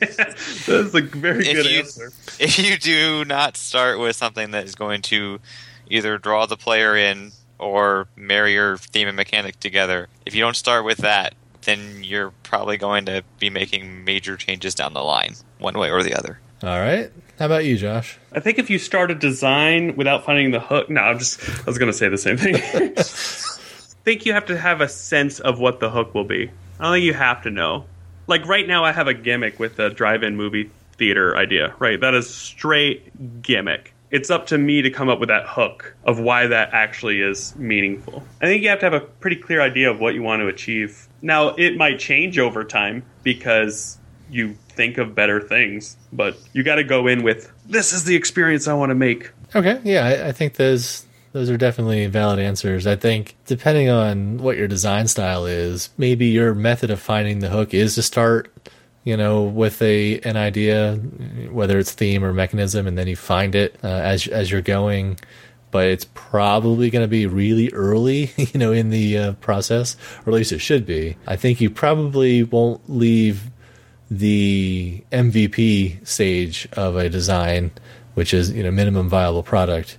That's 0.00 0.66
a 0.66 1.02
very 1.02 1.44
good 1.44 1.66
you- 1.66 1.78
answer. 1.80 2.10
if 2.40 2.58
you 2.58 2.78
do 2.78 3.26
not 3.26 3.58
start 3.58 3.98
with 3.98 4.16
something 4.16 4.52
that 4.52 4.64
is 4.64 4.74
going 4.74 5.02
to 5.02 5.40
either 5.90 6.16
draw 6.16 6.46
the 6.46 6.56
player 6.56 6.96
in 6.96 7.32
or 7.58 8.08
marry 8.16 8.54
your 8.54 8.78
theme 8.78 9.08
and 9.08 9.16
mechanic 9.16 9.60
together, 9.60 10.08
if 10.24 10.34
you 10.34 10.40
don't 10.40 10.56
start 10.56 10.86
with 10.86 10.98
that, 10.98 11.34
then 11.62 12.02
you're 12.02 12.30
probably 12.44 12.78
going 12.78 13.04
to 13.04 13.22
be 13.38 13.50
making 13.50 14.04
major 14.04 14.38
changes 14.38 14.74
down 14.74 14.94
the 14.94 15.04
line, 15.04 15.34
one 15.58 15.76
way 15.78 15.90
or 15.90 16.02
the 16.02 16.14
other. 16.14 16.40
All 16.62 16.80
right. 16.80 17.10
How 17.38 17.46
about 17.46 17.64
you, 17.64 17.76
Josh? 17.76 18.18
I 18.32 18.40
think 18.40 18.58
if 18.58 18.68
you 18.68 18.78
start 18.78 19.12
a 19.12 19.14
design 19.14 19.94
without 19.94 20.24
finding 20.24 20.50
the 20.50 20.58
hook, 20.58 20.90
no, 20.90 21.00
I'm 21.00 21.18
just 21.20 21.40
I 21.60 21.64
was 21.66 21.78
going 21.78 21.90
to 21.90 21.96
say 21.96 22.08
the 22.08 22.18
same 22.18 22.36
thing. 22.36 22.56
I 22.56 22.58
think 24.04 24.26
you 24.26 24.32
have 24.32 24.46
to 24.46 24.58
have 24.58 24.80
a 24.80 24.88
sense 24.88 25.38
of 25.38 25.60
what 25.60 25.78
the 25.78 25.88
hook 25.88 26.14
will 26.14 26.24
be. 26.24 26.50
I 26.80 26.84
don't 26.84 26.92
think 26.94 27.04
you 27.04 27.14
have 27.14 27.42
to 27.42 27.50
know. 27.50 27.84
Like 28.26 28.44
right 28.46 28.66
now, 28.66 28.84
I 28.84 28.90
have 28.90 29.06
a 29.06 29.14
gimmick 29.14 29.60
with 29.60 29.76
the 29.76 29.88
drive-in 29.88 30.36
movie 30.36 30.70
theater 30.96 31.36
idea. 31.36 31.74
Right, 31.78 32.00
that 32.00 32.12
is 32.14 32.28
straight 32.28 33.40
gimmick. 33.40 33.94
It's 34.10 34.30
up 34.30 34.46
to 34.46 34.58
me 34.58 34.82
to 34.82 34.90
come 34.90 35.08
up 35.08 35.20
with 35.20 35.28
that 35.28 35.46
hook 35.46 35.94
of 36.04 36.18
why 36.18 36.48
that 36.48 36.70
actually 36.72 37.20
is 37.20 37.54
meaningful. 37.56 38.24
I 38.40 38.46
think 38.46 38.62
you 38.62 38.70
have 38.70 38.80
to 38.80 38.86
have 38.86 38.94
a 38.94 39.00
pretty 39.00 39.36
clear 39.36 39.60
idea 39.60 39.90
of 39.90 40.00
what 40.00 40.14
you 40.14 40.22
want 40.22 40.40
to 40.40 40.48
achieve. 40.48 41.06
Now, 41.22 41.50
it 41.50 41.76
might 41.76 41.98
change 41.98 42.38
over 42.38 42.64
time 42.64 43.04
because 43.22 43.98
you 44.30 44.54
think 44.68 44.98
of 44.98 45.14
better 45.14 45.40
things, 45.40 45.96
but 46.12 46.38
you 46.52 46.62
got 46.62 46.76
to 46.76 46.84
go 46.84 47.06
in 47.06 47.22
with 47.22 47.52
this 47.66 47.92
is 47.92 48.04
the 48.04 48.16
experience 48.16 48.68
I 48.68 48.74
want 48.74 48.90
to 48.90 48.94
make. 48.94 49.30
Okay, 49.54 49.80
yeah, 49.84 50.04
I, 50.04 50.28
I 50.28 50.32
think 50.32 50.54
those 50.54 51.06
those 51.32 51.50
are 51.50 51.56
definitely 51.56 52.06
valid 52.06 52.38
answers. 52.38 52.86
I 52.86 52.96
think 52.96 53.36
depending 53.46 53.88
on 53.88 54.38
what 54.38 54.56
your 54.56 54.68
design 54.68 55.08
style 55.08 55.46
is, 55.46 55.90
maybe 55.98 56.26
your 56.26 56.54
method 56.54 56.90
of 56.90 57.00
finding 57.00 57.40
the 57.40 57.48
hook 57.48 57.74
is 57.74 57.94
to 57.96 58.02
start, 58.02 58.52
you 59.04 59.16
know, 59.16 59.42
with 59.42 59.80
a 59.82 60.20
an 60.20 60.36
idea, 60.36 60.96
whether 61.50 61.78
it's 61.78 61.92
theme 61.92 62.24
or 62.24 62.32
mechanism, 62.32 62.86
and 62.86 62.96
then 62.96 63.06
you 63.08 63.16
find 63.16 63.54
it 63.54 63.78
uh, 63.82 63.88
as 63.88 64.26
as 64.28 64.50
you're 64.50 64.62
going. 64.62 65.18
But 65.70 65.88
it's 65.88 66.06
probably 66.14 66.88
going 66.88 67.04
to 67.04 67.08
be 67.08 67.26
really 67.26 67.70
early, 67.74 68.32
you 68.36 68.58
know, 68.58 68.72
in 68.72 68.88
the 68.88 69.18
uh, 69.18 69.32
process, 69.34 69.96
or 70.24 70.32
at 70.32 70.36
least 70.36 70.52
it 70.52 70.60
should 70.60 70.86
be. 70.86 71.16
I 71.26 71.36
think 71.36 71.60
you 71.60 71.68
probably 71.68 72.42
won't 72.42 72.88
leave 72.88 73.50
the 74.10 75.02
MVP 75.12 76.06
stage 76.06 76.68
of 76.72 76.96
a 76.96 77.08
design, 77.08 77.70
which 78.14 78.32
is 78.32 78.50
you 78.52 78.62
know 78.62 78.70
minimum 78.70 79.08
viable 79.08 79.42
product, 79.42 79.98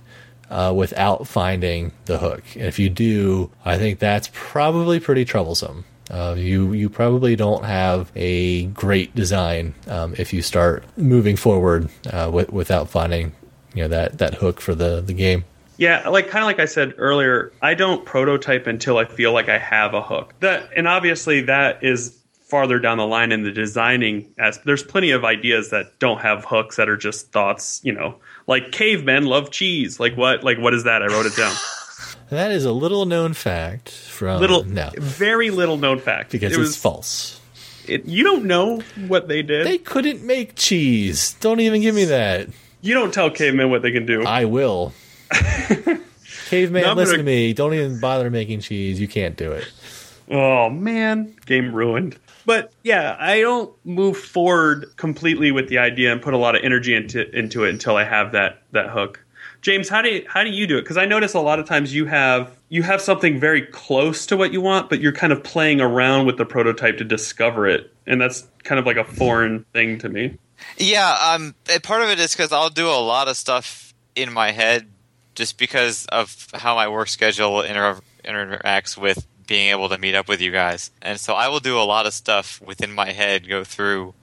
uh, 0.50 0.72
without 0.74 1.26
finding 1.26 1.92
the 2.06 2.18
hook. 2.18 2.42
And 2.54 2.64
if 2.64 2.78
you 2.78 2.88
do, 2.88 3.50
I 3.64 3.78
think 3.78 3.98
that's 3.98 4.30
probably 4.32 5.00
pretty 5.00 5.24
troublesome. 5.24 5.84
Uh, 6.10 6.34
you 6.36 6.72
you 6.72 6.88
probably 6.88 7.36
don't 7.36 7.64
have 7.64 8.10
a 8.16 8.66
great 8.66 9.14
design 9.14 9.74
um, 9.86 10.14
if 10.18 10.32
you 10.32 10.42
start 10.42 10.84
moving 10.96 11.36
forward 11.36 11.88
uh, 12.10 12.28
with, 12.32 12.52
without 12.52 12.90
finding 12.90 13.32
you 13.74 13.82
know 13.82 13.88
that 13.88 14.18
that 14.18 14.34
hook 14.34 14.60
for 14.60 14.74
the 14.74 15.00
the 15.00 15.12
game. 15.12 15.44
Yeah, 15.76 16.08
like 16.08 16.28
kind 16.28 16.42
of 16.42 16.46
like 16.46 16.58
I 16.58 16.66
said 16.66 16.94
earlier, 16.98 17.52
I 17.62 17.72
don't 17.74 18.04
prototype 18.04 18.66
until 18.66 18.98
I 18.98 19.06
feel 19.06 19.32
like 19.32 19.48
I 19.48 19.56
have 19.56 19.94
a 19.94 20.02
hook. 20.02 20.34
That 20.40 20.68
and 20.76 20.88
obviously 20.88 21.42
that 21.42 21.82
is 21.82 22.19
farther 22.50 22.78
down 22.78 22.98
the 22.98 23.06
line 23.06 23.32
in 23.32 23.42
the 23.44 23.50
designing 23.52 24.32
as 24.38 24.58
there's 24.64 24.82
plenty 24.82 25.12
of 25.12 25.24
ideas 25.24 25.70
that 25.70 25.98
don't 26.00 26.20
have 26.20 26.44
hooks 26.44 26.76
that 26.76 26.88
are 26.88 26.96
just 26.96 27.30
thoughts, 27.32 27.80
you 27.84 27.92
know. 27.92 28.16
Like 28.46 28.72
cavemen 28.72 29.24
love 29.26 29.50
cheese. 29.50 29.98
Like 30.00 30.16
what? 30.16 30.42
Like 30.44 30.58
what 30.58 30.74
is 30.74 30.84
that? 30.84 31.02
I 31.02 31.06
wrote 31.06 31.26
it 31.26 31.36
down. 31.36 31.54
That 32.30 32.52
is 32.52 32.64
a 32.64 32.70
little 32.72 33.06
known 33.06 33.34
fact 33.34 33.90
from 33.90 34.40
little 34.40 34.62
no 34.62 34.90
very 34.98 35.50
little 35.50 35.76
known 35.76 35.98
fact. 35.98 36.30
because 36.30 36.52
it 36.52 36.54
it's 36.54 36.58
was 36.60 36.76
false. 36.76 37.40
it, 37.88 38.06
you 38.06 38.22
don't 38.22 38.44
know 38.44 38.82
what 39.08 39.26
they 39.26 39.42
did. 39.42 39.66
They 39.66 39.78
couldn't 39.78 40.22
make 40.22 40.54
cheese. 40.54 41.34
Don't 41.40 41.58
even 41.58 41.80
give 41.80 41.92
me 41.92 42.04
that. 42.04 42.48
you 42.82 42.94
don't 42.94 43.12
tell 43.12 43.30
cavemen 43.30 43.68
what 43.70 43.82
they 43.82 43.90
can 43.90 44.06
do. 44.06 44.22
I 44.24 44.44
will. 44.44 44.92
Caveman, 46.48 46.82
No, 46.82 46.92
listen 46.94 47.14
gonna- 47.14 47.18
to 47.18 47.22
me. 47.24 47.52
Don't 47.52 47.74
even 47.74 48.00
bother 48.00 48.30
making 48.30 48.60
cheese. 48.60 49.00
You 49.00 49.08
can't 49.08 49.36
do 49.36 49.52
it. 49.52 49.68
Oh 50.30 50.70
man, 50.70 51.34
game 51.46 51.74
ruined. 51.74 52.16
But 52.50 52.72
yeah, 52.82 53.16
I 53.20 53.42
don't 53.42 53.72
move 53.86 54.16
forward 54.16 54.96
completely 54.96 55.52
with 55.52 55.68
the 55.68 55.78
idea 55.78 56.10
and 56.10 56.20
put 56.20 56.34
a 56.34 56.36
lot 56.36 56.56
of 56.56 56.64
energy 56.64 56.96
into 56.96 57.30
into 57.30 57.62
it 57.62 57.70
until 57.70 57.94
I 57.94 58.02
have 58.02 58.32
that 58.32 58.64
that 58.72 58.90
hook. 58.90 59.24
James, 59.62 59.88
how 59.88 60.02
do 60.02 60.08
you, 60.08 60.24
how 60.26 60.42
do 60.42 60.50
you 60.50 60.66
do 60.66 60.76
it? 60.76 60.80
Because 60.80 60.96
I 60.96 61.04
notice 61.04 61.34
a 61.34 61.38
lot 61.38 61.60
of 61.60 61.68
times 61.68 61.94
you 61.94 62.06
have 62.06 62.58
you 62.68 62.82
have 62.82 63.00
something 63.00 63.38
very 63.38 63.62
close 63.62 64.26
to 64.26 64.36
what 64.36 64.52
you 64.52 64.60
want, 64.60 64.90
but 64.90 65.00
you're 65.00 65.12
kind 65.12 65.32
of 65.32 65.44
playing 65.44 65.80
around 65.80 66.26
with 66.26 66.38
the 66.38 66.44
prototype 66.44 66.98
to 66.98 67.04
discover 67.04 67.68
it, 67.68 67.94
and 68.04 68.20
that's 68.20 68.48
kind 68.64 68.80
of 68.80 68.84
like 68.84 68.96
a 68.96 69.04
foreign 69.04 69.64
thing 69.72 69.98
to 69.98 70.08
me. 70.08 70.36
Yeah, 70.76 71.16
um, 71.22 71.54
part 71.84 72.02
of 72.02 72.08
it 72.08 72.18
is 72.18 72.34
because 72.34 72.50
I'll 72.50 72.68
do 72.68 72.88
a 72.88 72.98
lot 72.98 73.28
of 73.28 73.36
stuff 73.36 73.94
in 74.16 74.32
my 74.32 74.50
head 74.50 74.88
just 75.36 75.56
because 75.56 76.04
of 76.06 76.48
how 76.52 76.74
my 76.74 76.88
work 76.88 77.06
schedule 77.06 77.60
inter- 77.60 78.00
interacts 78.24 78.98
with 78.98 79.24
being 79.50 79.70
able 79.70 79.88
to 79.88 79.98
meet 79.98 80.14
up 80.14 80.28
with 80.28 80.40
you 80.40 80.52
guys. 80.52 80.92
And 81.02 81.18
so 81.18 81.34
I 81.34 81.48
will 81.48 81.58
do 81.58 81.76
a 81.76 81.82
lot 81.82 82.06
of 82.06 82.14
stuff 82.14 82.62
within 82.64 82.92
my 82.92 83.10
head, 83.10 83.48
go 83.48 83.64
through 83.64 84.14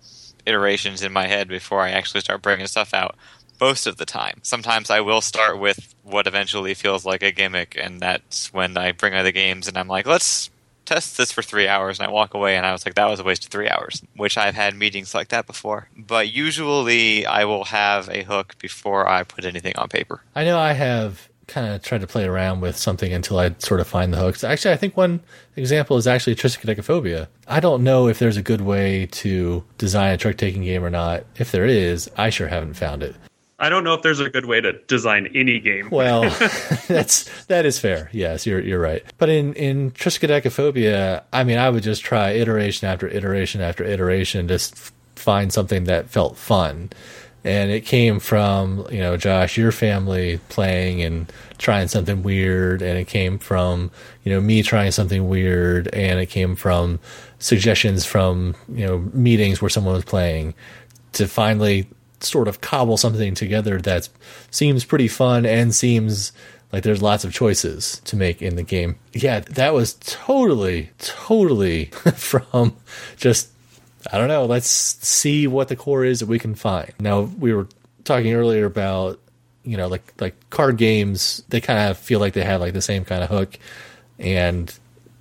iterations 0.45 1.03
in 1.03 1.11
my 1.11 1.27
head 1.27 1.49
before 1.49 1.81
I 1.81 1.89
actually 1.89 2.21
start 2.21 2.41
bringing 2.41 2.65
stuff 2.65 2.93
out. 2.93 3.17
Most 3.59 3.87
of 3.87 3.97
the 3.97 4.05
time. 4.05 4.39
Sometimes 4.43 4.89
I 4.89 5.01
will 5.01 5.19
start 5.19 5.59
with 5.59 5.93
what 6.03 6.27
eventually 6.27 6.73
feels 6.75 7.05
like 7.05 7.23
a 7.23 7.31
gimmick, 7.31 7.75
and 7.77 7.99
that's 7.99 8.53
when 8.53 8.77
I 8.77 8.93
bring 8.93 9.15
out 9.15 9.23
the 9.23 9.31
games 9.33 9.67
and 9.67 9.77
I'm 9.77 9.89
like, 9.89 10.05
let's 10.05 10.49
test 10.85 11.17
this 11.17 11.33
for 11.33 11.41
three 11.41 11.67
hours 11.67 11.99
and 11.99 12.07
I 12.07 12.11
walk 12.11 12.33
away 12.33 12.55
and 12.55 12.65
I 12.65 12.71
was 12.71 12.85
like, 12.85 12.95
that 12.95 13.09
was 13.09 13.19
a 13.19 13.23
waste 13.23 13.43
of 13.43 13.49
three 13.49 13.67
hours, 13.67 14.01
which 14.15 14.37
I've 14.37 14.55
had 14.55 14.75
meetings 14.75 15.13
like 15.13 15.27
that 15.29 15.45
before. 15.45 15.89
But 15.97 16.29
usually 16.29 17.25
I 17.25 17.43
will 17.43 17.65
have 17.65 18.07
a 18.07 18.23
hook 18.23 18.55
before 18.59 19.09
I 19.09 19.23
put 19.23 19.43
anything 19.43 19.73
on 19.75 19.89
paper. 19.89 20.21
I 20.33 20.45
know 20.45 20.57
I 20.57 20.71
have 20.71 21.27
kind 21.47 21.73
of 21.73 21.81
tried 21.81 22.01
to 22.01 22.07
play 22.07 22.25
around 22.25 22.61
with 22.61 22.77
something 22.77 23.13
until 23.13 23.39
I 23.39 23.55
sort 23.59 23.79
of 23.79 23.87
find 23.87 24.13
the 24.13 24.17
hooks. 24.17 24.43
Actually, 24.43 24.73
I 24.73 24.77
think 24.77 24.97
one 24.97 25.21
example 25.55 25.97
is 25.97 26.07
actually 26.07 26.35
Triskaidekaphobia. 26.35 27.27
I 27.47 27.59
don't 27.59 27.83
know 27.83 28.07
if 28.07 28.19
there's 28.19 28.37
a 28.37 28.41
good 28.41 28.61
way 28.61 29.07
to 29.07 29.63
design 29.77 30.13
a 30.13 30.17
trick 30.17 30.37
taking 30.37 30.63
game 30.63 30.83
or 30.83 30.89
not. 30.89 31.25
If 31.37 31.51
there 31.51 31.65
is, 31.65 32.09
I 32.17 32.29
sure 32.29 32.47
haven't 32.47 32.75
found 32.75 33.03
it. 33.03 33.15
I 33.59 33.69
don't 33.69 33.83
know 33.83 33.95
if 33.95 34.03
there's 34.03 34.19
a 34.19 34.29
good 34.29 34.45
way 34.45 34.61
to 34.61 34.73
design 34.83 35.31
any 35.33 35.59
game. 35.59 35.89
Well, 35.89 36.21
that's 36.87 37.45
that 37.45 37.65
is 37.65 37.79
fair. 37.79 38.09
Yes, 38.13 38.45
you're 38.45 38.59
you're 38.59 38.79
right. 38.79 39.03
But 39.17 39.29
in 39.29 39.53
in 39.53 39.91
Triskaidekaphobia, 39.91 41.23
I 41.33 41.43
mean, 41.43 41.57
I 41.57 41.69
would 41.69 41.83
just 41.83 42.03
try 42.03 42.31
iteration 42.31 42.87
after 42.87 43.07
iteration 43.07 43.61
after 43.61 43.83
iteration, 43.83 44.47
just 44.47 44.93
find 45.15 45.51
something 45.51 45.85
that 45.85 46.09
felt 46.09 46.37
fun. 46.37 46.91
And 47.47 47.71
it 47.71 47.85
came 47.85 48.19
from 48.19 48.85
you 48.91 48.99
know 48.99 49.17
Josh, 49.17 49.57
your 49.57 49.71
family 49.71 50.39
playing 50.49 51.01
and 51.01 51.31
trying 51.57 51.87
something 51.87 52.21
weird, 52.21 52.81
and 52.81 52.97
it 52.97 53.07
came 53.07 53.39
from 53.39 53.89
you 54.23 54.31
know 54.33 54.41
me 54.41 54.61
trying 54.63 54.91
something 54.91 55.27
weird, 55.27 55.87
and 55.93 56.19
it 56.19 56.27
came 56.27 56.55
from 56.55 56.99
suggestions 57.39 58.05
from 58.05 58.55
you 58.67 58.85
know 58.85 58.99
meetings 59.13 59.61
where 59.61 59.69
someone 59.69 59.93
was 59.93 60.05
playing 60.05 60.53
to 61.13 61.27
finally 61.27 61.87
sort 62.19 62.47
of 62.47 62.61
cobble 62.61 62.97
something 62.97 63.35
together 63.35 63.79
that 63.79 64.09
seems 64.49 64.83
pretty 64.83 65.07
fun 65.07 65.45
and 65.45 65.73
seems 65.73 66.31
like 66.71 66.83
there's 66.83 67.01
lots 67.01 67.23
of 67.23 67.33
choices 67.33 68.01
to 68.05 68.15
make 68.15 68.41
in 68.41 68.55
the 68.55 68.63
game. 68.63 68.97
Yeah, 69.13 69.39
that 69.41 69.73
was 69.73 69.93
totally, 70.01 70.91
totally 70.97 71.85
from 72.15 72.75
just, 73.15 73.49
I 74.11 74.17
don't 74.17 74.27
know, 74.27 74.45
let's 74.45 74.69
see 74.69 75.47
what 75.47 75.67
the 75.67 75.75
core 75.75 76.05
is 76.05 76.19
that 76.19 76.27
we 76.27 76.39
can 76.39 76.55
find. 76.55 76.93
Now, 76.99 77.21
we 77.21 77.53
were 77.53 77.67
talking 78.03 78.33
earlier 78.33 78.65
about, 78.65 79.19
you 79.63 79.77
know, 79.77 79.87
like, 79.87 80.13
like 80.19 80.49
card 80.49 80.77
games, 80.77 81.43
they 81.49 81.61
kind 81.61 81.89
of 81.89 81.97
feel 81.97 82.19
like 82.19 82.33
they 82.33 82.43
have 82.43 82.61
like 82.61 82.73
the 82.73 82.81
same 82.81 83.05
kind 83.05 83.23
of 83.23 83.29
hook. 83.29 83.57
And 84.19 84.73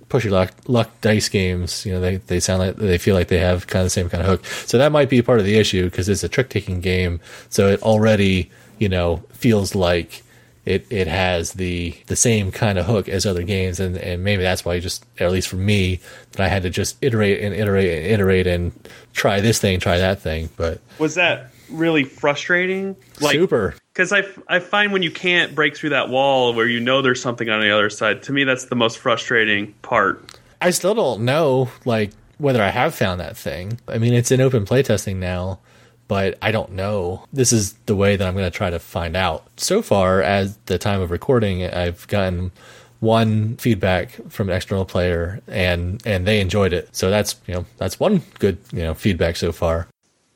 push 0.09 0.23
your 0.23 0.33
luck, 0.33 0.51
luck 0.67 0.89
dice 1.01 1.29
games, 1.29 1.85
you 1.85 1.93
know, 1.93 1.99
they, 1.99 2.17
they 2.17 2.39
sound 2.39 2.59
like 2.59 2.75
they 2.77 2.97
feel 2.97 3.13
like 3.13 3.27
they 3.27 3.39
have 3.39 3.67
kind 3.67 3.81
of 3.81 3.87
the 3.87 3.91
same 3.91 4.09
kind 4.09 4.23
of 4.23 4.29
hook. 4.29 4.45
So 4.45 4.77
that 4.77 4.91
might 4.91 5.09
be 5.09 5.21
part 5.21 5.39
of 5.39 5.45
the 5.45 5.57
issue 5.57 5.85
because 5.85 6.07
it's 6.09 6.23
a 6.23 6.29
trick 6.29 6.49
taking 6.49 6.79
game. 6.79 7.19
So 7.49 7.67
it 7.67 7.81
already, 7.83 8.49
you 8.79 8.89
know, 8.89 9.23
feels 9.33 9.75
like 9.75 10.23
it, 10.67 10.85
it 10.89 11.07
has 11.07 11.53
the, 11.53 11.95
the 12.07 12.15
same 12.15 12.51
kind 12.51 12.77
of 12.77 12.85
hook 12.85 13.07
as 13.07 13.25
other 13.25 13.43
games. 13.43 13.79
And, 13.79 13.97
and 13.97 14.23
maybe 14.23 14.43
that's 14.43 14.65
why 14.65 14.79
just, 14.79 15.05
at 15.17 15.31
least 15.31 15.47
for 15.47 15.55
me, 15.55 16.01
that 16.31 16.41
I 16.41 16.49
had 16.49 16.63
to 16.63 16.69
just 16.69 16.97
iterate 17.01 17.41
and 17.41 17.55
iterate 17.55 18.03
and 18.03 18.05
iterate 18.05 18.47
and 18.47 18.73
try 19.13 19.39
this 19.39 19.59
thing, 19.59 19.79
try 19.79 19.97
that 19.97 20.19
thing. 20.19 20.49
But 20.57 20.81
was 20.99 21.15
that 21.15 21.51
really 21.69 22.03
frustrating? 22.03 22.97
Like, 23.21 23.33
super. 23.33 23.75
Because 23.93 24.11
I, 24.11 24.23
I 24.47 24.59
find 24.59 24.91
when 24.91 25.03
you 25.03 25.11
can't 25.11 25.55
break 25.55 25.77
through 25.77 25.91
that 25.91 26.09
wall 26.09 26.53
where 26.53 26.67
you 26.67 26.81
know 26.81 27.01
there's 27.01 27.21
something 27.21 27.49
on 27.49 27.61
the 27.61 27.71
other 27.71 27.89
side, 27.89 28.23
to 28.23 28.33
me, 28.33 28.43
that's 28.43 28.65
the 28.65 28.75
most 28.75 28.97
frustrating 28.97 29.73
part. 29.81 30.37
I 30.61 30.71
still 30.71 30.93
don't 30.93 31.21
know, 31.21 31.69
like, 31.85 32.11
whether 32.39 32.61
I 32.61 32.69
have 32.69 32.93
found 32.93 33.21
that 33.21 33.37
thing. 33.37 33.79
I 33.87 33.99
mean, 33.99 34.13
it's 34.13 34.31
in 34.31 34.41
open 34.41 34.65
playtesting 34.65 35.15
now, 35.15 35.59
but 36.07 36.37
I 36.41 36.51
don't 36.51 36.73
know. 36.73 37.25
This 37.33 37.51
is 37.51 37.73
the 37.85 37.95
way 37.95 38.15
that 38.15 38.27
I'm 38.27 38.33
going 38.33 38.49
to 38.49 38.55
try 38.55 38.69
to 38.69 38.79
find 38.79 39.15
out. 39.15 39.45
So 39.57 39.81
far, 39.81 40.21
as 40.21 40.57
the 40.65 40.77
time 40.77 41.01
of 41.01 41.11
recording, 41.11 41.65
I've 41.65 42.07
gotten 42.07 42.51
one 42.99 43.57
feedback 43.57 44.11
from 44.29 44.49
an 44.49 44.55
external 44.55 44.85
player 44.85 45.39
and 45.47 46.01
and 46.05 46.25
they 46.25 46.39
enjoyed 46.39 46.73
it. 46.73 46.95
So 46.95 47.09
that's, 47.09 47.35
you 47.45 47.53
know, 47.53 47.65
that's 47.77 47.99
one 47.99 48.23
good, 48.39 48.57
you 48.71 48.81
know, 48.81 48.93
feedback 48.93 49.35
so 49.35 49.51
far. 49.51 49.87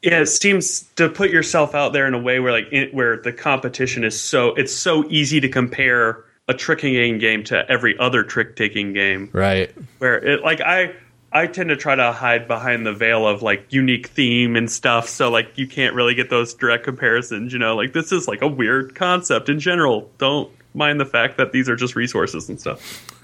Yeah, 0.03 0.21
it 0.21 0.27
seems 0.27 0.81
to 0.95 1.09
put 1.09 1.29
yourself 1.29 1.75
out 1.75 1.93
there 1.93 2.07
in 2.07 2.13
a 2.13 2.19
way 2.19 2.39
where 2.39 2.51
like 2.51 2.67
it, 2.71 2.93
where 2.93 3.17
the 3.17 3.31
competition 3.31 4.03
is 4.03 4.19
so 4.19 4.53
it's 4.55 4.73
so 4.73 5.05
easy 5.09 5.39
to 5.39 5.49
compare 5.49 6.23
a 6.47 6.53
tricking 6.53 7.17
game 7.19 7.43
to 7.45 7.69
every 7.69 7.97
other 7.99 8.23
trick 8.23 8.55
taking 8.55 8.93
game. 8.93 9.29
Right. 9.31 9.71
Where 9.99 10.17
it 10.17 10.43
like 10.43 10.61
I 10.61 10.93
I 11.33 11.47
tend 11.47 11.69
to 11.69 11.77
try 11.77 11.95
to 11.95 12.11
hide 12.11 12.47
behind 12.47 12.85
the 12.85 12.93
veil 12.93 13.25
of 13.27 13.41
like 13.41 13.71
unique 13.71 14.07
theme 14.07 14.55
and 14.55 14.69
stuff, 14.69 15.07
so 15.07 15.29
like 15.29 15.57
you 15.57 15.67
can't 15.67 15.95
really 15.95 16.13
get 16.13 16.29
those 16.29 16.53
direct 16.53 16.83
comparisons. 16.83 17.53
You 17.53 17.59
know, 17.59 17.75
like 17.75 17.93
this 17.93 18.11
is 18.11 18.27
like 18.27 18.41
a 18.41 18.47
weird 18.47 18.95
concept 18.95 19.47
in 19.47 19.59
general. 19.59 20.11
Don't 20.17 20.51
mind 20.73 20.99
the 20.99 21.05
fact 21.05 21.37
that 21.37 21.51
these 21.51 21.69
are 21.69 21.75
just 21.75 21.95
resources 21.95 22.49
and 22.49 22.59
stuff. 22.59 23.07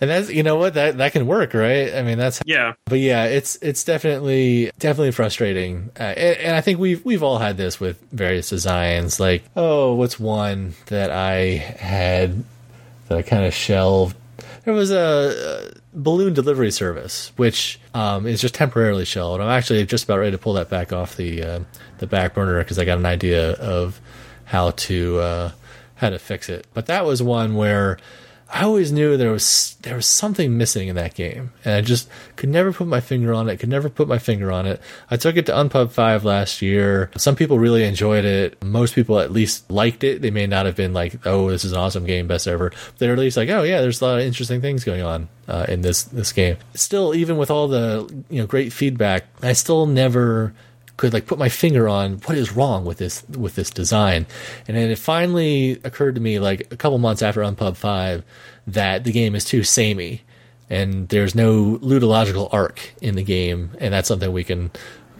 and 0.00 0.10
that's 0.10 0.30
you 0.30 0.42
know 0.42 0.56
what 0.56 0.74
that 0.74 0.98
that 0.98 1.12
can 1.12 1.26
work, 1.26 1.54
right? 1.54 1.94
I 1.94 2.02
mean, 2.02 2.18
that's 2.18 2.40
yeah. 2.46 2.74
But 2.84 3.00
yeah, 3.00 3.24
it's 3.24 3.56
it's 3.56 3.84
definitely 3.84 4.70
definitely 4.78 5.12
frustrating, 5.12 5.90
uh, 5.98 6.02
and, 6.02 6.38
and, 6.38 6.56
I 6.56 6.60
think 6.60 6.78
we've 6.78 7.04
we've 7.04 7.22
all 7.22 7.38
had 7.38 7.56
this 7.56 7.80
with 7.80 8.00
various 8.12 8.48
designs. 8.48 9.18
Like, 9.18 9.44
oh, 9.56 9.94
what's 9.94 10.18
one 10.20 10.74
that 10.86 11.10
I 11.10 11.56
had 11.56 12.44
that 13.08 13.18
I 13.18 13.22
kind 13.22 13.44
of 13.44 13.54
shelved? 13.54 14.16
There 14.64 14.74
was 14.74 14.90
a, 14.90 15.72
a 15.74 15.77
balloon 15.92 16.34
delivery 16.34 16.70
service, 16.70 17.32
which 17.36 17.80
um, 17.94 18.26
is 18.26 18.40
just 18.40 18.54
temporarily 18.54 19.04
shelved. 19.04 19.40
I'm 19.40 19.48
actually 19.48 19.84
just 19.86 20.04
about 20.04 20.18
ready 20.18 20.32
to 20.32 20.38
pull 20.38 20.54
that 20.54 20.68
back 20.68 20.92
off 20.92 21.16
the 21.16 21.42
uh, 21.42 21.60
the 21.98 22.06
back 22.06 22.34
burner 22.34 22.58
because 22.58 22.78
I 22.78 22.84
got 22.84 22.98
an 22.98 23.06
idea 23.06 23.52
of 23.52 24.00
how 24.44 24.70
to 24.72 25.18
uh, 25.18 25.52
how 25.96 26.10
to 26.10 26.18
fix 26.18 26.48
it. 26.48 26.66
But 26.74 26.86
that 26.86 27.04
was 27.04 27.22
one 27.22 27.54
where 27.54 27.98
I 28.50 28.64
always 28.64 28.90
knew 28.90 29.16
there 29.16 29.30
was 29.30 29.76
there 29.82 29.94
was 29.94 30.06
something 30.06 30.56
missing 30.56 30.88
in 30.88 30.96
that 30.96 31.14
game, 31.14 31.52
and 31.66 31.74
I 31.74 31.80
just 31.82 32.08
could 32.36 32.48
never 32.48 32.72
put 32.72 32.86
my 32.86 33.00
finger 33.00 33.34
on 33.34 33.46
it. 33.48 33.58
Could 33.58 33.68
never 33.68 33.90
put 33.90 34.08
my 34.08 34.18
finger 34.18 34.50
on 34.50 34.66
it. 34.66 34.80
I 35.10 35.18
took 35.18 35.36
it 35.36 35.44
to 35.46 35.52
Unpub 35.52 35.90
Five 35.90 36.24
last 36.24 36.62
year. 36.62 37.10
Some 37.16 37.36
people 37.36 37.58
really 37.58 37.84
enjoyed 37.84 38.24
it. 38.24 38.62
Most 38.64 38.94
people 38.94 39.18
at 39.18 39.30
least 39.30 39.70
liked 39.70 40.02
it. 40.02 40.22
They 40.22 40.30
may 40.30 40.46
not 40.46 40.64
have 40.64 40.76
been 40.76 40.94
like, 40.94 41.26
"Oh, 41.26 41.50
this 41.50 41.62
is 41.62 41.72
an 41.72 41.78
awesome 41.78 42.06
game, 42.06 42.26
best 42.26 42.48
ever." 42.48 42.72
They're 42.96 43.12
at 43.12 43.18
least 43.18 43.36
like, 43.36 43.50
"Oh 43.50 43.64
yeah, 43.64 43.82
there's 43.82 44.00
a 44.00 44.06
lot 44.06 44.18
of 44.18 44.24
interesting 44.24 44.62
things 44.62 44.82
going 44.82 45.02
on 45.02 45.28
uh, 45.46 45.66
in 45.68 45.82
this 45.82 46.04
this 46.04 46.32
game." 46.32 46.56
Still, 46.74 47.14
even 47.14 47.36
with 47.36 47.50
all 47.50 47.68
the 47.68 48.10
you 48.30 48.40
know 48.40 48.46
great 48.46 48.72
feedback, 48.72 49.24
I 49.42 49.52
still 49.52 49.84
never 49.84 50.54
could 50.98 51.14
like 51.14 51.26
put 51.26 51.38
my 51.38 51.48
finger 51.48 51.88
on 51.88 52.18
what 52.26 52.36
is 52.36 52.52
wrong 52.52 52.84
with 52.84 52.98
this 52.98 53.24
with 53.30 53.54
this 53.54 53.70
design. 53.70 54.26
And 54.66 54.76
then 54.76 54.90
it 54.90 54.98
finally 54.98 55.80
occurred 55.84 56.16
to 56.16 56.20
me 56.20 56.38
like 56.38 56.70
a 56.70 56.76
couple 56.76 56.98
months 56.98 57.22
after 57.22 57.40
Unpub 57.40 57.76
Five 57.76 58.22
that 58.66 59.04
the 59.04 59.12
game 59.12 59.34
is 59.34 59.46
too 59.46 59.64
samey 59.64 60.22
and 60.68 61.08
there's 61.08 61.34
no 61.34 61.78
ludological 61.78 62.52
arc 62.52 62.92
in 63.00 63.14
the 63.14 63.22
game, 63.22 63.70
and 63.80 63.94
that's 63.94 64.08
something 64.08 64.30
we 64.30 64.44
can 64.44 64.70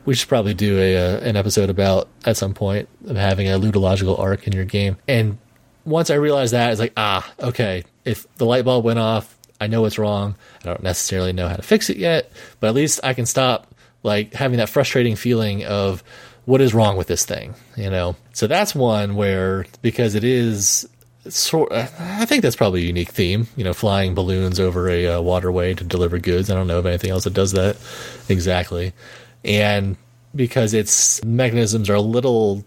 we 0.05 0.15
should 0.15 0.29
probably 0.29 0.55
do 0.55 0.79
a, 0.79 0.97
uh, 0.97 1.21
an 1.21 1.37
episode 1.37 1.71
about 1.71 2.09
at 2.25 2.37
some 2.37 2.55
point 2.55 2.89
of 3.07 3.17
having 3.17 3.47
a 3.47 3.59
ludological 3.59 4.19
arc 4.19 4.47
in 4.47 4.53
your 4.53 4.65
game. 4.65 4.97
And 5.07 5.39
once 5.85 6.11
I 6.11 6.15
realized 6.15 6.53
that, 6.53 6.71
it's 6.71 6.81
like 6.81 6.93
ah 6.97 7.31
okay, 7.41 7.85
if 8.05 8.27
the 8.37 8.47
light 8.47 8.65
bulb 8.65 8.85
went 8.85 8.99
off, 8.99 9.39
I 9.61 9.69
know 9.69 9.83
what's 9.83 9.99
wrong. 9.99 10.37
I 10.63 10.67
don't 10.67 10.83
necessarily 10.83 11.33
know 11.33 11.49
how 11.49 11.57
to 11.57 11.63
fix 11.63 11.89
it 11.89 11.97
yet, 11.97 12.31
but 12.61 12.69
at 12.69 12.75
least 12.75 13.01
I 13.03 13.15
can 13.15 13.27
stop 13.27 13.75
like 14.03 14.35
having 14.35 14.59
that 14.59 14.69
frustrating 14.69 15.17
feeling 15.17 15.65
of 15.65 16.03
what 16.45 16.61
is 16.61 16.73
wrong 16.73 16.97
with 16.97 17.09
this 17.09 17.25
thing, 17.25 17.55
you 17.77 17.91
know? 17.91 18.17
So 18.33 18.47
that's 18.47 18.75
one 18.75 19.17
where, 19.17 19.67
because 19.83 20.15
it 20.15 20.25
is 20.25 20.89
sort 21.29 21.71
I 21.73 22.25
think 22.25 22.43
that's 22.43 22.57
probably 22.57 22.83
a 22.83 22.87
unique 22.87 23.11
theme, 23.11 23.49
you 23.57 23.65
know, 23.65 23.75
flying 23.75 24.15
balloons 24.15 24.59
over 24.59 24.89
a 24.89 25.07
uh, 25.07 25.21
waterway 25.21 25.75
to 25.75 25.85
deliver 25.85 26.19
goods. 26.19 26.51
I 26.51 26.55
don't 26.55 26.67
know 26.67 26.79
of 26.79 26.87
anything 26.87 27.11
else 27.11 27.25
that 27.25 27.35
does 27.35 27.53
that 27.53 27.77
exactly. 28.29 28.95
And 29.45 29.97
because 30.35 30.75
its 30.75 31.23
mechanisms 31.25 31.91
are 31.91 31.95
a 31.95 32.01
little, 32.01 32.65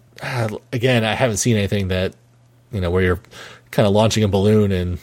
again, 0.71 1.03
I 1.03 1.15
haven't 1.15 1.37
seen 1.37 1.57
anything 1.57 1.87
that, 1.87 2.13
you 2.71 2.81
know, 2.81 2.91
where 2.91 3.01
you're 3.01 3.21
kind 3.71 3.87
of 3.87 3.93
launching 3.93 4.23
a 4.23 4.27
balloon 4.27 4.71
and 4.71 4.99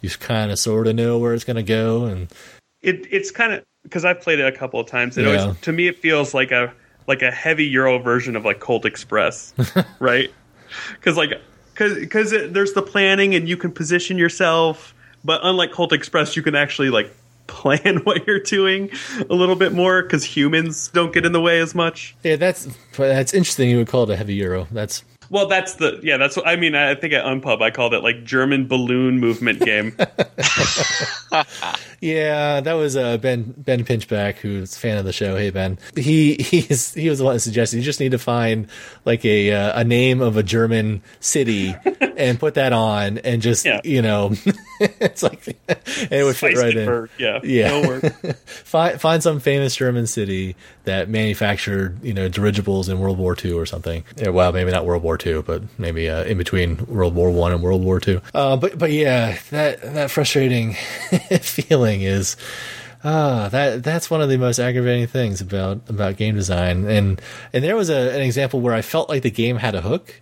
you 0.00 0.10
kind 0.10 0.50
of 0.50 0.58
sort 0.58 0.86
of 0.86 0.94
know 0.94 1.18
where 1.18 1.32
it's 1.32 1.44
going 1.44 1.56
to 1.56 1.62
go, 1.62 2.04
and 2.04 2.28
It 2.82 3.06
it's 3.10 3.30
kind 3.30 3.52
of 3.52 3.64
because 3.82 4.04
I've 4.04 4.20
played 4.20 4.38
it 4.38 4.46
a 4.46 4.56
couple 4.56 4.78
of 4.80 4.86
times. 4.86 5.16
It 5.18 5.22
Yeah. 5.26 5.42
always 5.44 5.60
to 5.60 5.72
me 5.72 5.88
it 5.88 5.98
feels 5.98 6.34
like 6.34 6.50
a 6.50 6.72
like 7.06 7.22
a 7.22 7.30
heavy 7.30 7.64
Euro 7.66 7.98
version 7.98 8.36
of 8.36 8.44
like 8.44 8.60
Colt 8.60 8.84
Express, 8.84 9.52
right? 9.98 10.30
Because 10.94 11.16
like 11.16 11.40
because 11.74 12.30
there's 12.52 12.72
the 12.74 12.82
planning 12.82 13.34
and 13.34 13.48
you 13.48 13.56
can 13.56 13.72
position 13.72 14.18
yourself, 14.18 14.94
but 15.24 15.40
unlike 15.42 15.72
Colt 15.72 15.92
Express, 15.92 16.36
you 16.36 16.42
can 16.42 16.54
actually 16.54 16.90
like 16.90 17.12
plan 17.48 17.98
what 18.04 18.26
you're 18.26 18.38
doing 18.40 18.88
a 19.28 19.34
little 19.34 19.56
bit 19.56 19.72
more 19.72 20.02
because 20.02 20.24
humans 20.24 20.88
don't 20.88 21.12
get 21.12 21.26
in 21.26 21.32
the 21.32 21.40
way 21.40 21.60
as 21.60 21.74
much. 21.74 22.14
yeah, 22.22 22.36
that's 22.36 22.68
that's 22.96 23.34
interesting. 23.34 23.68
You 23.68 23.78
would 23.78 23.88
call 23.88 24.04
it 24.04 24.10
a 24.10 24.16
heavy 24.16 24.34
euro. 24.34 24.68
That's 24.70 25.02
Well, 25.32 25.46
that's 25.48 25.74
the 25.76 25.98
yeah. 26.02 26.18
That's 26.18 26.36
what 26.36 26.46
I 26.46 26.56
mean. 26.56 26.74
I 26.74 26.94
think 26.94 27.14
at 27.14 27.24
Unpub 27.24 27.62
I 27.62 27.70
called 27.70 27.94
it 27.94 28.02
like 28.02 28.22
German 28.22 28.68
balloon 28.68 29.18
movement 29.18 29.60
game. 29.60 29.96
Yeah, 32.00 32.60
that 32.60 32.72
was 32.72 32.96
uh, 32.96 33.16
Ben 33.18 33.54
Ben 33.56 33.84
Pinchback, 33.84 34.34
who's 34.38 34.74
a 34.76 34.78
fan 34.78 34.98
of 34.98 35.04
the 35.04 35.12
show. 35.12 35.36
Hey 35.36 35.50
Ben, 35.50 35.78
he 35.94 36.34
he's 36.34 36.92
he 36.94 37.08
was 37.08 37.20
the 37.20 37.24
one 37.24 37.34
that 37.36 37.40
suggested 37.40 37.76
you 37.76 37.82
just 37.84 38.00
need 38.00 38.10
to 38.10 38.18
find 38.18 38.66
like 39.04 39.24
a 39.24 39.52
uh, 39.52 39.80
a 39.80 39.84
name 39.84 40.20
of 40.20 40.36
a 40.36 40.42
German 40.42 41.00
city 41.20 41.76
and 42.16 42.40
put 42.40 42.54
that 42.54 42.72
on, 42.72 43.18
and 43.18 43.40
just 43.40 43.64
Yeah. 43.64 43.80
you 43.84 44.02
know, 44.02 44.32
it's 44.80 45.22
like 45.22 45.46
and 45.66 46.10
it 46.10 46.24
would 46.24 46.34
fit 46.34 46.56
right 46.56 46.76
in. 46.76 46.88
Feistenberg, 46.88 47.08
yeah, 47.18 47.38
Yeah. 47.44 48.32
Find 48.44 49.00
find 49.00 49.22
some 49.22 49.38
famous 49.38 49.76
German 49.76 50.08
city 50.08 50.56
that 50.82 51.08
manufactured 51.08 52.02
you 52.02 52.14
know 52.14 52.26
dirigibles 52.28 52.88
in 52.88 52.98
World 52.98 53.18
War 53.18 53.36
II 53.42 53.52
or 53.52 53.64
something. 53.64 54.02
Yeah, 54.16 54.30
well, 54.30 54.52
maybe 54.52 54.72
not 54.72 54.84
World 54.86 55.04
War 55.04 55.18
II, 55.24 55.42
but 55.42 55.62
maybe 55.78 56.08
uh, 56.08 56.24
in 56.24 56.38
between 56.38 56.84
World 56.86 57.14
War 57.14 57.30
One 57.30 57.52
and 57.52 57.62
World 57.62 57.84
War 57.84 58.00
Two. 58.00 58.20
Uh, 58.34 58.56
but 58.56 58.78
but 58.78 58.90
yeah, 58.90 59.38
that 59.50 59.80
that 59.94 60.10
frustrating 60.10 60.74
feeling 61.40 62.02
is. 62.02 62.36
Ah, 63.04 63.48
that 63.48 63.82
that's 63.82 64.08
one 64.08 64.20
of 64.20 64.28
the 64.28 64.38
most 64.38 64.60
aggravating 64.60 65.08
things 65.08 65.40
about 65.40 65.80
about 65.88 66.16
game 66.16 66.36
design, 66.36 66.86
and 66.86 67.20
and 67.52 67.64
there 67.64 67.74
was 67.74 67.90
a, 67.90 68.14
an 68.14 68.20
example 68.20 68.60
where 68.60 68.74
I 68.74 68.82
felt 68.82 69.08
like 69.08 69.22
the 69.22 69.30
game 69.30 69.56
had 69.56 69.74
a 69.74 69.80
hook, 69.80 70.20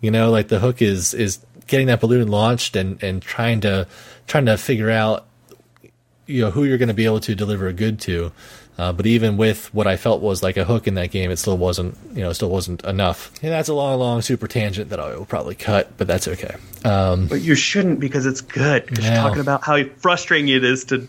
you 0.00 0.12
know, 0.12 0.30
like 0.30 0.46
the 0.46 0.60
hook 0.60 0.80
is 0.80 1.14
is 1.14 1.44
getting 1.66 1.88
that 1.88 2.00
balloon 2.00 2.28
launched 2.28 2.76
and 2.76 3.02
and 3.02 3.20
trying 3.20 3.60
to 3.62 3.88
trying 4.28 4.46
to 4.46 4.56
figure 4.56 4.88
out 4.88 5.26
you 6.26 6.42
know 6.42 6.50
who 6.50 6.64
you're 6.64 6.78
going 6.78 6.88
to 6.88 6.94
be 6.94 7.04
able 7.04 7.20
to 7.20 7.34
deliver 7.34 7.66
a 7.66 7.72
good 7.72 7.98
to. 8.00 8.32
Uh, 8.82 8.92
but 8.92 9.06
even 9.06 9.36
with 9.36 9.72
what 9.72 9.86
I 9.86 9.96
felt 9.96 10.20
was 10.22 10.42
like 10.42 10.56
a 10.56 10.64
hook 10.64 10.88
in 10.88 10.94
that 10.94 11.12
game, 11.12 11.30
it 11.30 11.36
still 11.38 11.56
wasn't 11.56 11.96
you 12.14 12.22
know 12.22 12.32
still 12.32 12.50
wasn't 12.50 12.82
enough. 12.84 13.30
And 13.42 13.52
that's 13.52 13.68
a 13.68 13.74
long, 13.74 13.98
long 14.00 14.22
super 14.22 14.48
tangent 14.48 14.90
that 14.90 14.98
I 14.98 15.14
will 15.14 15.24
probably 15.24 15.54
cut, 15.54 15.96
but 15.98 16.06
that's 16.08 16.26
okay. 16.26 16.56
Um, 16.84 17.28
But 17.28 17.42
you 17.42 17.54
shouldn't 17.54 18.00
because 18.00 18.26
it's 18.26 18.40
good. 18.40 18.86
Because 18.86 19.04
Yeah. 19.04 19.14
you're 19.14 19.22
talking 19.22 19.40
about 19.40 19.62
how 19.62 19.84
frustrating 19.98 20.48
it 20.48 20.64
is 20.64 20.84
to 20.86 21.06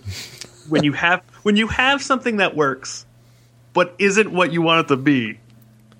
when 0.69 0.83
you 0.83 0.93
have 0.93 1.21
when 1.41 1.55
you 1.55 1.67
have 1.67 2.03
something 2.03 2.37
that 2.37 2.55
works, 2.55 3.07
but 3.73 3.95
isn't 3.97 4.31
what 4.31 4.53
you 4.53 4.61
want 4.61 4.85
it 4.85 4.87
to 4.89 4.97
be. 4.97 5.39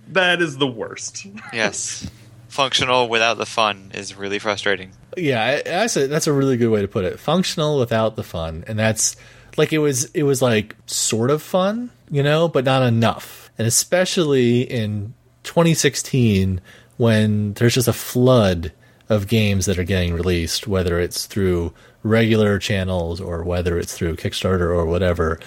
That 0.09 0.41
is 0.43 0.57
the 0.57 0.67
worst. 0.67 1.25
Yes. 1.53 2.07
Functional 2.49 3.09
without 3.09 3.39
the 3.39 3.47
fun 3.47 3.89
is 3.95 4.15
really 4.15 4.37
frustrating. 4.37 4.91
yeah, 5.17 5.61
that's 5.63 5.97
a, 5.97 6.05
that's 6.07 6.27
a 6.27 6.33
really 6.33 6.55
good 6.57 6.69
way 6.69 6.81
to 6.83 6.87
put 6.87 7.03
it. 7.03 7.19
Functional 7.19 7.79
without 7.79 8.15
the 8.15 8.23
fun, 8.23 8.63
and 8.67 8.77
that's 8.77 9.15
like 9.57 9.73
it 9.73 9.79
was 9.79 10.05
it 10.11 10.23
was 10.23 10.41
like 10.41 10.75
sort 10.85 11.31
of 11.31 11.41
fun, 11.41 11.91
you 12.09 12.23
know, 12.23 12.47
but 12.47 12.65
not 12.65 12.83
enough. 12.83 13.51
And 13.57 13.67
especially 13.67 14.61
in 14.61 15.13
2016 15.43 16.61
when 16.97 17.53
there's 17.53 17.73
just 17.73 17.87
a 17.87 17.93
flood 17.93 18.71
of 19.09 19.27
games 19.27 19.65
that 19.65 19.77
are 19.77 19.83
getting 19.83 20.13
released, 20.13 20.67
whether 20.67 20.99
it's 20.99 21.25
through 21.25 21.73
regular 22.03 22.59
channels 22.59 23.21
or 23.21 23.43
whether 23.43 23.77
it's 23.77 23.93
through 23.93 24.15
Kickstarter 24.15 24.69
or 24.69 24.85
whatever. 24.85 25.39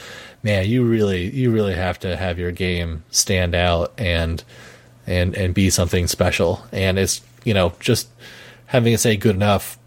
Man, 0.42 0.66
you 0.66 0.84
really 0.84 1.30
you 1.30 1.50
really 1.50 1.74
have 1.74 1.98
to 2.00 2.16
have 2.16 2.38
your 2.38 2.52
game 2.52 3.04
stand 3.10 3.54
out 3.54 3.92
and 3.98 4.42
and 5.06 5.34
and 5.34 5.54
be 5.54 5.70
something 5.70 6.06
special. 6.06 6.64
And 6.72 6.98
it's 6.98 7.20
you 7.44 7.54
know 7.54 7.74
just 7.80 8.08
having 8.66 8.92
it 8.92 9.00
say 9.00 9.16
good 9.16 9.34
enough. 9.34 9.78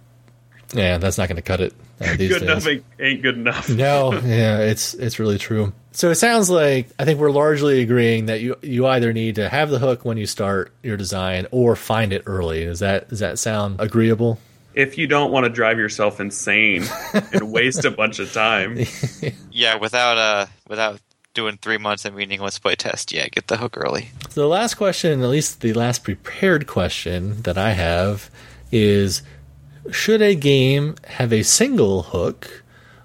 Yeah, 0.74 0.97
that's 0.97 1.17
not 1.17 1.28
going 1.28 1.38
to 1.38 1.41
cut 1.41 1.61
it. 1.61 1.74
Uh, 2.01 2.15
these 2.15 2.29
good 2.29 2.39
days. 2.39 2.41
enough 2.43 2.67
ain't, 2.67 2.83
ain't 2.99 3.21
good 3.21 3.35
enough. 3.37 3.69
No, 3.79 4.13
yeah, 4.13 4.59
it's 4.59 4.93
it's 4.93 5.19
really 5.19 5.37
true. 5.37 5.73
So 5.91 6.09
it 6.11 6.15
sounds 6.15 6.49
like 6.49 6.87
I 6.97 7.05
think 7.05 7.19
we're 7.19 7.31
largely 7.31 7.81
agreeing 7.81 8.27
that 8.27 8.39
you 8.41 8.55
you 8.61 8.87
either 8.87 9.11
need 9.11 9.35
to 9.35 9.49
have 9.49 9.69
the 9.69 9.79
hook 9.79 10.05
when 10.05 10.17
you 10.17 10.25
start 10.25 10.71
your 10.83 10.95
design 10.97 11.47
or 11.51 11.75
find 11.75 12.13
it 12.13 12.23
early. 12.25 12.63
Does 12.65 12.79
that 12.79 13.09
does 13.09 13.19
that 13.19 13.37
sound 13.39 13.79
agreeable? 13.81 14.39
If 14.75 14.97
you 14.97 15.07
don't 15.07 15.31
want 15.31 15.45
to 15.45 15.49
drive 15.49 15.77
yourself 15.77 16.19
insane 16.21 16.85
and 17.33 17.51
waste 17.51 17.83
a 17.85 17.91
bunch 17.91 18.19
of 18.19 18.31
time, 18.31 18.77
Yeah, 19.51 19.75
without 19.75 20.17
uh 20.17 20.45
without 20.69 20.99
doing 21.33 21.57
three 21.57 21.77
months 21.77 22.05
of 22.05 22.13
meaningless 22.13 22.59
play 22.59 22.75
test, 22.75 23.11
yeah, 23.11 23.27
get 23.27 23.47
the 23.47 23.57
hook 23.57 23.75
early. 23.77 24.09
So 24.29 24.41
the 24.41 24.47
last 24.47 24.75
question, 24.75 25.21
at 25.21 25.29
least 25.29 25.61
the 25.61 25.73
last 25.73 26.03
prepared 26.03 26.65
question 26.67 27.41
that 27.43 27.57
I 27.57 27.71
have 27.71 28.29
is 28.71 29.21
should 29.91 30.21
a 30.21 30.36
game 30.36 30.95
have 31.05 31.34
a 31.34 31.43
single 31.43 32.03
hook 32.03 32.63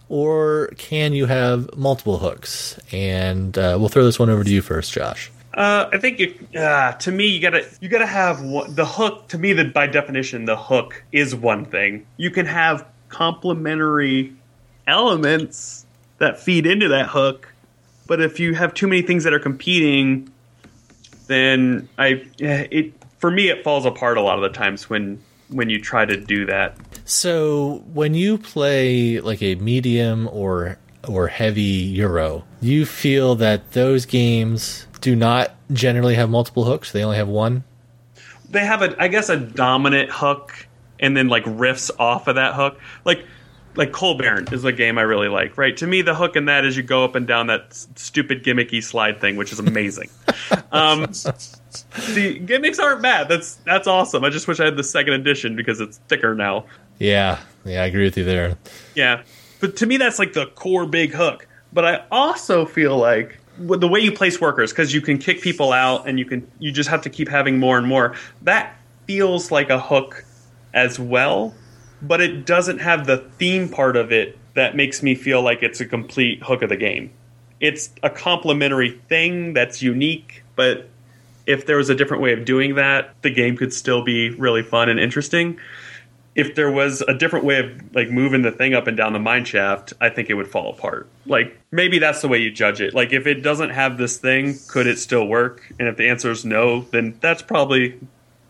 or 0.09 0.69
can 0.77 1.13
you 1.13 1.27
have 1.27 1.77
multiple 1.77 2.19
hooks? 2.19 2.79
And 2.93 3.57
uh, 3.57 3.77
we'll 3.79 3.89
throw 3.89 4.05
this 4.05 4.19
one 4.19 4.31
over 4.31 4.45
to 4.45 4.51
you 4.51 4.63
first, 4.63 4.93
Josh. 4.93 5.31
Uh, 5.55 5.89
I 5.93 5.99
think 5.99 6.19
you, 6.19 6.35
uh, 6.59 6.93
to 6.93 7.13
me, 7.13 7.29
you 7.29 7.41
gotta 7.41 7.65
you 7.81 7.89
gotta 7.89 8.07
have 8.07 8.43
one, 8.43 8.75
the 8.75 8.85
hook. 8.85 9.29
To 9.29 9.39
me, 9.39 9.53
that 9.53 9.73
by 9.73 9.87
definition, 9.87 10.47
the 10.47 10.57
hook 10.57 11.05
is 11.13 11.35
one 11.35 11.65
thing. 11.65 12.07
You 12.17 12.31
can 12.31 12.47
have 12.47 12.85
complementary 13.09 14.35
elements 14.89 15.87
that 16.19 16.41
feed 16.41 16.67
into 16.67 16.89
that 16.89 17.09
hook, 17.09 17.55
but 18.09 18.21
if 18.21 18.41
you 18.41 18.55
have 18.55 18.75
too 18.75 18.89
many 18.89 19.03
things 19.03 19.23
that 19.25 19.33
are 19.33 19.39
competing, 19.39 20.29
then 21.29 21.89
I 21.99 22.27
it 22.39 22.93
for 23.19 23.31
me 23.31 23.49
it 23.49 23.63
falls 23.63 23.87
apart 23.87 24.17
a 24.17 24.23
lot 24.23 24.37
of 24.37 24.43
the 24.43 24.57
times 24.57 24.91
when 24.91 25.23
when 25.49 25.69
you 25.71 25.81
try 25.81 26.05
to 26.05 26.17
do 26.17 26.47
that. 26.47 26.77
So 27.05 27.83
when 27.93 28.15
you 28.15 28.39
play 28.39 29.21
like 29.21 29.43
a 29.43 29.55
medium 29.57 30.29
or 30.33 30.79
or 31.07 31.29
heavy 31.29 31.61
euro, 31.63 32.45
you 32.63 32.87
feel 32.87 33.35
that 33.37 33.73
those 33.73 34.07
games 34.07 34.87
do 35.03 35.15
not 35.15 35.55
generally 35.73 36.15
have 36.15 36.31
multiple 36.31 36.65
hooks. 36.65 36.93
They 36.93 37.05
only 37.05 37.17
have 37.19 37.29
one. 37.29 37.63
they 38.51 38.65
have 38.65 38.81
a 38.83 38.95
I 39.03 39.09
guess 39.09 39.29
a 39.29 39.37
dominant 39.37 40.11
hook 40.11 40.67
and 41.01 41.17
then 41.17 41.29
like 41.29 41.45
riffs 41.45 41.91
off 41.99 42.27
of 42.29 42.37
that 42.37 42.55
hook. 42.55 42.81
Like 43.05 43.27
like 43.77 43.91
Coal 43.93 44.17
Baron 44.17 44.47
is 44.53 44.65
a 44.65 44.73
game 44.73 44.97
I 44.99 45.03
really 45.03 45.29
like, 45.29 45.59
right? 45.59 45.77
To 45.79 45.87
me 45.87 46.01
the 46.01 46.15
hook 46.15 46.37
in 46.37 46.47
that 46.47 46.65
is 46.65 46.77
you 46.77 46.83
go 46.83 47.05
up 47.05 47.17
and 47.17 47.27
down 47.27 47.49
that 47.49 47.67
s- 47.71 47.89
stupid 47.97 48.43
gimmicky 48.45 48.83
slide 48.83 49.21
thing, 49.21 49.37
which 49.37 49.53
is 49.53 49.59
amazing. 49.59 50.09
um 50.73 51.07
the 52.15 52.39
gimmicks 52.39 52.79
aren't 52.79 53.03
bad. 53.03 53.29
That's 53.29 53.55
that's 53.67 53.87
awesome. 53.87 54.25
I 54.25 54.31
just 54.31 54.49
wish 54.49 54.61
I 54.61 54.65
had 54.65 54.77
the 54.77 54.85
second 54.85 55.15
edition 55.15 55.57
because 55.57 55.81
it's 55.81 55.99
thicker 56.09 56.35
now. 56.35 56.65
Yeah, 56.99 57.41
yeah, 57.65 57.83
I 57.83 57.87
agree 57.87 58.05
with 58.05 58.17
you 58.17 58.25
there. 58.25 58.57
Yeah. 58.95 59.23
But 59.61 59.77
to 59.77 59.87
me, 59.87 59.97
that's 59.97 60.19
like 60.19 60.33
the 60.35 60.47
core 60.47 60.87
big 60.87 61.13
hook. 61.13 61.47
But 61.73 61.85
I 61.85 62.05
also 62.11 62.67
feel 62.67 62.97
like 62.97 63.39
the 63.59 63.89
way 63.89 64.01
you 64.01 64.13
place 64.13 64.41
workers, 64.41 64.73
because 64.73 64.93
you 64.93 65.01
can 65.01 65.19
kick 65.19 65.41
people 65.41 65.73
out 65.73 66.09
and 66.09 66.19
you 66.19 66.25
can 66.25 66.49
you 66.59 66.73
just 66.73 66.89
have 66.91 67.03
to 67.03 67.11
keep 67.11 67.29
having 67.29 67.59
more 67.59 67.79
and 67.79 67.87
more. 67.87 68.15
That 68.43 68.77
feels 69.07 69.51
like 69.51 69.71
a 69.71 69.79
hook 69.79 70.25
as 70.73 70.99
well, 70.99 71.55
but 72.03 72.21
it 72.21 72.47
doesn't 72.47 72.79
have 72.79 73.07
the 73.07 73.19
theme 73.39 73.69
part 73.69 73.97
of 73.97 74.13
it 74.13 74.39
that 74.55 74.77
makes 74.77 75.03
me 75.03 75.15
feel 75.15 75.43
like 75.43 75.63
it's 75.63 75.81
a 75.81 75.85
complete 75.85 76.43
hook 76.43 76.63
of 76.63 76.69
the 76.69 76.77
game. 76.77 77.11
It's 77.61 77.91
a 78.03 78.11
complementary 78.11 79.01
thing 79.09 79.53
that's 79.53 79.83
unique, 79.83 80.45
but 80.57 80.89
if 81.47 81.67
there 81.67 81.77
was 81.77 81.91
a 81.91 81.95
different 81.95 82.23
way 82.23 82.33
of 82.33 82.45
doing 82.45 82.77
that, 82.77 83.15
the 83.23 83.31
game 83.31 83.57
could 83.57 83.73
still 83.73 84.03
be 84.03 84.31
really 84.31 84.63
fun 84.63 84.89
and 84.89 84.99
interesting 84.99 85.59
if 86.35 86.55
there 86.55 86.71
was 86.71 87.01
a 87.03 87.15
different 87.15 87.45
way 87.45 87.59
of 87.61 87.95
like 87.95 88.11
moving 88.11 88.43
the 88.43 88.51
thing 88.51 88.75
up 88.75 88.87
and 88.87 88.97
down 88.97 89.13
the 89.13 89.19
mine 89.19 89.45
shaft, 89.45 89.93
I 90.01 90.09
think 90.09 90.31
it 90.31 90.35
would 90.35 90.49
fall 90.49 90.73
apart. 90.73 91.09
Like 91.27 91.59
maybe 91.71 91.99
that's 91.99 92.23
the 92.23 92.29
way 92.29 92.39
you 92.39 92.51
judge 92.51 92.81
it. 92.81 92.95
Like 92.95 93.13
if 93.13 93.27
it 93.27 93.43
doesn't 93.43 93.71
have 93.71 93.99
this 93.99 94.19
thing, 94.19 94.59
could 94.69 94.87
it 94.87 94.99
still 94.99 95.27
work? 95.27 95.73
And 95.79 95.89
if 95.89 95.97
the 95.97 96.09
answer 96.09 96.31
is 96.31 96.45
no, 96.45 96.83
then 96.91 97.17
that's 97.21 97.43
probably 97.43 98.01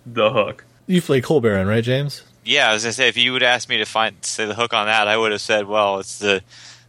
the 0.06 0.30
hook. 0.30 0.64
You 0.86 1.02
play 1.02 1.20
Coal 1.20 1.40
Baron, 1.40 1.66
right, 1.66 1.84
James? 1.84 2.22
Yeah, 2.44 2.70
I 2.70 2.74
was 2.74 2.84
gonna 2.84 2.92
say 2.92 3.08
if 3.08 3.16
you 3.16 3.32
would 3.32 3.42
ask 3.42 3.68
me 3.68 3.78
to 3.78 3.86
find 3.86 4.16
say 4.22 4.46
the 4.46 4.54
hook 4.54 4.74
on 4.74 4.86
that, 4.86 5.08
I 5.08 5.16
would 5.16 5.32
have 5.32 5.40
said, 5.40 5.66
well, 5.66 5.98
it's 5.98 6.18
the 6.18 6.42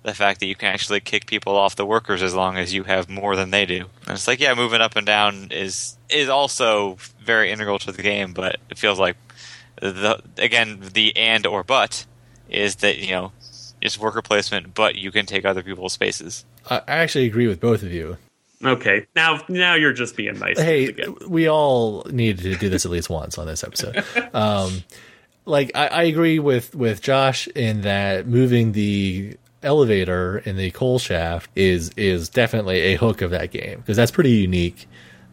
the 0.06 0.14
fact 0.14 0.40
that 0.40 0.46
you 0.46 0.56
can 0.56 0.72
actually 0.72 1.00
kick 1.00 1.26
people 1.26 1.56
off 1.56 1.76
the 1.76 1.86
workers 1.86 2.22
as 2.22 2.36
long 2.36 2.58
as 2.58 2.74
you 2.74 2.84
have 2.84 3.10
more 3.10 3.36
than 3.36 3.50
they 3.50 3.66
do. 3.66 3.86
And 4.08 4.12
it's 4.12 4.28
like, 4.28 4.40
yeah, 4.40 4.54
moving 4.54 4.80
up 4.80 4.96
and 4.96 5.06
down 5.06 5.50
is 5.52 5.98
is 6.10 6.30
also 6.30 6.98
very 7.20 7.52
integral 7.52 7.80
to 7.80 7.92
the 7.92 8.04
game, 8.04 8.34
but 8.34 8.58
it 8.70 8.78
feels 8.78 9.00
like 9.00 9.18
the 9.82 10.22
again 10.38 10.80
the 10.94 11.16
and 11.18 11.46
or 11.46 11.64
but 11.64 12.06
is 12.50 12.78
that 12.78 13.00
you 13.00 13.12
know 13.12 13.32
it's 13.82 14.00
worker 14.00 14.22
placement, 14.22 14.76
but 14.76 14.96
you 14.96 15.12
can 15.12 15.26
take 15.26 15.44
other 15.44 15.64
people's 15.64 15.94
spaces. 15.94 16.46
I 16.70 16.78
I 16.78 16.98
actually 16.98 17.26
agree 17.26 17.48
with 17.48 17.60
both 17.60 17.82
of 17.82 17.92
you. 17.92 18.18
Okay, 18.64 19.08
now 19.16 19.42
now 19.50 19.74
you're 19.74 19.94
just 19.94 20.16
being 20.16 20.38
nice. 20.40 20.60
Hey, 20.60 20.86
again. 20.86 21.16
we 21.28 21.50
all 21.50 22.04
need 22.10 22.40
to 22.40 22.56
do 22.56 22.70
this 22.70 22.86
at 22.86 22.92
least 22.92 23.10
once 23.10 23.38
on 23.38 23.48
this 23.48 23.64
episode. 23.64 24.04
Um, 24.34 24.84
like 25.46 25.72
I, 25.76 25.88
I 25.88 26.04
agree 26.04 26.40
with 26.40 26.76
with 26.76 27.02
Josh 27.02 27.48
in 27.48 27.82
that 27.82 28.28
moving 28.28 28.72
the 28.74 29.38
elevator 29.64 30.40
in 30.40 30.58
the 30.58 30.72
coal 30.72 31.00
shaft 31.00 31.50
is 31.56 31.90
is 31.98 32.30
definitely 32.30 32.80
a 32.80 32.96
hook 32.96 33.22
of 33.22 33.32
that 33.32 33.52
game 33.52 33.80
because 33.80 33.98
that's 33.98 34.12
pretty 34.12 34.32
unique. 34.32 34.88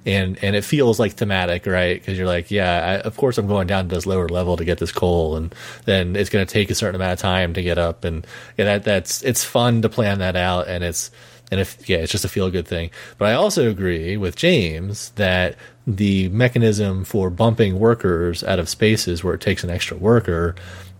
And 0.04 0.42
and 0.42 0.56
it 0.56 0.64
feels 0.64 0.98
like 0.98 1.12
thematic 1.12 1.64
right? 1.66 2.00
Because 2.00 2.18
you're 2.18 2.26
like 2.26 2.50
yeah 2.50 3.00
I, 3.04 3.06
of 3.06 3.16
course 3.16 3.38
i'm 3.38 3.46
going 3.46 3.68
down 3.68 3.88
to 3.88 3.94
this 3.94 4.06
lower 4.06 4.28
level 4.28 4.56
to 4.56 4.64
get 4.64 4.78
this 4.78 4.90
coal 4.90 5.36
and 5.36 5.54
then 5.84 6.16
it's 6.16 6.30
going 6.30 6.44
to 6.44 6.52
take 6.52 6.70
a 6.70 6.74
certain 6.74 6.96
amount 6.96 7.12
of 7.12 7.18
time 7.20 7.54
to 7.54 7.62
get 7.62 7.78
up. 7.78 8.04
And 8.04 8.26
yeah 8.56 8.64
that 8.64 8.84
that's 8.84 9.22
it's 9.22 9.44
fun 9.44 9.82
to 9.82 9.88
plan 9.88 10.18
that 10.18 10.34
out 10.34 10.66
and 10.66 10.82
it's 10.82 11.10
and 11.52 11.60
if 11.60 11.88
yeah 11.88 11.98
it's 11.98 12.10
just 12.10 12.24
a 12.24 12.28
feel 12.28 12.50
good 12.50 12.66
thing. 12.66 12.90
But 13.18 13.28
i 13.28 13.34
also 13.34 13.70
agree 13.70 14.16
with 14.16 14.34
james 14.34 15.10
that 15.10 15.56
the 15.86 16.28
mechanism 16.30 17.04
for 17.04 17.30
bumping 17.30 17.78
workers 17.78 18.42
out 18.42 18.58
of 18.58 18.68
spaces 18.68 19.22
where 19.22 19.34
it 19.34 19.40
takes 19.40 19.62
an 19.62 19.70
extra 19.70 19.96
worker 19.96 20.54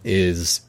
is 0.04 0.60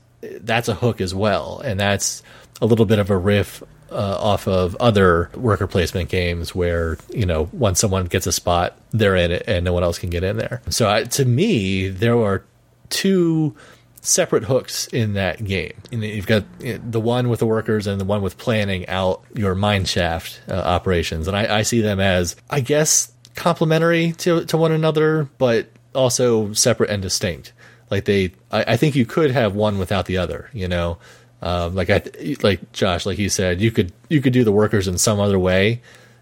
that's 0.42 0.68
a 0.68 0.76
hook 0.76 1.02
as 1.02 1.14
well. 1.14 1.60
And 1.60 1.80
that's 1.80 2.24
a 2.64 2.66
little 2.66 2.86
bit 2.86 2.98
of 2.98 3.12
a 3.12 3.18
riff 3.18 3.62
uh, 3.92 4.18
off 4.20 4.48
of 4.48 4.76
other 4.78 5.30
worker 5.36 5.68
placement 5.68 6.10
games 6.10 6.56
where 6.56 6.98
you 7.10 7.26
know 7.26 7.50
once 7.52 7.80
someone 7.80 8.06
gets 8.06 8.26
a 8.26 8.32
spot 8.32 8.80
they're 8.92 9.16
in 9.16 9.32
it 9.32 9.44
and 9.48 9.66
no 9.66 9.74
one 9.74 9.84
else 9.84 10.00
can 10.00 10.10
get 10.10 10.24
in 10.24 10.38
there. 10.38 10.62
So 10.70 10.90
I, 10.90 11.04
to 11.04 11.26
me 11.26 11.90
there 11.90 12.18
are 12.18 12.44
two 12.90 13.56
separate 14.02 14.44
hooks 14.46 14.88
in 14.88 15.14
that 15.14 15.44
game. 15.44 15.74
And 15.92 16.04
you've 16.04 16.28
got 16.28 16.44
the 16.60 17.00
one 17.00 17.30
with 17.30 17.40
the 17.40 17.46
workers 17.46 17.86
and 17.86 18.00
the 18.00 18.06
one 18.06 18.22
with 18.22 18.38
planning 18.38 18.88
out 18.88 19.24
your 19.34 19.56
mine 19.56 19.86
shaft 19.86 20.42
uh, 20.50 20.54
operations. 20.54 21.28
And 21.28 21.38
I, 21.38 21.60
I 21.60 21.62
see 21.64 21.82
them 21.82 22.00
as 22.00 22.36
i 22.50 22.62
guess 22.62 23.12
complementary 23.36 24.14
to, 24.14 24.46
to 24.46 24.58
one 24.58 24.72
another 24.72 25.28
but 25.38 25.68
also 25.94 26.54
separate 26.54 26.90
and 26.90 27.02
distinct. 27.02 27.52
Like 27.92 28.06
they 28.06 28.32
I, 28.52 28.74
I 28.74 28.78
think 28.78 28.96
you 28.96 29.06
could 29.06 29.32
have 29.32 29.54
one 29.54 29.80
without 29.80 30.06
the 30.06 30.18
other 30.18 30.50
you 30.54 30.70
know 30.70 30.98
um, 31.44 31.76
like 31.76 31.90
I 31.90 32.02
like 32.42 32.72
Josh, 32.72 33.06
like 33.06 33.20
you 33.20 33.28
said, 33.28 33.60
you 33.60 33.70
could 33.70 33.92
you 34.08 34.22
could 34.22 34.32
do 34.32 34.46
the 34.46 34.52
workers 34.52 34.88
in 34.88 34.98
some 34.98 35.20
other 35.20 35.38
way, 35.38 35.82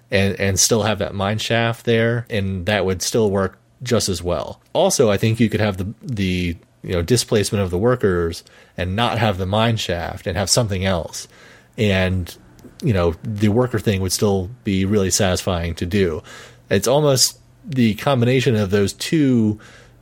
and 0.09 0.37
and 0.39 0.59
still 0.59 0.81
have 0.81 0.97
that 0.97 1.13
mine 1.13 1.37
shaft 1.37 1.85
there, 1.85 2.25
and 2.27 2.65
that 2.65 2.85
would 2.85 3.03
still 3.03 3.29
work 3.29 3.59
just 3.83 4.09
as 4.09 4.23
well. 4.23 4.59
Also, 4.73 5.11
I 5.11 5.17
think 5.17 5.39
you 5.39 5.47
could 5.47 5.59
have 5.59 5.77
the 5.77 5.93
the 6.01 6.57
you 6.83 6.91
know 6.93 7.03
displacement 7.03 7.63
of 7.63 7.69
the 7.69 7.77
workers 7.77 8.43
and 8.75 8.95
not 8.95 9.19
have 9.19 9.37
the 9.37 9.45
mine 9.45 9.77
shaft 9.77 10.25
and 10.25 10.35
have 10.35 10.49
something 10.49 10.85
else, 10.85 11.27
and 11.77 12.35
you 12.81 12.91
know 12.91 13.13
the 13.21 13.49
worker 13.49 13.77
thing 13.77 14.01
would 14.01 14.11
still 14.11 14.49
be 14.63 14.85
really 14.85 15.11
satisfying 15.11 15.75
to 15.75 15.85
do. 15.85 16.23
It's 16.71 16.87
almost 16.87 17.39
the 17.63 17.93
combination 17.93 18.55
of 18.55 18.71
those 18.71 18.93
two 18.93 19.59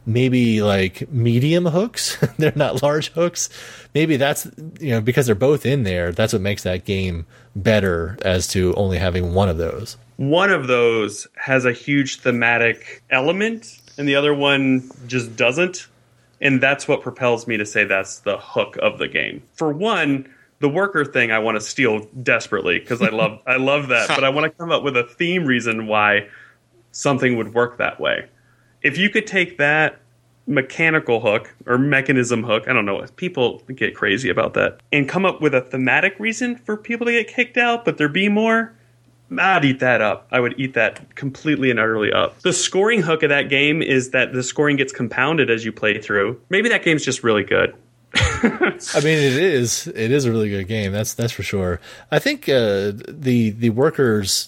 maybe 0.10 0.62
like 0.62 1.10
medium 1.12 1.66
hooks. 1.66 2.18
they're 2.38 2.52
not 2.56 2.82
large 2.82 3.12
hooks. 3.12 3.50
Maybe 3.94 4.18
that's 4.18 4.50
you 4.80 4.92
know 4.92 5.02
because 5.02 5.28
they're 5.28 5.36
both 5.36 5.66
in 5.66 5.84
there. 5.84 6.12
That's 6.12 6.34
what 6.34 6.42
makes 6.42 6.64
that 6.64 6.84
game 6.84 7.26
better 7.56 8.18
as 8.24 8.48
to 8.50 8.74
only 8.76 8.98
having 8.98 9.34
one 9.34 9.48
of 9.48 9.58
those. 9.58 9.98
One 10.18 10.52
of 10.52 10.68
those 10.68 11.28
has 11.36 11.64
a 11.64 11.72
huge 11.72 12.20
thematic 12.20 13.04
element, 13.10 13.80
and 13.98 14.08
the 14.08 14.16
other 14.16 14.34
one 14.34 14.90
just 15.08 15.36
doesn't. 15.36 15.88
And 16.42 16.62
that's 16.62 16.88
what 16.88 17.02
propels 17.02 17.48
me 17.48 17.58
to 17.58 17.66
say 17.66 17.84
that's 17.84 18.20
the 18.20 18.38
hook 18.38 18.78
of 18.82 18.98
the 18.98 19.10
game. 19.10 19.44
For 19.56 19.74
one, 19.74 20.34
the 20.60 20.70
worker 20.70 21.04
thing 21.04 21.32
I 21.32 21.40
want 21.40 21.58
to 21.58 21.62
steal 21.62 22.08
desperately 22.24 22.80
because 22.80 23.02
I 23.02 23.10
love 23.10 23.42
I 23.48 23.58
love 23.58 23.90
that, 23.90 24.10
but 24.10 24.24
I 24.24 24.30
want 24.30 24.46
to 24.46 24.50
come 24.50 24.72
up 24.72 24.84
with 24.84 24.98
a 24.98 25.04
theme 25.04 25.46
reason 25.46 25.88
why 25.88 26.28
something 26.92 27.38
would 27.38 27.54
work 27.54 27.78
that 27.78 28.00
way 28.00 28.28
if 28.82 28.98
you 28.98 29.10
could 29.10 29.28
take 29.28 29.58
that 29.58 30.00
mechanical 30.48 31.20
hook 31.20 31.54
or 31.66 31.78
mechanism 31.78 32.44
hook, 32.44 32.68
I 32.68 32.74
don't 32.74 32.86
know, 32.86 33.06
people 33.16 33.62
get 33.76 33.96
crazy 33.96 34.30
about 34.30 34.56
that, 34.56 34.82
and 34.92 35.08
come 35.08 35.26
up 35.26 35.42
with 35.42 35.54
a 35.54 35.62
thematic 35.62 36.20
reason 36.20 36.56
for 36.58 36.76
people 36.76 37.06
to 37.06 37.12
get 37.12 37.28
kicked 37.28 37.58
out, 37.58 37.86
but 37.86 37.98
there 37.98 38.10
be 38.10 38.30
more, 38.30 38.74
I'd 39.38 39.64
eat 39.64 39.80
that 39.80 40.02
up. 40.02 40.28
I 40.32 40.40
would 40.40 40.60
eat 40.60 40.74
that 40.74 41.16
completely 41.16 41.70
and 41.70 41.80
utterly 41.80 42.12
up. 42.12 42.40
The 42.40 42.54
scoring 42.54 43.02
hook 43.02 43.22
of 43.24 43.30
that 43.30 43.44
game 43.44 43.82
is 43.82 44.10
that 44.10 44.34
the 44.34 44.42
scoring 44.42 44.76
gets 44.76 44.92
compounded 44.92 45.50
as 45.50 45.64
you 45.64 45.72
play 45.72 46.02
through. 46.02 46.42
Maybe 46.50 46.70
that 46.70 46.84
game's 46.84 47.06
just 47.06 47.24
really 47.24 47.44
good. 47.44 47.76
I 48.16 49.02
mean, 49.04 49.20
it 49.20 49.38
is. 49.38 49.86
It 49.88 50.12
is 50.12 50.26
a 50.26 50.32
really 50.32 50.50
good 50.50 50.68
game. 50.68 50.92
That's 50.92 51.14
that's 51.14 51.32
for 51.32 51.44
sure. 51.44 51.80
I 52.10 52.18
think 52.18 52.50
uh, 52.50 52.94
the 53.08 53.52
the 53.52 53.70
workers 53.70 54.48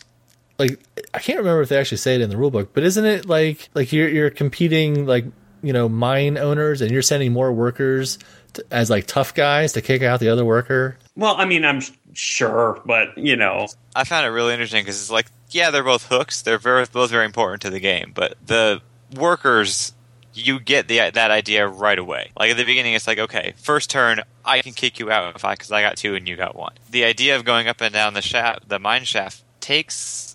like 0.62 0.80
I 1.14 1.20
can't 1.20 1.40
remember 1.40 1.62
if 1.62 1.70
they 1.70 1.78
actually 1.78 1.98
say 1.98 2.16
it 2.16 2.22
in 2.22 2.30
the 2.30 2.36
rulebook, 2.36 2.70
but 2.74 2.84
isn't 2.84 3.06
it 3.06 3.28
like 3.28 3.70
like 3.74 3.92
you're 3.92 4.08
you're 4.08 4.30
competing 4.30 5.06
like 5.06 5.26
you 5.64 5.74
know 5.74 5.90
mine 5.90 6.38
owners 6.38 6.82
and 6.82 6.92
you're 6.92 7.02
sending 7.02 7.34
more 7.34 7.52
workers 7.52 8.20
to, 8.54 8.66
as 8.72 8.90
like 8.90 9.08
tough 9.08 9.34
guys 9.34 9.74
to 9.74 9.82
kick 9.82 10.04
out 10.04 10.20
the 10.20 10.30
other 10.30 10.46
worker? 10.46 10.98
Well, 11.16 11.36
I 11.36 11.46
mean, 11.46 11.66
I'm 11.66 11.82
sure, 12.14 12.82
but 12.86 13.18
you 13.18 13.36
know, 13.36 13.68
I 13.96 14.04
found 14.04 14.26
it 14.26 14.30
really 14.30 14.54
interesting 14.54 14.84
because 14.84 15.02
it's 15.02 15.12
like 15.12 15.28
yeah, 15.50 15.72
they're 15.72 15.84
both 15.84 16.06
hooks. 16.06 16.44
They're 16.44 16.60
very 16.60 16.86
both 16.86 17.10
very 17.10 17.26
important 17.26 17.64
to 17.64 17.70
the 17.70 17.80
game, 17.80 18.12
but 18.14 18.36
the 18.46 18.82
workers 19.18 19.94
you 20.34 20.60
get 20.60 20.88
the 20.88 20.98
that 21.12 21.32
idea 21.32 21.68
right 21.68 22.00
away. 22.00 22.32
Like 22.38 22.52
at 22.52 22.58
the 22.58 22.64
beginning, 22.64 22.94
it's 22.94 23.08
like, 23.08 23.20
okay, 23.20 23.54
first 23.58 23.90
turn, 23.90 24.22
I 24.46 24.62
can 24.62 24.74
kick 24.74 25.00
you 25.00 25.12
out 25.12 25.36
if 25.36 25.44
I 25.44 25.54
because 25.54 25.72
I 25.72 25.82
got 25.82 25.98
two 25.98 26.16
and 26.16 26.28
you 26.28 26.36
got 26.36 26.56
one. 26.56 26.74
The 26.90 27.04
idea 27.04 27.36
of 27.36 27.46
going 27.46 27.68
up 27.68 27.82
and 27.82 27.94
down 27.94 28.14
the 28.14 28.22
shaft, 28.22 28.70
the 28.70 28.80
mine 28.80 29.04
shaft, 29.04 29.44
takes 29.60 30.31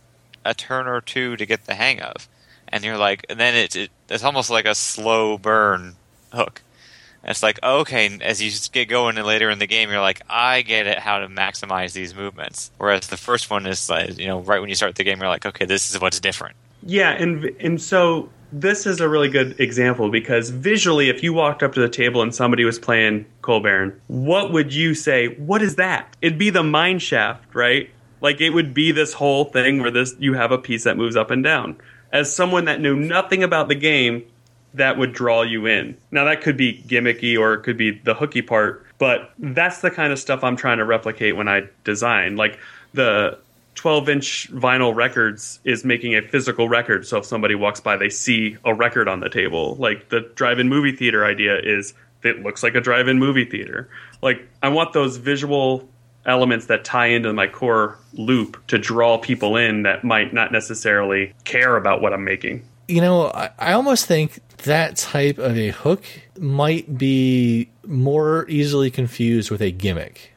a 0.47 0.55
turn 0.55 0.87
or 0.87 1.01
two 1.01 1.37
to 1.37 1.47
get 1.47 1.67
the 1.67 1.75
hang 1.75 2.01
of, 2.01 2.29
and 2.69 2.85
you're 2.85 2.99
like, 2.99 3.27
and 3.29 3.39
then 3.39 3.55
it, 3.55 3.77
it 3.77 3.91
it's 4.09 4.25
almost 4.25 4.51
like 4.51 4.67
a 4.67 4.75
slow 4.75 5.39
burn 5.39 5.97
hook. 6.33 6.63
And 7.23 7.31
it's 7.31 7.43
like 7.43 7.59
okay, 7.63 8.19
as 8.21 8.41
you 8.41 8.51
get 8.73 8.89
going 8.89 9.19
and 9.19 9.27
later 9.27 9.51
in 9.51 9.59
the 9.59 9.67
game, 9.67 9.91
you're 9.91 10.01
like, 10.01 10.23
I 10.29 10.63
get 10.63 10.87
it 10.87 10.99
how 10.99 11.19
to 11.19 11.29
maximize 11.29 11.93
these 11.93 12.15
movements. 12.15 12.71
Whereas 12.79 13.09
the 13.09 13.17
first 13.17 13.51
one 13.51 13.67
is 13.67 13.91
like, 13.91 14.19
you 14.19 14.27
know, 14.27 14.41
right 14.41 14.61
when 14.61 14.69
you 14.69 14.77
start 14.77 14.95
the 14.95 15.05
game, 15.05 15.19
you're 15.19 15.29
like, 15.29 15.47
okay, 15.47 15.65
this 15.65 15.93
is 15.93 16.01
what's 16.01 16.21
different. 16.21 16.57
Yeah, 16.83 17.11
and 17.11 17.45
and 17.61 17.81
so 17.81 18.31
this 18.53 18.87
is 18.87 19.01
a 19.01 19.09
really 19.09 19.29
good 19.29 19.59
example 19.61 20.11
because 20.11 20.51
visually, 20.51 21.09
if 21.09 21.23
you 21.23 21.33
walked 21.33 21.63
up 21.63 21.75
to 21.75 21.81
the 21.81 21.89
table 21.89 22.23
and 22.23 22.35
somebody 22.35 22.65
was 22.65 22.79
playing 22.79 23.27
Coal 23.43 23.61
Baron, 23.61 24.01
what 24.07 24.53
would 24.53 24.73
you 24.73 24.95
say? 24.95 25.29
What 25.29 25.63
is 25.63 25.77
that? 25.77 26.17
It'd 26.23 26.39
be 26.39 26.51
the 26.51 26.63
mine 26.63 26.99
shaft, 26.99 27.55
right? 27.55 27.91
Like 28.27 28.41
it 28.41 28.51
would 28.51 28.75
be 28.75 28.91
this 28.91 29.13
whole 29.13 29.45
thing 29.45 29.81
where 29.81 29.93
this 29.93 30.17
you 30.19 30.35
have 30.35 30.51
a 30.51 30.59
piece 30.59 30.83
that 30.83 30.97
moves 30.97 31.15
up 31.15 31.31
and 31.31 31.45
down. 31.45 31.77
As 32.11 32.35
someone 32.35 32.65
that 32.65 32.81
knew 32.81 32.97
nothing 32.97 33.45
about 33.45 33.69
the 33.69 33.77
game, 33.77 34.25
that 34.75 34.99
would 34.99 35.13
draw 35.13 35.43
you 35.43 35.67
in. 35.67 35.97
Now 36.11 36.25
that 36.25 36.43
could 36.43 36.57
be 36.57 36.83
gimmicky 36.89 37.39
or 37.39 37.55
it 37.55 37.63
could 37.63 37.77
be 37.77 37.93
the 37.93 38.15
hooky 38.15 38.43
part, 38.43 38.85
but 38.99 39.31
that's 39.39 39.81
the 39.81 39.93
kind 39.93 40.13
of 40.13 40.19
stuff 40.19 40.43
I'm 40.43 40.57
trying 40.57 40.79
to 40.79 40.85
replicate 40.85 41.37
when 41.37 41.47
I 41.47 41.69
design. 41.85 42.35
Like 42.35 42.59
the 42.95 43.39
12 43.77 44.09
inch 44.09 44.53
vinyl 44.53 44.93
records 44.93 45.61
is 45.63 45.85
making 45.85 46.17
a 46.17 46.21
physical 46.23 46.69
record. 46.69 47.07
So 47.07 47.19
if 47.19 47.27
somebody 47.27 47.55
walks 47.55 47.79
by, 47.79 47.97
they 47.97 48.11
see 48.11 48.57
a 48.65 48.75
record 48.75 49.07
on 49.07 49.21
the 49.21 49.29
table. 49.29 49.77
Like 49.77 50.09
the 50.09 50.33
drive 50.35 50.59
in 50.59 50.69
movie 50.69 50.97
theater 50.97 51.25
idea 51.25 51.61
is 51.63 51.95
it 52.25 52.43
looks 52.43 52.65
like 52.65 52.75
a 52.75 52.81
drive 52.81 53.07
in 53.07 53.21
movie 53.21 53.45
theater. 53.45 53.89
Like 54.21 54.49
I 54.65 54.71
want 54.71 54.95
those 54.95 55.17
visual 55.17 55.89
elements 56.27 56.67
that 56.67 56.85
tie 56.85 57.07
into 57.07 57.33
my 57.33 57.47
core 57.47 57.99
loop 58.15 58.65
to 58.67 58.79
draw 58.79 59.19
people 59.19 59.57
in 59.57 59.83
that 59.85 60.05
might 60.05 60.33
not 60.33 60.53
necessarily 60.53 61.33
care 61.45 61.77
about 61.77 62.03
what 62.03 62.13
I'm 62.13 62.25
making. 62.25 62.65
You 62.89 63.01
know, 63.01 63.29
I, 63.29 63.51
I 63.59 63.73
almost 63.73 64.07
think 64.07 64.41
that 64.65 64.97
type 64.97 65.39
of 65.39 65.57
a 65.57 65.71
hook 65.71 66.05
might 66.39 66.99
be 66.99 67.71
more 67.85 68.47
easily 68.49 68.91
confused 68.91 69.51
with 69.51 69.61
a 69.61 69.71
gimmick. 69.71 70.33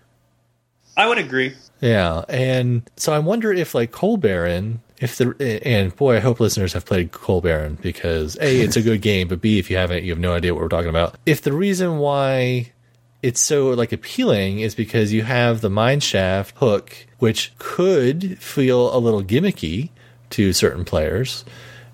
I 0.98 1.07
would 1.07 1.18
agree. 1.18 1.56
Yeah, 1.82 2.26
and 2.28 2.90
so 2.98 3.14
I 3.14 3.20
wonder 3.20 3.53
if 3.53 3.74
like 3.74 3.91
Coal 3.91 4.18
Baron, 4.18 4.82
if 4.98 5.16
the 5.18 5.61
and 5.66 5.95
boy, 5.95 6.18
I 6.18 6.20
hope 6.20 6.40
listeners 6.40 6.74
have 6.74 6.86
played 6.86 7.11
Coal 7.11 7.40
Baron 7.40 7.78
because 7.82 8.38
a 8.41 8.60
it's 8.61 8.76
a 8.76 8.82
good 8.82 9.02
game, 9.02 9.30
but 9.30 9.40
b 9.40 9.60
if 9.60 9.70
you 9.70 9.78
haven't, 9.78 10.03
you 10.03 10.11
have 10.11 10.20
no 10.20 10.34
idea 10.34 10.53
what 10.53 10.61
we're 10.61 10.70
talking 10.70 10.90
about. 10.90 11.16
If 11.26 11.41
the 11.41 11.53
reason 11.53 11.99
why 11.99 12.74
it's 13.22 13.40
so 13.40 13.70
like 13.70 13.91
appealing 13.91 14.60
is 14.60 14.76
because 14.76 15.12
you 15.12 15.24
have 15.24 15.62
the 15.62 15.70
mine 15.70 16.00
shaft 16.00 16.56
hook, 16.58 17.08
which 17.20 17.52
could 17.58 18.40
feel 18.40 18.96
a 18.96 19.00
little 19.00 19.24
gimmicky 19.24 19.90
to 20.32 20.54
certain 20.54 20.86
players, 20.86 21.44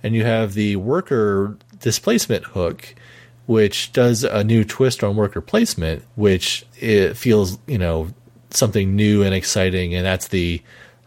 and 0.04 0.14
you 0.14 0.24
have 0.24 0.54
the 0.54 0.76
worker 0.76 1.58
displacement 1.80 2.44
hook, 2.46 2.94
which 3.48 3.92
does 3.92 4.24
a 4.24 4.44
new 4.44 4.64
twist 4.64 5.04
on 5.04 5.16
worker 5.16 5.42
placement, 5.42 6.04
which 6.16 6.66
it 6.80 7.16
feels 7.16 7.58
you 7.66 7.78
know 7.78 8.10
something 8.52 8.96
new 8.96 9.24
and 9.24 9.34
exciting, 9.34 9.96
and 9.96 10.06
that's 10.06 10.28
the 10.28 10.62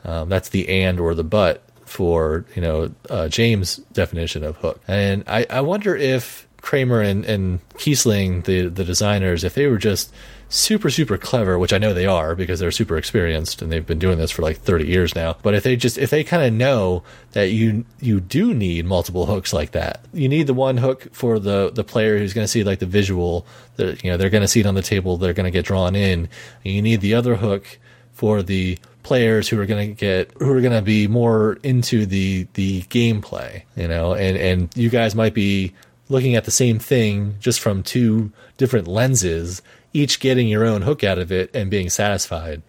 um, 0.05 0.28
that's 0.28 0.49
the 0.49 0.69
and 0.69 0.99
or 0.99 1.15
the 1.15 1.24
but 1.24 1.62
for 1.85 2.45
you 2.57 2.62
know 2.62 2.90
uh, 3.09 3.28
James' 3.28 3.77
definition 3.93 4.43
of 4.43 4.57
hook, 4.57 4.81
and 4.89 5.23
I, 5.28 5.47
I 5.49 5.61
wonder 5.61 5.95
if 5.95 6.48
Kramer 6.60 7.01
and, 7.01 7.24
and 7.24 7.66
Kiesling, 7.74 8.44
the 8.44 8.68
the 8.68 8.85
designers, 8.85 9.44
if 9.44 9.55
they 9.55 9.66
were 9.66 9.78
just 9.78 10.12
super 10.48 10.90
super 10.90 11.18
clever, 11.18 11.59
which 11.59 11.72
I 11.72 11.78
know 11.78 11.93
they 11.93 12.06
are 12.06 12.35
because 12.35 12.59
they're 12.59 12.70
super 12.70 12.97
experienced 12.97 13.60
and 13.60 13.70
they've 13.70 13.86
been 13.86 13.98
doing 13.98 14.18
this 14.18 14.30
for 14.30 14.43
like 14.43 14.59
30 14.59 14.86
years 14.86 15.14
now. 15.14 15.36
But 15.43 15.55
if 15.55 15.62
they 15.62 15.76
just 15.76 15.98
if 15.98 16.10
they 16.10 16.24
kind 16.24 16.43
of 16.43 16.52
know 16.52 17.02
that 17.32 17.51
you 17.51 17.85
you 18.01 18.20
do 18.20 18.55
need 18.55 18.86
multiple 18.86 19.26
hooks 19.26 19.52
like 19.52 19.72
that, 19.72 20.05
you 20.12 20.28
need 20.28 20.47
the 20.47 20.55
one 20.55 20.78
hook 20.78 21.09
for 21.12 21.39
the 21.39 21.70
the 21.70 21.85
player 21.85 22.18
who's 22.18 22.35
going 22.35 22.44
to 22.44 22.48
see 22.48 22.64
like 22.64 22.78
the 22.78 22.86
visual, 22.86 23.47
that 23.76 24.02
you 24.02 24.10
know 24.10 24.16
they're 24.16 24.30
going 24.30 24.43
to 24.43 24.48
see 24.48 24.60
it 24.60 24.66
on 24.66 24.74
the 24.74 24.82
table, 24.82 25.16
they're 25.16 25.35
going 25.35 25.44
to 25.44 25.51
get 25.51 25.64
drawn 25.64 25.94
in. 25.94 26.28
And 26.64 26.74
you 26.74 26.82
need 26.82 27.01
the 27.01 27.14
other 27.14 27.36
hook 27.36 27.78
for 28.12 28.43
the 28.43 28.78
players 29.05 29.48
who 29.48 29.59
are 29.60 29.64
going 29.64 29.89
to 29.89 29.94
get 29.94 30.30
who 30.39 30.52
are 30.52 30.60
going 30.60 30.72
to 30.72 30.82
be 30.82 31.06
more 31.06 31.59
into 31.62 32.05
the 32.05 32.47
the 32.55 32.82
gameplay, 32.82 33.62
you 33.76 33.89
know, 33.89 34.14
and 34.14 34.36
and 34.36 34.76
you 34.76 34.90
guys 34.90 35.14
might 35.14 35.35
be 35.35 35.72
looking 36.09 36.35
at 36.35 36.44
the 36.44 36.51
same 36.51 36.78
thing 36.78 37.36
just 37.40 37.60
from 37.60 37.82
two 37.82 38.32
different 38.56 38.89
lenses, 38.89 39.62
each 39.93 40.20
getting 40.20 40.48
your 40.48 40.64
own 40.64 40.82
hook 40.82 41.05
out 41.05 41.18
of 41.18 41.32
it 41.32 41.55
and 41.55 41.70
being 41.70 41.90
satisfied, 41.90 42.62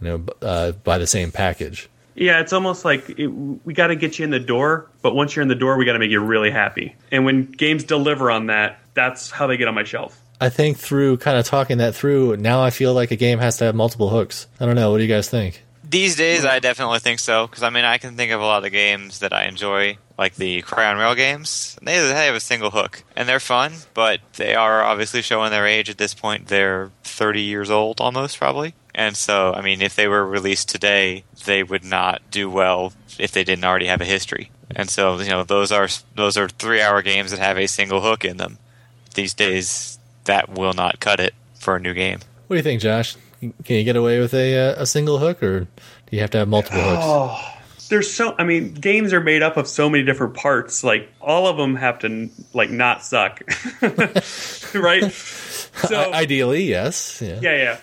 you 0.00 0.08
know, 0.08 0.24
uh, 0.42 0.72
by 0.72 0.98
the 0.98 1.06
same 1.06 1.30
package. 1.32 1.88
Yeah, 2.14 2.40
it's 2.40 2.52
almost 2.52 2.84
like 2.84 3.08
it, 3.18 3.28
we 3.28 3.72
got 3.72 3.88
to 3.88 3.96
get 3.96 4.18
you 4.18 4.24
in 4.24 4.30
the 4.30 4.40
door, 4.40 4.90
but 5.00 5.14
once 5.14 5.34
you're 5.34 5.42
in 5.42 5.48
the 5.48 5.54
door, 5.54 5.76
we 5.76 5.84
got 5.84 5.94
to 5.94 5.98
make 5.98 6.10
you 6.10 6.20
really 6.20 6.50
happy. 6.50 6.96
And 7.10 7.24
when 7.24 7.46
games 7.46 7.84
deliver 7.84 8.30
on 8.30 8.46
that, 8.46 8.80
that's 8.94 9.30
how 9.30 9.46
they 9.46 9.56
get 9.56 9.68
on 9.68 9.74
my 9.74 9.84
shelf. 9.84 10.20
I 10.40 10.48
think 10.48 10.78
through 10.78 11.18
kind 11.18 11.38
of 11.38 11.44
talking 11.44 11.78
that 11.78 11.94
through, 11.94 12.36
now 12.38 12.62
I 12.62 12.70
feel 12.70 12.94
like 12.94 13.10
a 13.10 13.16
game 13.16 13.38
has 13.38 13.58
to 13.58 13.64
have 13.64 13.74
multiple 13.74 14.08
hooks. 14.08 14.46
I 14.58 14.66
don't 14.66 14.74
know. 14.74 14.90
What 14.90 14.98
do 14.98 15.04
you 15.04 15.08
guys 15.08 15.28
think? 15.28 15.62
These 15.90 16.14
days, 16.14 16.44
I 16.44 16.60
definitely 16.60 17.00
think 17.00 17.18
so 17.18 17.48
because 17.48 17.64
I 17.64 17.70
mean, 17.70 17.84
I 17.84 17.98
can 17.98 18.16
think 18.16 18.30
of 18.30 18.40
a 18.40 18.44
lot 18.44 18.64
of 18.64 18.70
games 18.70 19.18
that 19.18 19.32
I 19.32 19.46
enjoy, 19.46 19.98
like 20.16 20.36
the 20.36 20.62
Crayon 20.62 20.98
Rail 20.98 21.16
games. 21.16 21.76
They 21.82 21.98
they 21.98 22.26
have 22.26 22.36
a 22.36 22.40
single 22.40 22.70
hook 22.70 23.02
and 23.16 23.28
they're 23.28 23.40
fun, 23.40 23.72
but 23.92 24.20
they 24.36 24.54
are 24.54 24.84
obviously 24.84 25.20
showing 25.20 25.50
their 25.50 25.66
age 25.66 25.90
at 25.90 25.98
this 25.98 26.14
point. 26.14 26.46
They're 26.46 26.92
30 27.02 27.42
years 27.42 27.70
old 27.70 28.00
almost, 28.00 28.38
probably. 28.38 28.74
And 28.94 29.16
so, 29.16 29.52
I 29.52 29.62
mean, 29.62 29.82
if 29.82 29.96
they 29.96 30.06
were 30.06 30.24
released 30.24 30.68
today, 30.68 31.24
they 31.44 31.64
would 31.64 31.84
not 31.84 32.22
do 32.30 32.48
well 32.48 32.92
if 33.18 33.32
they 33.32 33.42
didn't 33.42 33.64
already 33.64 33.86
have 33.86 34.00
a 34.00 34.04
history. 34.04 34.52
And 34.74 34.88
so, 34.88 35.18
you 35.18 35.30
know, 35.30 35.42
those 35.42 35.72
are 35.72 35.88
those 36.14 36.36
are 36.36 36.48
three-hour 36.48 37.02
games 37.02 37.32
that 37.32 37.40
have 37.40 37.58
a 37.58 37.66
single 37.66 38.00
hook 38.00 38.24
in 38.24 38.36
them. 38.36 38.58
These 39.14 39.34
days, 39.34 39.98
that 40.24 40.48
will 40.48 40.72
not 40.72 41.00
cut 41.00 41.18
it 41.18 41.34
for 41.58 41.74
a 41.74 41.80
new 41.80 41.94
game. 41.94 42.20
What 42.46 42.54
do 42.54 42.58
you 42.58 42.62
think, 42.62 42.80
Josh? 42.80 43.16
Can 43.40 43.76
you 43.76 43.84
get 43.84 43.96
away 43.96 44.20
with 44.20 44.34
a 44.34 44.56
uh, 44.76 44.82
a 44.82 44.86
single 44.86 45.18
hook, 45.18 45.42
or 45.42 45.60
do 45.60 45.66
you 46.10 46.20
have 46.20 46.30
to 46.30 46.38
have 46.38 46.48
multiple 46.48 46.80
hooks? 46.80 47.02
Oh, 47.02 47.56
there's 47.88 48.12
so. 48.12 48.34
I 48.38 48.44
mean, 48.44 48.74
games 48.74 49.12
are 49.12 49.20
made 49.20 49.42
up 49.42 49.56
of 49.56 49.66
so 49.66 49.88
many 49.88 50.04
different 50.04 50.34
parts. 50.34 50.84
Like 50.84 51.08
all 51.20 51.46
of 51.46 51.56
them 51.56 51.74
have 51.76 51.98
to 52.00 52.28
like 52.52 52.70
not 52.70 53.02
suck, 53.04 53.40
right? 54.74 55.12
So 55.88 56.12
Ideally, 56.12 56.64
yes. 56.64 57.22
Yeah. 57.22 57.38
yeah, 57.40 57.56
yeah. 57.56 57.78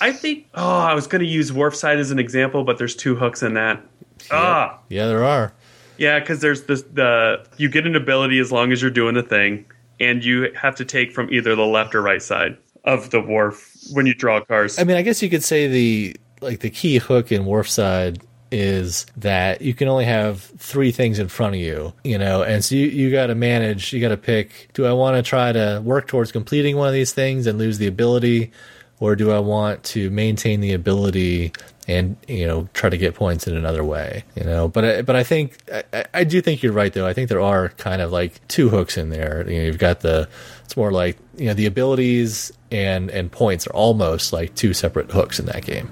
I 0.00 0.10
think. 0.12 0.46
Oh, 0.54 0.78
I 0.80 0.94
was 0.94 1.06
going 1.06 1.20
to 1.22 1.28
use 1.28 1.52
Wharfside 1.52 1.98
as 1.98 2.10
an 2.10 2.18
example, 2.18 2.64
but 2.64 2.76
there's 2.78 2.96
two 2.96 3.14
hooks 3.14 3.42
in 3.42 3.54
that. 3.54 3.84
Ah, 4.32 4.80
Yeah, 4.88 5.06
there 5.06 5.22
are. 5.24 5.52
yeah, 5.98 6.18
because 6.18 6.40
there's 6.40 6.64
this 6.64 6.82
the 6.82 7.46
you 7.58 7.68
get 7.68 7.86
an 7.86 7.94
ability 7.94 8.38
as 8.40 8.50
long 8.50 8.72
as 8.72 8.82
you're 8.82 8.90
doing 8.90 9.14
the 9.14 9.22
thing, 9.22 9.66
and 10.00 10.24
you 10.24 10.50
have 10.60 10.74
to 10.76 10.84
take 10.84 11.12
from 11.12 11.30
either 11.32 11.54
the 11.54 11.66
left 11.66 11.94
or 11.94 12.02
right 12.02 12.22
side 12.22 12.56
of 12.84 13.10
the 13.10 13.20
wharf 13.20 13.75
when 13.92 14.06
you 14.06 14.14
draw 14.14 14.40
cards. 14.40 14.78
I 14.78 14.84
mean, 14.84 14.96
I 14.96 15.02
guess 15.02 15.22
you 15.22 15.30
could 15.30 15.44
say 15.44 15.68
the 15.68 16.16
like 16.40 16.60
the 16.60 16.70
key 16.70 16.98
hook 16.98 17.32
in 17.32 17.44
Wharfside 17.44 18.22
is 18.52 19.06
that 19.16 19.60
you 19.60 19.74
can 19.74 19.88
only 19.88 20.04
have 20.04 20.40
three 20.40 20.92
things 20.92 21.18
in 21.18 21.28
front 21.28 21.54
of 21.54 21.60
you, 21.60 21.92
you 22.04 22.16
know, 22.16 22.42
and 22.42 22.64
so 22.64 22.74
you, 22.74 22.86
you 22.86 23.10
got 23.10 23.26
to 23.26 23.34
manage, 23.34 23.92
you 23.92 24.00
got 24.00 24.10
to 24.10 24.16
pick 24.16 24.68
do 24.72 24.86
I 24.86 24.92
want 24.92 25.16
to 25.16 25.28
try 25.28 25.52
to 25.52 25.80
work 25.84 26.06
towards 26.06 26.30
completing 26.32 26.76
one 26.76 26.88
of 26.88 26.94
these 26.94 27.12
things 27.12 27.46
and 27.46 27.58
lose 27.58 27.78
the 27.78 27.86
ability, 27.86 28.52
or 29.00 29.16
do 29.16 29.30
I 29.30 29.40
want 29.40 29.82
to 29.84 30.10
maintain 30.10 30.60
the 30.60 30.72
ability 30.72 31.52
and, 31.88 32.16
you 32.26 32.46
know, 32.46 32.68
try 32.74 32.90
to 32.90 32.98
get 32.98 33.14
points 33.14 33.46
in 33.46 33.56
another 33.56 33.84
way, 33.84 34.24
you 34.34 34.44
know? 34.44 34.68
But, 34.68 34.84
I, 34.84 35.02
but 35.02 35.16
I 35.16 35.22
think, 35.22 35.58
I, 35.92 36.04
I 36.12 36.24
do 36.24 36.40
think 36.40 36.62
you're 36.62 36.72
right, 36.72 36.92
though. 36.92 37.06
I 37.06 37.12
think 37.12 37.28
there 37.28 37.40
are 37.40 37.68
kind 37.70 38.02
of 38.02 38.10
like 38.10 38.46
two 38.48 38.68
hooks 38.68 38.96
in 38.96 39.10
there. 39.10 39.48
You 39.48 39.58
know, 39.58 39.64
you've 39.66 39.78
got 39.78 40.00
the, 40.00 40.28
it's 40.64 40.76
more 40.76 40.90
like, 40.90 41.16
you 41.36 41.46
know, 41.46 41.54
the 41.54 41.66
abilities 41.66 42.52
and, 42.70 43.10
and 43.10 43.30
points 43.30 43.66
are 43.66 43.74
almost 43.74 44.32
like 44.32 44.54
two 44.54 44.74
separate 44.74 45.10
hooks 45.10 45.38
in 45.38 45.46
that 45.46 45.64
game. 45.64 45.88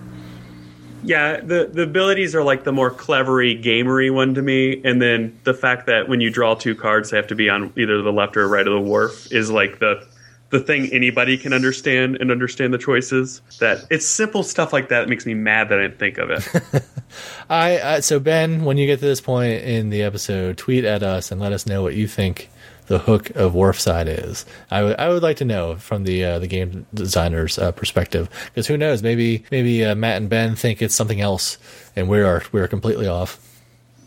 Yeah, 1.06 1.40
the 1.40 1.68
the 1.70 1.82
abilities 1.82 2.34
are 2.34 2.42
like 2.42 2.64
the 2.64 2.72
more 2.72 2.90
clevery, 2.90 3.62
gamery 3.62 4.10
one 4.10 4.32
to 4.36 4.40
me, 4.40 4.80
and 4.84 5.02
then 5.02 5.38
the 5.44 5.52
fact 5.52 5.84
that 5.86 6.08
when 6.08 6.22
you 6.22 6.30
draw 6.30 6.54
two 6.54 6.74
cards, 6.74 7.10
they 7.10 7.18
have 7.18 7.26
to 7.26 7.34
be 7.34 7.50
on 7.50 7.74
either 7.76 8.00
the 8.00 8.10
left 8.10 8.38
or 8.38 8.48
right 8.48 8.66
of 8.66 8.72
the 8.72 8.80
wharf 8.80 9.30
is 9.30 9.50
like 9.50 9.80
the 9.80 10.08
the 10.54 10.60
thing 10.60 10.88
anybody 10.92 11.36
can 11.36 11.52
understand 11.52 12.16
and 12.20 12.30
understand 12.30 12.72
the 12.72 12.78
choices. 12.78 13.42
That 13.58 13.84
it's 13.90 14.06
simple 14.06 14.44
stuff 14.44 14.72
like 14.72 14.88
that, 14.88 15.00
that 15.00 15.08
makes 15.08 15.26
me 15.26 15.34
mad 15.34 15.68
that 15.68 15.80
I 15.80 15.82
didn't 15.82 15.98
think 15.98 16.18
of 16.18 16.30
it. 16.30 16.84
I 17.50 17.78
uh, 17.78 18.00
so 18.00 18.20
Ben, 18.20 18.64
when 18.64 18.78
you 18.78 18.86
get 18.86 19.00
to 19.00 19.04
this 19.04 19.20
point 19.20 19.64
in 19.64 19.90
the 19.90 20.02
episode, 20.02 20.56
tweet 20.56 20.84
at 20.84 21.02
us 21.02 21.32
and 21.32 21.40
let 21.40 21.52
us 21.52 21.66
know 21.66 21.82
what 21.82 21.94
you 21.94 22.06
think 22.06 22.50
the 22.86 23.00
hook 23.00 23.30
of 23.30 23.52
Wharfside 23.52 24.06
is. 24.06 24.46
I 24.70 24.84
would 24.84 24.96
I 24.96 25.08
would 25.08 25.24
like 25.24 25.38
to 25.38 25.44
know 25.44 25.74
from 25.74 26.04
the 26.04 26.24
uh, 26.24 26.38
the 26.38 26.46
game 26.46 26.86
designer's 26.94 27.58
uh, 27.58 27.72
perspective 27.72 28.28
because 28.46 28.68
who 28.68 28.76
knows 28.76 29.02
maybe 29.02 29.44
maybe 29.50 29.84
uh, 29.84 29.96
Matt 29.96 30.18
and 30.18 30.30
Ben 30.30 30.54
think 30.54 30.80
it's 30.80 30.94
something 30.94 31.20
else 31.20 31.58
and 31.96 32.08
we 32.08 32.20
are 32.20 32.44
we 32.52 32.60
are 32.60 32.68
completely 32.68 33.08
off. 33.08 33.40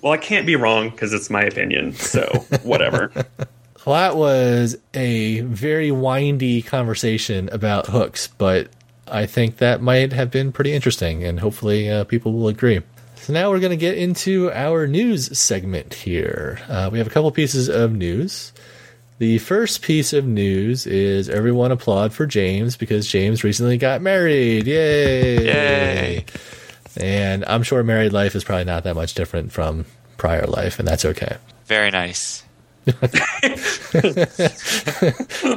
well, 0.01 0.13
I 0.13 0.17
can't 0.17 0.45
be 0.45 0.55
wrong 0.55 0.91
because 0.91 1.11
it's 1.11 1.29
my 1.29 1.43
opinion, 1.43 1.91
so 1.93 2.25
whatever. 2.63 3.11
Well, 3.87 3.95
that 3.95 4.17
was 4.17 4.77
a 4.93 5.39
very 5.39 5.91
windy 5.91 6.61
conversation 6.61 7.47
about 7.53 7.87
hooks, 7.87 8.27
but 8.27 8.67
I 9.07 9.27
think 9.27 9.59
that 9.59 9.81
might 9.81 10.11
have 10.11 10.29
been 10.29 10.51
pretty 10.51 10.73
interesting, 10.73 11.23
and 11.23 11.39
hopefully 11.39 11.89
uh, 11.89 12.03
people 12.03 12.33
will 12.33 12.49
agree. 12.49 12.81
So 13.15 13.31
now 13.31 13.49
we're 13.49 13.61
going 13.61 13.69
to 13.69 13.77
get 13.77 13.97
into 13.97 14.51
our 14.51 14.87
news 14.87 15.39
segment 15.39 15.93
here. 15.93 16.59
Uh, 16.67 16.89
we 16.91 16.97
have 16.97 17.07
a 17.07 17.09
couple 17.09 17.31
pieces 17.31 17.69
of 17.69 17.93
news. 17.93 18.51
The 19.19 19.37
first 19.37 19.81
piece 19.83 20.11
of 20.11 20.25
news 20.25 20.85
is 20.85 21.29
everyone 21.29 21.71
applaud 21.71 22.11
for 22.11 22.25
James 22.25 22.75
because 22.75 23.07
James 23.07 23.45
recently 23.45 23.77
got 23.77 24.01
married. 24.01 24.67
Yay! 24.67 25.45
Yay. 25.45 26.25
And 26.97 27.45
I'm 27.47 27.63
sure 27.63 27.81
married 27.83 28.11
life 28.11 28.35
is 28.35 28.43
probably 28.43 28.65
not 28.65 28.83
that 28.83 28.95
much 28.95 29.13
different 29.13 29.53
from 29.53 29.85
prior 30.17 30.45
life, 30.45 30.77
and 30.77 30.85
that's 30.85 31.05
okay. 31.05 31.37
Very 31.67 31.89
nice. 31.89 32.43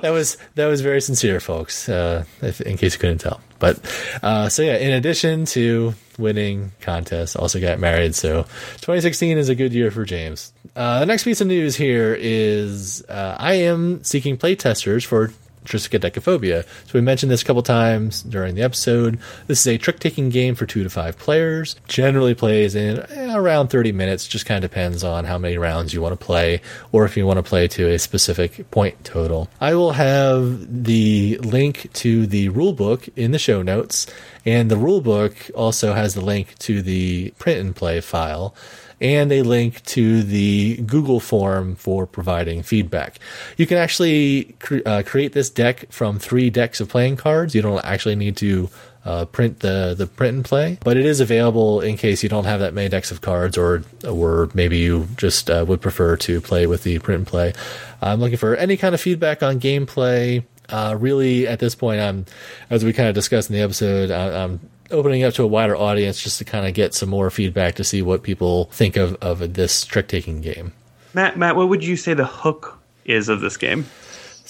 that 0.01 0.11
was 0.13 0.37
that 0.57 0.67
was 0.67 0.81
very 0.81 1.01
sincere, 1.01 1.39
folks. 1.39 1.89
Uh, 1.89 2.25
if, 2.43 2.61
in 2.61 2.77
case 2.77 2.95
you 2.95 2.99
couldn't 2.99 3.19
tell, 3.19 3.41
but 3.61 3.79
uh, 4.23 4.49
so 4.49 4.63
yeah. 4.63 4.77
In 4.77 4.93
addition 4.93 5.45
to 5.47 5.95
winning 6.19 6.73
contests, 6.81 7.37
also 7.37 7.61
got 7.61 7.79
married. 7.79 8.17
So 8.17 8.43
2016 8.43 9.39
is 9.39 9.49
a 9.49 9.55
good 9.55 9.73
year 9.73 9.93
for 9.93 10.05
James. 10.05 10.53
Uh, 10.75 10.99
the 11.01 11.07
next 11.07 11.23
piece 11.23 11.41
of 11.41 11.47
news 11.47 11.77
here 11.77 12.17
is 12.19 13.05
uh, 13.09 13.37
I 13.39 13.55
am 13.55 14.03
seeking 14.03 14.37
playtesters 14.37 15.05
for 15.05 15.33
Triskaidekaphobia. 15.71 16.65
So 16.87 16.91
we 16.95 17.01
mentioned 17.01 17.31
this 17.31 17.43
a 17.43 17.45
couple 17.45 17.63
times 17.63 18.23
during 18.23 18.55
the 18.55 18.63
episode. 18.63 19.19
This 19.47 19.61
is 19.61 19.67
a 19.67 19.79
trick-taking 19.79 20.31
game 20.31 20.55
for 20.55 20.67
two 20.67 20.83
to 20.83 20.91
five 20.91 21.17
players. 21.17 21.77
Generally 21.87 22.35
plays 22.35 22.75
in 22.75 22.99
eh, 22.99 23.35
around 23.35 23.69
30 23.69 23.93
minutes. 23.93 24.27
Just 24.27 24.47
kind 24.47 24.65
of 24.65 24.71
depends 24.71 25.03
on 25.03 25.25
how 25.25 25.39
many 25.39 25.57
rounds 25.57 25.95
you 25.95 26.03
want 26.03 26.19
to 26.19 26.25
play, 26.25 26.61
or 26.93 27.05
if 27.05 27.17
you 27.17 27.27
want 27.27 27.39
to 27.39 27.43
play 27.43 27.69
to 27.69 27.89
a 27.89 27.99
specific 27.99 28.71
point 28.71 29.03
total. 29.05 29.49
I 29.61 29.75
will 29.75 29.93
have 29.93 30.85
the 30.85 31.39
link 31.39 31.93
to 31.95 32.27
the 32.27 32.49
rule 32.51 32.73
book 32.73 33.09
in 33.17 33.31
the 33.31 33.39
show 33.39 33.63
notes, 33.63 34.07
and 34.45 34.71
the 34.71 34.77
rule 34.77 35.01
book 35.01 35.35
also 35.55 35.93
has 35.93 36.15
the 36.15 36.21
link 36.21 36.59
to 36.61 36.83
the 36.83 37.31
print 37.39 37.61
and 37.61 37.75
play 37.75 38.01
file 38.01 38.55
and 39.01 39.33
a 39.33 39.43
link 39.43 39.83
to 39.85 40.23
the 40.23 40.77
Google 40.79 41.21
form 41.21 41.75
for 41.75 42.07
providing 42.07 42.63
feedback. 42.63 43.19
You 43.57 43.67
can 43.67 43.79
actually 43.79 44.55
cre- 44.61 44.81
uh, 44.85 45.03
create 45.05 45.33
this 45.33 45.51
deck 45.51 45.91
from 45.91 46.19
three 46.19 46.51
decks 46.51 46.81
of 46.81 46.89
playing 46.89 47.17
cards. 47.17 47.55
You 47.55 47.63
don't 47.63 47.85
actually 47.85 48.17
need 48.17 48.37
to 48.39 48.69
uh, 49.05 49.25
print 49.25 49.61
the 49.61 49.95
the 49.97 50.07
print 50.07 50.37
and 50.37 50.45
play, 50.45 50.79
but 50.85 50.97
it 50.97 51.07
is 51.07 51.21
available 51.21 51.81
in 51.81 51.97
case 51.97 52.23
you 52.23 52.29
don't 52.29 52.45
have 52.45 52.61
that 52.61 52.75
many 52.75 52.89
decks 52.89 53.11
of 53.11 53.23
cards, 53.23 53.57
or 53.57 53.83
or 54.07 54.51
maybe 54.53 54.79
you 54.79 55.09
just 55.17 55.49
uh, 55.49 55.65
would 55.67 55.81
prefer 55.81 56.17
to 56.19 56.41
play 56.41 56.67
with 56.67 56.83
the 56.83 56.99
print 56.99 57.21
and 57.21 57.27
play. 57.27 57.55
I'm 58.03 58.21
looking 58.21 58.37
for 58.37 58.55
any 58.57 58.77
kind 58.77 58.95
of 58.95 59.01
feedback 59.01 59.43
on 59.43 59.59
gameplay. 59.59 60.45
Uh, 60.69 60.97
really, 61.01 61.49
at 61.49 61.59
this 61.59 61.75
point, 61.75 62.01
I'm 62.01 62.27
as 62.69 62.85
we 62.85 62.93
kind 62.93 63.09
of 63.09 63.15
discussed 63.15 63.49
in 63.49 63.57
the 63.57 63.63
episode, 63.63 64.11
I, 64.11 64.45
I'm 64.45 64.61
opening 64.91 65.25
up 65.25 65.35
to 65.35 65.43
a 65.43 65.47
wider 65.47 65.77
audience 65.77 66.23
just 66.23 66.39
to 66.39 66.45
kind 66.45 66.67
of 66.67 66.75
get 66.75 66.95
some 66.95 67.09
more 67.09 67.31
feedback 67.31 67.75
to 67.77 67.85
see 67.85 68.03
what 68.03 68.23
people 68.23 68.67
think 68.67 68.97
of 68.97 69.15
of 69.23 69.55
this 69.55 69.85
trick 69.85 70.09
taking 70.09 70.41
game. 70.41 70.73
Matt, 71.15 71.37
Matt, 71.37 71.57
what 71.57 71.69
would 71.69 71.85
you 71.85 71.97
say 71.97 72.15
the 72.15 72.27
hook 72.27 72.79
is 73.05 73.29
of 73.29 73.41
this 73.41 73.57
game? 73.57 73.87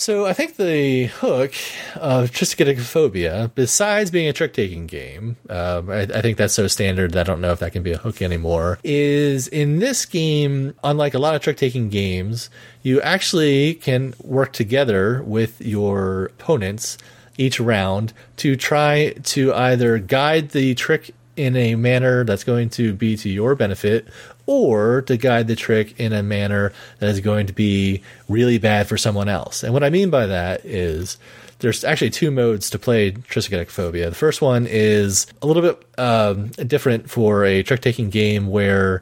So 0.00 0.24
I 0.24 0.32
think 0.32 0.56
the 0.56 1.06
hook 1.06 1.52
of 1.96 2.30
Triskaidekaphobia, 2.30 3.50
besides 3.54 4.10
being 4.10 4.28
a 4.28 4.32
trick-taking 4.32 4.86
game, 4.86 5.36
um, 5.50 5.90
I, 5.90 6.00
I 6.00 6.22
think 6.22 6.38
that's 6.38 6.54
so 6.54 6.68
standard 6.68 7.12
that 7.12 7.28
I 7.28 7.30
don't 7.30 7.42
know 7.42 7.52
if 7.52 7.58
that 7.58 7.72
can 7.72 7.82
be 7.82 7.92
a 7.92 7.98
hook 7.98 8.22
anymore. 8.22 8.78
Is 8.82 9.46
in 9.46 9.78
this 9.78 10.06
game, 10.06 10.74
unlike 10.82 11.12
a 11.12 11.18
lot 11.18 11.34
of 11.34 11.42
trick-taking 11.42 11.90
games, 11.90 12.48
you 12.82 12.98
actually 13.02 13.74
can 13.74 14.14
work 14.22 14.54
together 14.54 15.22
with 15.22 15.60
your 15.60 16.26
opponents 16.38 16.96
each 17.40 17.58
round 17.58 18.12
to 18.36 18.54
try 18.54 19.14
to 19.24 19.52
either 19.54 19.98
guide 19.98 20.50
the 20.50 20.74
trick 20.74 21.14
in 21.36 21.56
a 21.56 21.74
manner 21.74 22.22
that's 22.24 22.44
going 22.44 22.68
to 22.68 22.92
be 22.92 23.16
to 23.16 23.28
your 23.30 23.54
benefit 23.54 24.06
or 24.44 25.00
to 25.02 25.16
guide 25.16 25.46
the 25.46 25.56
trick 25.56 25.98
in 25.98 26.12
a 26.12 26.22
manner 26.22 26.72
that 26.98 27.08
is 27.08 27.20
going 27.20 27.46
to 27.46 27.52
be 27.52 28.02
really 28.28 28.58
bad 28.58 28.86
for 28.86 28.98
someone 28.98 29.28
else. 29.28 29.62
And 29.62 29.72
what 29.72 29.82
I 29.82 29.90
mean 29.90 30.10
by 30.10 30.26
that 30.26 30.64
is 30.66 31.16
there's 31.60 31.82
actually 31.82 32.10
two 32.10 32.30
modes 32.30 32.68
to 32.70 32.78
play 32.78 33.12
Triskaidekaphobia. 33.12 34.10
The 34.10 34.14
first 34.14 34.42
one 34.42 34.66
is 34.68 35.26
a 35.40 35.46
little 35.46 35.62
bit 35.62 35.82
um, 35.98 36.48
different 36.48 37.08
for 37.08 37.44
a 37.44 37.62
trick 37.62 37.80
taking 37.80 38.10
game 38.10 38.48
where 38.48 39.00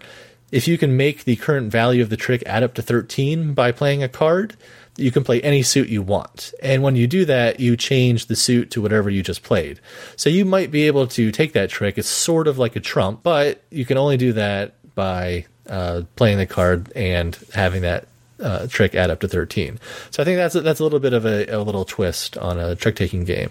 if 0.52 0.69
you 0.69 0.78
can 0.78 0.97
make 0.97 1.24
the 1.24 1.36
current 1.36 1.73
value 1.73 2.02
of 2.02 2.10
the 2.10 2.16
trick 2.16 2.43
add 2.47 2.62
up 2.62 2.74
to 2.74 2.82
13 2.82 3.52
by 3.52 3.73
playing 3.73 4.02
a 4.02 4.09
card, 4.09 4.56
you 4.98 5.10
can 5.10 5.24
play 5.24 5.40
any 5.42 5.62
suit 5.62 5.88
you 5.88 6.02
want. 6.02 6.52
And 6.62 6.82
when 6.82 6.96
you 6.96 7.06
do 7.06 7.24
that, 7.26 7.60
you 7.60 7.76
change 7.76 8.26
the 8.26 8.36
suit 8.36 8.70
to 8.72 8.82
whatever 8.82 9.08
you 9.08 9.22
just 9.22 9.42
played. 9.42 9.80
So 10.16 10.28
you 10.28 10.44
might 10.44 10.70
be 10.70 10.86
able 10.86 11.06
to 11.08 11.30
take 11.30 11.52
that 11.52 11.70
trick. 11.70 11.98
It's 11.98 12.08
sort 12.08 12.48
of 12.48 12.58
like 12.58 12.76
a 12.76 12.80
trump, 12.80 13.22
but 13.22 13.62
you 13.70 13.84
can 13.84 13.96
only 13.96 14.16
do 14.16 14.32
that 14.34 14.74
by 14.94 15.46
uh, 15.68 16.02
playing 16.16 16.38
the 16.38 16.46
card 16.46 16.90
and 16.96 17.38
having 17.54 17.82
that 17.82 18.08
uh, 18.40 18.66
trick 18.69 18.94
add 18.94 19.10
up 19.10 19.20
to 19.20 19.28
13. 19.28 19.78
So 20.10 20.23
I 20.23 20.24
think 20.24 20.36
that's 20.36 20.55
a, 20.55 20.60
that's 20.60 20.81
a 20.81 20.82
little 20.82 21.01
bit 21.01 21.12
of 21.12 21.24
a, 21.24 21.47
a 21.47 21.62
little 21.62 21.85
twist 21.85 22.36
on 22.39 22.59
a 22.59 22.77
trick 22.77 22.97
taking 22.97 23.24
game. 23.24 23.51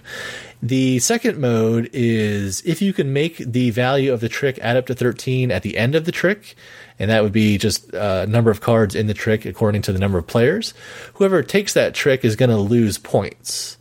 The 0.61 0.99
second 0.99 1.37
mode 1.37 1.89
is 1.93 2.61
if 2.65 2.81
you 2.81 2.93
can 2.93 3.13
make 3.13 3.37
the 3.37 3.69
value 3.69 4.11
of 4.11 4.21
the 4.21 4.29
trick 4.29 4.57
add 4.61 4.77
up 4.77 4.87
to 4.87 4.95
13 4.95 5.51
at 5.51 5.61
the 5.63 5.77
end 5.77 5.95
of 5.95 6.05
the 6.05 6.11
trick, 6.11 6.55
and 6.99 7.11
that 7.11 7.21
would 7.21 7.33
be 7.33 7.57
just 7.57 7.93
a 7.93 8.23
uh, 8.23 8.25
number 8.27 8.49
of 8.49 8.61
cards 8.61 8.95
in 8.95 9.07
the 9.07 9.13
trick 9.13 9.45
according 9.45 9.83
to 9.83 9.93
the 9.93 9.99
number 9.99 10.17
of 10.17 10.25
players. 10.25 10.73
Whoever 11.15 11.43
takes 11.43 11.73
that 11.73 11.93
trick 11.93 12.25
is 12.25 12.35
going 12.35 12.49
to 12.49 12.57
lose 12.57 12.97
points. 12.97 13.77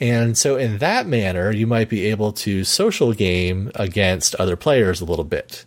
And 0.00 0.38
so, 0.38 0.56
in 0.56 0.78
that 0.78 1.08
manner, 1.08 1.50
you 1.50 1.66
might 1.66 1.88
be 1.88 2.06
able 2.06 2.32
to 2.34 2.62
social 2.62 3.12
game 3.12 3.72
against 3.74 4.36
other 4.36 4.54
players 4.54 5.00
a 5.00 5.04
little 5.04 5.24
bit 5.24 5.64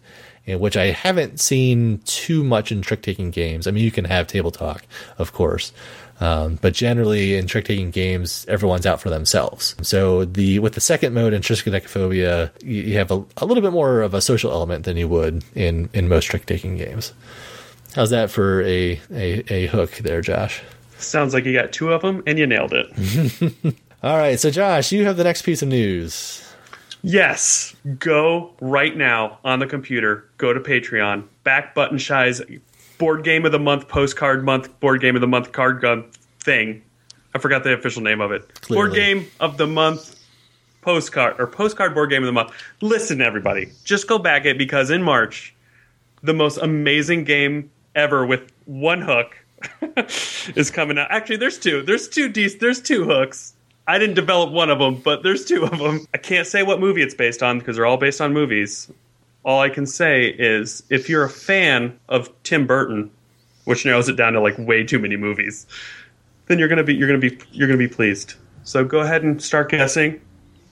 which 0.48 0.78
I 0.78 0.86
haven't 0.86 1.40
seen 1.40 2.00
too 2.06 2.44
much 2.44 2.72
in 2.72 2.82
trick 2.82 3.02
taking 3.02 3.32
games. 3.32 3.68
I 3.68 3.72
mean, 3.72 3.84
you 3.84 3.92
can 3.92 4.06
have 4.06 4.28
table 4.28 4.52
talk, 4.52 4.84
of 5.18 5.34
course, 5.34 5.72
um, 6.20 6.60
but 6.62 6.74
generally 6.74 7.36
in 7.36 7.48
trick 7.48 7.66
taking 7.66 7.92
games, 7.92 8.46
everyone's 8.48 8.86
out 8.86 9.02
for 9.02 9.10
themselves. 9.10 9.76
So 9.82 10.26
the 10.26 10.60
with 10.60 10.74
the 10.74 10.82
second 10.82 11.14
mode 11.14 11.34
in 11.34 11.42
Triskaidekaphobia, 11.42 12.52
you, 12.64 12.82
you 12.84 12.98
have 12.98 13.12
a, 13.12 13.24
a 13.38 13.46
little 13.46 13.62
bit 13.62 13.72
more 13.72 14.02
of 14.02 14.14
a 14.14 14.22
social 14.22 14.52
element 14.52 14.86
than 14.86 14.98
you 14.98 15.08
would 15.08 15.44
in 15.56 15.90
in 15.94 16.08
most 16.08 16.26
trick 16.26 16.46
taking 16.46 16.78
games. 16.78 17.14
How's 17.96 18.12
that 18.12 18.30
for 18.30 18.62
a, 18.62 19.02
a 19.12 19.54
a 19.54 19.68
hook 19.68 19.94
there, 19.98 20.22
Josh? 20.22 20.62
Sounds 20.98 21.34
like 21.34 21.46
you 21.46 21.54
got 21.54 21.72
two 21.72 21.92
of 21.92 22.04
them 22.04 22.22
and 22.28 22.38
you 22.38 22.46
nailed 22.46 22.74
it. 22.74 23.76
All 24.04 24.18
right, 24.18 24.40
so 24.40 24.50
Josh, 24.52 24.92
you 24.92 25.06
have 25.06 25.18
the 25.18 25.24
next 25.24 25.42
piece 25.42 25.62
of 25.62 25.68
news. 25.68 26.48
Yes, 27.04 27.76
go 28.00 28.52
right 28.62 28.96
now 28.96 29.40
on 29.44 29.60
the 29.60 29.68
computer. 29.68 30.30
Go 30.38 30.54
to 30.54 30.60
Patreon. 30.60 31.28
Back 31.44 31.74
Button 31.74 31.98
Shy's 31.98 32.42
board 32.98 33.24
game 33.24 33.46
of 33.46 33.52
the 33.52 33.60
month, 33.60 33.88
postcard 33.88 34.46
month, 34.46 34.80
board 34.80 35.02
game 35.02 35.16
of 35.16 35.22
the 35.22 35.28
month 35.28 35.52
card 35.52 35.82
gun 35.82 36.06
thing. 36.40 36.84
I 37.34 37.40
forgot 37.40 37.64
the 37.64 37.74
official 37.74 38.02
name 38.04 38.22
of 38.22 38.32
it. 38.32 38.54
Clearly. 38.62 38.80
Board 38.80 38.94
game 38.94 39.28
of 39.40 39.58
the 39.58 39.68
month 39.68 40.20
postcard 40.82 41.40
or 41.40 41.48
postcard 41.48 41.94
board 41.94 42.10
game 42.10 42.22
of 42.22 42.28
the 42.28 42.34
month. 42.34 42.52
Listen, 42.82 43.22
everybody, 43.22 43.72
just 43.84 44.08
go 44.08 44.20
back 44.20 44.46
it 44.46 44.58
because 44.58 44.90
in 44.90 45.02
March, 45.02 45.56
the 46.22 46.34
most 46.34 46.58
amazing 46.58 47.24
game 47.24 47.72
ever 47.96 48.26
with 48.26 48.52
one 48.66 49.02
hook 49.02 49.36
is 50.56 50.70
coming 50.70 50.98
out. 50.98 51.08
Actually, 51.10 51.38
there's 51.38 51.58
two. 51.58 51.82
There's 51.82 52.08
two. 52.08 52.30
De- 52.30 52.58
there's 52.58 52.82
two 52.82 53.06
hooks 53.06 53.54
I 53.92 54.00
didn't 54.00 54.16
develop 54.16 54.52
one 54.52 54.70
of 54.70 54.80
them, 54.80 55.02
but 55.04 55.22
there's 55.22 55.44
two 55.44 55.66
of 55.66 55.78
them. 55.78 56.08
I 56.14 56.18
can't 56.18 56.48
say 56.48 56.64
what 56.64 56.80
movie 56.80 57.02
it's 57.02 57.14
based 57.14 57.44
on 57.44 57.60
because 57.60 57.76
they're 57.76 57.86
all 57.86 57.98
based 57.98 58.22
on 58.22 58.32
movies. 58.32 58.90
All 59.44 59.60
I 59.60 59.68
can 59.68 59.86
say 59.86 60.28
is 60.28 60.82
if 60.90 61.10
you're 61.10 61.26
a 61.26 61.30
fan 61.30 62.00
of 62.08 62.30
Tim 62.44 62.66
Burton, 62.66 63.12
which 63.66 63.84
narrows 63.84 64.08
it 64.08 64.16
down 64.16 64.32
to 64.32 64.40
like 64.40 64.58
way 64.58 64.86
too 64.86 64.98
many 64.98 65.18
movies, 65.18 65.68
then 66.46 66.58
you're 66.58 66.70
gonna 66.70 66.86
be 66.86 66.96
you're 66.96 67.08
gonna 67.10 67.20
be 67.20 67.38
you're 67.52 67.68
gonna 67.68 67.78
be 67.78 67.90
pleased. 67.90 68.36
So 68.64 68.86
go 68.86 69.00
ahead 69.00 69.24
and 69.24 69.44
start 69.44 69.70
guessing. 69.70 70.22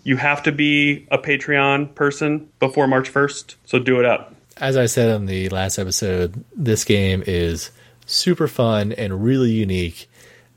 You 0.05 0.15
have 0.15 0.41
to 0.43 0.53
be 0.53 1.05
a 1.11 1.17
Patreon 1.17 1.93
person 1.95 2.47
before 2.59 2.87
March 2.87 3.11
1st, 3.11 3.55
so 3.65 3.79
do 3.79 3.99
it 3.99 4.05
up. 4.05 4.33
As 4.55 4.77
I 4.77 4.85
said 4.85 5.13
in 5.13 5.25
the 5.25 5.49
last 5.49 5.77
episode, 5.77 6.45
this 6.55 6.85
game 6.85 7.21
is 7.27 7.71
super 8.05 8.47
fun 8.47 8.93
and 8.93 9.21
really 9.21 9.51
unique 9.51 10.09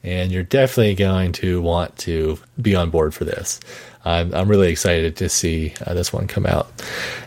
and 0.03 0.33
you're 0.33 0.43
definitely 0.43 0.95
going 0.95 1.33
to 1.33 1.61
want 1.61 1.97
to 1.99 2.39
be 2.61 2.75
on 2.75 2.91
board 2.91 3.15
for 3.15 3.25
this. 3.25 3.61
I'm, 4.05 4.35
I'm 4.35 4.49
really 4.49 4.71
excited 4.71 5.17
to 5.17 5.29
see 5.29 5.75
uh, 5.87 5.95
this 5.95 6.13
one 6.13 6.27
come 6.27 6.47
out. 6.47 6.71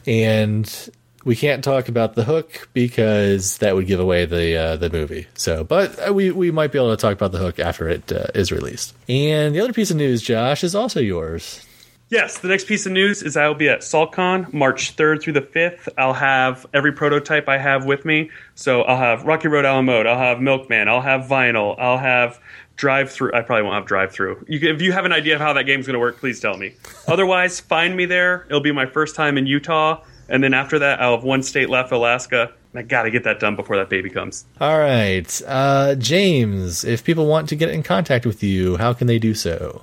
And 0.06 0.92
we 1.24 1.36
can't 1.36 1.64
talk 1.64 1.90
about 1.90 2.16
the 2.16 2.24
hook 2.24 2.70
because 2.74 3.58
that 3.58 3.76
would 3.76 3.88
give 3.88 4.00
away 4.00 4.26
the 4.26 4.56
uh, 4.56 4.76
the 4.76 4.90
movie. 4.90 5.28
So, 5.34 5.64
but 5.64 6.08
uh, 6.08 6.14
we 6.14 6.32
we 6.32 6.52
might 6.52 6.72
be 6.72 6.78
able 6.78 6.96
to 6.96 7.02
talk 7.02 7.14
about 7.14 7.32
the 7.32 7.40
hook 7.40 7.60
after 7.60 7.90
it 7.90 8.12
uh, 8.12 8.28
is 8.36 8.52
released. 8.52 8.94
And 9.10 9.56
the 9.56 9.60
other 9.62 9.74
piece 9.74 9.92
of 9.92 9.98
news, 9.98 10.22
Josh, 10.22 10.64
is 10.64 10.76
also 10.76 11.00
yours. 11.00 11.66
Yes, 12.10 12.38
the 12.38 12.48
next 12.48 12.68
piece 12.68 12.86
of 12.86 12.92
news 12.92 13.24
is 13.24 13.36
I 13.36 13.48
will 13.48 13.56
be 13.56 13.68
at 13.68 13.80
SaltCon 13.80 14.54
March 14.54 14.96
3rd 14.96 15.24
through 15.24 15.34
the 15.34 15.42
5th. 15.42 15.90
I'll 15.98 16.14
have 16.14 16.66
every 16.72 16.92
prototype 16.92 17.50
I 17.50 17.58
have 17.58 17.86
with 17.86 18.06
me. 18.06 18.30
So 18.54 18.84
I'll 18.84 18.98
have 18.98 19.24
Rocky 19.24 19.48
Road 19.48 19.66
a 19.66 19.74
la 19.74 19.82
Mode, 19.82 20.06
I'll 20.06 20.20
have 20.20 20.40
Milkman, 20.40 20.88
I'll 20.88 21.02
have 21.02 21.22
Vinyl, 21.22 21.76
I'll 21.80 21.98
have 21.98 22.40
drive 22.76 23.12
through. 23.12 23.34
I 23.34 23.42
probably 23.42 23.64
won't 23.64 23.76
have 23.76 23.86
drive 23.86 24.12
through. 24.12 24.46
if 24.48 24.82
you 24.82 24.92
have 24.92 25.06
an 25.06 25.14
idea 25.14 25.34
of 25.34 25.42
how 25.42 25.54
that 25.54 25.64
game's 25.64 25.88
going 25.88 25.96
to 25.96 26.00
work, 26.00 26.20
please 26.20 26.40
tell 26.40 26.58
me. 26.58 26.76
Otherwise, 27.08 27.60
find 27.60 27.96
me 27.96 28.06
there. 28.06 28.46
It'll 28.50 28.62
be 28.62 28.72
my 28.72 28.86
first 28.86 29.16
time 29.16 29.38
in 29.38 29.48
Utah, 29.48 30.04
and 30.30 30.44
then 30.44 30.54
after 30.54 30.78
that, 30.80 31.02
I'll 31.02 31.16
have 31.16 31.24
one 31.24 31.42
state 31.42 31.70
left, 31.70 31.92
Alaska. 31.92 32.52
I 32.76 32.82
got 32.82 33.04
to 33.04 33.12
get 33.12 33.24
that 33.24 33.40
done 33.40 33.56
before 33.56 33.78
that 33.78 33.90
baby 33.90 34.10
comes. 34.10 34.46
All 34.60 34.78
right, 34.78 35.42
uh, 35.48 35.96
James. 35.96 36.84
If 36.84 37.04
people 37.04 37.26
want 37.26 37.48
to 37.50 37.56
get 37.56 37.70
in 37.70 37.84
contact 37.84 38.26
with 38.26 38.44
you, 38.44 38.76
how 38.76 38.94
can 38.94 39.08
they 39.08 39.18
do 39.18 39.34
so? 39.34 39.82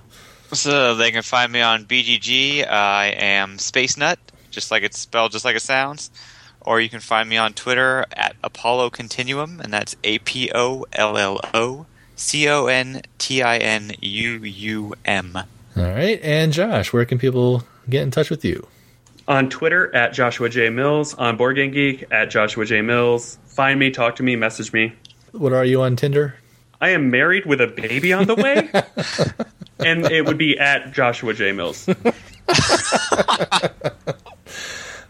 So 0.52 0.94
they 0.94 1.10
can 1.10 1.22
find 1.22 1.50
me 1.50 1.62
on 1.62 1.86
BGG. 1.86 2.68
I 2.68 3.06
am 3.06 3.58
Space 3.58 3.96
Nut, 3.96 4.18
just 4.50 4.70
like 4.70 4.82
it's 4.82 4.98
spelled, 4.98 5.32
just 5.32 5.44
like 5.44 5.56
it 5.56 5.62
sounds. 5.62 6.10
Or 6.60 6.80
you 6.80 6.88
can 6.88 7.00
find 7.00 7.28
me 7.28 7.38
on 7.38 7.54
Twitter 7.54 8.04
at 8.12 8.36
Apollo 8.44 8.90
Continuum, 8.90 9.60
and 9.60 9.72
that's 9.72 9.96
A 10.04 10.18
P 10.18 10.50
O 10.54 10.84
L 10.92 11.16
L 11.16 11.40
O 11.54 11.86
C 12.16 12.48
O 12.48 12.66
N 12.66 13.02
T 13.18 13.42
I 13.42 13.56
N 13.56 13.92
U 14.00 14.42
U 14.44 14.94
M. 15.04 15.36
All 15.36 15.82
right. 15.82 16.20
And 16.22 16.52
Josh, 16.52 16.92
where 16.92 17.04
can 17.06 17.18
people 17.18 17.64
get 17.88 18.02
in 18.02 18.10
touch 18.10 18.28
with 18.28 18.44
you? 18.44 18.66
On 19.26 19.48
Twitter 19.48 19.94
at 19.94 20.12
Joshua 20.12 20.50
J. 20.50 20.68
Mills, 20.68 21.14
on 21.14 21.36
Board 21.36 21.56
Game 21.56 21.70
Geek 21.70 22.04
at 22.10 22.30
Joshua 22.30 22.66
J. 22.66 22.82
Mills. 22.82 23.38
Find 23.46 23.80
me, 23.80 23.90
talk 23.90 24.16
to 24.16 24.22
me, 24.22 24.36
message 24.36 24.72
me. 24.72 24.92
What 25.32 25.52
are 25.52 25.64
you 25.64 25.80
on 25.80 25.96
Tinder? 25.96 26.34
I 26.82 26.90
am 26.90 27.10
married 27.10 27.46
with 27.46 27.60
a 27.60 27.68
baby 27.68 28.12
on 28.12 28.26
the 28.26 28.34
way. 28.34 28.68
and 29.86 30.04
it 30.10 30.26
would 30.26 30.36
be 30.36 30.58
at 30.58 30.90
Joshua 30.90 31.32
J. 31.32 31.52
Mills. 31.52 31.88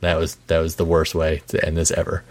that 0.00 0.18
was 0.18 0.36
that 0.46 0.58
was 0.58 0.76
the 0.76 0.84
worst 0.84 1.14
way 1.14 1.42
to 1.48 1.64
end 1.64 1.76
this 1.76 1.90
ever. 1.90 2.24